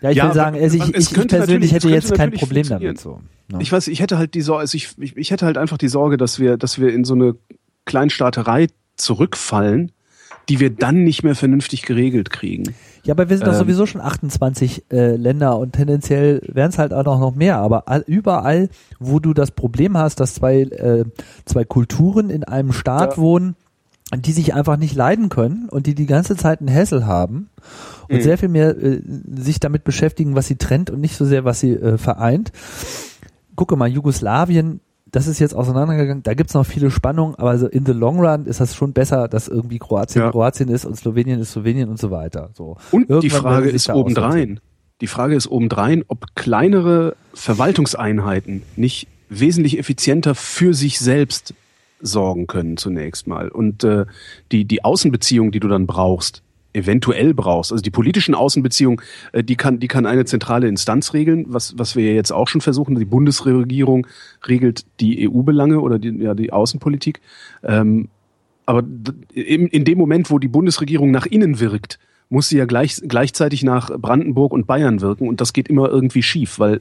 ja, 0.00 0.10
ich 0.10 0.16
ja, 0.16 0.28
will 0.28 0.34
sagen, 0.34 0.60
also 0.60 0.76
ich, 0.76 0.94
ich, 0.94 1.16
ich 1.16 1.28
persönlich 1.28 1.72
hätte 1.72 1.88
jetzt 1.88 2.14
kein 2.14 2.30
Problem 2.32 2.68
damit 2.68 3.00
so. 3.00 3.20
No. 3.48 3.56
Ne? 3.56 3.62
Ich 3.62 3.72
weiß, 3.72 3.88
ich 3.88 4.00
hätte 4.00 4.18
halt 4.18 4.34
die 4.34 4.42
Sorge, 4.42 4.60
also 4.60 4.76
ich, 4.76 4.90
ich, 4.98 5.16
ich 5.16 5.30
hätte 5.30 5.46
halt 5.46 5.58
einfach 5.58 5.78
die 5.78 5.88
Sorge, 5.88 6.16
dass 6.16 6.38
wir, 6.38 6.56
dass 6.56 6.78
wir 6.78 6.92
in 6.92 7.04
so 7.04 7.14
eine 7.14 7.34
Kleinstaaterei 7.84 8.68
zurückfallen, 8.96 9.92
die 10.48 10.60
wir 10.60 10.70
dann 10.70 11.04
nicht 11.04 11.22
mehr 11.22 11.34
vernünftig 11.34 11.82
geregelt 11.82 12.30
kriegen. 12.30 12.74
Ja, 13.04 13.14
aber 13.14 13.28
wir 13.28 13.36
sind 13.36 13.46
ähm, 13.46 13.52
doch 13.52 13.58
sowieso 13.58 13.86
schon 13.86 14.00
28 14.00 14.84
äh, 14.90 15.16
Länder 15.16 15.58
und 15.58 15.72
tendenziell 15.72 16.42
wären 16.46 16.70
es 16.70 16.78
halt 16.78 16.92
auch 16.92 17.04
noch 17.04 17.34
mehr. 17.34 17.58
Aber 17.58 17.88
all, 17.88 18.04
überall, 18.06 18.68
wo 18.98 19.18
du 19.18 19.34
das 19.34 19.50
Problem 19.50 19.96
hast, 19.96 20.20
dass 20.20 20.34
zwei, 20.34 20.60
äh, 20.60 21.04
zwei 21.44 21.64
Kulturen 21.64 22.30
in 22.30 22.44
einem 22.44 22.72
Staat 22.72 23.16
ja. 23.16 23.22
wohnen, 23.22 23.56
die 24.16 24.32
sich 24.32 24.54
einfach 24.54 24.78
nicht 24.78 24.94
leiden 24.94 25.28
können 25.28 25.68
und 25.68 25.86
die 25.86 25.94
die 25.94 26.06
ganze 26.06 26.34
Zeit 26.36 26.60
einen 26.60 26.68
Hessel 26.68 27.06
haben 27.06 27.50
und 28.08 28.18
mhm. 28.18 28.22
sehr 28.22 28.38
viel 28.38 28.48
mehr 28.48 28.76
äh, 28.76 29.02
sich 29.36 29.60
damit 29.60 29.84
beschäftigen, 29.84 30.34
was 30.34 30.46
sie 30.46 30.56
trennt 30.56 30.88
und 30.90 31.00
nicht 31.00 31.16
so 31.16 31.26
sehr, 31.26 31.44
was 31.44 31.60
sie 31.60 31.72
äh, 31.72 31.98
vereint. 31.98 32.52
Gucke 33.54 33.76
mal, 33.76 33.88
Jugoslawien 33.88 34.80
das 35.10 35.26
ist 35.26 35.38
jetzt 35.38 35.54
auseinandergegangen. 35.54 36.22
Da 36.22 36.34
gibt's 36.34 36.54
noch 36.54 36.66
viele 36.66 36.90
Spannungen, 36.90 37.34
aber 37.36 37.56
so 37.58 37.66
in 37.66 37.86
the 37.86 37.92
long 37.92 38.20
run 38.20 38.46
ist 38.46 38.60
das 38.60 38.74
schon 38.74 38.92
besser, 38.92 39.28
dass 39.28 39.48
irgendwie 39.48 39.78
Kroatien 39.78 40.24
ja. 40.24 40.30
Kroatien 40.30 40.68
ist 40.68 40.84
und 40.84 40.96
Slowenien 40.96 41.40
ist 41.40 41.52
Slowenien 41.52 41.88
und 41.88 41.98
so 41.98 42.10
weiter. 42.10 42.50
So. 42.54 42.76
Und 42.90 43.08
Irgendwann 43.08 43.20
die 43.20 43.30
Frage 43.30 43.68
ist 43.70 43.88
obendrein. 43.88 44.60
Die 45.00 45.06
Frage 45.06 45.36
ist 45.36 45.48
obendrein, 45.48 46.04
ob 46.08 46.34
kleinere 46.34 47.16
Verwaltungseinheiten 47.32 48.62
nicht 48.76 49.06
wesentlich 49.28 49.78
effizienter 49.78 50.34
für 50.34 50.74
sich 50.74 50.98
selbst 50.98 51.54
sorgen 52.00 52.46
können 52.46 52.76
zunächst 52.76 53.26
mal. 53.26 53.48
Und 53.48 53.84
äh, 53.84 54.06
die, 54.52 54.64
die 54.64 54.84
Außenbeziehung, 54.84 55.52
die 55.52 55.60
du 55.60 55.68
dann 55.68 55.86
brauchst, 55.86 56.42
eventuell 56.78 57.34
brauchst. 57.34 57.72
Also 57.72 57.82
die 57.82 57.90
politischen 57.90 58.34
Außenbeziehungen, 58.34 59.00
äh, 59.32 59.44
die 59.44 59.56
kann, 59.56 59.80
die 59.80 59.88
kann 59.88 60.06
eine 60.06 60.24
zentrale 60.24 60.68
Instanz 60.68 61.12
regeln, 61.12 61.46
was, 61.48 61.76
was 61.76 61.96
wir 61.96 62.14
jetzt 62.14 62.32
auch 62.32 62.48
schon 62.48 62.60
versuchen. 62.60 62.98
Die 62.98 63.04
Bundesregierung 63.04 64.06
regelt 64.46 64.84
die 65.00 65.28
EU-Belange 65.28 65.80
oder 65.80 65.98
die, 65.98 66.10
ja, 66.10 66.34
die 66.34 66.52
Außenpolitik. 66.52 67.20
Ähm, 67.62 68.08
aber 68.66 68.82
in, 69.32 69.66
in 69.66 69.84
dem 69.84 69.98
Moment, 69.98 70.30
wo 70.30 70.38
die 70.38 70.48
Bundesregierung 70.48 71.10
nach 71.10 71.26
innen 71.26 71.58
wirkt, 71.58 71.98
muss 72.28 72.48
sie 72.48 72.58
ja 72.58 72.66
gleich, 72.66 73.00
gleichzeitig 73.06 73.62
nach 73.62 73.90
Brandenburg 73.98 74.52
und 74.52 74.66
Bayern 74.66 75.00
wirken 75.00 75.28
und 75.28 75.40
das 75.40 75.52
geht 75.52 75.68
immer 75.68 75.88
irgendwie 75.88 76.22
schief, 76.22 76.58
weil 76.58 76.80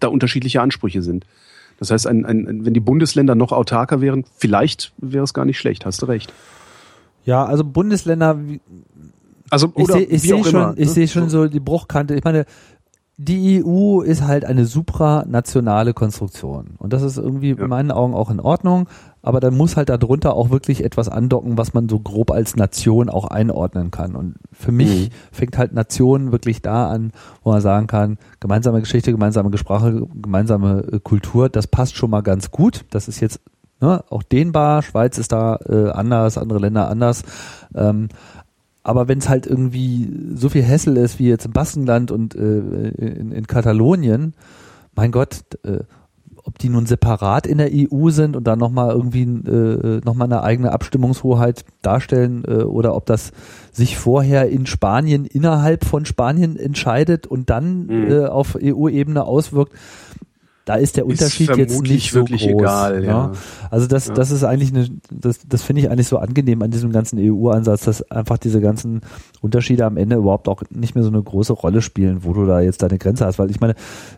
da 0.00 0.08
unterschiedliche 0.08 0.60
Ansprüche 0.60 1.02
sind. 1.02 1.26
Das 1.78 1.90
heißt, 1.90 2.06
ein, 2.06 2.24
ein, 2.24 2.64
wenn 2.64 2.74
die 2.74 2.80
Bundesländer 2.80 3.34
noch 3.34 3.52
autarker 3.52 4.00
wären, 4.00 4.24
vielleicht 4.36 4.92
wäre 4.98 5.24
es 5.24 5.34
gar 5.34 5.44
nicht 5.44 5.58
schlecht, 5.58 5.84
hast 5.84 6.02
du 6.02 6.06
recht. 6.06 6.32
Ja, 7.24 7.44
also 7.44 7.64
Bundesländer, 7.64 8.38
also 9.50 9.72
oder 9.74 9.96
ich 10.00 10.22
sehe 10.22 10.42
seh 10.42 10.50
schon, 10.50 10.60
immer, 10.60 10.72
ich 10.76 10.88
ne? 10.88 10.92
sehe 10.92 11.08
schon 11.08 11.28
so 11.28 11.46
die 11.46 11.60
Bruchkante. 11.60 12.14
Ich 12.14 12.24
meine, 12.24 12.46
die 13.18 13.64
EU 13.64 14.02
ist 14.02 14.22
halt 14.22 14.44
eine 14.44 14.66
supranationale 14.66 15.94
Konstruktion 15.94 16.74
und 16.76 16.92
das 16.92 17.02
ist 17.02 17.16
irgendwie 17.16 17.50
ja. 17.50 17.62
in 17.62 17.68
meinen 17.68 17.90
Augen 17.90 18.14
auch 18.14 18.30
in 18.30 18.40
Ordnung. 18.40 18.88
Aber 19.22 19.40
dann 19.40 19.56
muss 19.56 19.76
halt 19.76 19.88
darunter 19.88 20.34
auch 20.34 20.50
wirklich 20.50 20.84
etwas 20.84 21.08
andocken, 21.08 21.58
was 21.58 21.74
man 21.74 21.88
so 21.88 21.98
grob 21.98 22.30
als 22.30 22.54
Nation 22.54 23.08
auch 23.08 23.24
einordnen 23.24 23.90
kann. 23.90 24.14
Und 24.14 24.36
für 24.52 24.70
mich 24.70 25.08
mhm. 25.08 25.12
fängt 25.32 25.58
halt 25.58 25.72
Nation 25.72 26.30
wirklich 26.30 26.62
da 26.62 26.88
an, 26.88 27.10
wo 27.42 27.50
man 27.50 27.60
sagen 27.60 27.88
kann, 27.88 28.18
gemeinsame 28.38 28.78
Geschichte, 28.78 29.10
gemeinsame 29.10 29.56
Sprache, 29.58 30.06
gemeinsame 30.14 30.84
äh, 30.92 31.00
Kultur, 31.00 31.48
das 31.48 31.66
passt 31.66 31.96
schon 31.96 32.10
mal 32.10 32.20
ganz 32.20 32.52
gut. 32.52 32.84
Das 32.90 33.08
ist 33.08 33.18
jetzt 33.18 33.40
ne, 33.80 34.04
auch 34.10 34.22
dehnbar. 34.22 34.82
Schweiz 34.82 35.18
ist 35.18 35.32
da 35.32 35.56
äh, 35.68 35.90
anders, 35.90 36.38
andere 36.38 36.60
Länder 36.60 36.88
anders. 36.88 37.24
Ähm, 37.74 38.08
aber 38.86 39.08
wenn 39.08 39.18
es 39.18 39.28
halt 39.28 39.48
irgendwie 39.48 40.08
so 40.36 40.48
viel 40.48 40.62
Hessel 40.62 40.96
ist 40.96 41.18
wie 41.18 41.28
jetzt 41.28 41.44
im 41.44 41.50
Baskenland 41.50 42.12
und 42.12 42.36
äh, 42.36 42.38
in, 42.38 43.32
in 43.32 43.46
Katalonien, 43.48 44.34
mein 44.94 45.10
Gott, 45.10 45.40
äh, 45.64 45.80
ob 46.44 46.56
die 46.60 46.68
nun 46.68 46.86
separat 46.86 47.48
in 47.48 47.58
der 47.58 47.70
EU 47.72 48.10
sind 48.10 48.36
und 48.36 48.44
dann 48.44 48.60
nochmal 48.60 48.94
irgendwie 48.94 49.22
äh, 49.24 50.00
nochmal 50.04 50.28
eine 50.28 50.44
eigene 50.44 50.70
Abstimmungshoheit 50.70 51.64
darstellen 51.82 52.44
äh, 52.46 52.62
oder 52.62 52.94
ob 52.94 53.06
das 53.06 53.32
sich 53.72 53.98
vorher 53.98 54.48
in 54.48 54.66
Spanien 54.66 55.24
innerhalb 55.24 55.84
von 55.84 56.06
Spanien 56.06 56.56
entscheidet 56.56 57.26
und 57.26 57.50
dann 57.50 57.86
mhm. 57.86 58.08
äh, 58.08 58.26
auf 58.26 58.56
EU-Ebene 58.62 59.24
auswirkt, 59.24 59.72
da 60.66 60.74
ist 60.74 60.96
der 60.96 61.06
Unterschied 61.06 61.48
ist 61.48 61.56
jetzt 61.58 61.82
nicht 61.82 62.10
so 62.10 62.24
groß. 62.24 62.42
Egal, 62.42 63.04
ja. 63.04 63.08
ja. 63.08 63.32
Also 63.70 63.86
das, 63.86 64.08
ja. 64.08 64.14
das 64.14 64.32
ist 64.32 64.42
eigentlich 64.42 64.74
eine, 64.74 64.88
das, 65.12 65.38
das 65.48 65.62
finde 65.62 65.80
ich 65.80 65.90
eigentlich 65.90 66.08
so 66.08 66.18
angenehm 66.18 66.60
an 66.60 66.72
diesem 66.72 66.90
ganzen 66.90 67.20
EU-Ansatz, 67.20 67.84
dass 67.84 68.10
einfach 68.10 68.36
diese 68.36 68.60
ganzen 68.60 69.02
Unterschiede 69.40 69.86
am 69.86 69.96
Ende 69.96 70.16
überhaupt 70.16 70.48
auch 70.48 70.62
nicht 70.70 70.96
mehr 70.96 71.04
so 71.04 71.10
eine 71.10 71.22
große 71.22 71.52
Rolle 71.52 71.82
spielen, 71.82 72.24
wo 72.24 72.32
du 72.32 72.46
da 72.46 72.60
jetzt 72.60 72.82
deine 72.82 72.98
Grenze 72.98 73.24
hast. 73.24 73.38
Weil 73.38 73.52
ich 73.52 73.60
meine, 73.60 73.74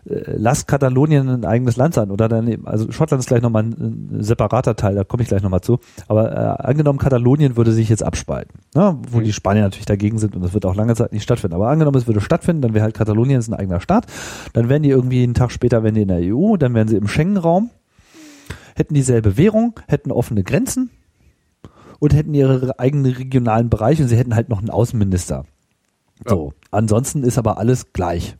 äh, 0.09 0.23
lass 0.37 0.65
Katalonien 0.65 1.29
ein 1.29 1.45
eigenes 1.45 1.77
Land 1.77 1.93
sein 1.93 2.09
oder 2.09 2.27
dann, 2.27 2.65
also 2.65 2.91
Schottland 2.91 3.21
ist 3.21 3.27
gleich 3.27 3.43
nochmal 3.43 3.65
ein, 3.65 4.09
ein 4.17 4.23
separater 4.23 4.75
Teil, 4.75 4.95
da 4.95 5.03
komme 5.03 5.21
ich 5.21 5.29
gleich 5.29 5.43
nochmal 5.43 5.61
zu. 5.61 5.77
Aber 6.07 6.31
äh, 6.31 6.63
angenommen, 6.63 6.97
Katalonien 6.97 7.57
würde 7.57 7.73
sich 7.73 7.89
jetzt 7.89 8.01
abspalten, 8.01 8.59
ne? 8.73 8.97
wo 9.11 9.19
mhm. 9.19 9.23
die 9.23 9.33
Spanier 9.33 9.61
natürlich 9.61 9.85
dagegen 9.85 10.17
sind 10.17 10.35
und 10.35 10.43
das 10.43 10.55
wird 10.55 10.65
auch 10.65 10.75
lange 10.75 10.95
Zeit 10.95 11.13
nicht 11.13 11.21
stattfinden. 11.21 11.53
Aber 11.53 11.69
angenommen, 11.69 11.97
es 11.97 12.07
würde 12.07 12.21
stattfinden, 12.21 12.63
dann 12.63 12.73
wäre 12.73 12.85
halt 12.85 12.95
Katalonien 12.95 13.39
ein 13.39 13.53
eigener 13.53 13.81
Staat. 13.81 14.07
Dann 14.53 14.67
wären 14.67 14.81
die 14.81 14.89
irgendwie 14.89 15.21
einen 15.21 15.35
Tag 15.35 15.51
später, 15.51 15.83
wenn 15.83 15.93
die 15.93 16.01
in 16.01 16.07
der 16.07 16.21
EU 16.21 16.38
EU, 16.39 16.57
dann 16.57 16.73
wären 16.73 16.87
sie 16.87 16.95
im 16.95 17.07
Schengen-Raum, 17.07 17.69
hätten 18.75 18.93
dieselbe 18.93 19.37
Währung, 19.37 19.79
hätten 19.87 20.11
offene 20.11 20.43
Grenzen 20.43 20.89
und 21.99 22.13
hätten 22.13 22.33
ihre 22.33 22.79
eigenen 22.79 23.11
regionalen 23.13 23.69
Bereiche 23.69 24.03
und 24.03 24.09
sie 24.09 24.17
hätten 24.17 24.35
halt 24.35 24.49
noch 24.49 24.59
einen 24.59 24.69
Außenminister. 24.69 25.45
So. 26.25 26.47
Ja. 26.47 26.67
Ansonsten 26.71 27.23
ist 27.23 27.37
aber 27.37 27.57
alles 27.57 27.93
gleich. 27.93 28.37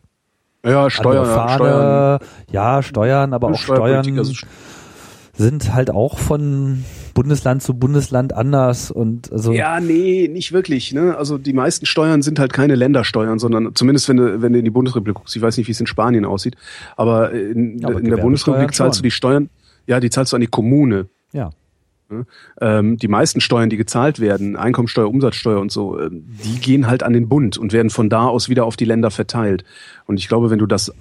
Ja, 0.66 0.90
Steuern, 0.90 1.26
Fahne, 1.26 1.54
Steuern. 1.56 2.20
Ja, 2.52 2.84
Steuern, 2.84 3.34
aber 3.34 3.52
auch 3.52 3.58
Steuern 3.58 4.18
also 4.18 4.34
sind 5.38 5.74
halt 5.74 5.90
auch 5.90 6.20
von 6.20 6.84
Bundesland 7.20 7.62
zu 7.62 7.74
Bundesland 7.74 8.34
anders 8.34 8.92
und 8.92 9.30
also. 9.30 9.52
Ja, 9.52 9.82
nee, 9.82 10.30
nicht 10.32 10.54
wirklich. 10.54 10.94
Ne? 10.94 11.18
Also 11.18 11.38
die 11.38 11.52
meisten 11.52 11.86
Steuern 11.86 12.22
sind 12.22 12.40
halt 12.40 12.54
keine 12.54 12.76
Ländersteuern, 12.76 13.40
sondern 13.40 13.76
zumindest 13.76 14.08
wenn 14.08 14.16
du, 14.16 14.42
wenn 14.42 14.54
du 14.54 14.60
in 14.60 14.64
die 14.64 14.72
Bundesrepublik 14.72 15.16
guckst. 15.16 15.36
Ich 15.36 15.42
weiß 15.42 15.58
nicht, 15.58 15.68
wie 15.68 15.74
es 15.74 15.82
in 15.82 15.86
Spanien 15.86 16.24
aussieht, 16.24 16.56
aber 16.96 17.32
in, 17.32 17.84
aber 17.84 18.00
in 18.00 18.10
der 18.10 18.18
Bundesrepublik 18.18 18.74
zahlst 18.74 19.00
schon. 19.00 19.04
du 19.04 19.08
die 19.08 19.12
Steuern, 19.12 19.50
ja, 19.86 20.00
die 20.00 20.10
zahlst 20.10 20.32
du 20.32 20.38
an 20.38 20.42
die 20.42 20.48
Kommune. 20.48 21.08
Ja. 21.34 21.50
Ähm, 22.62 22.96
die 22.96 23.10
meisten 23.10 23.42
Steuern, 23.42 23.70
die 23.70 23.76
gezahlt 23.76 24.22
werden, 24.22 24.56
Einkommensteuer, 24.56 25.10
Umsatzsteuer 25.10 25.60
und 25.60 25.74
so, 25.74 26.00
ähm, 26.00 26.24
die 26.42 26.62
gehen 26.62 26.88
halt 26.88 27.04
an 27.04 27.12
den 27.12 27.28
Bund 27.28 27.58
und 27.58 27.74
werden 27.74 27.90
von 27.90 28.10
da 28.10 28.28
aus 28.28 28.48
wieder 28.48 28.64
auf 28.64 28.78
die 28.78 28.86
Länder 28.86 29.12
verteilt. 29.12 29.66
Und 30.06 30.18
ich 30.18 30.30
glaube, 30.30 30.50
wenn 30.50 30.60
du 30.60 30.68
das 30.68 30.94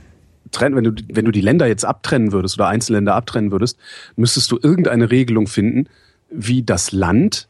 trennen, 0.51 0.75
wenn 0.75 0.85
du, 0.85 0.93
wenn 1.13 1.25
du 1.25 1.31
die 1.31 1.41
Länder 1.41 1.69
jetzt 1.69 1.85
abtrennen 1.85 2.33
würdest 2.33 2.59
oder 2.59 2.67
Einzelländer 2.67 3.15
abtrennen 3.15 3.53
würdest, 3.53 3.79
müsstest 4.17 4.51
du 4.51 4.59
irgendeine 4.61 5.11
Regelung 5.11 5.47
finden, 5.47 5.89
wie 6.31 6.63
das 6.63 6.93
Land 6.93 7.49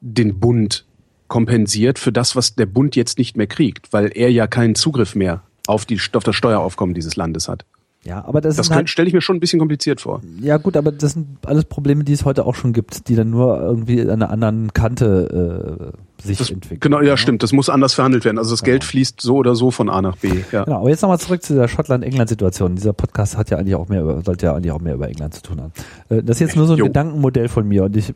den 0.00 0.38
Bund 0.38 0.84
kompensiert 1.26 1.98
für 1.98 2.12
das, 2.12 2.36
was 2.36 2.54
der 2.54 2.66
Bund 2.66 2.96
jetzt 2.96 3.18
nicht 3.18 3.36
mehr 3.36 3.46
kriegt, 3.46 3.92
weil 3.92 4.10
er 4.14 4.30
ja 4.30 4.46
keinen 4.46 4.74
Zugriff 4.74 5.14
mehr 5.14 5.42
auf, 5.66 5.84
die, 5.84 6.00
auf 6.12 6.24
das 6.24 6.34
Steueraufkommen 6.34 6.94
dieses 6.94 7.16
Landes 7.16 7.48
hat. 7.48 7.64
Ja, 8.08 8.24
aber 8.24 8.40
das, 8.40 8.56
Das 8.56 8.70
halt, 8.70 8.88
stelle 8.88 9.06
ich 9.06 9.14
mir 9.14 9.20
schon 9.20 9.36
ein 9.36 9.40
bisschen 9.40 9.58
kompliziert 9.58 10.00
vor. 10.00 10.22
ja 10.40 10.56
gut, 10.56 10.76
aber 10.78 10.90
das 10.92 11.12
sind 11.12 11.26
alles 11.44 11.66
Probleme, 11.66 12.04
die 12.04 12.14
es 12.14 12.24
heute 12.24 12.46
auch 12.46 12.54
schon 12.54 12.72
gibt, 12.72 13.08
die 13.08 13.14
dann 13.16 13.28
nur 13.28 13.60
irgendwie 13.60 14.00
an 14.00 14.08
einer 14.10 14.30
anderen 14.30 14.72
Kante 14.72 15.92
äh, 16.18 16.22
sich 16.26 16.38
Das, 16.38 16.50
entwickeln. 16.50 16.80
genau, 16.80 17.00
ja, 17.00 17.10
ne? 17.12 17.16
stimmt. 17.18 17.42
Das 17.42 17.52
muss 17.52 17.68
anders 17.68 17.94
verhandelt 17.94 18.24
werden. 18.24 18.38
Also 18.38 18.50
das 18.52 18.62
Geld 18.62 18.82
fließt 18.82 19.20
so 19.20 19.36
oder 19.36 19.54
so 19.54 19.70
von 19.70 19.88
A 19.90 20.00
nach 20.02 20.16
B. 20.16 20.30
Ja. 20.50 20.64
Genau, 20.64 20.78
aber 20.80 20.88
jetzt 20.88 21.02
nochmal 21.02 21.18
zurück 21.20 21.42
zu 21.42 21.54
der 21.54 21.68
Schottland-England-Situation. 21.68 22.74
Dieser 22.76 22.92
Podcast 22.92 23.36
hat 23.36 23.50
ja 23.50 23.58
eigentlich 23.58 23.74
auch 23.74 23.88
mehr 23.88 24.02
über, 24.02 24.22
sollte 24.22 24.46
ja 24.46 24.54
eigentlich 24.54 24.72
auch 24.72 24.80
mehr 24.80 24.94
über 24.94 25.06
England 25.08 25.34
zu 25.34 25.42
tun 25.42 25.60
haben. 25.60 25.72
Äh, 26.08 26.22
Das 26.22 26.36
ist 26.36 26.40
jetzt 26.40 26.56
nur 26.56 26.66
so 26.66 26.72
ein 26.72 26.78
Jo. 26.78 26.86
Gedankenmodell 26.86 27.48
von 27.48 27.68
mir 27.68 27.84
und 27.84 27.96
ich 27.96 28.14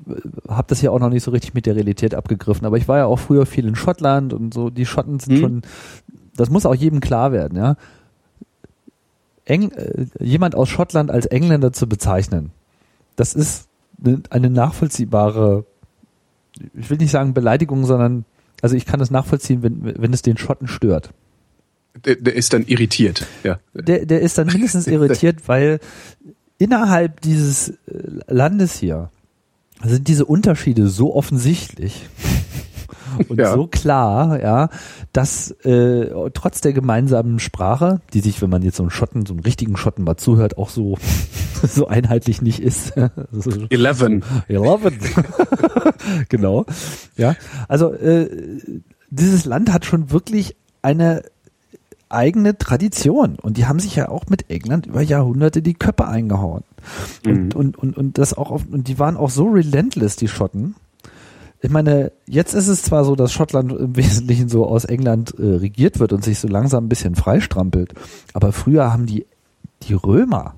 habe 0.49 0.65
das 0.69 0.81
hier 0.81 0.91
auch 0.93 0.99
noch 1.01 1.11
nicht 1.11 1.23
so 1.23 1.31
richtig 1.31 1.55
mit 1.55 1.67
der 1.67 1.77
Realität 1.77 2.15
abgegriffen. 2.15 2.67
Aber 2.67 2.77
ich 2.79 2.89
war 2.89 2.99
ja 2.99 3.05
auch 3.07 3.19
früher 3.19 3.47
viel 3.47 3.67
in 3.69 3.75
Schottland 3.77 4.33
und 4.33 4.53
so. 4.55 4.71
Die 4.71 4.87
Schotten 4.87 5.21
sind 5.21 5.35
Mhm. 5.35 5.41
schon, 5.41 5.63
das 6.37 6.49
muss 6.51 6.67
auch 6.67 6.75
jedem 6.75 7.01
klar 7.01 7.31
werden, 7.33 7.57
ja. 7.59 7.77
Eng, 9.53 9.71
äh, 9.73 10.07
jemand 10.19 10.55
aus 10.55 10.71
Schottland 10.71 11.11
als 11.11 11.27
Engländer 11.27 11.73
zu 11.73 11.87
bezeichnen, 11.87 12.51
das 13.17 13.35
ist 13.35 13.69
eine, 14.03 14.23
eine 14.31 14.49
nachvollziehbare, 14.49 15.67
ich 16.75 16.89
will 16.89 16.97
nicht 16.97 17.11
sagen 17.11 17.35
Beleidigung, 17.35 17.85
sondern 17.85 18.25
also 18.63 18.77
ich 18.77 18.87
kann 18.87 18.99
das 18.99 19.11
nachvollziehen, 19.11 19.63
wenn, 19.63 20.01
wenn 20.01 20.13
es 20.13 20.23
den 20.23 20.39
Schotten 20.39 20.69
stört. 20.69 21.11
Der, 22.07 22.17
der 22.17 22.35
ist 22.35 22.55
dann 22.55 22.65
irritiert. 22.65 23.27
Ja. 23.43 23.59
der, 23.75 24.07
der 24.07 24.21
ist 24.21 24.39
dann 24.39 24.47
mindestens 24.47 24.87
irritiert, 24.97 25.47
weil 25.47 25.81
innerhalb 26.57 27.21
dieses 27.21 27.69
äh, 27.69 27.75
Landes 28.29 28.79
hier 28.79 29.11
sind 29.85 30.09
diese 30.09 30.25
Unterschiede 30.25 30.89
so 30.89 31.15
offensichtlich 31.15 32.09
und 33.29 33.39
Ja. 33.39 33.55
so 33.55 33.67
klar, 33.67 34.41
ja, 34.41 34.69
dass 35.13 35.51
äh, 35.65 36.31
trotz 36.35 36.61
der 36.61 36.73
gemeinsamen 36.73 37.39
Sprache, 37.39 38.01
die 38.13 38.21
sich, 38.21 38.41
wenn 38.43 38.51
man 38.51 38.63
jetzt 38.63 38.77
so 38.77 38.83
einen 38.83 38.91
Schotten, 38.91 39.27
so 39.27 39.35
einen 39.35 39.41
richtigen 39.41 39.77
Schotten 39.77 40.05
mal 40.05 40.17
zuhört, 40.17 40.59
auch 40.59 40.71
so 40.71 40.97
so 41.63 41.87
einheitlich 41.87 42.43
nicht 42.43 42.61
ist. 42.61 42.93
Eleven. 43.71 44.23
Eleven. 44.49 44.99
genau. 46.29 46.67
Ja. 47.17 47.37
Also 47.69 47.93
äh, 47.93 48.29
dieses 49.11 49.45
Land 49.45 49.73
hat 49.73 49.85
schon 49.85 50.11
wirklich 50.11 50.57
eine 50.83 51.23
eigene 52.09 52.59
Tradition 52.59 53.37
und 53.41 53.57
die 53.57 53.67
haben 53.67 53.79
sich 53.81 53.97
ja 53.97 54.09
auch 54.09 54.27
mit 54.29 54.51
England 54.51 54.87
über 54.87 55.01
Jahrhunderte 55.01 55.63
die 55.63 55.75
Köpfe 55.75 56.07
eingehauen. 56.07 56.63
Und, 57.25 57.55
und, 57.55 57.79
und, 57.79 57.97
und 57.97 58.19
das 58.19 58.35
auch 58.35 58.51
auf, 58.51 58.65
und 58.71 58.89
die 58.89 58.99
waren 58.99 59.17
auch 59.17 59.31
so 59.31 59.47
relentless, 59.47 60.17
die 60.17 60.29
Schotten. 60.29 60.75
Ich 61.65 61.71
meine, 61.71 62.11
jetzt 62.27 62.55
ist 62.55 62.67
es 62.69 62.83
zwar 62.83 63.05
so, 63.05 63.15
dass 63.15 63.33
Schottland 63.33 63.73
im 63.73 63.97
Wesentlichen 63.97 64.49
so 64.49 64.67
aus 64.67 64.85
England 64.85 65.35
äh, 65.39 65.43
regiert 65.57 66.01
wird 66.01 66.13
und 66.13 66.25
sich 66.25 66.39
so 66.39 66.49
langsam 66.49 66.85
ein 66.85 66.89
bisschen 66.89 67.15
freistrampelt, 67.15 67.95
aber 68.35 68.53
früher 68.53 68.93
haben 68.93 69.07
die, 69.07 69.27
die 69.85 69.95
Römer 69.95 70.55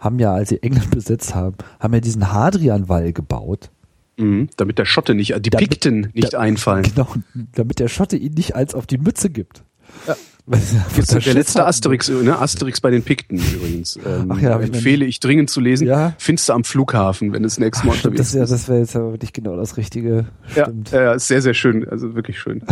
haben 0.00 0.18
ja, 0.20 0.32
als 0.32 0.50
sie 0.50 0.62
England 0.62 0.90
besetzt 0.92 1.34
haben, 1.34 1.56
haben 1.80 1.94
ja 1.94 2.00
diesen 2.00 2.32
Hadrianwall 2.32 3.12
gebaut. 3.12 3.70
Mhm. 4.16 4.48
Damit 4.56 4.78
der 4.78 4.84
Schotte 4.84 5.14
nicht, 5.14 5.34
die 5.44 5.50
Damit- 5.50 5.70
Pikten 5.70 6.10
nicht 6.14 6.34
da- 6.34 6.38
einfallen. 6.40 6.82
Genau, 6.94 7.08
damit 7.54 7.78
der 7.78 7.88
Schotte 7.88 8.16
ihn 8.16 8.34
nicht 8.34 8.54
als 8.56 8.74
auf 8.74 8.86
die 8.86 8.98
Mütze 8.98 9.30
gibt. 9.30 9.62
Ja. 10.06 10.16
Der 10.48 11.20
Schiff 11.20 11.34
letzte. 11.34 11.66
Asterix, 11.66 12.08
ne? 12.08 12.38
Asterix 12.38 12.80
bei 12.80 12.90
den 12.90 13.02
Pikten 13.02 13.36
übrigens. 13.36 13.98
Ähm, 14.06 14.32
Ach 14.32 14.40
ja, 14.40 14.58
ich 14.60 14.68
empfehle 14.72 15.04
ich 15.04 15.20
dringend 15.20 15.50
zu 15.50 15.60
lesen. 15.60 15.86
Ja. 15.86 16.14
Findest 16.16 16.48
du 16.48 16.54
am 16.54 16.64
Flughafen, 16.64 17.34
wenn 17.34 17.42
du 17.42 17.46
das 17.48 17.58
nächste 17.58 17.86
Mal 17.86 17.92
Ach, 17.92 17.98
stimmt, 17.98 18.18
das, 18.18 18.32
ja, 18.32 18.46
das 18.46 18.66
wäre 18.66 18.78
jetzt 18.78 18.96
aber 18.96 19.12
wirklich 19.12 19.34
genau 19.34 19.56
das 19.56 19.76
Richtige. 19.76 20.24
Ja, 20.56 20.64
Stimmt. 20.64 20.90
ja, 20.90 21.12
ist 21.12 21.28
sehr, 21.28 21.42
sehr 21.42 21.52
schön. 21.52 21.86
Also 21.86 22.14
wirklich 22.14 22.38
schön. 22.40 22.62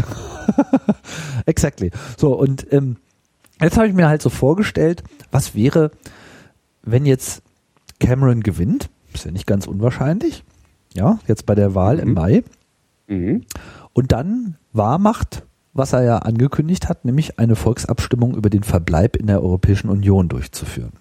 Exactly. 1.47 1.91
So, 2.17 2.33
und 2.35 2.67
ähm, 2.73 2.97
jetzt 3.61 3.77
habe 3.77 3.89
ich 3.89 3.93
mir 3.95 4.09
halt 4.09 4.23
so 4.23 4.31
vorgestellt, 4.31 5.03
was 5.31 5.55
wäre, 5.55 5.91
wenn 6.83 7.05
jetzt 7.07 7.43
Cameron 8.01 8.43
gewinnt? 8.43 8.89
Ist 9.13 9.25
ja 9.27 9.31
nicht 9.31 9.47
ganz 9.47 9.67
unwahrscheinlich. 9.67 10.45
Ja, 10.95 11.19
jetzt 11.27 11.47
bei 11.47 11.55
der 11.55 11.75
Wahl 11.75 11.99
im 11.99 12.09
Mhm. 12.09 12.15
Mai. 12.15 12.45
Mhm. 13.09 13.43
Und 13.93 14.13
dann 14.13 14.57
wahrmacht, 14.73 15.43
was 15.77 15.93
er 15.93 16.03
ja 16.03 16.19
angekündigt 16.19 16.89
hat, 16.89 17.05
nämlich 17.05 17.39
eine 17.39 17.57
Volksabstimmung 17.57 18.35
über 18.37 18.51
den 18.51 18.63
Verbleib 18.63 19.17
in 19.17 19.27
der 19.27 19.43
Europäischen 19.43 19.89
Union 19.91 20.29
durchzuführen. 20.29 20.93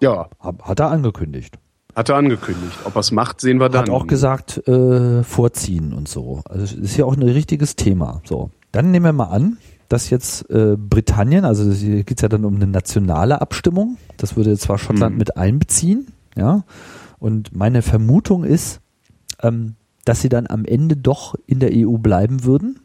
Ja, 0.00 0.28
Hat 0.40 0.80
er 0.80 0.90
angekündigt. 0.90 1.58
hat 1.94 2.08
er 2.08 2.16
angekündigt. 2.16 2.78
Ob 2.84 2.96
er 2.96 3.00
es 3.00 3.10
macht, 3.12 3.40
sehen 3.40 3.60
wir 3.60 3.68
dann. 3.68 3.82
Hat 3.82 3.90
auch 3.90 4.06
gesagt, 4.06 4.66
äh, 4.66 5.22
vorziehen 5.22 5.92
und 5.92 6.08
so. 6.08 6.40
Also 6.48 6.64
es 6.64 6.72
ist 6.72 6.96
ja 6.96 7.04
auch 7.04 7.14
ein 7.14 7.22
richtiges 7.22 7.76
Thema. 7.76 8.22
So. 8.24 8.50
Dann 8.72 8.90
nehmen 8.92 9.04
wir 9.04 9.12
mal 9.12 9.24
an, 9.24 9.58
dass 9.88 10.08
jetzt 10.08 10.48
äh, 10.50 10.76
Britannien, 10.78 11.44
also 11.44 11.70
hier 11.70 12.04
geht 12.04 12.18
es 12.18 12.22
ja 12.22 12.28
dann 12.28 12.44
um 12.46 12.54
eine 12.56 12.66
nationale 12.68 13.40
Abstimmung, 13.42 13.98
das 14.16 14.36
würde 14.36 14.50
jetzt 14.50 14.62
zwar 14.62 14.78
Schottland 14.78 15.14
Mhm. 15.14 15.18
mit 15.18 15.36
einbeziehen, 15.36 16.06
ja. 16.36 16.64
Und 17.18 17.54
meine 17.54 17.82
Vermutung 17.82 18.44
ist, 18.44 18.80
ähm, 19.42 19.74
dass 20.04 20.20
sie 20.22 20.28
dann 20.28 20.46
am 20.46 20.64
Ende 20.64 20.96
doch 20.96 21.34
in 21.46 21.60
der 21.60 21.70
EU 21.74 21.98
bleiben 21.98 22.44
würden. 22.44 22.80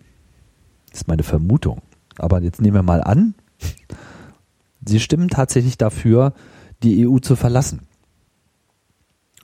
Das 0.90 1.02
ist 1.02 1.08
meine 1.08 1.24
Vermutung. 1.24 1.82
Aber 2.18 2.42
jetzt 2.42 2.62
nehmen 2.62 2.76
wir 2.76 2.84
mal 2.84 3.04
an, 3.04 3.36
sie 4.86 5.00
stimmen 5.00 5.30
tatsächlich 5.30 5.78
dafür, 5.78 6.34
die 6.84 7.08
EU 7.08 7.20
zu 7.20 7.36
verlassen. 7.36 7.82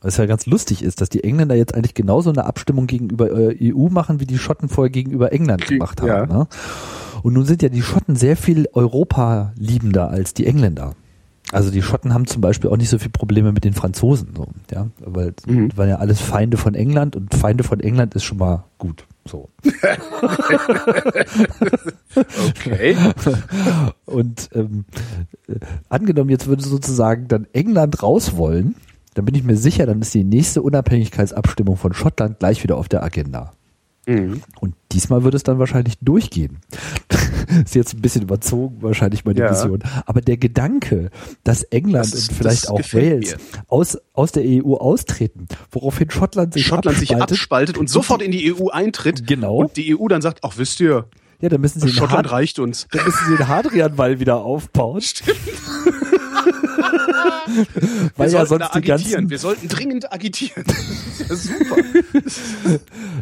Was 0.01 0.17
ja 0.17 0.25
ganz 0.25 0.47
lustig 0.47 0.81
ist, 0.83 0.99
dass 0.99 1.09
die 1.09 1.23
Engländer 1.23 1.55
jetzt 1.55 1.75
eigentlich 1.75 1.93
genauso 1.93 2.31
eine 2.31 2.45
Abstimmung 2.45 2.87
gegenüber 2.87 3.31
äh, 3.31 3.71
EU 3.73 3.87
machen, 3.89 4.19
wie 4.19 4.25
die 4.25 4.39
Schotten 4.39 4.67
vorher 4.67 4.89
gegenüber 4.89 5.31
England 5.31 5.61
Ge- 5.65 5.77
gemacht 5.77 6.01
haben. 6.01 6.07
ja. 6.07 6.25
Ne? 6.25 6.47
Und 7.21 7.33
nun 7.33 7.45
sind 7.45 7.61
ja 7.61 7.69
die 7.69 7.83
Schotten 7.83 8.15
sehr 8.15 8.35
viel 8.35 8.67
Europa 8.73 9.53
liebender 9.55 10.09
als 10.09 10.33
die 10.33 10.47
Engländer. 10.47 10.95
Also 11.51 11.69
die 11.71 11.81
Schotten 11.81 12.13
haben 12.13 12.27
zum 12.27 12.41
Beispiel 12.41 12.69
auch 12.69 12.77
nicht 12.77 12.89
so 12.89 12.97
viel 12.97 13.09
Probleme 13.11 13.51
mit 13.51 13.63
den 13.63 13.73
Franzosen, 13.73 14.29
so, 14.35 14.47
ja, 14.71 14.87
weil 14.99 15.33
Mhm. 15.45 15.75
waren 15.75 15.89
ja 15.89 15.97
alles 15.97 16.21
Feinde 16.21 16.57
von 16.57 16.75
England 16.75 17.15
und 17.15 17.33
Feinde 17.35 17.63
von 17.63 17.79
England 17.79 18.15
ist 18.15 18.23
schon 18.23 18.37
mal 18.37 18.63
gut. 18.77 19.05
So. 19.27 19.49
Okay. 22.49 22.95
Und 24.05 24.49
ähm, 24.53 24.85
äh, 25.47 25.55
angenommen, 25.89 26.29
jetzt 26.29 26.47
würde 26.47 26.63
sozusagen 26.63 27.27
dann 27.27 27.47
England 27.53 28.01
raus 28.01 28.35
wollen, 28.35 28.75
dann 29.13 29.25
bin 29.25 29.35
ich 29.35 29.43
mir 29.43 29.57
sicher, 29.57 29.85
dann 29.85 30.01
ist 30.01 30.13
die 30.13 30.23
nächste 30.23 30.61
Unabhängigkeitsabstimmung 30.61 31.77
von 31.77 31.93
Schottland 31.93 32.39
gleich 32.39 32.63
wieder 32.63 32.77
auf 32.77 32.89
der 32.89 33.03
Agenda. 33.03 33.53
Mhm. 34.11 34.41
Und 34.59 34.75
diesmal 34.91 35.23
wird 35.23 35.33
es 35.35 35.43
dann 35.43 35.59
wahrscheinlich 35.59 35.95
durchgehen. 36.01 36.57
ist 37.65 37.75
jetzt 37.75 37.93
ein 37.93 38.01
bisschen 38.01 38.23
überzogen, 38.23 38.77
wahrscheinlich 38.81 39.25
meine 39.25 39.39
Ja. 39.39 39.51
Vision. 39.51 39.79
Aber 40.05 40.21
der 40.21 40.37
Gedanke, 40.37 41.09
dass 41.43 41.63
England 41.63 42.13
Das 42.13 42.29
und 42.29 42.37
vielleicht 42.37 42.69
auch 42.69 42.79
Wales 42.93 43.35
aus, 43.67 43.97
aus 44.13 44.31
der 44.31 44.43
EU 44.45 44.75
austreten, 44.75 45.47
woraufhin 45.71 46.09
Schottland 46.09 46.53
sich 46.53 46.65
Schottland 46.65 46.97
sich 46.97 47.11
abspaltet, 47.11 47.37
abspaltet 47.37 47.77
und 47.77 47.89
sofort 47.89 48.21
in 48.21 48.31
die 48.31 48.53
EU 48.53 48.69
eintritt. 48.69 49.27
Genau. 49.27 49.57
Und 49.57 49.77
die 49.77 49.97
EU 49.97 50.07
dann 50.07 50.21
sagt, 50.21 50.39
ach 50.43 50.57
wisst 50.57 50.79
ihr, 50.79 51.05
ja, 51.41 51.49
dann 51.49 51.61
müssen 51.61 51.79
sie 51.79 51.89
Schottland 51.89 52.31
reicht 52.31 52.59
uns. 52.59 52.87
dann 52.91 53.03
müssen 53.03 53.25
sie 53.27 53.37
den 53.37 53.47
Hadrianwall 53.47 54.19
wieder 54.19 54.37
aufbauen. 54.37 55.01
Wir 56.41 57.30
Weil 58.17 58.31
ja 58.31 58.45
sollten 58.45 58.59
da 58.59 58.69
sonst 58.71 58.85
die 58.85 58.91
agitieren. 58.91 59.11
ganzen 59.21 59.29
Wir 59.29 59.39
sollten 59.39 59.67
dringend 59.67 60.11
agitieren. 60.13 60.63
Das 61.27 61.45
ist 61.45 61.49
ja 61.49 61.57
super. 61.57 61.77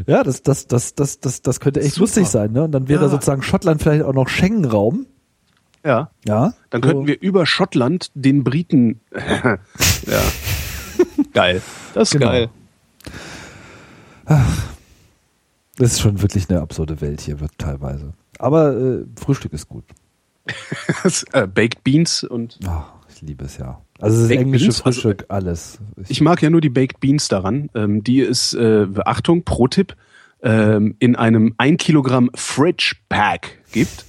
Ja, 0.08 0.24
das, 0.24 0.42
das, 0.42 0.68
das, 0.68 0.96
das, 0.96 1.20
das, 1.20 1.42
das 1.42 1.60
könnte 1.60 1.82
echt 1.82 1.94
Super. 1.96 2.02
lustig 2.04 2.28
sein, 2.28 2.52
ne? 2.54 2.64
Und 2.64 2.72
dann 2.72 2.88
wäre 2.88 3.04
Ja. 3.04 3.10
sozusagen 3.10 3.42
Schottland 3.44 3.82
vielleicht 3.82 4.04
auch 4.04 4.14
noch 4.14 4.28
Schengen-Raum. 4.30 5.06
Ja. 5.86 6.10
Ja. 6.26 6.54
Dann 6.72 6.82
könnten 6.82 7.08
wir 7.08 7.22
über 7.22 7.46
Schottland 7.46 8.12
den 8.16 8.44
Briten. 8.44 9.00
ja. 9.14 9.58
Geil. 11.34 11.62
Das 11.94 12.10
ist 12.10 12.14
Genau. 12.20 12.28
geil. 12.32 12.50
Das 15.78 15.92
ist 15.94 16.02
schon 16.02 16.22
wirklich 16.22 16.50
eine 16.50 16.62
absurde 16.62 17.00
Welt 17.02 17.22
hier 17.22 17.40
wird 17.40 17.52
teilweise. 17.58 18.14
Aber 18.38 18.76
äh, 18.76 19.06
Frühstück 19.20 19.54
ist 19.54 19.68
gut. 19.68 19.86
Äh, 21.32 21.48
Baked 21.48 21.84
Beans 21.84 22.24
und 22.24 22.60
ich 23.10 23.16
Ich 23.16 23.22
liebe 23.22 23.46
es 23.46 23.58
ja. 23.58 23.82
Also 24.00 24.22
das 24.22 24.32
englische 24.32 24.66
Beans, 24.66 24.82
also- 24.82 25.02
Frühstück, 25.02 25.26
alles. 25.30 25.80
Ich 26.08 26.22
mag 26.22 26.42
ja 26.42 26.50
nur 26.50 26.62
die 26.62 26.70
Baked 26.70 27.00
Beans 27.00 27.28
daran. 27.28 27.70
Ähm, 27.76 28.04
die 28.04 28.20
ist, 28.22 28.54
äh, 28.54 28.88
Achtung, 29.06 29.44
Pro-Tipp, 29.44 29.96
ähm, 30.42 30.96
in 31.00 31.16
einem 31.16 31.54
1 31.58 31.78
Kilogramm 31.78 32.30
Fridge 32.34 32.96
Pack 33.10 33.58
gibt. 33.72 34.06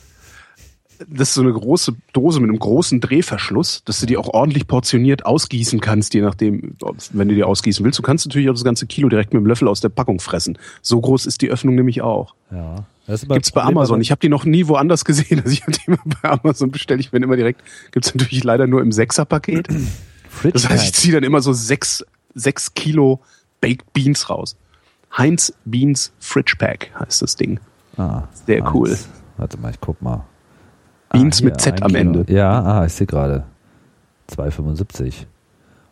Das 1.09 1.29
ist 1.31 1.35
so 1.35 1.43
eine 1.43 1.53
große 1.53 1.95
Dose 2.13 2.41
mit 2.41 2.51
einem 2.51 2.59
großen 2.59 3.01
Drehverschluss, 3.01 3.83
dass 3.85 4.01
du 4.01 4.07
die 4.07 4.17
auch 4.17 4.29
ordentlich 4.29 4.67
portioniert 4.67 5.25
ausgießen 5.25 5.81
kannst, 5.81 6.13
je 6.15 6.21
nachdem, 6.21 6.77
wenn 7.13 7.29
du 7.29 7.35
die 7.35 7.43
ausgießen 7.45 7.85
willst. 7.85 7.99
Du 7.99 8.03
kannst 8.03 8.27
natürlich 8.27 8.49
auch 8.51 8.55
das 8.55 8.65
ganze 8.65 8.87
Kilo 8.87 9.09
direkt 9.09 9.33
mit 9.33 9.41
dem 9.43 9.47
Löffel 9.47 9.67
aus 9.69 9.81
der 9.81 9.89
Packung 9.89 10.21
fressen. 10.21 10.59
So 10.83 11.01
groß 11.01 11.27
ist 11.27 11.41
die 11.43 11.51
Öffnung 11.51 11.75
nämlich 11.75 12.03
auch. 12.03 12.35
ja. 12.51 12.85
Das 13.07 13.27
Gibt's 13.27 13.51
bei 13.51 13.63
Amazon. 13.63 13.97
wenn- 13.97 14.03
Ich 14.03 14.13
habe 14.13 14.21
die 14.21 14.29
noch 14.29 14.45
nie 14.45 14.69
woanders 14.69 15.05
gesehen. 15.05 15.41
Also 15.45 15.51
ich 15.53 15.63
habe 15.63 15.73
die 15.73 15.81
immer 15.87 15.99
bei 16.23 16.31
Amazon 16.31 16.71
bestellt. 16.71 17.01
Ich 17.01 17.11
bin 17.11 17.25
immer 17.25 17.35
direkt. 17.35 17.61
Gibt's 17.91 18.15
natürlich 18.15 18.45
leider 18.45 18.69
nur 18.69 18.83
im 18.83 18.93
Sechserpaket. 18.93 19.67
Das 20.53 20.69
heißt, 20.69 20.85
ich 20.85 20.93
ziehe 20.93 21.13
dann 21.15 21.25
immer 21.25 21.43
so 21.43 21.53
sechs, 21.53 22.05
sechs 22.35 22.73
Kilo 22.75 23.21
Baked 23.61 23.93
Beans 23.93 24.31
raus. 24.31 24.55
Heinz 25.19 25.53
Beans 25.65 26.13
Fridge 26.21 26.55
Pack 26.57 26.93
heißt 27.01 27.21
das 27.23 27.35
Ding. 27.35 27.59
ah, 27.97 28.23
Sehr 28.47 28.65
eins. 28.65 28.71
cool. 28.73 28.97
Warte 29.39 29.59
mal, 29.59 29.71
ich 29.73 29.81
guck 29.81 30.01
mal. 30.01 30.25
Beans 31.11 31.39
hier, 31.39 31.47
mit 31.47 31.61
Z 31.61 31.83
am 31.83 31.89
Kilo. 31.89 32.01
Ende. 32.01 32.33
Ja, 32.33 32.63
ah, 32.63 32.87
ich 32.87 32.93
sehe 32.93 33.07
gerade. 33.07 33.45
2,75. 34.31 35.27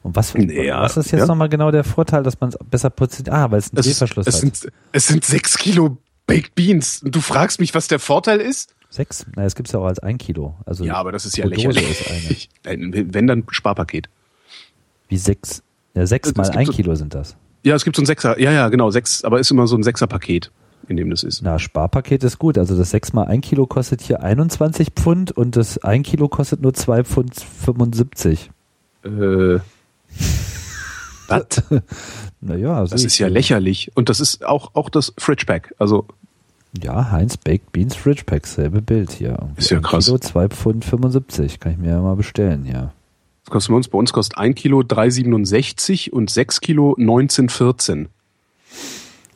Und 0.03 0.15
was, 0.17 0.33
Ja, 0.35 0.81
was 0.83 0.97
ist 0.97 1.11
jetzt 1.11 1.21
ja. 1.21 1.27
nochmal 1.27 1.49
genau 1.49 1.71
der 1.71 1.85
Vorteil, 1.85 2.23
dass 2.23 2.41
man 2.41 2.51
es 2.51 2.59
besser 2.71 2.89
portioniert? 2.91 3.35
Ah, 3.35 3.51
weil 3.51 3.59
es 3.59 3.73
einen 3.73 3.83
Drehverschluss 3.83 4.27
es, 4.27 4.37
hat. 4.37 4.41
sind, 4.41 4.73
es 4.93 5.07
sind 5.09 5.25
sechs 5.25 5.59
Kilo 5.59 5.99
Baked 6.27 6.55
Beans. 6.55 7.03
Und 7.03 7.15
du 7.15 7.21
fragst 7.21 7.59
mich, 7.61 7.75
was 7.75 7.89
der 7.89 7.99
Vorteil 7.99 8.41
ist? 8.41 8.75
Sechs? 8.91 9.27
Na, 9.37 9.45
es 9.45 9.55
gibt 9.55 9.69
es 9.69 9.73
ja 9.73 9.81
auch 9.81 9.87
als 9.87 9.99
ein 9.99 10.17
Kilo. 10.19 10.55
Also 10.65 10.85
Ja, 10.85 10.95
aber 10.95 11.13
das 11.13 11.27
ist 11.27 11.37
ja 11.37 11.47
lächerlich. 11.47 12.49
Wenn 12.65 13.27
dann 13.27 13.45
Sparpaket. 13.51 14.09
Wie 15.09 15.17
sechs? 15.19 15.63
Ja, 15.95 16.07
sechs 16.07 16.31
Es 16.31 16.37
mal 16.37 16.45
gibt 16.45 16.57
ein 16.57 16.67
so- 16.67 16.73
Kilo 16.73 16.95
sind 16.95 17.15
das. 17.15 17.37
Ja, 17.65 17.75
es 17.75 17.85
gibt 17.85 17.97
so 17.97 18.03
ein 18.03 18.07
Sechser. 18.07 18.39
Ja, 18.41 18.53
ja, 18.53 18.69
genau. 18.69 18.91
Sechs, 18.91 19.25
aber 19.25 19.41
ist 19.41 19.51
immer 19.51 19.67
so 19.67 19.77
ein 19.77 19.83
Sechserpaket, 19.83 20.53
in 20.87 20.97
dem 20.97 21.11
das 21.11 21.23
ist. 21.23 21.43
Na, 21.43 21.59
Sparpaket 21.59 22.25
ist 22.25 22.39
gut. 22.39 22.59
Also 22.59 22.77
das 22.77 22.91
sechs 22.91 23.13
mal 23.13 23.25
ein 23.25 23.41
Kilo 23.41 23.67
kostet 23.67 24.01
hier 24.01 24.23
21 24.23 24.91
Pfund 24.95 25.33
und 25.33 25.57
das 25.57 25.79
ein 25.79 26.03
Kilo 26.03 26.29
kostet 26.29 26.63
nur 26.63 26.75
2 26.75 27.05
Pfund 27.05 27.35
75. 27.35 28.51
Äh, 29.05 29.09
was? 31.29 31.45
Naja, 32.41 32.85
Das 32.87 33.05
ist 33.05 33.19
ja 33.19 33.29
lächerlich. 33.29 33.91
Und 33.95 34.09
das 34.09 34.21
ist 34.21 34.45
auch, 34.45 34.75
auch 34.75 34.89
das 34.91 35.13
Fridge 35.19 35.45
Pack. 35.47 35.75
Also 35.79 36.07
Ja, 36.83 37.11
Heinz 37.11 37.37
Baked 37.37 37.73
Beans 37.73 37.97
Fridge 37.97 38.23
Pack, 38.25 38.47
selbe 38.47 38.81
Bild 38.81 39.11
hier. 39.13 39.31
Irgendwie 39.31 39.59
Ist 39.59 39.71
ja 39.71 39.81
krass. 39.81 40.07
Kilo 40.07 40.19
2 40.19 40.49
Pfund 40.49 40.85
75. 40.85 41.61
Kann 41.61 41.73
ich 41.73 41.79
mir 41.79 41.91
ja 41.91 42.01
mal 42.01 42.17
bestellen, 42.17 42.65
ja. 42.67 42.93
Das 43.45 43.53
kostet 43.53 43.71
bei 43.71 43.77
uns, 43.77 43.89
bei 43.89 43.99
uns 43.99 44.13
kostet 44.13 44.39
1 44.39 44.55
Kilo 44.57 44.81
3,67 44.81 46.11
und 46.11 46.31
6 46.31 46.61
Kilo 46.61 46.95
19,14. 46.99 48.07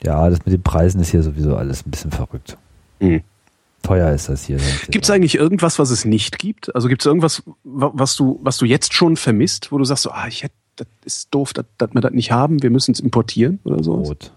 Ja, 0.05 0.29
das 0.31 0.41
mit 0.45 0.53
den 0.53 0.63
Preisen 0.63 1.01
ist 1.01 1.11
hier 1.11 1.23
sowieso 1.23 1.57
alles 1.57 1.87
ein 1.87 1.91
bisschen 1.91 2.11
verrückt. 2.11 2.57
Mhm. 3.01 3.23
Teuer 3.83 4.13
ist 4.13 4.29
das 4.29 4.45
hier. 4.45 4.59
Gibt 4.91 5.05
es 5.05 5.11
eigentlich 5.11 5.35
irgendwas, 5.35 5.79
was 5.79 5.91
es 5.91 6.05
nicht 6.05 6.39
gibt? 6.39 6.75
Also 6.75 6.89
gibt 6.89 7.03
es 7.03 7.07
irgendwas, 7.07 7.43
wa- 7.65 7.91
was 7.95 8.15
du, 8.17 8.39
was 8.43 8.57
du 8.59 8.65
jetzt 8.65 8.95
schon 8.95 9.17
vermisst, 9.17 9.73
wo 9.73 9.79
du 9.79 9.85
sagst, 9.85 10.05
so, 10.05 10.11
ah, 10.13 10.27
ich 10.29 10.45
hätte, 10.45 10.55
das 10.77 10.87
ist 11.05 11.29
doof, 11.35 11.53
dass, 11.53 11.65
dass 11.79 11.93
wir 11.93 12.01
das 12.01 12.13
nicht 12.13 12.31
haben, 12.31 12.63
wir 12.63 12.71
müssen 12.71 12.93
es 12.93 13.01
importieren 13.01 13.59
oder 13.65 13.83
so? 13.83 13.97
Brot. 13.97 14.33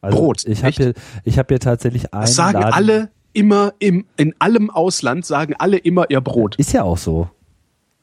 Also 0.00 0.16
Brot, 0.16 0.44
Ich 0.46 0.62
habe 0.64 0.72
hier, 0.72 0.94
ich 1.24 1.38
habe 1.38 1.48
hier 1.48 1.60
tatsächlich 1.60 2.14
einen 2.14 2.22
Das 2.22 2.34
sagen 2.34 2.60
Laden. 2.60 2.72
alle 2.72 3.10
immer 3.32 3.74
im, 3.80 4.06
in 4.16 4.34
allem 4.38 4.70
Ausland 4.70 5.26
sagen 5.26 5.54
alle 5.58 5.76
immer 5.76 6.08
ihr 6.10 6.20
Brot. 6.20 6.56
Ist 6.56 6.72
ja 6.72 6.84
auch 6.84 6.98
so. 6.98 7.28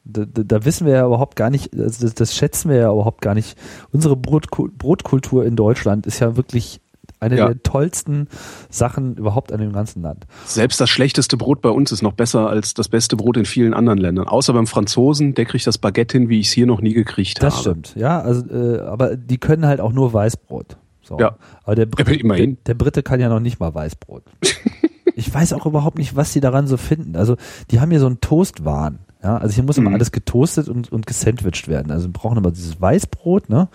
Da, 0.04 0.24
da, 0.24 0.42
da 0.42 0.64
wissen 0.64 0.86
wir 0.86 0.94
ja 0.94 1.06
überhaupt 1.06 1.36
gar 1.36 1.50
nicht, 1.50 1.74
also 1.78 2.04
das, 2.06 2.14
das 2.14 2.34
schätzen 2.34 2.70
wir 2.70 2.76
ja 2.78 2.92
überhaupt 2.92 3.20
gar 3.20 3.34
nicht. 3.34 3.58
Unsere 3.92 4.14
Brotku- 4.14 4.70
Brotkultur 4.76 5.44
in 5.44 5.54
Deutschland 5.56 6.06
ist 6.06 6.20
ja 6.20 6.36
wirklich 6.36 6.80
eine 7.20 7.36
Ja. 7.36 7.46
der 7.48 7.62
tollsten 7.62 8.28
Sachen 8.70 9.16
überhaupt 9.16 9.52
an 9.52 9.60
dem 9.60 9.72
ganzen 9.72 10.02
Land. 10.02 10.26
Selbst 10.46 10.80
das 10.80 10.88
schlechteste 10.88 11.36
Brot 11.36 11.60
bei 11.60 11.68
uns 11.70 11.90
ist 11.92 12.00
noch 12.00 12.12
besser 12.12 12.48
als 12.48 12.74
das 12.74 12.88
beste 12.88 13.16
Brot 13.16 13.36
in 13.36 13.44
vielen 13.44 13.74
anderen 13.74 13.98
Ländern. 13.98 14.28
Außer 14.28 14.52
beim 14.52 14.66
Franzosen, 14.68 15.34
der 15.34 15.44
kriegt 15.44 15.66
das 15.66 15.78
Baguette 15.78 16.16
hin, 16.16 16.28
wie 16.28 16.38
ich 16.40 16.46
es 16.46 16.52
hier 16.52 16.66
noch 16.66 16.80
nie 16.80 16.92
gekriegt 16.94 17.42
Das 17.42 17.54
habe. 17.54 17.62
stimmt, 17.62 17.94
ja, 17.96 18.20
also, 18.20 18.48
äh, 18.48 18.80
aber 18.80 19.16
die 19.16 19.38
können 19.38 19.66
halt 19.66 19.80
auch 19.80 19.92
nur 19.92 20.12
Weißbrot. 20.12 20.76
So. 21.02 21.18
Ja. 21.18 21.36
Aber 21.64 21.74
der 21.74 21.86
Brite, 21.86 22.10
Aber 22.12 22.20
immerhin. 22.20 22.54
der, 22.66 22.74
der 22.74 22.84
Brite 22.84 23.02
kann 23.02 23.18
ja 23.20 23.28
noch 23.28 23.40
nicht 23.40 23.58
mal 23.58 23.74
Weißbrot. 23.74 24.22
ich 25.16 25.32
weiß 25.34 25.52
auch 25.54 25.66
überhaupt 25.66 25.98
nicht, 25.98 26.14
was 26.16 26.32
die 26.32 26.40
daran 26.40 26.66
so 26.66 26.76
finden. 26.76 27.16
Also, 27.16 27.36
die 27.70 27.80
haben 27.80 27.90
hier 27.90 28.00
so 28.00 28.06
einen 28.06 28.20
Toastwahn. 28.20 29.00
Ja, 29.22 29.36
also 29.36 29.52
hier 29.54 29.64
muss 29.64 29.76
immer 29.78 29.90
Mhm. 29.90 29.96
alles 29.96 30.12
getoastet 30.12 30.68
und, 30.68 30.92
und 30.92 31.06
gesandwiched 31.06 31.66
werden. 31.66 31.90
Also 31.90 32.06
wir 32.06 32.12
brauchen 32.12 32.38
immer 32.38 32.52
dieses 32.52 32.80
Weißbrot, 32.80 33.48
ne? 33.48 33.68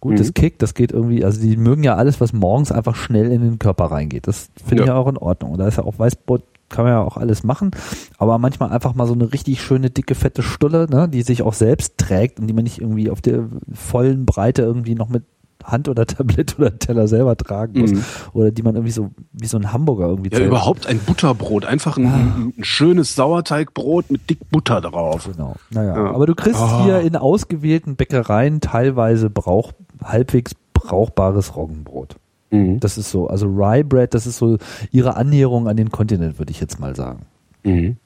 Gut, 0.00 0.18
das 0.18 0.28
Mhm. 0.28 0.34
Kick, 0.34 0.58
das 0.58 0.74
geht 0.74 0.90
irgendwie, 0.92 1.24
also 1.24 1.40
die 1.40 1.56
mögen 1.56 1.84
ja 1.84 1.94
alles, 1.94 2.20
was 2.20 2.32
morgens 2.32 2.72
einfach 2.72 2.96
schnell 2.96 3.30
in 3.30 3.40
den 3.42 3.58
Körper 3.60 3.84
reingeht. 3.86 4.26
Das 4.26 4.50
finde 4.64 4.82
ich 4.82 4.88
Ja. 4.88 4.94
ja 4.94 5.00
auch 5.00 5.06
in 5.08 5.16
Ordnung. 5.16 5.52
Und 5.52 5.58
da 5.58 5.68
ist 5.68 5.76
ja 5.76 5.84
auch 5.84 5.98
Weißbrot, 5.98 6.42
kann 6.68 6.84
man 6.84 6.92
ja 6.94 7.00
auch 7.02 7.16
alles 7.16 7.44
machen. 7.44 7.70
Aber 8.18 8.38
manchmal 8.38 8.70
einfach 8.70 8.94
mal 8.94 9.06
so 9.06 9.12
eine 9.14 9.32
richtig 9.32 9.62
schöne, 9.62 9.90
dicke, 9.90 10.14
fette 10.14 10.42
Stulle, 10.42 10.86
ne, 10.90 11.08
die 11.08 11.22
sich 11.22 11.42
auch 11.42 11.54
selbst 11.54 11.98
trägt 11.98 12.40
und 12.40 12.46
die 12.48 12.52
man 12.54 12.64
nicht 12.64 12.80
irgendwie 12.80 13.10
auf 13.10 13.20
der 13.20 13.44
vollen 13.72 14.26
Breite 14.26 14.62
irgendwie 14.62 14.94
noch 14.96 15.08
mit 15.08 15.22
Hand 15.64 15.88
oder 15.88 16.06
Tablett 16.06 16.58
oder 16.58 16.78
Teller 16.78 17.08
selber 17.08 17.36
tragen 17.36 17.80
muss. 17.80 17.92
Mhm. 17.92 18.04
Oder 18.32 18.50
die 18.50 18.62
man 18.62 18.74
irgendwie 18.76 18.92
so, 18.92 19.10
wie 19.32 19.46
so 19.46 19.56
ein 19.58 19.72
Hamburger 19.72 20.06
irgendwie 20.08 20.30
Ja, 20.30 20.38
zählt. 20.38 20.48
überhaupt 20.48 20.86
ein 20.86 20.98
Butterbrot. 20.98 21.64
Einfach 21.64 21.96
ein, 21.96 22.06
ein, 22.06 22.52
ein 22.58 22.64
schönes 22.64 23.14
Sauerteigbrot 23.14 24.10
mit 24.10 24.28
dick 24.30 24.38
Butter 24.50 24.80
drauf. 24.80 25.28
Genau. 25.32 25.56
Naja, 25.70 25.96
Ja. 25.96 26.10
aber 26.14 26.26
du 26.26 26.34
kriegst 26.34 26.60
Ah. 26.60 26.84
hier 26.84 27.00
in 27.00 27.16
ausgewählten 27.16 27.96
Bäckereien 27.96 28.60
teilweise 28.60 29.30
brauch, 29.30 29.72
halbwegs 30.02 30.52
brauchbares 30.72 31.56
Roggenbrot. 31.56 32.16
Mhm. 32.50 32.80
Das 32.80 32.98
ist 32.98 33.10
so, 33.10 33.28
also 33.28 33.46
Rye 33.46 33.84
Bread, 33.84 34.12
das 34.14 34.26
ist 34.26 34.38
so 34.38 34.58
ihre 34.90 35.16
Annäherung 35.16 35.68
an 35.68 35.76
den 35.76 35.90
Kontinent, 35.90 36.38
würde 36.38 36.50
ich 36.50 36.60
jetzt 36.60 36.80
mal 36.80 36.96
sagen. 36.96 37.26
Mhm. 37.64 37.96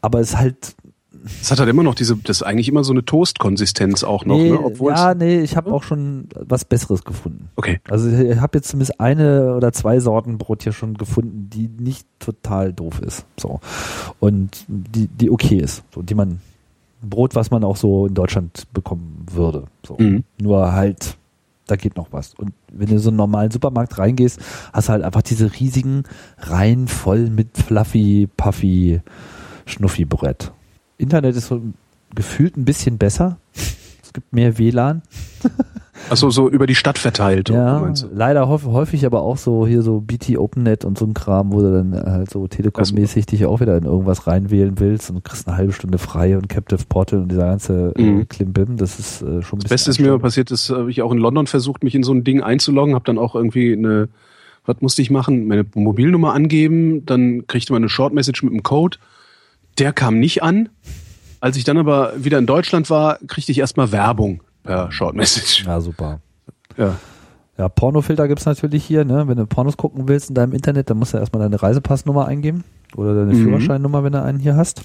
Aber 0.00 0.20
es 0.20 0.30
ist 0.30 0.38
halt, 0.38 0.74
Es 1.40 1.50
hat 1.50 1.58
halt 1.58 1.70
immer 1.70 1.82
noch 1.82 1.94
diese, 1.94 2.16
das 2.16 2.38
ist 2.38 2.42
eigentlich 2.42 2.68
immer 2.68 2.84
so 2.84 2.92
eine 2.92 3.04
Toast-Konsistenz 3.04 4.04
auch 4.04 4.26
noch, 4.26 4.36
nee, 4.36 4.50
ne? 4.50 4.62
Obwohl 4.62 4.92
ja, 4.92 5.14
nee, 5.14 5.40
ich 5.40 5.56
habe 5.56 5.72
auch 5.72 5.82
schon 5.82 6.28
was 6.34 6.66
Besseres 6.66 7.04
gefunden. 7.04 7.48
Okay. 7.56 7.80
Also 7.88 8.10
ich 8.10 8.38
habe 8.38 8.58
jetzt 8.58 8.68
zumindest 8.68 9.00
eine 9.00 9.54
oder 9.54 9.72
zwei 9.72 10.00
Sorten 10.00 10.36
Brot 10.36 10.64
hier 10.64 10.72
schon 10.72 10.94
gefunden, 10.94 11.48
die 11.50 11.68
nicht 11.68 12.06
total 12.18 12.74
doof 12.74 13.00
ist. 13.00 13.24
So. 13.38 13.60
Und 14.20 14.64
die, 14.68 15.06
die 15.06 15.30
okay 15.30 15.56
ist. 15.56 15.82
So, 15.94 16.02
die 16.02 16.14
man, 16.14 16.40
Brot, 17.00 17.34
was 17.34 17.50
man 17.50 17.64
auch 17.64 17.76
so 17.76 18.06
in 18.06 18.14
Deutschland 18.14 18.64
bekommen 18.74 19.24
würde. 19.30 19.64
So. 19.86 19.96
Mhm. 19.98 20.24
Nur 20.40 20.72
halt, 20.72 21.16
da 21.66 21.76
geht 21.76 21.96
noch 21.96 22.08
was. 22.10 22.34
Und 22.34 22.52
wenn 22.70 22.88
du 22.88 22.94
in 22.94 22.98
so 22.98 23.08
einen 23.08 23.16
normalen 23.16 23.50
Supermarkt 23.50 23.98
reingehst, 23.98 24.40
hast 24.74 24.88
du 24.88 24.92
halt 24.92 25.02
einfach 25.02 25.22
diese 25.22 25.58
riesigen 25.58 26.02
Reihen 26.38 26.86
voll 26.86 27.30
mit 27.30 27.56
Fluffy, 27.56 28.28
Puffy, 28.36 29.00
Schnuffi-Brett. 29.64 30.52
Internet 30.98 31.36
ist 31.36 31.46
so 31.48 31.60
gefühlt 32.14 32.56
ein 32.56 32.64
bisschen 32.64 32.98
besser. 32.98 33.38
Es 34.02 34.12
gibt 34.12 34.32
mehr 34.32 34.58
WLAN. 34.58 35.02
Also 36.10 36.28
so 36.28 36.50
über 36.50 36.66
die 36.66 36.74
Stadt 36.74 36.98
verteilt, 36.98 37.48
Ja, 37.48 37.92
leider 38.12 38.48
häufig, 38.48 39.06
aber 39.06 39.22
auch 39.22 39.36
so 39.36 39.66
hier 39.66 39.80
so 39.80 40.00
BT 40.00 40.36
OpenNet 40.36 40.84
und 40.84 40.98
so 40.98 41.06
ein 41.06 41.14
Kram, 41.14 41.52
wo 41.52 41.60
du 41.60 41.72
dann 41.72 41.94
halt 41.94 42.30
so 42.30 42.46
Telekom-mäßig 42.46 43.26
dich 43.26 43.46
auch 43.46 43.60
wieder 43.60 43.76
in 43.76 43.84
irgendwas 43.84 44.26
reinwählen 44.26 44.78
willst 44.80 45.10
und 45.10 45.24
kriegst 45.24 45.46
eine 45.46 45.56
halbe 45.56 45.72
Stunde 45.72 45.98
frei 45.98 46.36
und 46.36 46.48
Captive 46.48 46.82
Portal 46.88 47.20
und 47.20 47.30
dieser 47.30 47.46
ganze 47.46 47.94
äh, 47.96 48.02
Mhm. 48.02 48.28
Klimbim, 48.28 48.76
das 48.76 48.98
ist 48.98 49.22
äh, 49.22 49.40
schon 49.42 49.60
ein 49.60 49.62
Das 49.62 49.70
Beste 49.70 49.90
ist 49.90 50.00
mir 50.00 50.18
passiert, 50.18 50.50
das 50.50 50.68
habe 50.68 50.90
ich 50.90 51.00
auch 51.00 51.12
in 51.12 51.18
London 51.18 51.46
versucht, 51.46 51.84
mich 51.84 51.94
in 51.94 52.02
so 52.02 52.12
ein 52.12 52.24
Ding 52.24 52.42
einzuloggen, 52.42 52.94
habe 52.94 53.04
dann 53.04 53.16
auch 53.16 53.34
irgendwie 53.34 53.72
eine, 53.72 54.08
was 54.66 54.80
musste 54.80 55.00
ich 55.00 55.10
machen? 55.10 55.46
Meine 55.46 55.64
Mobilnummer 55.74 56.34
angeben, 56.34 57.06
dann 57.06 57.46
kriegte 57.46 57.72
man 57.72 57.82
eine 57.82 57.88
Short 57.88 58.12
Message 58.12 58.42
mit 58.42 58.52
einem 58.52 58.62
Code. 58.64 58.98
Der 59.78 59.92
kam 59.92 60.18
nicht 60.18 60.42
an. 60.42 60.68
Als 61.40 61.56
ich 61.56 61.64
dann 61.64 61.76
aber 61.78 62.12
wieder 62.16 62.38
in 62.38 62.46
Deutschland 62.46 62.88
war, 62.90 63.18
kriegte 63.26 63.52
ich 63.52 63.58
erstmal 63.58 63.92
Werbung 63.92 64.42
per 64.62 64.90
Short 64.92 65.14
Message. 65.14 65.64
Ja, 65.66 65.80
super. 65.80 66.20
Ja. 66.76 66.96
Ja, 67.58 67.68
Pornofilter 67.68 68.26
gibt's 68.26 68.46
natürlich 68.46 68.84
hier, 68.84 69.04
ne? 69.04 69.28
Wenn 69.28 69.36
du 69.36 69.46
Pornos 69.46 69.76
gucken 69.76 70.08
willst 70.08 70.28
in 70.28 70.34
deinem 70.34 70.52
Internet, 70.54 70.90
dann 70.90 70.98
musst 70.98 71.14
du 71.14 71.18
erstmal 71.18 71.42
deine 71.42 71.62
Reisepassnummer 71.62 72.26
eingeben. 72.26 72.64
Oder 72.96 73.14
deine 73.14 73.34
Mhm. 73.34 73.44
Führerscheinnummer, 73.44 74.02
wenn 74.02 74.12
du 74.12 74.22
einen 74.22 74.38
hier 74.40 74.56
hast. 74.56 74.82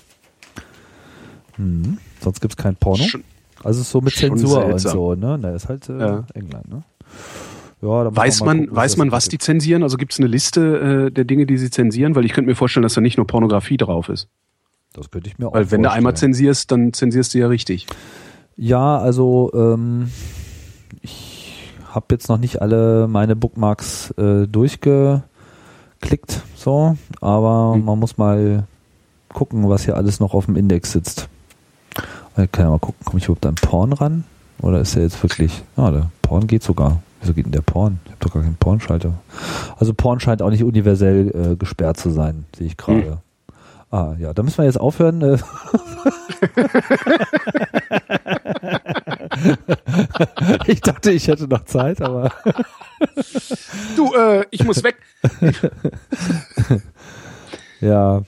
Mhm. 1.57 1.97
Sonst 2.21 2.41
gibt's 2.41 2.57
kein 2.57 2.75
Porno. 2.75 3.03
Schon- 3.03 3.23
Also 3.63 3.81
ist 3.81 3.89
so 3.91 4.01
mit 4.01 4.13
Zensur 4.15 4.63
und 4.63 4.69
seltsam. 4.79 4.91
so, 4.91 5.15
ne? 5.15 5.37
Na, 5.41 5.51
ist 5.51 5.67
halt 5.67 5.89
äh, 5.89 5.97
Ja. 5.99 6.23
England, 6.33 6.69
ne? 6.69 6.83
Ja, 7.81 8.15
Weiß 8.15 8.41
man, 8.43 8.61
gucken, 8.61 8.75
weiß 8.75 8.97
man, 8.97 9.11
was 9.11 9.29
die 9.29 9.37
zensieren? 9.37 9.83
Also 9.83 9.97
gibt 9.97 10.11
es 10.13 10.19
eine 10.19 10.27
Liste 10.27 11.07
äh, 11.07 11.11
der 11.11 11.23
Dinge, 11.25 11.45
die 11.45 11.57
sie 11.57 11.69
zensieren? 11.69 12.15
Weil 12.15 12.25
ich 12.25 12.33
könnte 12.33 12.49
mir 12.49 12.55
vorstellen, 12.55 12.83
dass 12.83 12.93
da 12.93 13.01
nicht 13.01 13.17
nur 13.17 13.25
Pornografie 13.27 13.77
drauf 13.77 14.09
ist. 14.09 14.27
Das 14.93 15.11
könnte 15.11 15.29
ich 15.29 15.37
mir 15.37 15.47
auch 15.47 15.53
Weil 15.53 15.69
wenn 15.71 15.83
du 15.83 15.89
einmal 15.91 16.11
vorstellen. 16.13 16.33
zensierst, 16.33 16.71
dann 16.71 16.93
zensierst 16.93 17.33
du 17.33 17.37
ja 17.39 17.47
richtig. 17.47 17.85
Ja, 18.57 18.97
also 18.97 19.51
ähm, 19.53 20.09
ich 21.01 21.69
habe 21.93 22.07
jetzt 22.11 22.27
noch 22.29 22.37
nicht 22.37 22.61
alle 22.61 23.07
meine 23.07 23.35
Bookmarks 23.35 24.11
äh, 24.11 24.47
durchgeklickt, 24.47 25.23
so, 26.55 26.97
aber 27.21 27.73
Hm. 27.75 27.85
man 27.85 27.99
muss 27.99 28.17
mal 28.17 28.63
gucken, 29.33 29.69
was 29.69 29.85
hier 29.85 29.95
alles 29.95 30.19
noch 30.19 30.33
auf 30.33 30.45
dem 30.45 30.55
Index 30.55 30.91
sitzt. 30.91 31.29
Ich 32.37 32.51
kann 32.51 32.65
ja 32.65 32.69
mal 32.71 32.79
gucken, 32.79 33.03
komme 33.05 33.19
ich 33.19 33.25
überhaupt 33.25 33.45
an 33.45 33.55
Porn 33.55 33.93
ran? 33.93 34.23
Oder 34.61 34.79
ist 34.81 34.95
der 34.95 35.03
jetzt 35.03 35.21
wirklich. 35.23 35.61
Ah, 35.75 35.91
der 35.91 36.09
Porn 36.21 36.47
geht 36.47 36.63
sogar. 36.63 37.01
Wieso 37.21 37.33
geht 37.33 37.45
denn 37.45 37.51
der 37.51 37.61
Porn? 37.61 37.99
Ich 38.05 38.11
habe 38.11 38.19
doch 38.21 38.33
gar 38.33 38.43
keinen 38.43 38.55
Pornschalter. 38.55 39.13
Also 39.77 39.93
Porn 39.93 40.19
scheint 40.19 40.41
auch 40.41 40.49
nicht 40.49 40.63
universell 40.63 41.51
äh, 41.51 41.55
gesperrt 41.55 41.97
zu 41.97 42.09
sein, 42.09 42.45
sehe 42.57 42.67
ich 42.67 42.77
gerade. 42.77 43.01
Hm. 43.03 43.17
Ah, 43.91 44.15
ja, 44.19 44.33
da 44.33 44.43
müssen 44.43 44.59
wir 44.59 44.65
jetzt 44.65 44.79
aufhören. 44.79 45.21
Äh. 45.21 45.39
ich 50.67 50.81
dachte, 50.81 51.11
ich 51.11 51.27
hätte 51.27 51.47
noch 51.47 51.65
Zeit, 51.65 51.99
aber. 52.01 52.31
du, 53.95 54.13
äh, 54.13 54.45
ich 54.51 54.63
muss 54.63 54.83
weg. 54.83 54.97
ja. 57.81 58.21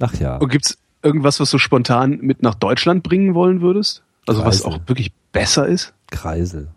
Ach 0.00 0.14
ja. 0.14 0.36
Und 0.36 0.50
gibt's 0.50 0.76
irgendwas, 1.02 1.40
was 1.40 1.50
du 1.50 1.56
spontan 1.56 2.18
mit 2.20 2.42
nach 2.42 2.54
Deutschland 2.54 3.02
bringen 3.02 3.34
wollen 3.34 3.62
würdest? 3.62 4.02
Also 4.26 4.42
Kreisel. 4.42 4.66
was 4.66 4.72
auch 4.72 4.80
wirklich 4.86 5.14
besser 5.32 5.66
ist? 5.66 5.94
Kreisel. 6.10 6.68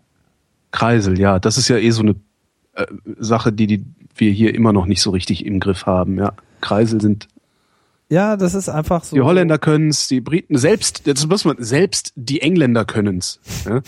Kreisel, 0.70 1.18
ja. 1.18 1.38
Das 1.38 1.58
ist 1.58 1.68
ja 1.68 1.76
eh 1.76 1.90
so 1.90 2.00
eine 2.02 2.14
äh, 2.72 2.86
Sache, 3.18 3.52
die, 3.52 3.66
die 3.66 3.84
wir 4.16 4.32
hier 4.32 4.54
immer 4.54 4.72
noch 4.72 4.86
nicht 4.86 5.02
so 5.02 5.10
richtig 5.10 5.44
im 5.44 5.60
Griff 5.60 5.84
haben. 5.84 6.16
Ja, 6.18 6.32
Kreisel 6.62 7.02
sind 7.02 7.28
ja, 8.14 8.36
das 8.36 8.54
ist 8.54 8.68
einfach 8.68 9.02
so. 9.02 9.16
Die 9.16 9.22
Holländer 9.22 9.58
können 9.58 9.88
es, 9.88 10.06
die 10.06 10.20
Briten, 10.20 10.56
selbst, 10.56 11.02
jetzt 11.04 11.28
muss 11.28 11.44
man, 11.44 11.56
selbst 11.58 12.12
die 12.14 12.40
Engländer 12.40 12.84
können 12.84 13.18
es. 13.18 13.40
Ja? 13.66 13.82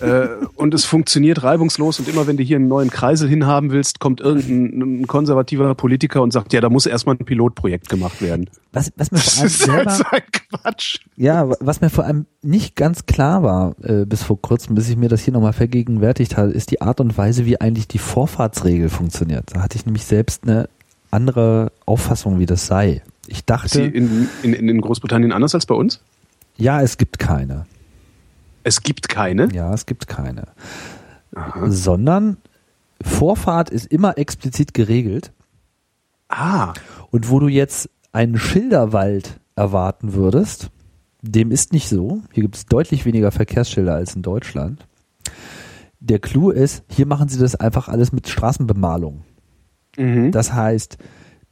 äh, 0.00 0.28
und 0.56 0.74
es 0.74 0.84
funktioniert 0.84 1.44
reibungslos 1.44 2.00
und 2.00 2.08
immer 2.08 2.26
wenn 2.26 2.36
du 2.36 2.42
hier 2.42 2.56
einen 2.56 2.66
neuen 2.66 2.90
Kreisel 2.90 3.28
hinhaben 3.28 3.70
willst, 3.70 4.00
kommt 4.00 4.20
irgendein 4.20 5.06
konservativer 5.06 5.76
Politiker 5.76 6.22
und 6.22 6.32
sagt, 6.32 6.52
ja, 6.52 6.60
da 6.60 6.70
muss 6.70 6.86
erstmal 6.86 7.14
ein 7.14 7.24
Pilotprojekt 7.24 7.88
gemacht 7.88 8.20
werden. 8.20 8.50
Was, 8.72 8.90
was 8.96 9.12
mir 9.12 9.18
vor 9.18 9.40
allem 9.40 9.48
selber, 9.48 9.90
so 9.92 10.04
ein 10.10 10.22
Quatsch. 10.32 10.98
Ja, 11.14 11.48
was 11.60 11.80
mir 11.80 11.90
vor 11.90 12.04
allem 12.04 12.26
nicht 12.42 12.74
ganz 12.74 13.06
klar 13.06 13.44
war, 13.44 13.76
äh, 13.84 14.04
bis 14.06 14.24
vor 14.24 14.42
kurzem, 14.42 14.74
bis 14.74 14.88
ich 14.88 14.96
mir 14.96 15.08
das 15.08 15.22
hier 15.22 15.32
nochmal 15.32 15.52
vergegenwärtigt 15.52 16.36
habe, 16.36 16.50
ist 16.50 16.72
die 16.72 16.80
Art 16.80 17.00
und 17.00 17.16
Weise, 17.16 17.46
wie 17.46 17.60
eigentlich 17.60 17.86
die 17.86 17.98
Vorfahrtsregel 17.98 18.88
funktioniert. 18.88 19.54
Da 19.54 19.62
hatte 19.62 19.76
ich 19.76 19.86
nämlich 19.86 20.04
selbst 20.04 20.42
eine 20.42 20.68
andere 21.12 21.70
Auffassung, 21.86 22.40
wie 22.40 22.46
das 22.46 22.66
sei. 22.66 23.02
Ich 23.32 23.46
dachte. 23.46 23.66
Ist 23.66 23.72
sie 23.72 23.84
in, 23.84 24.28
in, 24.42 24.68
in 24.68 24.80
Großbritannien 24.82 25.32
anders 25.32 25.54
als 25.54 25.64
bei 25.64 25.74
uns? 25.74 26.00
Ja, 26.58 26.82
es 26.82 26.98
gibt 26.98 27.18
keine. 27.18 27.64
Es 28.62 28.82
gibt 28.82 29.08
keine? 29.08 29.48
Ja, 29.54 29.72
es 29.72 29.86
gibt 29.86 30.06
keine. 30.06 30.48
Aha. 31.34 31.70
Sondern 31.70 32.36
Vorfahrt 33.02 33.70
ist 33.70 33.86
immer 33.86 34.18
explizit 34.18 34.74
geregelt. 34.74 35.32
Ah. 36.28 36.74
Und 37.10 37.30
wo 37.30 37.40
du 37.40 37.48
jetzt 37.48 37.88
einen 38.12 38.38
Schilderwald 38.38 39.40
erwarten 39.56 40.12
würdest, 40.12 40.68
dem 41.22 41.50
ist 41.50 41.72
nicht 41.72 41.88
so. 41.88 42.20
Hier 42.32 42.42
gibt 42.42 42.56
es 42.56 42.66
deutlich 42.66 43.06
weniger 43.06 43.30
Verkehrsschilder 43.30 43.94
als 43.94 44.14
in 44.14 44.20
Deutschland. 44.20 44.86
Der 46.00 46.18
Clou 46.18 46.50
ist, 46.50 46.84
hier 46.90 47.06
machen 47.06 47.28
sie 47.28 47.38
das 47.38 47.54
einfach 47.54 47.88
alles 47.88 48.12
mit 48.12 48.28
Straßenbemalung. 48.28 49.24
Mhm. 49.96 50.32
Das 50.32 50.52
heißt, 50.52 50.98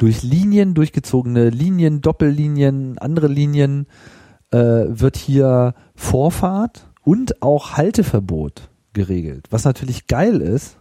durch 0.01 0.23
Linien, 0.23 0.73
durchgezogene 0.73 1.51
Linien, 1.51 2.01
Doppellinien, 2.01 2.97
andere 2.99 3.29
Linien 3.29 3.87
äh, 4.51 4.59
wird 4.59 5.17
hier 5.17 5.75
Vorfahrt 5.95 6.89
und 7.05 7.43
auch 7.43 7.77
Halteverbot 7.77 8.71
geregelt. 8.95 9.47
Was 9.51 9.65
natürlich 9.65 10.07
geil 10.07 10.41
ist, 10.41 10.79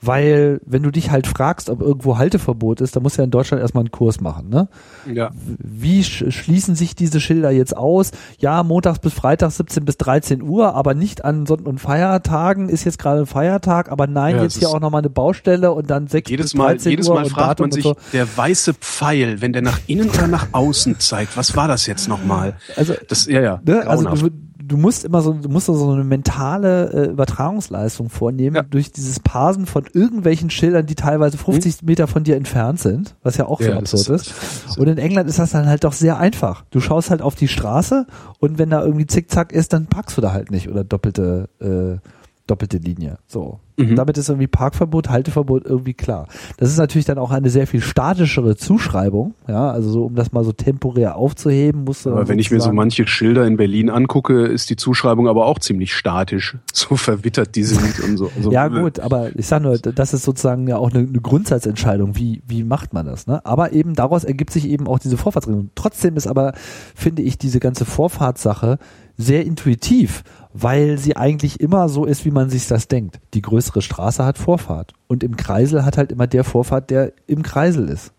weil 0.00 0.60
wenn 0.64 0.82
du 0.82 0.90
dich 0.90 1.10
halt 1.10 1.26
fragst, 1.26 1.70
ob 1.70 1.80
irgendwo 1.80 2.18
Halteverbot 2.18 2.80
ist, 2.80 2.96
dann 2.96 3.02
musst 3.02 3.16
du 3.16 3.22
ja 3.22 3.24
in 3.24 3.30
Deutschland 3.30 3.60
erstmal 3.60 3.82
einen 3.82 3.90
Kurs 3.90 4.20
machen. 4.20 4.48
Ne? 4.48 4.68
Ja. 5.12 5.30
Wie 5.58 6.04
sch 6.04 6.24
schließen 6.28 6.74
sich 6.74 6.94
diese 6.94 7.20
Schilder 7.20 7.50
jetzt 7.50 7.76
aus? 7.76 8.12
Ja, 8.38 8.62
montags 8.62 8.98
bis 8.98 9.14
freitags 9.14 9.56
17 9.56 9.84
bis 9.84 9.96
13 9.96 10.42
Uhr, 10.42 10.74
aber 10.74 10.94
nicht 10.94 11.24
an 11.24 11.46
Sonn- 11.46 11.66
und 11.66 11.78
Feiertagen 11.78 12.68
ist 12.68 12.84
jetzt 12.84 12.98
gerade 12.98 13.20
ein 13.20 13.26
Feiertag, 13.26 13.90
aber 13.90 14.06
nein, 14.06 14.36
ja, 14.36 14.42
jetzt 14.42 14.58
hier 14.58 14.68
auch 14.68 14.80
nochmal 14.80 15.00
eine 15.00 15.10
Baustelle 15.10 15.72
und 15.72 15.90
dann 15.90 16.06
6 16.06 16.30
jedes 16.30 16.52
bis 16.52 16.60
13 16.60 16.84
Mal, 16.84 16.90
jedes 16.90 17.08
Uhr 17.08 17.14
Mal 17.14 17.24
fragt 17.26 17.60
man 17.60 17.70
sich, 17.70 17.84
so. 17.84 17.96
der 18.12 18.26
weiße 18.36 18.74
Pfeil, 18.74 19.40
wenn 19.40 19.52
der 19.52 19.62
nach 19.62 19.80
innen 19.86 20.10
oder 20.10 20.28
nach 20.28 20.48
außen 20.52 21.00
zeigt, 21.00 21.36
was 21.36 21.56
war 21.56 21.68
das 21.68 21.86
jetzt 21.86 22.08
nochmal? 22.08 22.56
Also, 22.76 22.94
das, 23.08 23.26
ja, 23.26 23.40
ja. 23.40 23.60
Ne? 23.64 23.86
Also 23.86 24.28
du, 24.66 24.76
musst 24.76 25.04
immer 25.04 25.22
so, 25.22 25.32
du 25.32 25.48
musst 25.48 25.66
so 25.66 25.90
eine 25.90 26.04
mentale 26.04 26.92
äh, 26.92 27.10
Übertragungsleistung 27.10 28.08
vornehmen 28.10 28.56
ja. 28.56 28.62
durch 28.62 28.92
dieses 28.92 29.20
Parsen 29.20 29.66
von 29.66 29.84
irgendwelchen 29.92 30.50
Schildern, 30.50 30.86
die 30.86 30.94
teilweise 30.94 31.38
50 31.38 31.82
mhm. 31.82 31.86
Meter 31.86 32.06
von 32.06 32.24
dir 32.24 32.36
entfernt 32.36 32.80
sind, 32.80 33.14
was 33.22 33.36
ja 33.36 33.46
auch 33.46 33.60
ja, 33.60 33.72
so 33.72 33.78
absurd 33.78 34.20
ist. 34.20 34.26
ist. 34.28 34.78
Und 34.78 34.88
in 34.88 34.98
England 34.98 35.28
ist 35.28 35.38
das 35.38 35.50
dann 35.50 35.66
halt 35.66 35.84
doch 35.84 35.92
sehr 35.92 36.18
einfach. 36.18 36.64
Du 36.70 36.80
schaust 36.80 37.10
halt 37.10 37.22
auf 37.22 37.34
die 37.34 37.48
Straße 37.48 38.06
und 38.38 38.58
wenn 38.58 38.70
da 38.70 38.84
irgendwie 38.84 39.06
Zickzack 39.06 39.52
ist, 39.52 39.72
dann 39.72 39.86
packst 39.86 40.16
du 40.16 40.20
da 40.20 40.32
halt 40.32 40.50
nicht 40.50 40.68
oder 40.68 40.84
doppelte 40.84 41.48
äh, 41.60 42.08
doppelte 42.46 42.78
Linie. 42.78 43.18
So. 43.26 43.60
Mhm. 43.76 43.96
Damit 43.96 44.16
ist 44.16 44.28
irgendwie 44.28 44.46
Parkverbot, 44.46 45.10
Halteverbot 45.10 45.66
irgendwie 45.66 45.94
klar. 45.94 46.28
Das 46.56 46.70
ist 46.70 46.78
natürlich 46.78 47.04
dann 47.04 47.18
auch 47.18 47.30
eine 47.30 47.50
sehr 47.50 47.66
viel 47.66 47.82
statischere 47.82 48.56
Zuschreibung, 48.56 49.34
ja, 49.48 49.70
also 49.70 49.90
so, 49.90 50.04
um 50.04 50.14
das 50.14 50.32
mal 50.32 50.44
so 50.44 50.52
temporär 50.52 51.16
aufzuheben, 51.16 51.84
musst 51.84 52.06
du. 52.06 52.10
Aber 52.10 52.28
wenn 52.28 52.38
ich 52.38 52.50
mir 52.50 52.60
so 52.60 52.72
manche 52.72 53.06
Schilder 53.06 53.46
in 53.46 53.56
Berlin 53.56 53.90
angucke, 53.90 54.46
ist 54.46 54.70
die 54.70 54.76
Zuschreibung 54.76 55.28
aber 55.28 55.46
auch 55.46 55.58
ziemlich 55.58 55.94
statisch. 55.94 56.56
So 56.76 56.94
verwittert 56.96 57.56
die 57.56 57.64
sind 57.64 58.00
und 58.00 58.18
so. 58.18 58.30
Also, 58.36 58.52
ja, 58.52 58.68
gut, 58.68 59.00
aber 59.00 59.34
ich 59.34 59.46
sag 59.46 59.62
nur, 59.62 59.78
das 59.78 60.12
ist 60.12 60.24
sozusagen 60.24 60.68
ja 60.68 60.76
auch 60.76 60.92
eine, 60.92 61.08
eine 61.08 61.20
Grundsatzentscheidung. 61.20 62.16
Wie, 62.16 62.42
wie 62.46 62.64
macht 62.64 62.92
man 62.92 63.06
das, 63.06 63.26
ne? 63.26 63.44
Aber 63.44 63.72
eben 63.72 63.94
daraus 63.94 64.24
ergibt 64.24 64.52
sich 64.52 64.68
eben 64.68 64.86
auch 64.86 64.98
diese 64.98 65.16
Vorfahrtsregelung. 65.16 65.70
Trotzdem 65.74 66.16
ist 66.16 66.26
aber, 66.26 66.52
finde 66.94 67.22
ich, 67.22 67.38
diese 67.38 67.60
ganze 67.60 67.86
Vorfahrtssache 67.86 68.78
sehr 69.16 69.46
intuitiv 69.46 70.22
weil 70.58 70.98
sie 70.98 71.16
eigentlich 71.16 71.60
immer 71.60 71.88
so 71.88 72.04
ist, 72.04 72.24
wie 72.24 72.30
man 72.30 72.50
sich 72.50 72.66
das 72.66 72.88
denkt. 72.88 73.20
Die 73.34 73.42
größere 73.42 73.82
Straße 73.82 74.24
hat 74.24 74.38
Vorfahrt 74.38 74.92
und 75.06 75.22
im 75.22 75.36
Kreisel 75.36 75.84
hat 75.84 75.98
halt 75.98 76.12
immer 76.12 76.26
der 76.26 76.44
Vorfahrt, 76.44 76.90
der 76.90 77.12
im 77.26 77.42
Kreisel 77.42 77.88
ist. 77.88 78.12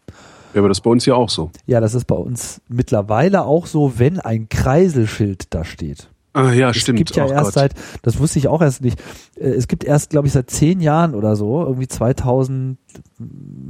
Ja, 0.53 0.61
aber 0.61 0.69
das 0.69 0.79
ist 0.79 0.83
bei 0.83 0.89
uns 0.89 1.05
ja 1.05 1.15
auch 1.15 1.29
so. 1.29 1.51
Ja, 1.65 1.79
das 1.79 1.93
ist 1.93 2.05
bei 2.05 2.15
uns 2.15 2.61
mittlerweile 2.67 3.43
auch 3.43 3.65
so, 3.65 3.93
wenn 3.97 4.19
ein 4.19 4.49
Kreiselschild 4.49 5.53
da 5.53 5.63
steht. 5.63 6.09
Ah, 6.33 6.51
ja, 6.51 6.69
es 6.69 6.77
stimmt. 6.77 6.99
Es 6.99 7.05
gibt 7.05 7.15
ja 7.15 7.25
oh 7.25 7.31
erst 7.31 7.45
Gott. 7.45 7.53
seit, 7.53 7.73
das 8.03 8.19
wusste 8.19 8.37
ich 8.37 8.47
auch 8.47 8.61
erst 8.61 8.83
nicht, 8.83 9.01
äh, 9.35 9.49
es 9.49 9.67
gibt 9.67 9.83
erst, 9.83 10.11
glaube 10.11 10.27
ich, 10.27 10.33
seit 10.33 10.51
zehn 10.51 10.79
Jahren 10.79 11.15
oder 11.15 11.35
so, 11.35 11.63
irgendwie 11.63 11.87
2000, 11.87 12.77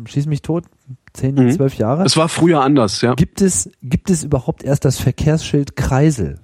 schieß 0.05 0.26
mich 0.26 0.41
tot, 0.41 0.65
zehn, 1.13 1.36
mhm. 1.36 1.51
zwölf 1.51 1.76
Jahre. 1.76 2.03
Es 2.03 2.18
war 2.18 2.28
früher 2.28 2.61
anders, 2.61 2.99
ja. 3.01 3.13
Gibt 3.15 3.41
es, 3.41 3.70
gibt 3.82 4.09
es 4.09 4.26
überhaupt 4.26 4.63
erst 4.63 4.84
das 4.84 4.99
Verkehrsschild 4.99 5.78
Kreisel? 5.78 6.41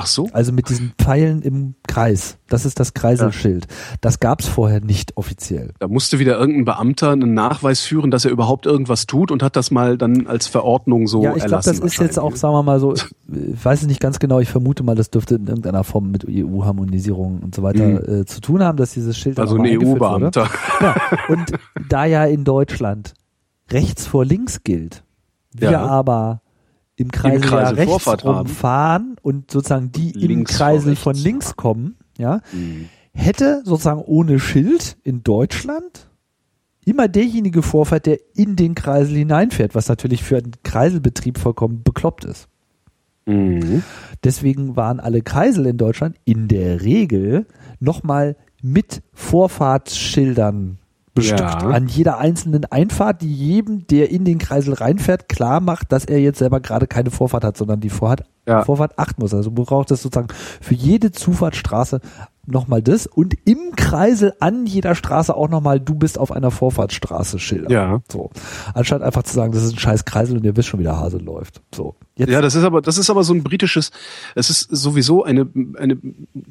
Ach 0.00 0.06
so. 0.06 0.28
Also 0.32 0.52
mit 0.52 0.68
diesen 0.68 0.92
Pfeilen 0.96 1.42
im 1.42 1.74
Kreis. 1.88 2.38
Das 2.48 2.64
ist 2.64 2.78
das 2.78 2.94
Kreiselschild. 2.94 3.66
Ja. 3.68 3.96
Das 4.00 4.20
gab's 4.20 4.46
vorher 4.46 4.80
nicht 4.80 5.16
offiziell. 5.16 5.72
Da 5.80 5.88
musste 5.88 6.20
wieder 6.20 6.38
irgendein 6.38 6.66
Beamter 6.66 7.10
einen 7.10 7.34
Nachweis 7.34 7.80
führen, 7.80 8.12
dass 8.12 8.24
er 8.24 8.30
überhaupt 8.30 8.64
irgendwas 8.64 9.08
tut 9.08 9.32
und 9.32 9.42
hat 9.42 9.56
das 9.56 9.72
mal 9.72 9.98
dann 9.98 10.28
als 10.28 10.46
Verordnung 10.46 11.08
so 11.08 11.24
Ja, 11.24 11.34
ich 11.34 11.44
glaube, 11.44 11.64
das 11.64 11.80
ist 11.80 11.98
jetzt 11.98 12.16
auch, 12.16 12.36
sagen 12.36 12.54
wir 12.54 12.62
mal 12.62 12.78
so, 12.78 12.94
ich 12.94 13.04
weiß 13.28 13.82
es 13.82 13.88
nicht 13.88 13.98
ganz 13.98 14.20
genau, 14.20 14.38
ich 14.38 14.48
vermute 14.48 14.84
mal, 14.84 14.94
das 14.94 15.10
dürfte 15.10 15.34
in 15.34 15.48
irgendeiner 15.48 15.82
Form 15.82 16.12
mit 16.12 16.24
EU-Harmonisierung 16.28 17.40
und 17.40 17.56
so 17.56 17.64
weiter 17.64 17.84
mhm. 17.84 18.20
äh, 18.20 18.24
zu 18.24 18.40
tun 18.40 18.62
haben, 18.62 18.78
dass 18.78 18.92
dieses 18.92 19.18
Schild 19.18 19.40
Also 19.40 19.56
ein 19.56 19.66
EU-Beamter. 19.66 20.48
Ja, 20.80 20.94
und 21.28 21.54
da 21.88 22.04
ja 22.04 22.24
in 22.24 22.44
Deutschland 22.44 23.14
rechts 23.68 24.06
vor 24.06 24.24
links 24.24 24.62
gilt, 24.62 25.02
wir 25.52 25.72
ja. 25.72 25.84
aber 25.84 26.40
im 26.98 27.12
Kreisel, 27.12 27.36
Im 27.36 27.42
Kreisel 27.42 27.78
ja 27.78 27.84
rechts 27.84 28.24
rumfahren 28.24 29.16
und 29.22 29.52
sozusagen 29.52 29.92
die 29.92 30.10
links 30.10 30.50
im 30.52 30.56
Kreisel 30.56 30.96
von 30.96 31.14
links 31.14 31.54
kommen, 31.54 31.96
ja, 32.18 32.40
mhm. 32.52 32.88
hätte 33.14 33.62
sozusagen 33.64 34.02
ohne 34.02 34.40
Schild 34.40 34.96
in 35.04 35.22
Deutschland 35.22 36.08
immer 36.84 37.06
derjenige 37.06 37.62
Vorfahrt, 37.62 38.06
der 38.06 38.18
in 38.34 38.56
den 38.56 38.74
Kreisel 38.74 39.16
hineinfährt, 39.16 39.76
was 39.76 39.88
natürlich 39.88 40.24
für 40.24 40.38
einen 40.38 40.52
Kreiselbetrieb 40.64 41.38
vollkommen 41.38 41.84
bekloppt 41.84 42.24
ist. 42.24 42.48
Mhm. 43.26 43.84
Deswegen 44.24 44.74
waren 44.74 44.98
alle 44.98 45.22
Kreisel 45.22 45.66
in 45.66 45.76
Deutschland 45.76 46.16
in 46.24 46.48
der 46.48 46.82
Regel 46.82 47.46
nochmal 47.78 48.36
mit 48.60 49.02
Vorfahrtsschildern 49.12 50.78
bestückt 51.18 51.40
ja. 51.40 51.58
an 51.58 51.88
jeder 51.88 52.18
einzelnen 52.18 52.64
Einfahrt, 52.66 53.22
die 53.22 53.32
jedem, 53.32 53.86
der 53.86 54.10
in 54.10 54.24
den 54.24 54.38
Kreisel 54.38 54.74
reinfährt, 54.74 55.28
klar 55.28 55.60
macht, 55.60 55.92
dass 55.92 56.04
er 56.04 56.20
jetzt 56.20 56.38
selber 56.38 56.60
gerade 56.60 56.86
keine 56.86 57.10
Vorfahrt 57.10 57.44
hat, 57.44 57.56
sondern 57.56 57.80
die 57.80 57.90
Vorfahrt, 57.90 58.24
ja. 58.46 58.64
Vorfahrt 58.64 58.98
achten 58.98 59.20
muss. 59.20 59.34
Also 59.34 59.50
braucht 59.50 59.90
es 59.90 60.02
sozusagen 60.02 60.28
für 60.60 60.74
jede 60.74 61.12
Zufahrtsstraße 61.12 62.00
nochmal 62.50 62.82
das 62.82 63.06
und 63.06 63.34
im 63.44 63.74
Kreisel 63.76 64.32
an 64.40 64.66
jeder 64.66 64.94
Straße 64.94 65.34
auch 65.34 65.48
nochmal, 65.48 65.80
du 65.80 65.94
bist 65.94 66.18
auf 66.18 66.32
einer 66.32 66.50
Vorfahrtsstraße 66.50 67.38
Schilder. 67.38 67.70
Ja. 67.70 68.02
So. 68.10 68.30
Anstatt 68.74 69.02
einfach 69.02 69.22
zu 69.22 69.34
sagen, 69.34 69.52
das 69.52 69.62
ist 69.62 69.74
ein 69.74 69.78
scheiß 69.78 70.04
Kreisel 70.04 70.36
und 70.36 70.44
ihr 70.44 70.56
wisst 70.56 70.68
schon, 70.68 70.80
wie 70.80 70.84
der 70.84 70.98
Hase 70.98 71.18
läuft. 71.18 71.60
So. 71.74 71.96
Jetzt. 72.16 72.30
Ja, 72.30 72.40
das 72.40 72.54
ist 72.54 72.64
aber, 72.64 72.82
das 72.82 72.98
ist 72.98 73.10
aber 73.10 73.22
so 73.22 73.32
ein 73.32 73.42
britisches, 73.42 73.92
es 74.34 74.50
ist 74.50 74.68
sowieso 74.70 75.24
eine, 75.24 75.48
eine, 75.76 75.98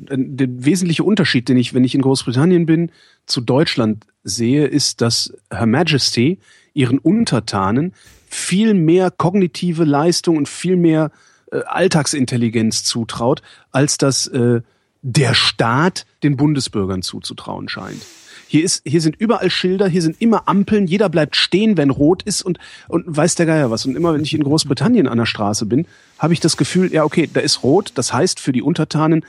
ein, 0.10 0.38
der 0.38 0.48
wesentliche 0.50 1.04
Unterschied, 1.04 1.50
den 1.50 1.58
ich, 1.58 1.74
wenn 1.74 1.84
ich 1.84 1.96
in 1.96 2.02
Großbritannien 2.02 2.66
bin, 2.66 2.92
zu 3.26 3.42
Deutschland 3.42 4.06
sehe, 4.24 4.66
ist, 4.66 5.02
dass 5.02 5.34
Her 5.52 5.66
Majesty 5.66 6.40
ihren 6.74 7.00
Untertanen 7.00 7.94
viel 8.30 8.74
mehr 8.74 9.12
kognitive 9.12 9.84
Leistung 9.84 10.38
und 10.38 10.48
viel 10.48 10.76
mehr 10.76 11.12
äh, 11.52 11.62
Alltagsintelligenz 11.66 12.84
zutraut, 12.84 13.42
als 13.72 13.98
das 13.98 14.28
äh, 14.28 14.62
der 15.08 15.34
Staat 15.34 16.06
den 16.22 16.36
Bundesbürgern 16.36 17.02
zuzutrauen 17.02 17.70
scheint. 17.70 18.02
Hier 18.50 18.64
ist, 18.64 18.82
hier 18.86 19.02
sind 19.02 19.16
überall 19.18 19.50
Schilder, 19.50 19.88
hier 19.88 20.02
sind 20.02 20.22
immer 20.22 20.48
Ampeln, 20.48 20.86
jeder 20.86 21.08
bleibt 21.10 21.36
stehen, 21.36 21.78
wenn 21.78 21.90
rot 21.90 22.24
ist 22.24 22.42
und, 22.42 22.60
und 22.88 23.04
weiß 23.08 23.36
der 23.36 23.46
Geier 23.46 23.72
was. 23.72 23.86
Und 23.86 23.96
immer 23.96 24.14
wenn 24.14 24.24
ich 24.24 24.34
in 24.34 24.44
Großbritannien 24.44 25.08
an 25.08 25.18
der 25.18 25.26
Straße 25.26 25.66
bin, 25.66 25.86
habe 26.20 26.34
ich 26.34 26.40
das 26.42 26.58
Gefühl, 26.58 26.92
ja, 26.94 27.04
okay, 27.04 27.30
da 27.32 27.40
ist 27.40 27.64
rot, 27.64 27.92
das 27.96 28.12
heißt 28.12 28.40
für 28.40 28.52
die 28.52 28.62
Untertanen, 28.62 29.26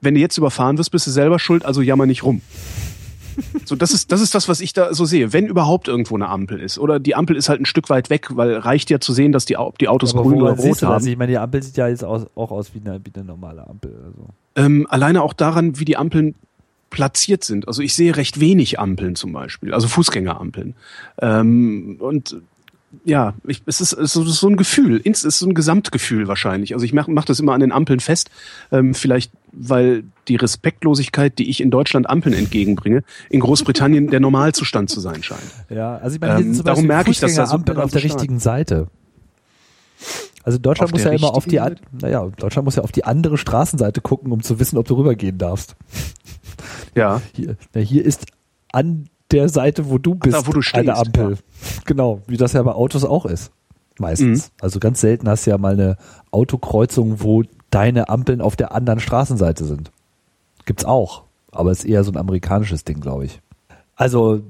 wenn 0.00 0.14
du 0.14 0.20
jetzt 0.20 0.38
überfahren 0.38 0.78
wirst, 0.78 0.90
bist 0.90 1.06
du 1.06 1.10
selber 1.10 1.38
schuld, 1.38 1.64
also 1.64 1.82
jammer 1.82 2.06
nicht 2.06 2.24
rum. 2.24 2.40
So, 3.64 3.76
das 3.76 3.92
ist, 3.92 4.12
das 4.12 4.20
ist 4.20 4.34
das, 4.34 4.48
was 4.48 4.60
ich 4.60 4.72
da 4.72 4.92
so 4.92 5.04
sehe. 5.04 5.32
Wenn 5.32 5.46
überhaupt 5.46 5.88
irgendwo 5.88 6.14
eine 6.14 6.28
Ampel 6.28 6.60
ist. 6.60 6.78
Oder 6.78 7.00
die 7.00 7.14
Ampel 7.14 7.36
ist 7.36 7.48
halt 7.48 7.60
ein 7.60 7.66
Stück 7.66 7.90
weit 7.90 8.10
weg, 8.10 8.28
weil 8.36 8.56
reicht 8.56 8.90
ja 8.90 9.00
zu 9.00 9.12
sehen, 9.12 9.32
dass 9.32 9.44
die, 9.44 9.56
ob 9.56 9.78
die 9.78 9.88
Autos 9.88 10.14
grün 10.14 10.42
oder 10.42 10.52
rot 10.52 10.64
du 10.64 10.68
das? 10.70 10.82
haben. 10.82 11.06
Ich 11.06 11.16
meine, 11.16 11.32
die 11.32 11.38
Ampel 11.38 11.62
sieht 11.62 11.76
ja 11.76 11.88
jetzt 11.88 12.04
aus, 12.04 12.26
auch 12.34 12.50
aus 12.50 12.72
wie 12.74 12.80
eine, 12.80 13.00
wie 13.04 13.10
eine 13.14 13.24
normale 13.24 13.66
Ampel. 13.66 13.94
Also. 14.04 14.28
Ähm, 14.56 14.86
alleine 14.90 15.22
auch 15.22 15.32
daran, 15.32 15.78
wie 15.78 15.84
die 15.84 15.96
Ampeln 15.96 16.34
platziert 16.92 17.42
sind. 17.42 17.66
Also 17.66 17.82
ich 17.82 17.94
sehe 17.94 18.16
recht 18.16 18.38
wenig 18.38 18.78
Ampeln 18.78 19.16
zum 19.16 19.32
Beispiel, 19.32 19.74
also 19.74 19.88
Fußgängerampeln. 19.88 20.74
Ähm, 21.20 21.96
und 21.98 22.36
ja, 23.04 23.34
ich, 23.46 23.62
es, 23.66 23.80
ist, 23.80 23.92
es 23.92 24.14
ist 24.14 24.34
so 24.34 24.48
ein 24.48 24.56
Gefühl, 24.56 25.00
es 25.04 25.24
ist 25.24 25.38
so 25.38 25.46
ein 25.46 25.54
Gesamtgefühl 25.54 26.28
wahrscheinlich. 26.28 26.74
Also 26.74 26.84
ich 26.84 26.92
mache 26.92 27.10
mach 27.10 27.24
das 27.24 27.40
immer 27.40 27.52
an 27.52 27.60
den 27.60 27.72
Ampeln 27.72 28.00
fest, 28.00 28.30
ähm, 28.70 28.94
vielleicht 28.94 29.32
weil 29.52 30.04
die 30.28 30.36
Respektlosigkeit, 30.36 31.38
die 31.38 31.50
ich 31.50 31.60
in 31.60 31.70
Deutschland 31.70 32.08
Ampeln 32.08 32.34
entgegenbringe, 32.34 33.02
in 33.28 33.40
Großbritannien 33.40 34.08
der 34.08 34.20
Normalzustand 34.20 34.88
zu 34.88 35.00
sein 35.00 35.22
scheint. 35.22 35.42
Ja, 35.68 35.96
also 35.96 36.14
ich 36.14 36.20
meine, 36.20 36.36
hier 36.36 36.40
Ähm, 36.40 36.54
sind 36.54 36.56
zum 36.56 36.64
darum 36.66 36.86
merke 36.86 37.10
ich, 37.10 37.20
dass 37.20 37.34
da 37.34 37.46
so 37.46 37.58
Fußgängerampeln 37.58 37.76
drauf 37.76 37.84
auf 37.84 37.90
der 37.90 38.04
richtigen 38.04 38.38
Seite. 38.38 38.86
Also 40.44 40.58
Deutschland 40.58 40.88
Auf 40.90 40.92
muss 40.92 41.04
ja 41.04 41.12
immer 41.12 41.34
auf 41.34 41.46
die, 41.46 41.60
an- 41.60 41.76
naja, 42.00 42.28
Deutschland 42.36 42.64
muss 42.64 42.76
ja 42.76 42.82
auf 42.82 42.92
die 42.92 43.04
andere 43.04 43.38
Straßenseite 43.38 44.00
gucken, 44.00 44.32
um 44.32 44.42
zu 44.42 44.58
wissen, 44.58 44.76
ob 44.78 44.88
du 44.88 44.94
rübergehen 44.94 45.38
darfst. 45.38 45.76
Ja, 46.94 47.20
Hier, 47.34 47.56
na, 47.74 47.80
hier 47.80 48.04
ist 48.04 48.26
an 48.72 49.06
der 49.32 49.48
Seite, 49.48 49.88
wo 49.90 49.98
du 49.98 50.14
bist, 50.14 50.36
da, 50.36 50.46
wo 50.46 50.52
du 50.52 50.62
stehst, 50.62 50.76
eine 50.88 50.96
Ampel. 50.96 51.38
Genau, 51.86 52.20
wie 52.26 52.36
das 52.36 52.52
ja 52.52 52.62
bei 52.62 52.72
Autos 52.72 53.04
auch 53.04 53.26
ist. 53.26 53.50
Meistens. 53.98 54.50
Also 54.60 54.80
ganz 54.80 55.00
selten 55.00 55.28
hast 55.28 55.46
du 55.46 55.50
ja 55.50 55.58
mal 55.58 55.74
eine 55.74 55.96
Autokreuzung, 56.30 57.22
wo 57.22 57.42
deine 57.70 58.08
Ampeln 58.08 58.40
auf 58.40 58.56
der 58.56 58.72
anderen 58.74 59.00
Straßenseite 59.00 59.64
sind. 59.64 59.90
Gibt's 60.64 60.84
auch. 60.84 61.24
Aber 61.50 61.70
ist 61.70 61.84
eher 61.84 62.02
so 62.04 62.10
ein 62.10 62.16
amerikanisches 62.16 62.84
Ding, 62.84 63.00
glaube 63.00 63.26
ich. 63.26 63.40
Also, 63.94 64.40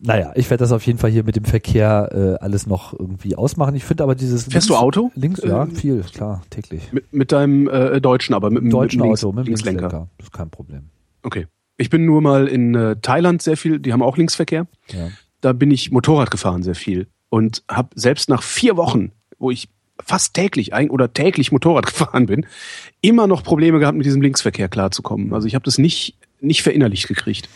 naja, 0.00 0.32
ich 0.34 0.50
werde 0.50 0.62
das 0.62 0.72
auf 0.72 0.84
jeden 0.84 0.98
Fall 0.98 1.10
hier 1.10 1.24
mit 1.24 1.36
dem 1.36 1.44
Verkehr 1.44 2.10
äh, 2.12 2.44
alles 2.44 2.66
noch 2.66 2.92
irgendwie 2.92 3.36
ausmachen. 3.36 3.74
Ich 3.76 3.84
finde 3.84 4.02
aber 4.02 4.14
dieses. 4.14 4.44
Fährst 4.44 4.68
du 4.68 4.76
Auto? 4.76 5.10
Links, 5.14 5.40
ja, 5.44 5.62
Ähm, 5.62 5.70
viel, 5.72 6.02
klar, 6.02 6.42
täglich. 6.50 6.92
mit, 6.92 7.12
mit 7.12 7.32
deinem 7.32 7.68
äh, 7.68 8.00
Deutschen, 8.00 8.34
aber 8.34 8.50
mit 8.50 8.62
dem 8.62 8.70
Deutschen 8.70 8.98
mit 8.98 9.04
dem 9.04 9.08
Links, 9.10 9.24
Auto, 9.24 9.32
mit 9.32 9.46
dem 9.46 9.50
Linkslenker. 9.50 9.80
Linkslenker. 9.82 10.08
Das 10.18 10.26
ist 10.26 10.32
kein 10.32 10.50
Problem. 10.50 10.82
Okay. 11.22 11.46
Ich 11.78 11.90
bin 11.90 12.04
nur 12.04 12.20
mal 12.20 12.46
in 12.46 12.74
äh, 12.74 12.96
Thailand 13.00 13.40
sehr 13.40 13.56
viel, 13.56 13.78
die 13.78 13.92
haben 13.92 14.02
auch 14.02 14.16
Linksverkehr. 14.16 14.66
Ja. 14.92 15.08
Da 15.40 15.52
bin 15.52 15.70
ich 15.70 15.90
Motorrad 15.90 16.30
gefahren 16.30 16.62
sehr 16.62 16.74
viel 16.74 17.06
und 17.30 17.62
habe 17.70 17.88
selbst 17.94 18.28
nach 18.28 18.42
vier 18.42 18.76
Wochen, 18.76 19.12
wo 19.38 19.50
ich 19.50 19.68
fast 20.04 20.34
täglich 20.34 20.74
ein 20.74 20.90
oder 20.90 21.12
täglich 21.12 21.52
Motorrad 21.52 21.86
gefahren 21.86 22.26
bin, 22.26 22.46
immer 23.00 23.26
noch 23.26 23.42
Probleme 23.42 23.78
gehabt, 23.78 23.96
mit 23.96 24.06
diesem 24.06 24.20
Linksverkehr 24.20 24.68
klarzukommen. 24.68 25.32
Also 25.32 25.46
ich 25.46 25.54
habe 25.54 25.64
das 25.64 25.78
nicht 25.78 26.18
nicht 26.40 26.62
verinnerlicht 26.62 27.08
gekriegt. 27.08 27.48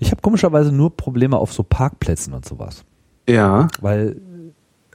Ich 0.00 0.10
habe 0.10 0.22
komischerweise 0.22 0.72
nur 0.72 0.96
Probleme 0.96 1.36
auf 1.36 1.52
so 1.52 1.62
Parkplätzen 1.62 2.32
und 2.32 2.44
sowas. 2.44 2.84
Ja, 3.28 3.68
Weil 3.80 4.20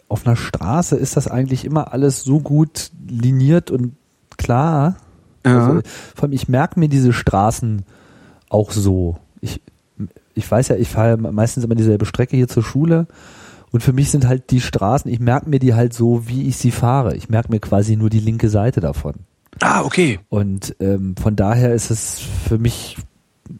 auf 0.08 0.26
einer 0.26 0.36
Straße 0.36 0.96
ist 0.96 1.18
das 1.18 1.28
eigentlich 1.28 1.66
immer 1.66 1.94
alles 1.94 2.24
so 2.24 2.40
gut 2.40 2.92
liniert 3.08 3.72
und 3.72 3.96
klar. 4.38 4.98
Ja. 5.46 5.68
Also, 5.68 5.82
vor 6.16 6.24
allem, 6.24 6.34
ich 6.34 6.48
merke 6.48 6.80
mir 6.80 6.88
diese 6.88 7.14
Straßen 7.14 7.84
auch 8.54 8.72
so. 8.72 9.18
Ich, 9.42 9.62
ich 10.34 10.50
weiß 10.50 10.70
ja, 10.70 10.76
ich 10.76 10.90
fahre 10.90 11.10
ja 11.10 11.18
meistens 11.18 11.64
immer 11.64 11.76
dieselbe 11.76 12.06
Strecke 12.06 12.36
hier 12.36 12.48
zur 12.48 12.64
Schule. 12.64 13.08
Und 13.72 13.82
für 13.82 13.94
mich 13.94 14.12
sind 14.12 14.28
halt 14.28 14.52
die 14.52 14.62
Straßen, 14.62 15.12
ich 15.12 15.20
merke 15.20 15.50
mir 15.50 15.60
die 15.60 15.74
halt 15.74 15.94
so, 15.94 16.28
wie 16.28 16.48
ich 16.48 16.58
sie 16.58 16.72
fahre. 16.72 17.16
Ich 17.16 17.30
merke 17.30 17.52
mir 17.52 17.60
quasi 17.60 17.96
nur 17.96 18.12
die 18.12 18.20
linke 18.20 18.50
Seite 18.50 18.82
davon. 18.82 19.16
Ah, 19.62 19.84
okay. 19.84 20.20
Und 20.30 20.76
ähm, 20.80 21.16
von 21.16 21.36
daher 21.36 21.74
ist 21.74 21.90
es 21.90 22.20
für 22.20 22.60
mich 22.60 22.98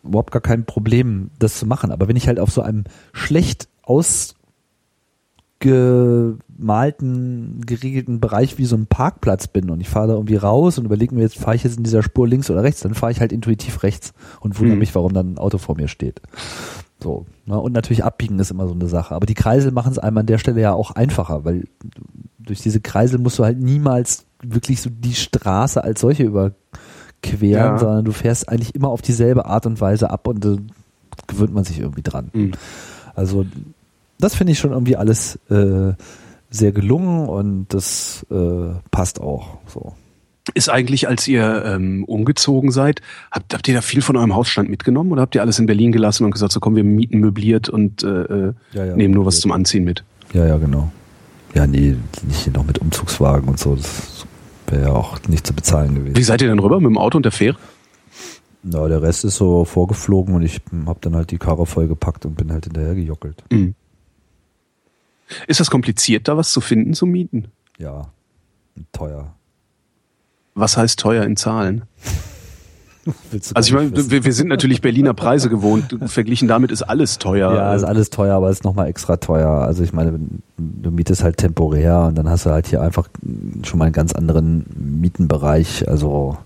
überhaupt 0.04 0.32
gar 0.32 0.42
kein 0.42 0.66
Problem, 0.66 1.32
das 1.40 1.58
zu 1.58 1.66
machen. 1.66 1.92
Aber 1.92 2.08
wenn 2.08 2.16
ich 2.16 2.28
halt 2.28 2.40
auf 2.40 2.52
so 2.52 2.62
einem 2.62 2.84
schlecht 3.12 3.68
ausgemalten, 5.66 7.62
geregelten 7.66 8.20
Bereich 8.20 8.58
wie 8.58 8.66
so 8.66 8.76
ein 8.76 8.88
Parkplatz 8.88 9.48
bin 9.48 9.70
und 9.70 9.82
ich 9.82 9.90
fahre 9.90 10.08
da 10.10 10.14
irgendwie 10.14 10.36
raus 10.36 10.78
und 10.78 10.86
überlege 10.86 11.14
mir 11.16 11.22
jetzt, 11.22 11.38
fahre 11.38 11.56
ich 11.56 11.64
jetzt 11.64 11.78
in 11.78 11.84
dieser 11.84 12.04
Spur 12.04 12.28
links 12.28 12.50
oder 12.50 12.64
rechts, 12.64 12.82
dann 12.82 12.94
fahre 12.94 13.12
ich 13.12 13.20
halt 13.20 13.32
intuitiv 13.32 13.84
rechts 13.84 14.14
und 14.40 14.58
wundere 14.60 14.76
Mhm. 14.76 14.80
mich, 14.80 14.96
warum 14.96 15.14
dann 15.14 15.34
ein 15.34 15.38
Auto 15.38 15.58
vor 15.58 15.76
mir 15.76 15.88
steht. 15.88 16.22
So. 17.02 17.26
Ne? 17.46 17.60
Und 17.60 17.74
natürlich 17.74 18.04
abbiegen 18.04 18.40
ist 18.40 18.52
immer 18.52 18.68
so 18.68 18.74
eine 18.74 18.88
Sache. 18.88 19.14
Aber 19.14 19.26
die 19.26 19.34
Kreisel 19.34 19.72
machen 19.72 19.92
es 19.92 20.00
einem 20.00 20.18
an 20.18 20.26
der 20.26 20.38
Stelle 20.38 20.62
ja 20.62 20.74
auch 20.74 20.92
einfacher, 20.92 21.44
weil 21.44 21.66
durch 22.40 22.62
diese 22.62 22.80
Kreisel 22.80 23.20
musst 23.20 23.40
du 23.40 23.44
halt 23.44 23.60
niemals 23.60 24.26
wirklich 24.42 24.82
so 24.82 24.90
die 24.90 25.14
Straße 25.14 25.84
als 25.84 26.00
solche 26.02 26.24
überqueren, 26.24 27.50
Ja. 27.50 27.78
sondern 27.78 28.06
du 28.06 28.12
fährst 28.12 28.48
eigentlich 28.50 28.76
immer 28.76 28.90
auf 28.90 29.02
dieselbe 29.02 29.46
Art 29.46 29.66
und 29.66 29.82
Weise 29.82 30.10
ab 30.10 30.28
und 30.28 30.44
da 30.46 30.56
gewöhnt 31.28 31.54
man 31.54 31.64
sich 31.64 31.80
irgendwie 31.80 32.02
dran. 32.02 32.30
Mhm. 32.34 32.52
Also 33.16 33.46
das 34.24 34.36
finde 34.36 34.54
ich 34.54 34.60
schon 34.60 34.72
irgendwie 34.72 34.96
alles 34.96 35.38
äh, 35.50 35.94
sehr 36.50 36.72
gelungen 36.72 37.28
und 37.28 37.68
das 37.70 38.26
äh, 38.32 38.74
passt 38.92 39.20
auch 39.20 39.58
so. 39.68 39.94
Ist 40.54 40.70
eigentlich, 40.70 41.08
als 41.08 41.28
ihr 41.28 41.64
ähm, 41.66 42.04
umgezogen 42.04 42.72
seid, 42.72 43.02
habt, 43.32 43.54
habt 43.54 43.68
ihr 43.68 43.74
da 43.74 43.82
viel 43.82 44.02
von 44.02 44.18
eurem 44.18 44.36
Hausstand 44.36 44.70
mitgenommen 44.70 45.12
oder 45.12 45.22
habt 45.22 45.36
ihr 45.36 45.42
alles 45.42 45.58
in 45.58 45.66
Berlin 45.66 45.92
gelassen 45.92 46.26
und 46.26 46.32
gesagt, 46.32 46.52
so 46.52 46.60
komm, 46.60 46.76
wir 46.76 46.84
mieten 46.84 47.20
möbliert 47.20 47.70
und 47.70 48.04
äh, 48.04 48.08
äh, 48.08 48.54
Ja, 48.74 48.86
ja, 48.86 48.96
nehmen 48.96 49.14
nur 49.14 49.26
was 49.26 49.40
zum 49.40 49.52
Anziehen 49.54 49.86
mit? 49.86 50.04
Ja, 50.34 50.46
ja, 50.46 50.58
genau. 50.58 50.92
Ja, 51.54 51.66
nee, 51.66 51.96
nicht 52.28 52.40
hier 52.44 52.54
noch 52.54 52.66
mit 52.66 52.80
Umzugswagen 52.80 53.48
und 53.48 53.58
so. 53.58 53.76
Das 53.76 54.26
wäre 54.68 54.84
ja 54.84 54.92
auch 54.92 55.18
nicht 55.30 55.48
zu 55.48 55.54
bezahlen 55.54 55.96
gewesen. 55.96 56.18
Wie 56.18 56.24
seid 56.24 56.42
ihr 56.42 56.50
denn 56.50 56.60
rüber? 56.60 56.80
Mit 56.80 56.90
dem 56.90 56.98
Auto 56.98 57.18
und 57.18 57.24
der 57.24 57.32
Fähre? 57.32 57.58
Na, 58.64 58.88
der 58.88 59.02
Rest 59.02 59.26
ist 59.26 59.36
so 59.36 59.66
vorgeflogen 59.66 60.36
und 60.36 60.42
ich 60.42 60.62
habe 60.86 61.00
dann 61.02 61.16
halt 61.16 61.32
die 61.32 61.38
Karre 61.38 61.66
vollgepackt 61.66 62.26
und 62.26 62.36
bin 62.36 62.52
halt 62.52 62.66
hinterher 62.66 62.96
gejockelt. 62.96 63.44
Mhm. 63.52 63.76
Ist 65.48 65.60
das 65.60 65.70
kompliziert, 65.70 66.28
da 66.28 66.38
was 66.38 66.52
zu 66.52 66.62
finden 66.62 66.94
zum 66.94 67.10
Mieten? 67.10 67.48
Ja, 67.78 68.10
teuer. 68.92 69.34
Was 70.56 70.78
heißt 70.78 71.00
teuer 71.00 71.24
in 71.24 71.36
Zahlen? 71.38 71.84
Also 73.54 73.68
ich 73.68 73.74
meine, 73.74 74.10
wir, 74.12 74.24
wir 74.24 74.32
sind 74.32 74.48
natürlich 74.48 74.80
Berliner 74.80 75.14
Preise 75.14 75.50
gewohnt. 75.50 75.98
Verglichen 76.06 76.48
damit 76.48 76.72
ist 76.72 76.84
alles 76.84 77.18
teuer. 77.18 77.54
Ja, 77.54 77.76
ist 77.76 77.84
alles 77.84 78.10
teuer, 78.10 78.36
aber 78.36 78.50
ist 78.50 78.64
nochmal 78.64 78.88
extra 78.88 79.18
teuer. 79.18 79.50
Also 79.50 79.84
ich 79.84 79.92
meine, 79.92 80.18
du 80.58 80.90
mietest 80.90 81.22
halt 81.22 81.36
temporär 81.36 82.06
und 82.08 82.16
dann 82.18 82.30
hast 82.30 82.46
du 82.46 82.52
halt 82.52 82.68
hier 82.68 82.82
einfach 82.82 83.10
schon 83.66 83.80
mal 83.80 83.86
einen 83.86 83.94
ganz 83.94 84.14
anderen 84.14 84.66
Mietenbereich. 85.02 85.90
Also 85.90 86.38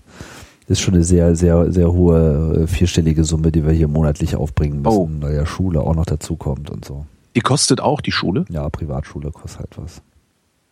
ist 0.66 0.80
schon 0.80 0.94
eine 0.94 1.04
sehr, 1.04 1.36
sehr, 1.36 1.70
sehr 1.70 1.92
hohe 1.92 2.62
äh, 2.62 2.66
vierstellige 2.66 3.22
Summe, 3.22 3.52
die 3.52 3.64
wir 3.64 3.72
hier 3.72 3.86
monatlich 3.86 4.34
aufbringen 4.34 4.82
müssen, 4.82 4.98
Oh. 4.98 5.08
weil 5.22 5.36
ja 5.36 5.46
Schule 5.46 5.80
auch 5.80 5.94
noch 5.94 6.06
dazu 6.06 6.34
kommt 6.34 6.70
und 6.70 6.84
so. 6.84 7.06
Die 7.38 7.42
kostet 7.42 7.80
auch 7.80 8.00
die 8.00 8.10
Schule. 8.10 8.44
Ja, 8.50 8.68
Privatschule 8.68 9.30
kostet 9.30 9.60
halt 9.60 9.78
was. 9.78 10.02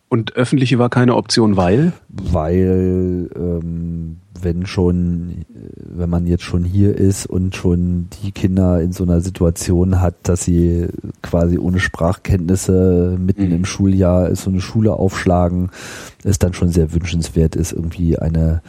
Und 0.09 0.35
öffentliche 0.35 0.77
war 0.79 0.89
keine 0.89 1.15
Option, 1.15 1.55
weil? 1.55 1.93
Weil 2.09 3.29
ähm, 3.33 4.17
wenn 4.41 4.65
schon, 4.65 5.45
wenn 5.77 6.09
man 6.09 6.27
jetzt 6.27 6.43
schon 6.43 6.65
hier 6.65 6.93
ist 6.97 7.25
und 7.25 7.55
schon 7.55 8.09
die 8.21 8.33
Kinder 8.33 8.81
in 8.81 8.91
so 8.91 9.05
einer 9.05 9.21
Situation 9.21 10.01
hat, 10.01 10.15
dass 10.23 10.43
sie 10.43 10.87
quasi 11.21 11.57
ohne 11.57 11.79
Sprachkenntnisse 11.79 13.17
mitten 13.17 13.45
Mhm. 13.47 13.55
im 13.55 13.65
Schuljahr 13.65 14.35
so 14.35 14.49
eine 14.49 14.59
Schule 14.59 14.91
aufschlagen, 14.91 15.69
es 16.25 16.37
dann 16.37 16.53
schon 16.53 16.67
sehr 16.69 16.91
wünschenswert 16.91 17.55
ist, 17.55 17.71
irgendwie 17.71 18.19
eine 18.19 18.61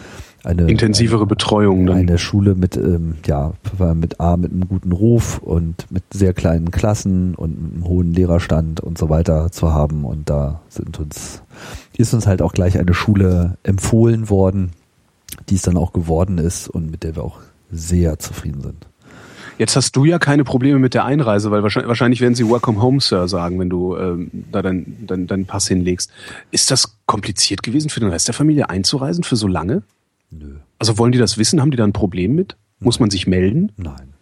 eine 0.48 0.66
Intensivere 0.66 1.26
Betreuung 1.26 1.86
dann. 1.86 1.96
eine 1.98 2.18
Schule 2.18 2.54
mit 2.54 2.76
ähm, 2.76 3.16
ja 3.26 3.52
mit 3.94 4.18
A 4.18 4.36
mit 4.36 4.50
einem 4.50 4.66
guten 4.66 4.92
Ruf 4.92 5.38
und 5.38 5.90
mit 5.90 6.02
sehr 6.12 6.32
kleinen 6.32 6.70
Klassen 6.70 7.34
und 7.34 7.56
einem 7.58 7.84
hohen 7.86 8.14
Lehrerstand 8.14 8.80
und 8.80 8.96
so 8.96 9.10
weiter 9.10 9.52
zu 9.52 9.72
haben 9.72 10.04
und 10.04 10.30
da 10.30 10.60
sind 10.68 10.98
uns 10.98 11.42
ist 11.96 12.14
uns 12.14 12.26
halt 12.26 12.40
auch 12.40 12.52
gleich 12.52 12.78
eine 12.78 12.94
Schule 12.94 13.58
empfohlen 13.62 14.30
worden, 14.30 14.70
die 15.50 15.56
es 15.56 15.62
dann 15.62 15.76
auch 15.76 15.92
geworden 15.92 16.38
ist 16.38 16.68
und 16.68 16.90
mit 16.90 17.02
der 17.02 17.16
wir 17.16 17.24
auch 17.24 17.40
sehr 17.70 18.18
zufrieden 18.18 18.62
sind. 18.62 18.86
Jetzt 19.58 19.74
hast 19.74 19.96
du 19.96 20.04
ja 20.04 20.20
keine 20.20 20.44
Probleme 20.44 20.78
mit 20.78 20.94
der 20.94 21.04
Einreise, 21.04 21.50
weil 21.50 21.64
wahrscheinlich, 21.64 21.88
wahrscheinlich 21.88 22.20
werden 22.20 22.36
sie 22.36 22.48
Welcome 22.48 22.80
Home, 22.80 23.00
Sir 23.00 23.26
sagen, 23.26 23.58
wenn 23.58 23.68
du 23.68 23.96
ähm, 23.96 24.30
da 24.52 24.62
deinen 24.62 25.04
dein, 25.06 25.26
dein 25.26 25.46
Pass 25.46 25.66
hinlegst. 25.66 26.12
Ist 26.52 26.70
das 26.70 26.96
kompliziert 27.06 27.64
gewesen 27.64 27.90
für 27.90 27.98
den 27.98 28.08
Rest 28.08 28.28
der 28.28 28.34
Familie 28.34 28.70
einzureisen 28.70 29.24
für 29.24 29.34
so 29.34 29.48
lange? 29.48 29.82
Nö. 30.30 30.56
Also 30.78 30.98
wollen 30.98 31.12
die 31.12 31.18
das 31.18 31.38
wissen? 31.38 31.60
Haben 31.60 31.70
die 31.70 31.76
da 31.76 31.84
ein 31.84 31.92
Problem 31.92 32.34
mit? 32.34 32.56
Muss 32.80 33.00
man 33.00 33.10
sich 33.10 33.26
melden? 33.26 33.72
Nein. 33.76 34.14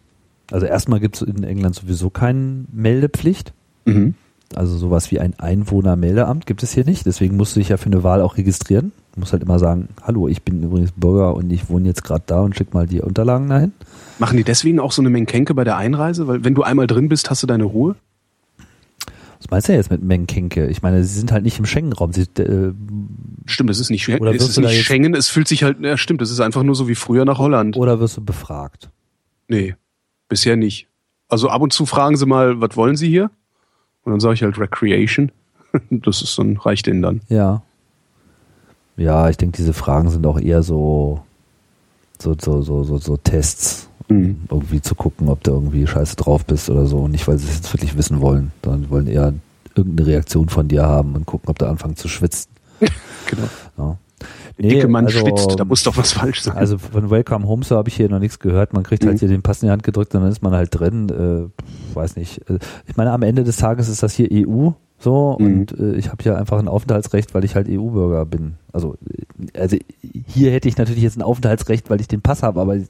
Also 0.50 0.66
erstmal 0.66 1.00
gibt 1.00 1.16
es 1.16 1.22
in 1.22 1.42
England 1.42 1.74
sowieso 1.74 2.10
keine 2.10 2.64
Meldepflicht. 2.72 3.52
Mhm. 3.84 4.14
Also 4.54 4.76
sowas 4.76 5.10
wie 5.10 5.18
ein 5.18 5.38
Einwohnermeldeamt 5.38 6.46
gibt 6.46 6.62
es 6.62 6.72
hier 6.72 6.84
nicht. 6.84 7.04
Deswegen 7.04 7.36
musst 7.36 7.56
du 7.56 7.60
dich 7.60 7.70
ja 7.70 7.76
für 7.76 7.86
eine 7.86 8.04
Wahl 8.04 8.22
auch 8.22 8.36
registrieren. 8.36 8.92
Du 9.14 9.20
musst 9.20 9.32
halt 9.32 9.42
immer 9.42 9.58
sagen, 9.58 9.88
hallo, 10.02 10.28
ich 10.28 10.42
bin 10.42 10.62
übrigens 10.62 10.92
Bürger 10.92 11.34
und 11.34 11.50
ich 11.50 11.68
wohne 11.68 11.88
jetzt 11.88 12.04
gerade 12.04 12.22
da 12.26 12.40
und 12.40 12.54
schick 12.54 12.72
mal 12.72 12.86
die 12.86 13.00
Unterlagen 13.00 13.48
dahin. 13.48 13.72
Machen 14.18 14.36
die 14.36 14.44
deswegen 14.44 14.78
auch 14.78 14.92
so 14.92 15.02
eine 15.02 15.10
Menkenke 15.10 15.52
bei 15.54 15.64
der 15.64 15.76
Einreise? 15.76 16.28
Weil 16.28 16.44
wenn 16.44 16.54
du 16.54 16.62
einmal 16.62 16.86
drin 16.86 17.08
bist, 17.08 17.28
hast 17.28 17.42
du 17.42 17.46
deine 17.46 17.64
Ruhe? 17.64 17.96
Was 19.38 19.50
meinst 19.50 19.68
du 19.68 19.72
jetzt 19.72 19.90
mit 19.90 20.02
Menkenke? 20.02 20.68
Ich 20.68 20.80
meine, 20.80 21.02
sie 21.02 21.18
sind 21.18 21.32
halt 21.32 21.42
nicht 21.42 21.58
im 21.58 21.66
Schengen-Raum. 21.66 22.12
Sie, 22.12 22.22
äh, 22.22 22.72
Stimmt, 23.46 23.70
es 23.70 23.78
ist 23.80 23.90
nicht, 23.90 24.08
Oder 24.08 24.34
es 24.34 24.48
ist 24.48 24.58
nicht 24.58 24.82
Schengen, 24.84 25.14
es 25.14 25.28
fühlt 25.28 25.46
sich 25.48 25.62
halt, 25.62 25.78
ja 25.80 25.96
stimmt, 25.96 26.20
es 26.22 26.30
ist 26.30 26.40
einfach 26.40 26.62
nur 26.62 26.74
so 26.74 26.88
wie 26.88 26.94
früher 26.94 27.24
nach 27.24 27.38
Holland. 27.38 27.76
oder 27.76 28.00
wirst 28.00 28.16
du 28.16 28.24
befragt? 28.24 28.90
Nee, 29.48 29.76
bisher 30.28 30.56
nicht. 30.56 30.88
Also 31.28 31.48
ab 31.48 31.62
und 31.62 31.72
zu 31.72 31.86
fragen 31.86 32.16
sie 32.16 32.26
mal, 32.26 32.60
was 32.60 32.76
wollen 32.76 32.96
sie 32.96 33.08
hier? 33.08 33.30
Und 34.02 34.12
dann 34.12 34.20
sage 34.20 34.34
ich 34.34 34.42
halt 34.42 34.58
Recreation. 34.58 35.32
Das 35.90 36.22
ist 36.22 36.38
dann, 36.38 36.56
reicht 36.56 36.86
denen 36.86 37.02
dann. 37.02 37.20
Ja. 37.28 37.62
Ja, 38.96 39.28
ich 39.28 39.36
denke, 39.36 39.56
diese 39.56 39.72
Fragen 39.74 40.08
sind 40.10 40.26
auch 40.26 40.40
eher 40.40 40.62
so, 40.62 41.22
so, 42.18 42.34
so, 42.40 42.62
so, 42.62 42.82
so, 42.84 42.98
so 42.98 43.16
Tests, 43.16 43.88
Mhm. 44.08 44.42
irgendwie 44.48 44.80
zu 44.80 44.94
gucken, 44.94 45.28
ob 45.28 45.42
du 45.42 45.50
irgendwie 45.50 45.84
scheiße 45.84 46.14
drauf 46.14 46.44
bist 46.46 46.70
oder 46.70 46.86
so. 46.86 47.08
Nicht, 47.08 47.26
weil 47.26 47.38
sie 47.38 47.48
es 47.48 47.56
jetzt 47.56 47.72
wirklich 47.74 47.96
wissen 47.96 48.20
wollen, 48.20 48.52
sondern 48.64 48.88
wollen 48.88 49.06
eher 49.08 49.34
irgendeine 49.74 50.06
Reaktion 50.08 50.48
von 50.48 50.68
dir 50.68 50.84
haben 50.84 51.16
und 51.16 51.26
gucken, 51.26 51.48
ob 51.48 51.58
du 51.58 51.66
anfängst 51.66 51.98
zu 51.98 52.06
schwitzen. 52.08 52.50
Genau. 53.26 53.48
Ja. 53.76 53.98
Der 54.58 54.70
dicke 54.70 54.88
Mann 54.88 55.04
also, 55.06 55.18
schwitzt, 55.18 55.58
da 55.58 55.64
muss 55.64 55.82
doch 55.82 55.96
was 55.96 56.12
falsch 56.12 56.40
sein. 56.42 56.56
Also 56.56 56.78
von 56.78 57.10
Welcome 57.10 57.46
Home 57.46 57.62
so 57.64 57.76
habe 57.76 57.88
ich 57.90 57.96
hier 57.96 58.08
noch 58.08 58.20
nichts 58.20 58.38
gehört. 58.38 58.72
Man 58.72 58.84
kriegt 58.84 59.04
halt 59.04 59.16
Mhm. 59.16 59.18
hier 59.18 59.28
den 59.28 59.42
Pass 59.42 59.62
in 59.62 59.66
die 59.68 59.72
Hand 59.72 59.82
gedrückt 59.82 60.14
und 60.14 60.22
dann 60.22 60.30
ist 60.30 60.42
man 60.42 60.52
halt 60.54 60.70
drin. 60.78 61.08
Äh, 61.10 61.94
weiß 61.94 62.16
nicht. 62.16 62.48
Äh, 62.48 62.58
Ich 62.86 62.96
meine, 62.96 63.10
am 63.12 63.22
Ende 63.22 63.44
des 63.44 63.56
Tages 63.58 63.88
ist 63.88 64.02
das 64.02 64.14
hier 64.14 64.28
EU 64.30 64.70
so 64.98 65.36
Mhm. 65.38 65.46
und 65.46 65.78
äh, 65.78 65.94
ich 65.96 66.08
habe 66.08 66.22
hier 66.22 66.36
einfach 66.38 66.58
ein 66.58 66.68
Aufenthaltsrecht, 66.68 67.34
weil 67.34 67.44
ich 67.44 67.54
halt 67.54 67.68
EU-Bürger 67.68 68.24
bin. 68.24 68.54
Also, 68.72 68.96
äh, 69.54 69.58
also 69.58 69.76
hier 70.26 70.50
hätte 70.52 70.68
ich 70.68 70.76
natürlich 70.78 71.02
jetzt 71.02 71.16
ein 71.18 71.22
Aufenthaltsrecht, 71.22 71.90
weil 71.90 72.00
ich 72.00 72.08
den 72.08 72.22
Pass 72.22 72.42
habe, 72.42 72.60
aber 72.60 72.76
das 72.76 72.86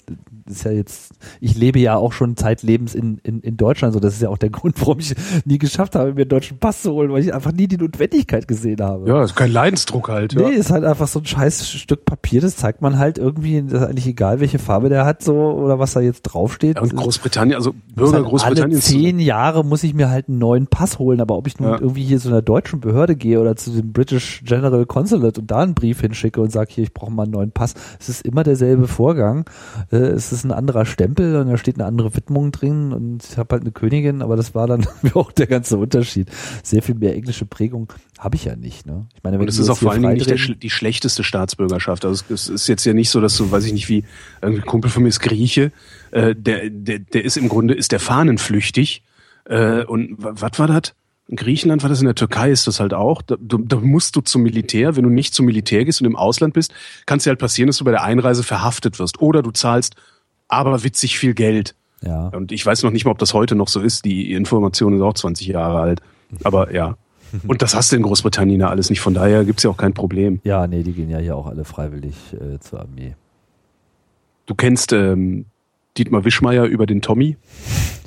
ist 0.49 0.65
ja 0.65 0.71
jetzt, 0.71 1.13
ich 1.41 1.57
lebe 1.57 1.81
ja 1.81 1.97
auch 1.97 2.13
schon 2.13 2.37
zeitlebens 2.37 2.95
in, 2.95 3.19
in, 3.25 3.41
in 3.41 3.57
Deutschland, 3.57 3.93
so 3.95 3.99
das 4.01 4.15
ist 4.15 4.23
ja 4.23 4.29
auch 4.29 4.39
der 4.39 4.51
Grund, 4.57 4.81
warum 4.81 5.01
ich 5.01 5.15
nie 5.45 5.59
geschafft 5.59 5.97
habe, 5.97 6.15
mir 6.15 6.21
einen 6.23 6.29
deutschen 6.29 6.59
Pass 6.59 6.83
zu 6.83 6.93
holen, 6.93 7.11
weil 7.13 7.23
ich 7.23 7.35
einfach 7.35 7.53
nie 7.53 7.67
die 7.67 7.77
Notwendigkeit 7.77 8.47
gesehen 8.47 8.81
habe. 8.81 9.09
ja, 9.09 9.25
ist 9.25 9.35
kein 9.35 9.51
Leidensdruck 9.51 10.09
halt. 10.09 10.35
Nee, 10.37 10.43
Ja. 10.43 10.49
ist 10.51 10.71
halt 10.71 10.85
einfach 10.85 11.09
so 11.09 11.19
ein 11.19 11.27
scheiß 11.27 11.69
Stück 11.69 12.05
Papier, 12.05 12.41
das 12.41 12.57
zeigt 12.57 12.83
man 12.83 12.99
halt 12.99 13.19
irgendwie, 13.19 13.63
das 13.63 13.83
ist 13.83 13.89
eigentlich 13.89 14.07
egal, 14.07 14.39
welche 14.41 14.59
Farbe 14.61 14.89
der 14.89 15.05
hat, 15.05 15.23
so, 15.23 15.35
oder 15.35 15.79
was 15.81 15.93
da 15.95 16.01
jetzt 16.01 16.23
draufsteht. 16.23 16.77
Ja, 16.77 16.83
und 16.83 16.95
Großbritannien, 16.95 17.57
also 17.57 17.73
Bürger 17.95 18.13
halt 18.13 18.23
Alle 18.23 18.31
Großbritanniens. 18.31 18.85
zehn 18.85 19.19
Jahre 19.19 19.65
muss 19.65 19.83
ich 19.83 19.95
mir 19.95 20.09
halt 20.11 20.29
einen 20.29 20.39
neuen 20.39 20.67
Pass 20.69 20.99
holen, 21.01 21.21
aber 21.21 21.37
ob 21.37 21.47
ich 21.49 21.59
nun 21.59 21.71
Ja. 21.71 21.81
irgendwie 21.81 21.96
hier 22.05 22.19
zu 22.19 22.29
einer 22.29 22.43
deutschen 22.43 22.81
Behörde 22.81 23.17
gehe 23.17 23.41
oder 23.41 23.57
zu 23.57 23.71
dem 23.71 23.93
British 23.93 24.43
General 24.45 24.85
Consulate 24.87 25.41
und 25.41 25.51
da 25.51 25.61
einen 25.61 25.75
Brief 25.75 26.01
hinschicke 26.01 26.41
und 26.41 26.51
sage, 26.51 26.73
hier, 26.73 26.85
ich 26.85 26.93
brauche 26.95 27.11
mal 27.13 27.25
einen 27.25 27.33
neuen 27.33 27.53
Pass, 27.53 27.75
es 27.99 28.09
ist 28.09 28.23
immer 28.27 28.43
derselbe 28.43 28.89
Vorgang. 28.89 29.49
Äh, 29.91 29.97
es 29.97 30.33
ist 30.33 30.45
ein 30.45 30.53
anderer 30.53 30.87
Stempel 30.87 31.37
und 31.37 31.49
da 31.49 31.57
steht 31.57 31.77
eine 31.77 31.85
andere 31.87 32.15
Widmung 32.17 32.53
drin 32.53 32.93
und 32.93 33.25
ich 33.25 33.37
habe 33.39 33.55
halt 33.55 33.63
eine 33.63 33.73
Königin, 33.73 34.23
aber 34.23 34.37
das 34.37 34.55
war 34.55 34.67
dann 34.67 34.87
auch 35.15 35.33
der 35.33 35.47
ganze 35.47 35.77
Unterschied. 35.79 36.29
Sehr 36.63 36.83
viel 36.83 36.95
mehr 36.95 37.15
englische 37.15 37.47
Prägung 37.47 37.93
habe 38.19 38.37
ich 38.37 38.45
ja 38.45 38.57
nicht. 38.57 38.87
Ne? 38.87 39.07
Ich 39.15 39.23
meine, 39.23 39.37
wenn 39.37 39.43
Und 39.43 39.49
es 39.49 39.59
ist 39.59 39.69
auch 39.69 39.77
vor 39.79 39.93
allen 39.93 40.03
Dingen 40.03 40.15
nicht 40.15 40.31
der, 40.31 40.37
die 40.57 40.71
schlechteste 40.71 41.23
Staatsbürgerschaft. 41.23 42.05
Also 42.05 42.25
es, 42.31 42.49
ist 42.49 42.67
jetzt 42.67 42.85
ja 42.87 42.95
nicht 42.95 43.11
so, 43.11 43.21
dass 43.21 43.37
du, 43.37 43.51
weiß 43.51 43.65
ich 43.67 43.73
nicht, 43.73 43.89
wie 43.89 44.05
irgendwie 44.41 44.63
ein 44.63 44.67
Kumpel 44.67 44.91
von 44.91 45.03
mir 45.03 45.11
ist 45.11 45.21
Grieche, 45.21 45.71
äh, 46.13 46.35
der, 46.35 46.71
der, 46.71 46.99
der 47.01 47.25
ist 47.25 47.37
im 47.37 47.49
Grunde, 47.49 47.75
ist 47.75 47.93
der 47.93 48.01
fahnenflüchtig. 48.01 49.03
Äh, 49.45 49.85
und 49.85 50.17
wa- 50.23 50.33
was 50.35 50.59
war 50.59 50.67
das? 50.67 50.95
In 51.29 51.37
Griechenland 51.37 51.83
war 51.83 51.91
das, 51.91 52.01
in 52.01 52.05
der 52.05 52.15
Türkei 52.15 52.51
ist 52.51 52.67
das 52.69 52.79
halt 52.79 52.95
auch. 52.95 53.21
Da, 53.21 53.37
da 53.41 53.77
musst 53.79 54.15
du 54.15 54.21
zum 54.21 54.43
Militär. 54.43 54.95
Wenn 54.95 55.03
du 55.03 55.11
nicht 55.11 55.35
zum 55.35 55.47
Militär 55.47 55.85
gehst 55.85 56.01
und 56.01 56.07
im 56.07 56.15
Ausland 56.15 56.55
bist, 56.55 56.73
kann 57.05 57.19
es 57.19 57.25
dir 57.25 57.31
halt 57.31 57.41
passieren, 57.41 57.67
dass 57.67 57.79
du 57.79 57.85
bei 57.85 57.91
der 57.91 58.05
Einreise 58.05 58.45
verhaftet 58.45 58.99
wirst. 59.01 59.21
Oder 59.21 59.43
du 59.43 59.51
zahlst 59.51 59.97
aber 60.49 60.85
witzig 60.85 61.19
viel 61.19 61.35
Geld. 61.35 61.75
ja. 62.03 62.29
Und 62.29 62.53
ich 62.53 62.65
weiß 62.65 62.85
noch 62.85 62.93
nicht 62.93 63.05
mal, 63.05 63.11
ob 63.11 63.19
das 63.19 63.35
heute 63.35 63.57
noch 63.57 63.67
so 63.67 63.81
ist. 63.81 64.05
Die 64.05 64.33
Information 64.33 64.95
ist 64.95 65.03
auch 65.03 65.15
20 65.15 65.49
Jahre 65.49 65.81
alt. 65.81 66.01
Aber 66.45 66.73
ja. 66.73 66.97
Und 67.49 67.61
das 67.61 67.75
hast 67.75 67.91
du 67.91 67.97
in 67.97 68.03
Großbritannien 68.03 68.61
ja 68.61 68.69
alles 68.69 68.89
nicht. 68.89 69.01
Von 69.01 69.15
daher 69.15 69.45
gibt's 69.45 69.65
ja 69.65 69.71
auch 69.71 69.77
kein 69.77 69.95
Problem. 69.95 70.41
Ja, 70.45 70.69
nee, 70.69 70.85
die 70.85 70.93
gehen 70.93 71.11
ja 71.11 71.19
hier 71.19 71.37
auch 71.37 71.47
alle 71.47 71.65
freiwillig 71.65 72.15
äh, 72.35 72.61
zur 72.61 72.81
Armee. 72.81 73.17
Du 74.47 74.55
kennst 74.55 74.93
ähm, 74.93 75.47
Dietmar 75.99 76.25
Wischmeier 76.25 76.65
über 76.65 76.87
den 76.87 77.03
Tommy? 77.03 77.37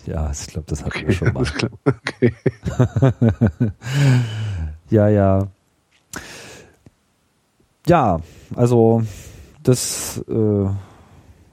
Ja, 0.05 0.31
ich 0.31 0.47
glaube, 0.47 0.65
das 0.67 0.83
hatten 0.85 1.05
wir 1.07 1.13
schon 1.13 1.33
mal. 1.33 1.43
Okay. 1.85 2.33
Ja, 4.89 5.07
ja. 5.07 5.47
Ja, 7.87 8.19
also 8.55 9.03
das 9.63 10.23
äh, 10.27 10.65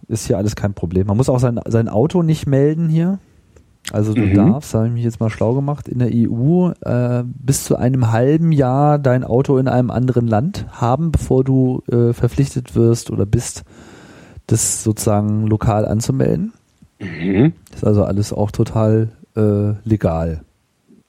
ist 0.09 0.26
hier 0.26 0.39
alles 0.39 0.57
kein 0.57 0.74
Problem. 0.74 1.07
Man 1.07 1.16
muss 1.16 1.28
auch 1.28 1.39
sein, 1.39 1.61
sein 1.66 1.89
Auto 1.89 2.22
nicht 2.22 2.47
melden 2.47 2.89
hier. 2.89 3.18
Also 3.93 4.14
du 4.14 4.22
Mhm. 4.22 4.34
darfst, 4.34 4.74
da 4.74 4.78
habe 4.78 4.89
ich 4.89 4.95
mich 4.95 5.05
jetzt 5.05 5.20
mal 5.20 5.30
schlau 5.30 5.55
gemacht, 5.55 5.87
in 5.87 5.99
der 6.01 6.09
EU 6.12 6.70
äh, 6.80 7.22
bis 7.24 7.64
zu 7.64 7.76
einem 7.76 8.11
halben 8.11 8.51
Jahr 8.53 8.99
dein 8.99 9.22
Auto 9.22 9.59
in 9.59 9.68
einem 9.68 9.91
anderen 9.91 10.26
Land 10.26 10.66
haben, 10.72 11.12
bevor 11.12 11.45
du 11.45 11.82
äh, 11.93 12.12
verpflichtet 12.12 12.74
wirst 12.74 13.11
oder 13.11 13.26
bist, 13.26 13.64
das 14.47 14.82
sozusagen 14.84 15.47
lokal 15.47 15.86
anzumelden. 15.86 16.53
Mhm. 17.01 17.53
Das 17.70 17.80
ist 17.80 17.84
also 17.84 18.05
alles 18.05 18.32
auch 18.32 18.51
total 18.51 19.11
äh, 19.36 19.72
legal. 19.88 20.42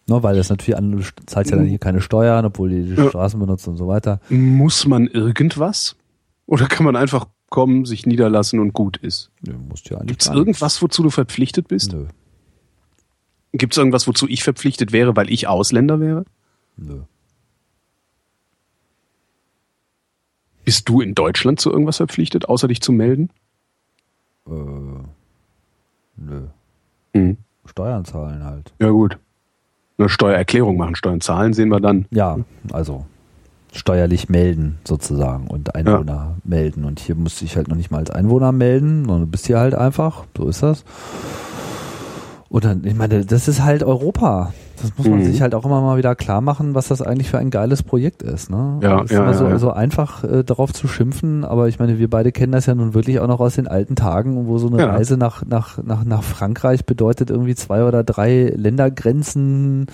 Ne, 0.10 0.24
weil 0.24 0.36
das 0.38 0.50
natürlich 0.50 0.78
an, 0.78 0.92
du 0.92 1.02
zahlst 1.26 1.52
ja 1.52 1.58
dann 1.58 1.66
hier 1.66 1.80
keine 1.80 2.00
Steuern, 2.02 2.46
obwohl 2.46 2.70
die, 2.70 2.84
die 2.84 2.94
Ja. 3.02 3.10
Straßen 3.10 3.40
benutzt 3.40 3.68
und 3.68 3.76
so 3.78 3.88
weiter. 3.88 4.22
Muss 4.30 4.88
man 4.88 5.08
irgendwas? 5.08 5.96
Oder 6.46 6.68
kann 6.68 6.86
man 6.86 6.96
einfach 6.96 7.28
kommen, 7.50 7.84
sich 7.86 8.06
niederlassen 8.06 8.60
und 8.60 8.74
gut 8.74 8.98
ist? 8.98 9.32
Musst 9.70 9.90
du 9.90 9.94
ja 9.94 10.00
gar 10.00 10.06
nichts. 10.06 10.28
irgendwas, 10.28 10.82
wozu 10.82 11.04
du 11.04 11.10
verpflichtet 11.10 11.68
bist? 11.68 11.92
Nö, 11.92 12.06
Gibt's 13.54 13.78
irgendwas, 13.78 14.08
wozu 14.08 14.28
ich 14.28 14.44
verpflichtet 14.44 14.92
wäre, 14.92 15.16
weil 15.16 15.30
ich 15.32 15.48
Ausländer 15.48 16.00
wäre? 16.00 16.26
nö. 16.78 17.02
Bist 20.68 20.89
du 20.89 20.99
in 20.99 21.15
Deutschland 21.15 21.61
zu 21.61 21.72
irgendwas 21.72 21.95
verpflichtet, 21.95 22.49
außer 22.49 22.68
dich 22.68 22.82
zu 22.82 22.91
melden? 22.91 23.30
Äh, 24.45 24.51
nö. 26.18 26.41
Mhm. 27.13 27.38
Steuern 27.63 28.03
zahlen 28.03 28.43
halt. 28.43 28.74
Ja, 28.82 28.89
gut. 28.89 29.18
Eine 29.97 30.09
Steuererklärung 30.09 30.76
machen, 30.76 30.95
Steuern 30.95 31.22
zahlen, 31.22 31.53
sehen 31.53 31.70
wir 31.70 31.80
dann. 31.80 32.05
Ja, 32.11 32.39
also 32.74 33.05
steuerlich 33.72 34.28
melden 34.28 34.78
sozusagen 34.84 35.47
und 35.47 35.74
Einwohner 35.74 36.36
melden. 36.43 36.84
Und 36.84 36.99
hier 36.99 37.15
musste 37.15 37.45
ich 37.45 37.55
halt 37.55 37.70
noch 37.70 37.78
nicht 37.78 37.89
mal 37.89 37.99
als 37.99 38.11
Einwohner 38.11 38.51
melden, 38.51 39.05
sondern 39.05 39.22
du 39.22 39.28
bist 39.28 39.47
hier 39.47 39.59
halt 39.59 39.74
einfach, 39.74 40.26
so 40.36 40.49
ist 40.49 40.63
das. 40.63 40.84
Und 42.49 42.65
dann, 42.65 42.84
ich 42.84 42.95
meine, 42.95 43.26
das 43.26 43.47
ist 43.47 43.63
halt 43.63 43.84
Europa. 43.84 44.53
Das 44.82 44.96
muss 44.98 45.08
man 45.08 45.20
Mhm. 45.20 45.26
sich 45.26 45.42
halt 45.42 45.56
auch 45.56 45.66
immer 45.66 45.82
mal 45.82 45.98
wieder 45.98 46.16
klar 46.16 46.40
machen, 46.42 46.76
was 46.76 46.88
das 46.88 47.02
eigentlich 47.02 47.30
für 47.30 47.40
ein 47.40 47.50
geiles 47.50 47.82
Projekt 47.84 48.22
ist. 48.22 48.50
Ne? 48.52 48.80
Ja, 48.84 48.98
es 49.00 49.06
ist 49.06 49.12
ja, 49.12 49.24
immer 49.24 49.34
so, 49.34 49.48
ja. 49.48 49.58
so 49.58 49.72
einfach 49.72 50.24
äh, 50.24 50.44
darauf 50.44 50.72
zu 50.74 50.88
schimpfen, 50.88 51.44
aber 51.44 51.68
ich 51.68 51.80
meine, 51.80 51.98
wir 51.98 52.10
beide 52.10 52.32
kennen 52.32 52.52
das 52.52 52.68
ja 52.68 52.76
nun 52.76 52.94
wirklich 52.94 53.20
auch 53.20 53.28
noch 53.28 53.40
aus 53.40 53.56
den 53.56 53.68
alten 53.68 53.96
Tagen, 53.96 54.48
wo 54.48 54.58
so 54.60 54.68
eine 54.68 54.80
Ja. 54.80 54.92
Reise 54.92 55.18
nach, 55.18 55.44
nach, 55.46 55.80
nach, 55.84 56.04
nach 56.06 56.22
Frankreich 56.24 56.86
bedeutet 56.86 57.30
irgendwie 57.32 57.56
zwei 57.56 57.84
oder 57.86 58.04
drei 58.04 58.54
Ländergrenzen 58.56 59.88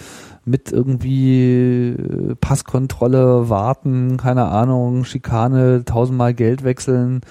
mit 0.45 0.71
irgendwie 0.73 1.89
äh, 1.91 2.35
Passkontrolle, 2.35 3.49
Warten, 3.49 4.17
keine 4.17 4.45
Ahnung, 4.49 5.05
Schikane, 5.05 5.85
tausendmal 5.85 6.33
Geld 6.33 6.65
wechseln. 6.65 7.21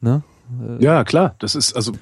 Ne? 0.00 0.22
Ja, 0.78 1.02
klar. 1.04 1.34
Das 1.40 1.54
ist 1.54 1.74
also. 1.74 1.92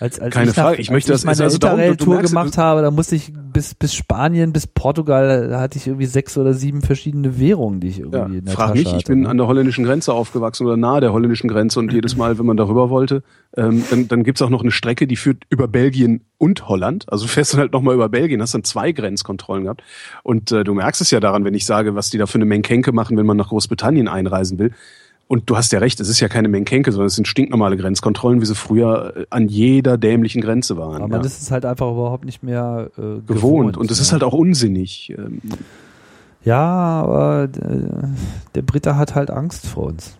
Als, 0.00 0.18
als 0.20 0.34
Keine 0.34 0.50
ich 0.50 0.56
nach, 0.56 0.64
Frage. 0.64 0.80
Ich 0.80 0.90
möchte 0.90 1.12
als 1.12 1.22
das- 1.22 1.32
ich 1.32 1.38
meine 1.38 1.44
also 1.44 1.58
du- 1.58 1.66
du 1.66 1.72
Interrail-Tour 1.72 2.22
gemacht 2.22 2.56
du- 2.56 2.60
habe, 2.60 2.82
da 2.82 2.90
musste 2.90 3.16
ich 3.16 3.32
bis, 3.52 3.74
bis 3.74 3.94
Spanien, 3.94 4.52
bis 4.52 4.66
Portugal, 4.66 5.48
da 5.48 5.60
hatte 5.60 5.78
ich 5.78 5.86
irgendwie 5.86 6.06
sechs 6.06 6.36
oder 6.38 6.54
sieben 6.54 6.82
verschiedene 6.82 7.38
Währungen, 7.38 7.80
die 7.80 7.88
ich 7.88 7.98
irgendwie 8.00 8.18
Ja, 8.18 8.26
in 8.26 8.44
der 8.44 8.54
frag 8.54 8.66
Tasche 8.68 8.78
mich, 8.78 8.86
ich 8.88 8.92
hatte. 8.94 9.12
bin 9.12 9.20
ne? 9.22 9.28
an 9.28 9.36
der 9.36 9.46
holländischen 9.46 9.84
Grenze 9.84 10.12
aufgewachsen 10.12 10.66
oder 10.66 10.76
nahe 10.76 11.00
der 11.00 11.12
holländischen 11.12 11.48
Grenze 11.48 11.78
und 11.78 11.92
jedes 11.92 12.16
Mal, 12.16 12.38
wenn 12.38 12.46
man 12.46 12.56
darüber 12.56 12.90
wollte, 12.90 13.22
ähm, 13.56 13.82
dann, 13.90 14.08
dann 14.08 14.24
gibt's 14.24 14.42
auch 14.42 14.50
noch 14.50 14.62
eine 14.62 14.70
Strecke, 14.70 15.06
die 15.06 15.16
führt 15.16 15.44
über 15.50 15.68
Belgien 15.68 16.22
und 16.38 16.68
Holland. 16.68 17.04
Also 17.10 17.24
du 17.26 17.30
fährst 17.30 17.54
dann 17.54 17.60
halt 17.60 17.72
nochmal 17.72 17.94
über 17.94 18.08
Belgien, 18.08 18.40
hast 18.42 18.54
dann 18.54 18.64
zwei 18.64 18.92
Grenzkontrollen 18.92 19.64
gehabt. 19.64 19.82
Und 20.22 20.52
äh, 20.52 20.62
du 20.64 20.74
merkst 20.74 21.00
es 21.00 21.10
ja 21.10 21.20
daran, 21.20 21.44
wenn 21.44 21.54
ich 21.54 21.64
sage, 21.66 21.94
was 21.94 22.10
die 22.10 22.18
da 22.18 22.26
für 22.26 22.36
eine 22.38 22.44
Menkenke 22.44 22.92
machen, 22.92 23.16
wenn 23.16 23.26
man 23.26 23.36
nach 23.36 23.48
Großbritannien 23.48 24.08
einreisen 24.08 24.58
will. 24.58 24.72
Und 25.28 25.48
du 25.50 25.56
hast 25.58 25.72
ja 25.72 25.78
recht, 25.78 26.00
es 26.00 26.08
ist 26.08 26.20
ja 26.20 26.28
keine 26.28 26.48
Menkenke, 26.48 26.90
sondern 26.90 27.06
es 27.06 27.14
sind 27.14 27.28
stinknormale 27.28 27.76
Grenzkontrollen, 27.76 28.40
wie 28.40 28.46
sie 28.46 28.54
früher 28.54 29.14
äh, 29.14 29.26
an 29.28 29.46
jeder 29.48 29.98
dämlichen 29.98 30.40
Grenze 30.40 30.78
waren. 30.78 31.02
Aber 31.02 31.12
ja. 31.12 31.18
man 31.18 31.24
ist 31.26 31.50
halt 31.50 31.66
einfach 31.66 31.90
überhaupt 31.90 32.24
nicht 32.24 32.42
mehr 32.42 32.90
äh, 32.96 33.00
gewohnt. 33.00 33.26
gewohnt. 33.26 33.76
Und 33.76 33.90
es 33.90 33.98
ne? 33.98 34.02
ist 34.02 34.12
halt 34.12 34.24
auch 34.24 34.32
unsinnig. 34.32 35.14
Ähm, 35.16 35.40
Ja, 36.44 37.02
aber 37.02 37.44
äh, 37.44 37.48
der 38.54 38.62
Brite 38.62 38.96
hat 38.96 39.14
halt 39.14 39.30
Angst 39.30 39.66
vor 39.66 39.84
uns. 39.88 40.16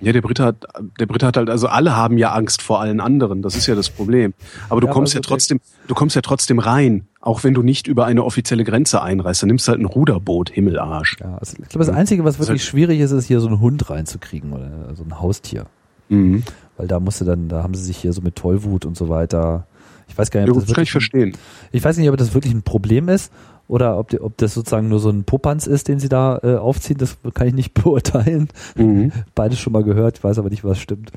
Ja, 0.00 0.12
der 0.12 0.22
Brite 0.22 0.44
hat, 0.44 0.66
der 0.98 1.06
Brite 1.06 1.26
hat 1.26 1.36
halt, 1.36 1.50
also 1.50 1.68
alle 1.68 1.94
haben 1.94 2.16
ja 2.16 2.32
Angst 2.32 2.62
vor 2.62 2.80
allen 2.80 3.00
anderen. 3.00 3.42
Das 3.42 3.54
ist 3.54 3.66
ja 3.66 3.74
das 3.74 3.90
Problem. 3.90 4.34
Aber 4.68 4.80
du 4.80 4.86
Ja, 4.86 4.92
kommst 4.92 5.14
aber 5.14 5.22
ja 5.22 5.28
trotzdem, 5.28 5.60
du 5.86 5.94
kommst 5.94 6.16
ja 6.16 6.22
trotzdem 6.22 6.58
rein. 6.58 7.06
Auch 7.22 7.44
wenn 7.44 7.54
du 7.54 7.62
nicht 7.62 7.86
über 7.86 8.04
eine 8.04 8.24
offizielle 8.24 8.64
Grenze 8.64 9.00
einreist, 9.00 9.42
dann 9.42 9.46
nimmst 9.46 9.66
du 9.66 9.70
halt 9.70 9.80
ein 9.80 9.86
Ruderboot, 9.86 10.50
Himmelarsch. 10.50 11.18
Ja, 11.20 11.38
also 11.38 11.56
ich 11.62 11.68
glaube, 11.68 11.86
das 11.86 11.94
Einzige, 11.94 12.24
was 12.24 12.38
wirklich 12.38 12.64
schwierig 12.64 13.00
ist, 13.00 13.12
ist 13.12 13.26
hier 13.26 13.40
so 13.40 13.46
einen 13.46 13.60
Hund 13.60 13.88
reinzukriegen 13.88 14.52
oder 14.52 14.94
so 14.94 15.04
ein 15.04 15.20
Haustier. 15.20 15.66
Mhm. 16.08 16.42
Weil 16.76 16.88
da 16.88 16.98
musste 16.98 17.24
dann, 17.24 17.48
da 17.48 17.62
haben 17.62 17.74
sie 17.74 17.84
sich 17.84 17.96
hier 17.96 18.12
so 18.12 18.22
mit 18.22 18.34
Tollwut 18.34 18.84
und 18.84 18.96
so 18.96 19.08
weiter. 19.08 19.66
Ich 20.08 20.18
weiß 20.18 20.32
gar 20.32 20.40
nicht, 20.40 20.50
ob 20.50 20.56
das 20.56 20.64
das 20.64 20.74
kann 20.74 20.82
ich 20.82 20.92
wirklich, 20.92 21.10
verstehen. 21.12 21.36
ich 21.70 21.84
weiß 21.84 21.96
nicht, 21.96 22.10
ob 22.10 22.16
das 22.16 22.34
wirklich 22.34 22.52
ein 22.52 22.62
Problem 22.62 23.08
ist 23.08 23.32
oder 23.68 23.98
ob, 23.98 24.08
die, 24.08 24.20
ob 24.20 24.36
das 24.38 24.52
sozusagen 24.54 24.88
nur 24.88 24.98
so 24.98 25.08
ein 25.08 25.22
Popanz 25.22 25.68
ist, 25.68 25.86
den 25.86 26.00
sie 26.00 26.08
da 26.08 26.40
äh, 26.42 26.56
aufziehen. 26.56 26.98
Das 26.98 27.18
kann 27.34 27.46
ich 27.46 27.54
nicht 27.54 27.72
beurteilen. 27.82 28.48
Mhm. 28.74 29.12
Beides 29.36 29.60
schon 29.60 29.72
mal 29.72 29.84
gehört, 29.84 30.18
ich 30.18 30.24
weiß 30.24 30.40
aber 30.40 30.50
nicht, 30.50 30.64
was 30.64 30.80
stimmt. 30.80 31.12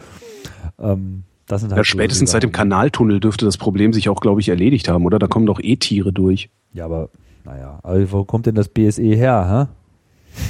Ähm, 0.77 1.23
das 1.47 1.61
sind 1.61 1.71
halt 1.71 1.77
Ja, 1.77 1.83
spätestens 1.83 2.31
seit 2.31 2.43
dem. 2.43 2.51
Kanaltunnel 2.51 3.19
dürfte 3.19 3.45
das 3.45 3.57
Problem 3.57 3.93
sich 3.93 4.09
auch, 4.09 4.19
glaube 4.21 4.41
ich, 4.41 4.49
erledigt 4.49 4.89
haben, 4.89 5.05
oder? 5.05 5.19
Da 5.19 5.27
kommen 5.27 5.45
doch 5.45 5.59
eh 5.59 5.75
Tiere 5.75 6.11
durch. 6.11 6.49
Ja, 6.73 6.85
aber 6.85 7.09
naja, 7.43 7.79
aber 7.83 8.11
wo 8.11 8.23
kommt 8.25 8.45
denn 8.47 8.55
das 8.55 8.69
BSE 8.69 9.01
her, 9.03 9.69
hä? 9.69 10.41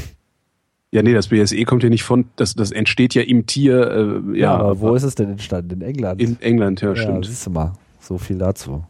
Ja, 0.92 1.04
nee, 1.04 1.14
das 1.14 1.28
BSE 1.28 1.62
kommt 1.66 1.84
ja 1.84 1.90
nicht 1.90 2.04
von, 2.04 2.26
das, 2.38 2.56
das 2.56 2.72
entsteht 2.72 3.14
ja 3.16 3.22
im 3.22 3.46
Tier, 3.46 4.22
äh, 4.34 4.40
ja, 4.40 4.56
aber 4.56 4.80
wo 4.80 4.96
ist 4.96 5.04
es 5.04 5.16
denn 5.16 5.30
entstanden? 5.30 5.82
In 5.82 5.82
England. 5.82 6.22
in 6.22 6.42
England, 6.42 6.80
ja, 6.82 6.90
ja, 6.90 6.96
stimmt. 6.96 7.26
siehst 7.26 7.46
du 7.46 7.50
mal. 7.50 7.74
So 8.00 8.18
viel 8.18 8.38
dazu. 8.38 8.84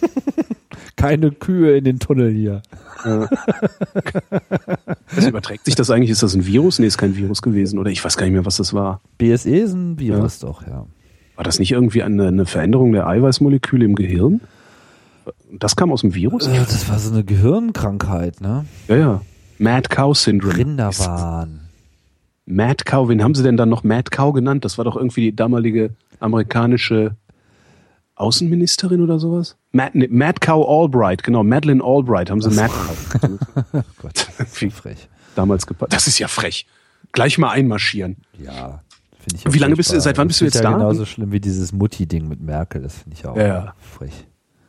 Keine 0.96 1.32
Kühe 1.32 1.76
in 1.76 1.84
den 1.84 1.98
Tunnel 1.98 2.30
hier. 2.30 2.62
Das 5.16 5.26
überträgt 5.26 5.64
sich 5.64 5.74
das 5.74 5.90
eigentlich? 5.90 6.10
Ist 6.10 6.22
das 6.22 6.34
ein 6.34 6.46
Virus? 6.46 6.78
Nee, 6.78 6.86
ist 6.86 6.98
kein 6.98 7.16
Virus 7.16 7.42
gewesen, 7.42 7.80
oder? 7.80 7.90
Ich 7.90 8.04
weiß 8.04 8.16
gar 8.16 8.24
nicht 8.26 8.34
mehr, 8.34 8.46
was 8.46 8.58
das 8.58 8.72
war. 8.72 9.00
BSE 9.18 9.50
ist 9.50 9.72
ein 9.72 9.98
Virus 9.98 10.38
doch, 10.38 10.64
ja. 10.64 10.86
War 11.36 11.44
das 11.44 11.58
nicht 11.58 11.72
irgendwie 11.72 12.02
eine, 12.02 12.28
eine 12.28 12.46
Veränderung 12.46 12.92
der 12.92 13.06
Eiweißmoleküle 13.06 13.84
im 13.84 13.94
Gehirn? 13.94 14.40
Das 15.50 15.76
kam 15.76 15.92
aus 15.92 16.00
dem 16.02 16.14
Virus? 16.14 16.46
Äh, 16.46 16.58
Das 16.58 16.88
war 16.88 16.98
so 16.98 17.12
eine 17.12 17.24
Gehirnkrankheit, 17.24 18.40
ne? 18.40 18.64
Ja, 18.88 18.96
ja. 18.96 19.20
Mad 19.58 19.88
Cow 19.88 20.16
Syndrome. 20.16 20.56
Rinderwahn. 20.56 21.60
Mad 22.46 22.84
Cow, 22.84 23.08
wen 23.08 23.22
haben 23.22 23.34
sie 23.34 23.42
denn 23.42 23.56
dann 23.56 23.68
noch 23.68 23.84
Mad 23.84 24.10
Cow 24.10 24.32
genannt? 24.32 24.64
Das 24.64 24.76
war 24.78 24.84
doch 24.84 24.96
irgendwie 24.96 25.20
die 25.30 25.36
damalige 25.36 25.90
amerikanische 26.20 27.16
Außenministerin 28.14 29.00
oder 29.02 29.18
sowas? 29.18 29.56
Mad, 29.72 29.92
nee, 29.94 30.08
Mad 30.08 30.40
Cow 30.40 30.66
Albright, 30.68 31.22
genau, 31.22 31.42
Madeleine 31.44 31.82
Albright 31.82 32.30
haben 32.30 32.42
sie 32.42 32.50
Mad 32.50 32.72
Cow 32.72 33.20
Gott, 34.02 34.26
Wie- 34.60 34.70
frech. 34.70 35.08
damals 35.34 35.66
gepackt. 35.66 35.92
Das 35.92 36.06
ist 36.06 36.18
ja 36.18 36.28
frech. 36.28 36.66
Gleich 37.12 37.38
mal 37.38 37.50
einmarschieren. 37.50 38.16
Ja, 38.42 38.82
finde 39.22 39.36
ich. 39.48 39.54
Wie 39.54 39.58
lange 39.58 39.76
bist 39.76 39.92
du- 39.92 40.00
seit 40.00 40.18
wann 40.18 40.28
bist 40.28 40.40
du 40.40 40.44
jetzt 40.44 40.54
ja 40.56 40.62
da? 40.62 40.72
genauso 40.72 41.04
schlimm 41.04 41.32
wie 41.32 41.40
dieses 41.40 41.72
Mutti-Ding 41.72 42.28
mit 42.28 42.40
Merkel, 42.40 42.82
das 42.82 42.94
finde 42.98 43.16
ich 43.16 43.26
auch 43.26 43.36
Ja, 43.36 43.46
ja. 43.46 43.74
frech. 43.80 44.26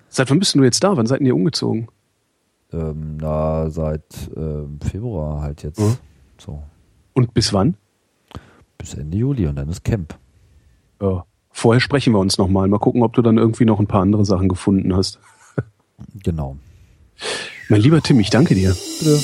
Seit 0.09 0.29
wann 0.29 0.39
bist 0.39 0.53
du 0.55 0.63
jetzt 0.63 0.83
da? 0.83 0.95
Wann 0.95 1.07
seid 1.07 1.21
ihr 1.21 1.35
umgezogen? 1.35 1.87
Ähm, 2.71 3.17
na, 3.19 3.69
seit 3.69 4.03
ähm, 4.35 4.79
Februar 4.83 5.41
halt 5.41 5.63
jetzt. 5.63 5.79
Mhm. 5.79 5.97
So, 6.37 6.63
Und 7.13 7.33
bis 7.33 7.51
wann? 7.53 7.75
bis 8.77 8.93
Ende 8.95 9.17
Juli 9.17 9.47
und 9.47 9.55
dann 9.55 9.69
ist 9.69 9.83
Camp. 9.83 10.17
Ja. 11.01 11.25
Vorher 11.51 11.79
sprechen 11.79 12.13
wir 12.13 12.19
uns 12.19 12.37
nochmal. 12.37 12.67
Mal 12.67 12.79
gucken, 12.79 13.01
ob 13.03 13.13
du 13.13 13.21
dann 13.21 13.37
irgendwie 13.37 13.65
noch 13.65 13.79
ein 13.79 13.87
paar 13.87 14.01
andere 14.01 14.25
Sachen 14.25 14.49
gefunden 14.49 14.95
hast. 14.95 15.19
Genau. 16.23 16.57
Mein 17.69 17.79
lieber 17.81 18.01
Tim, 18.01 18.19
ich 18.19 18.29
danke 18.31 18.55
dir. 18.55 18.75
Bitte. 18.99 19.19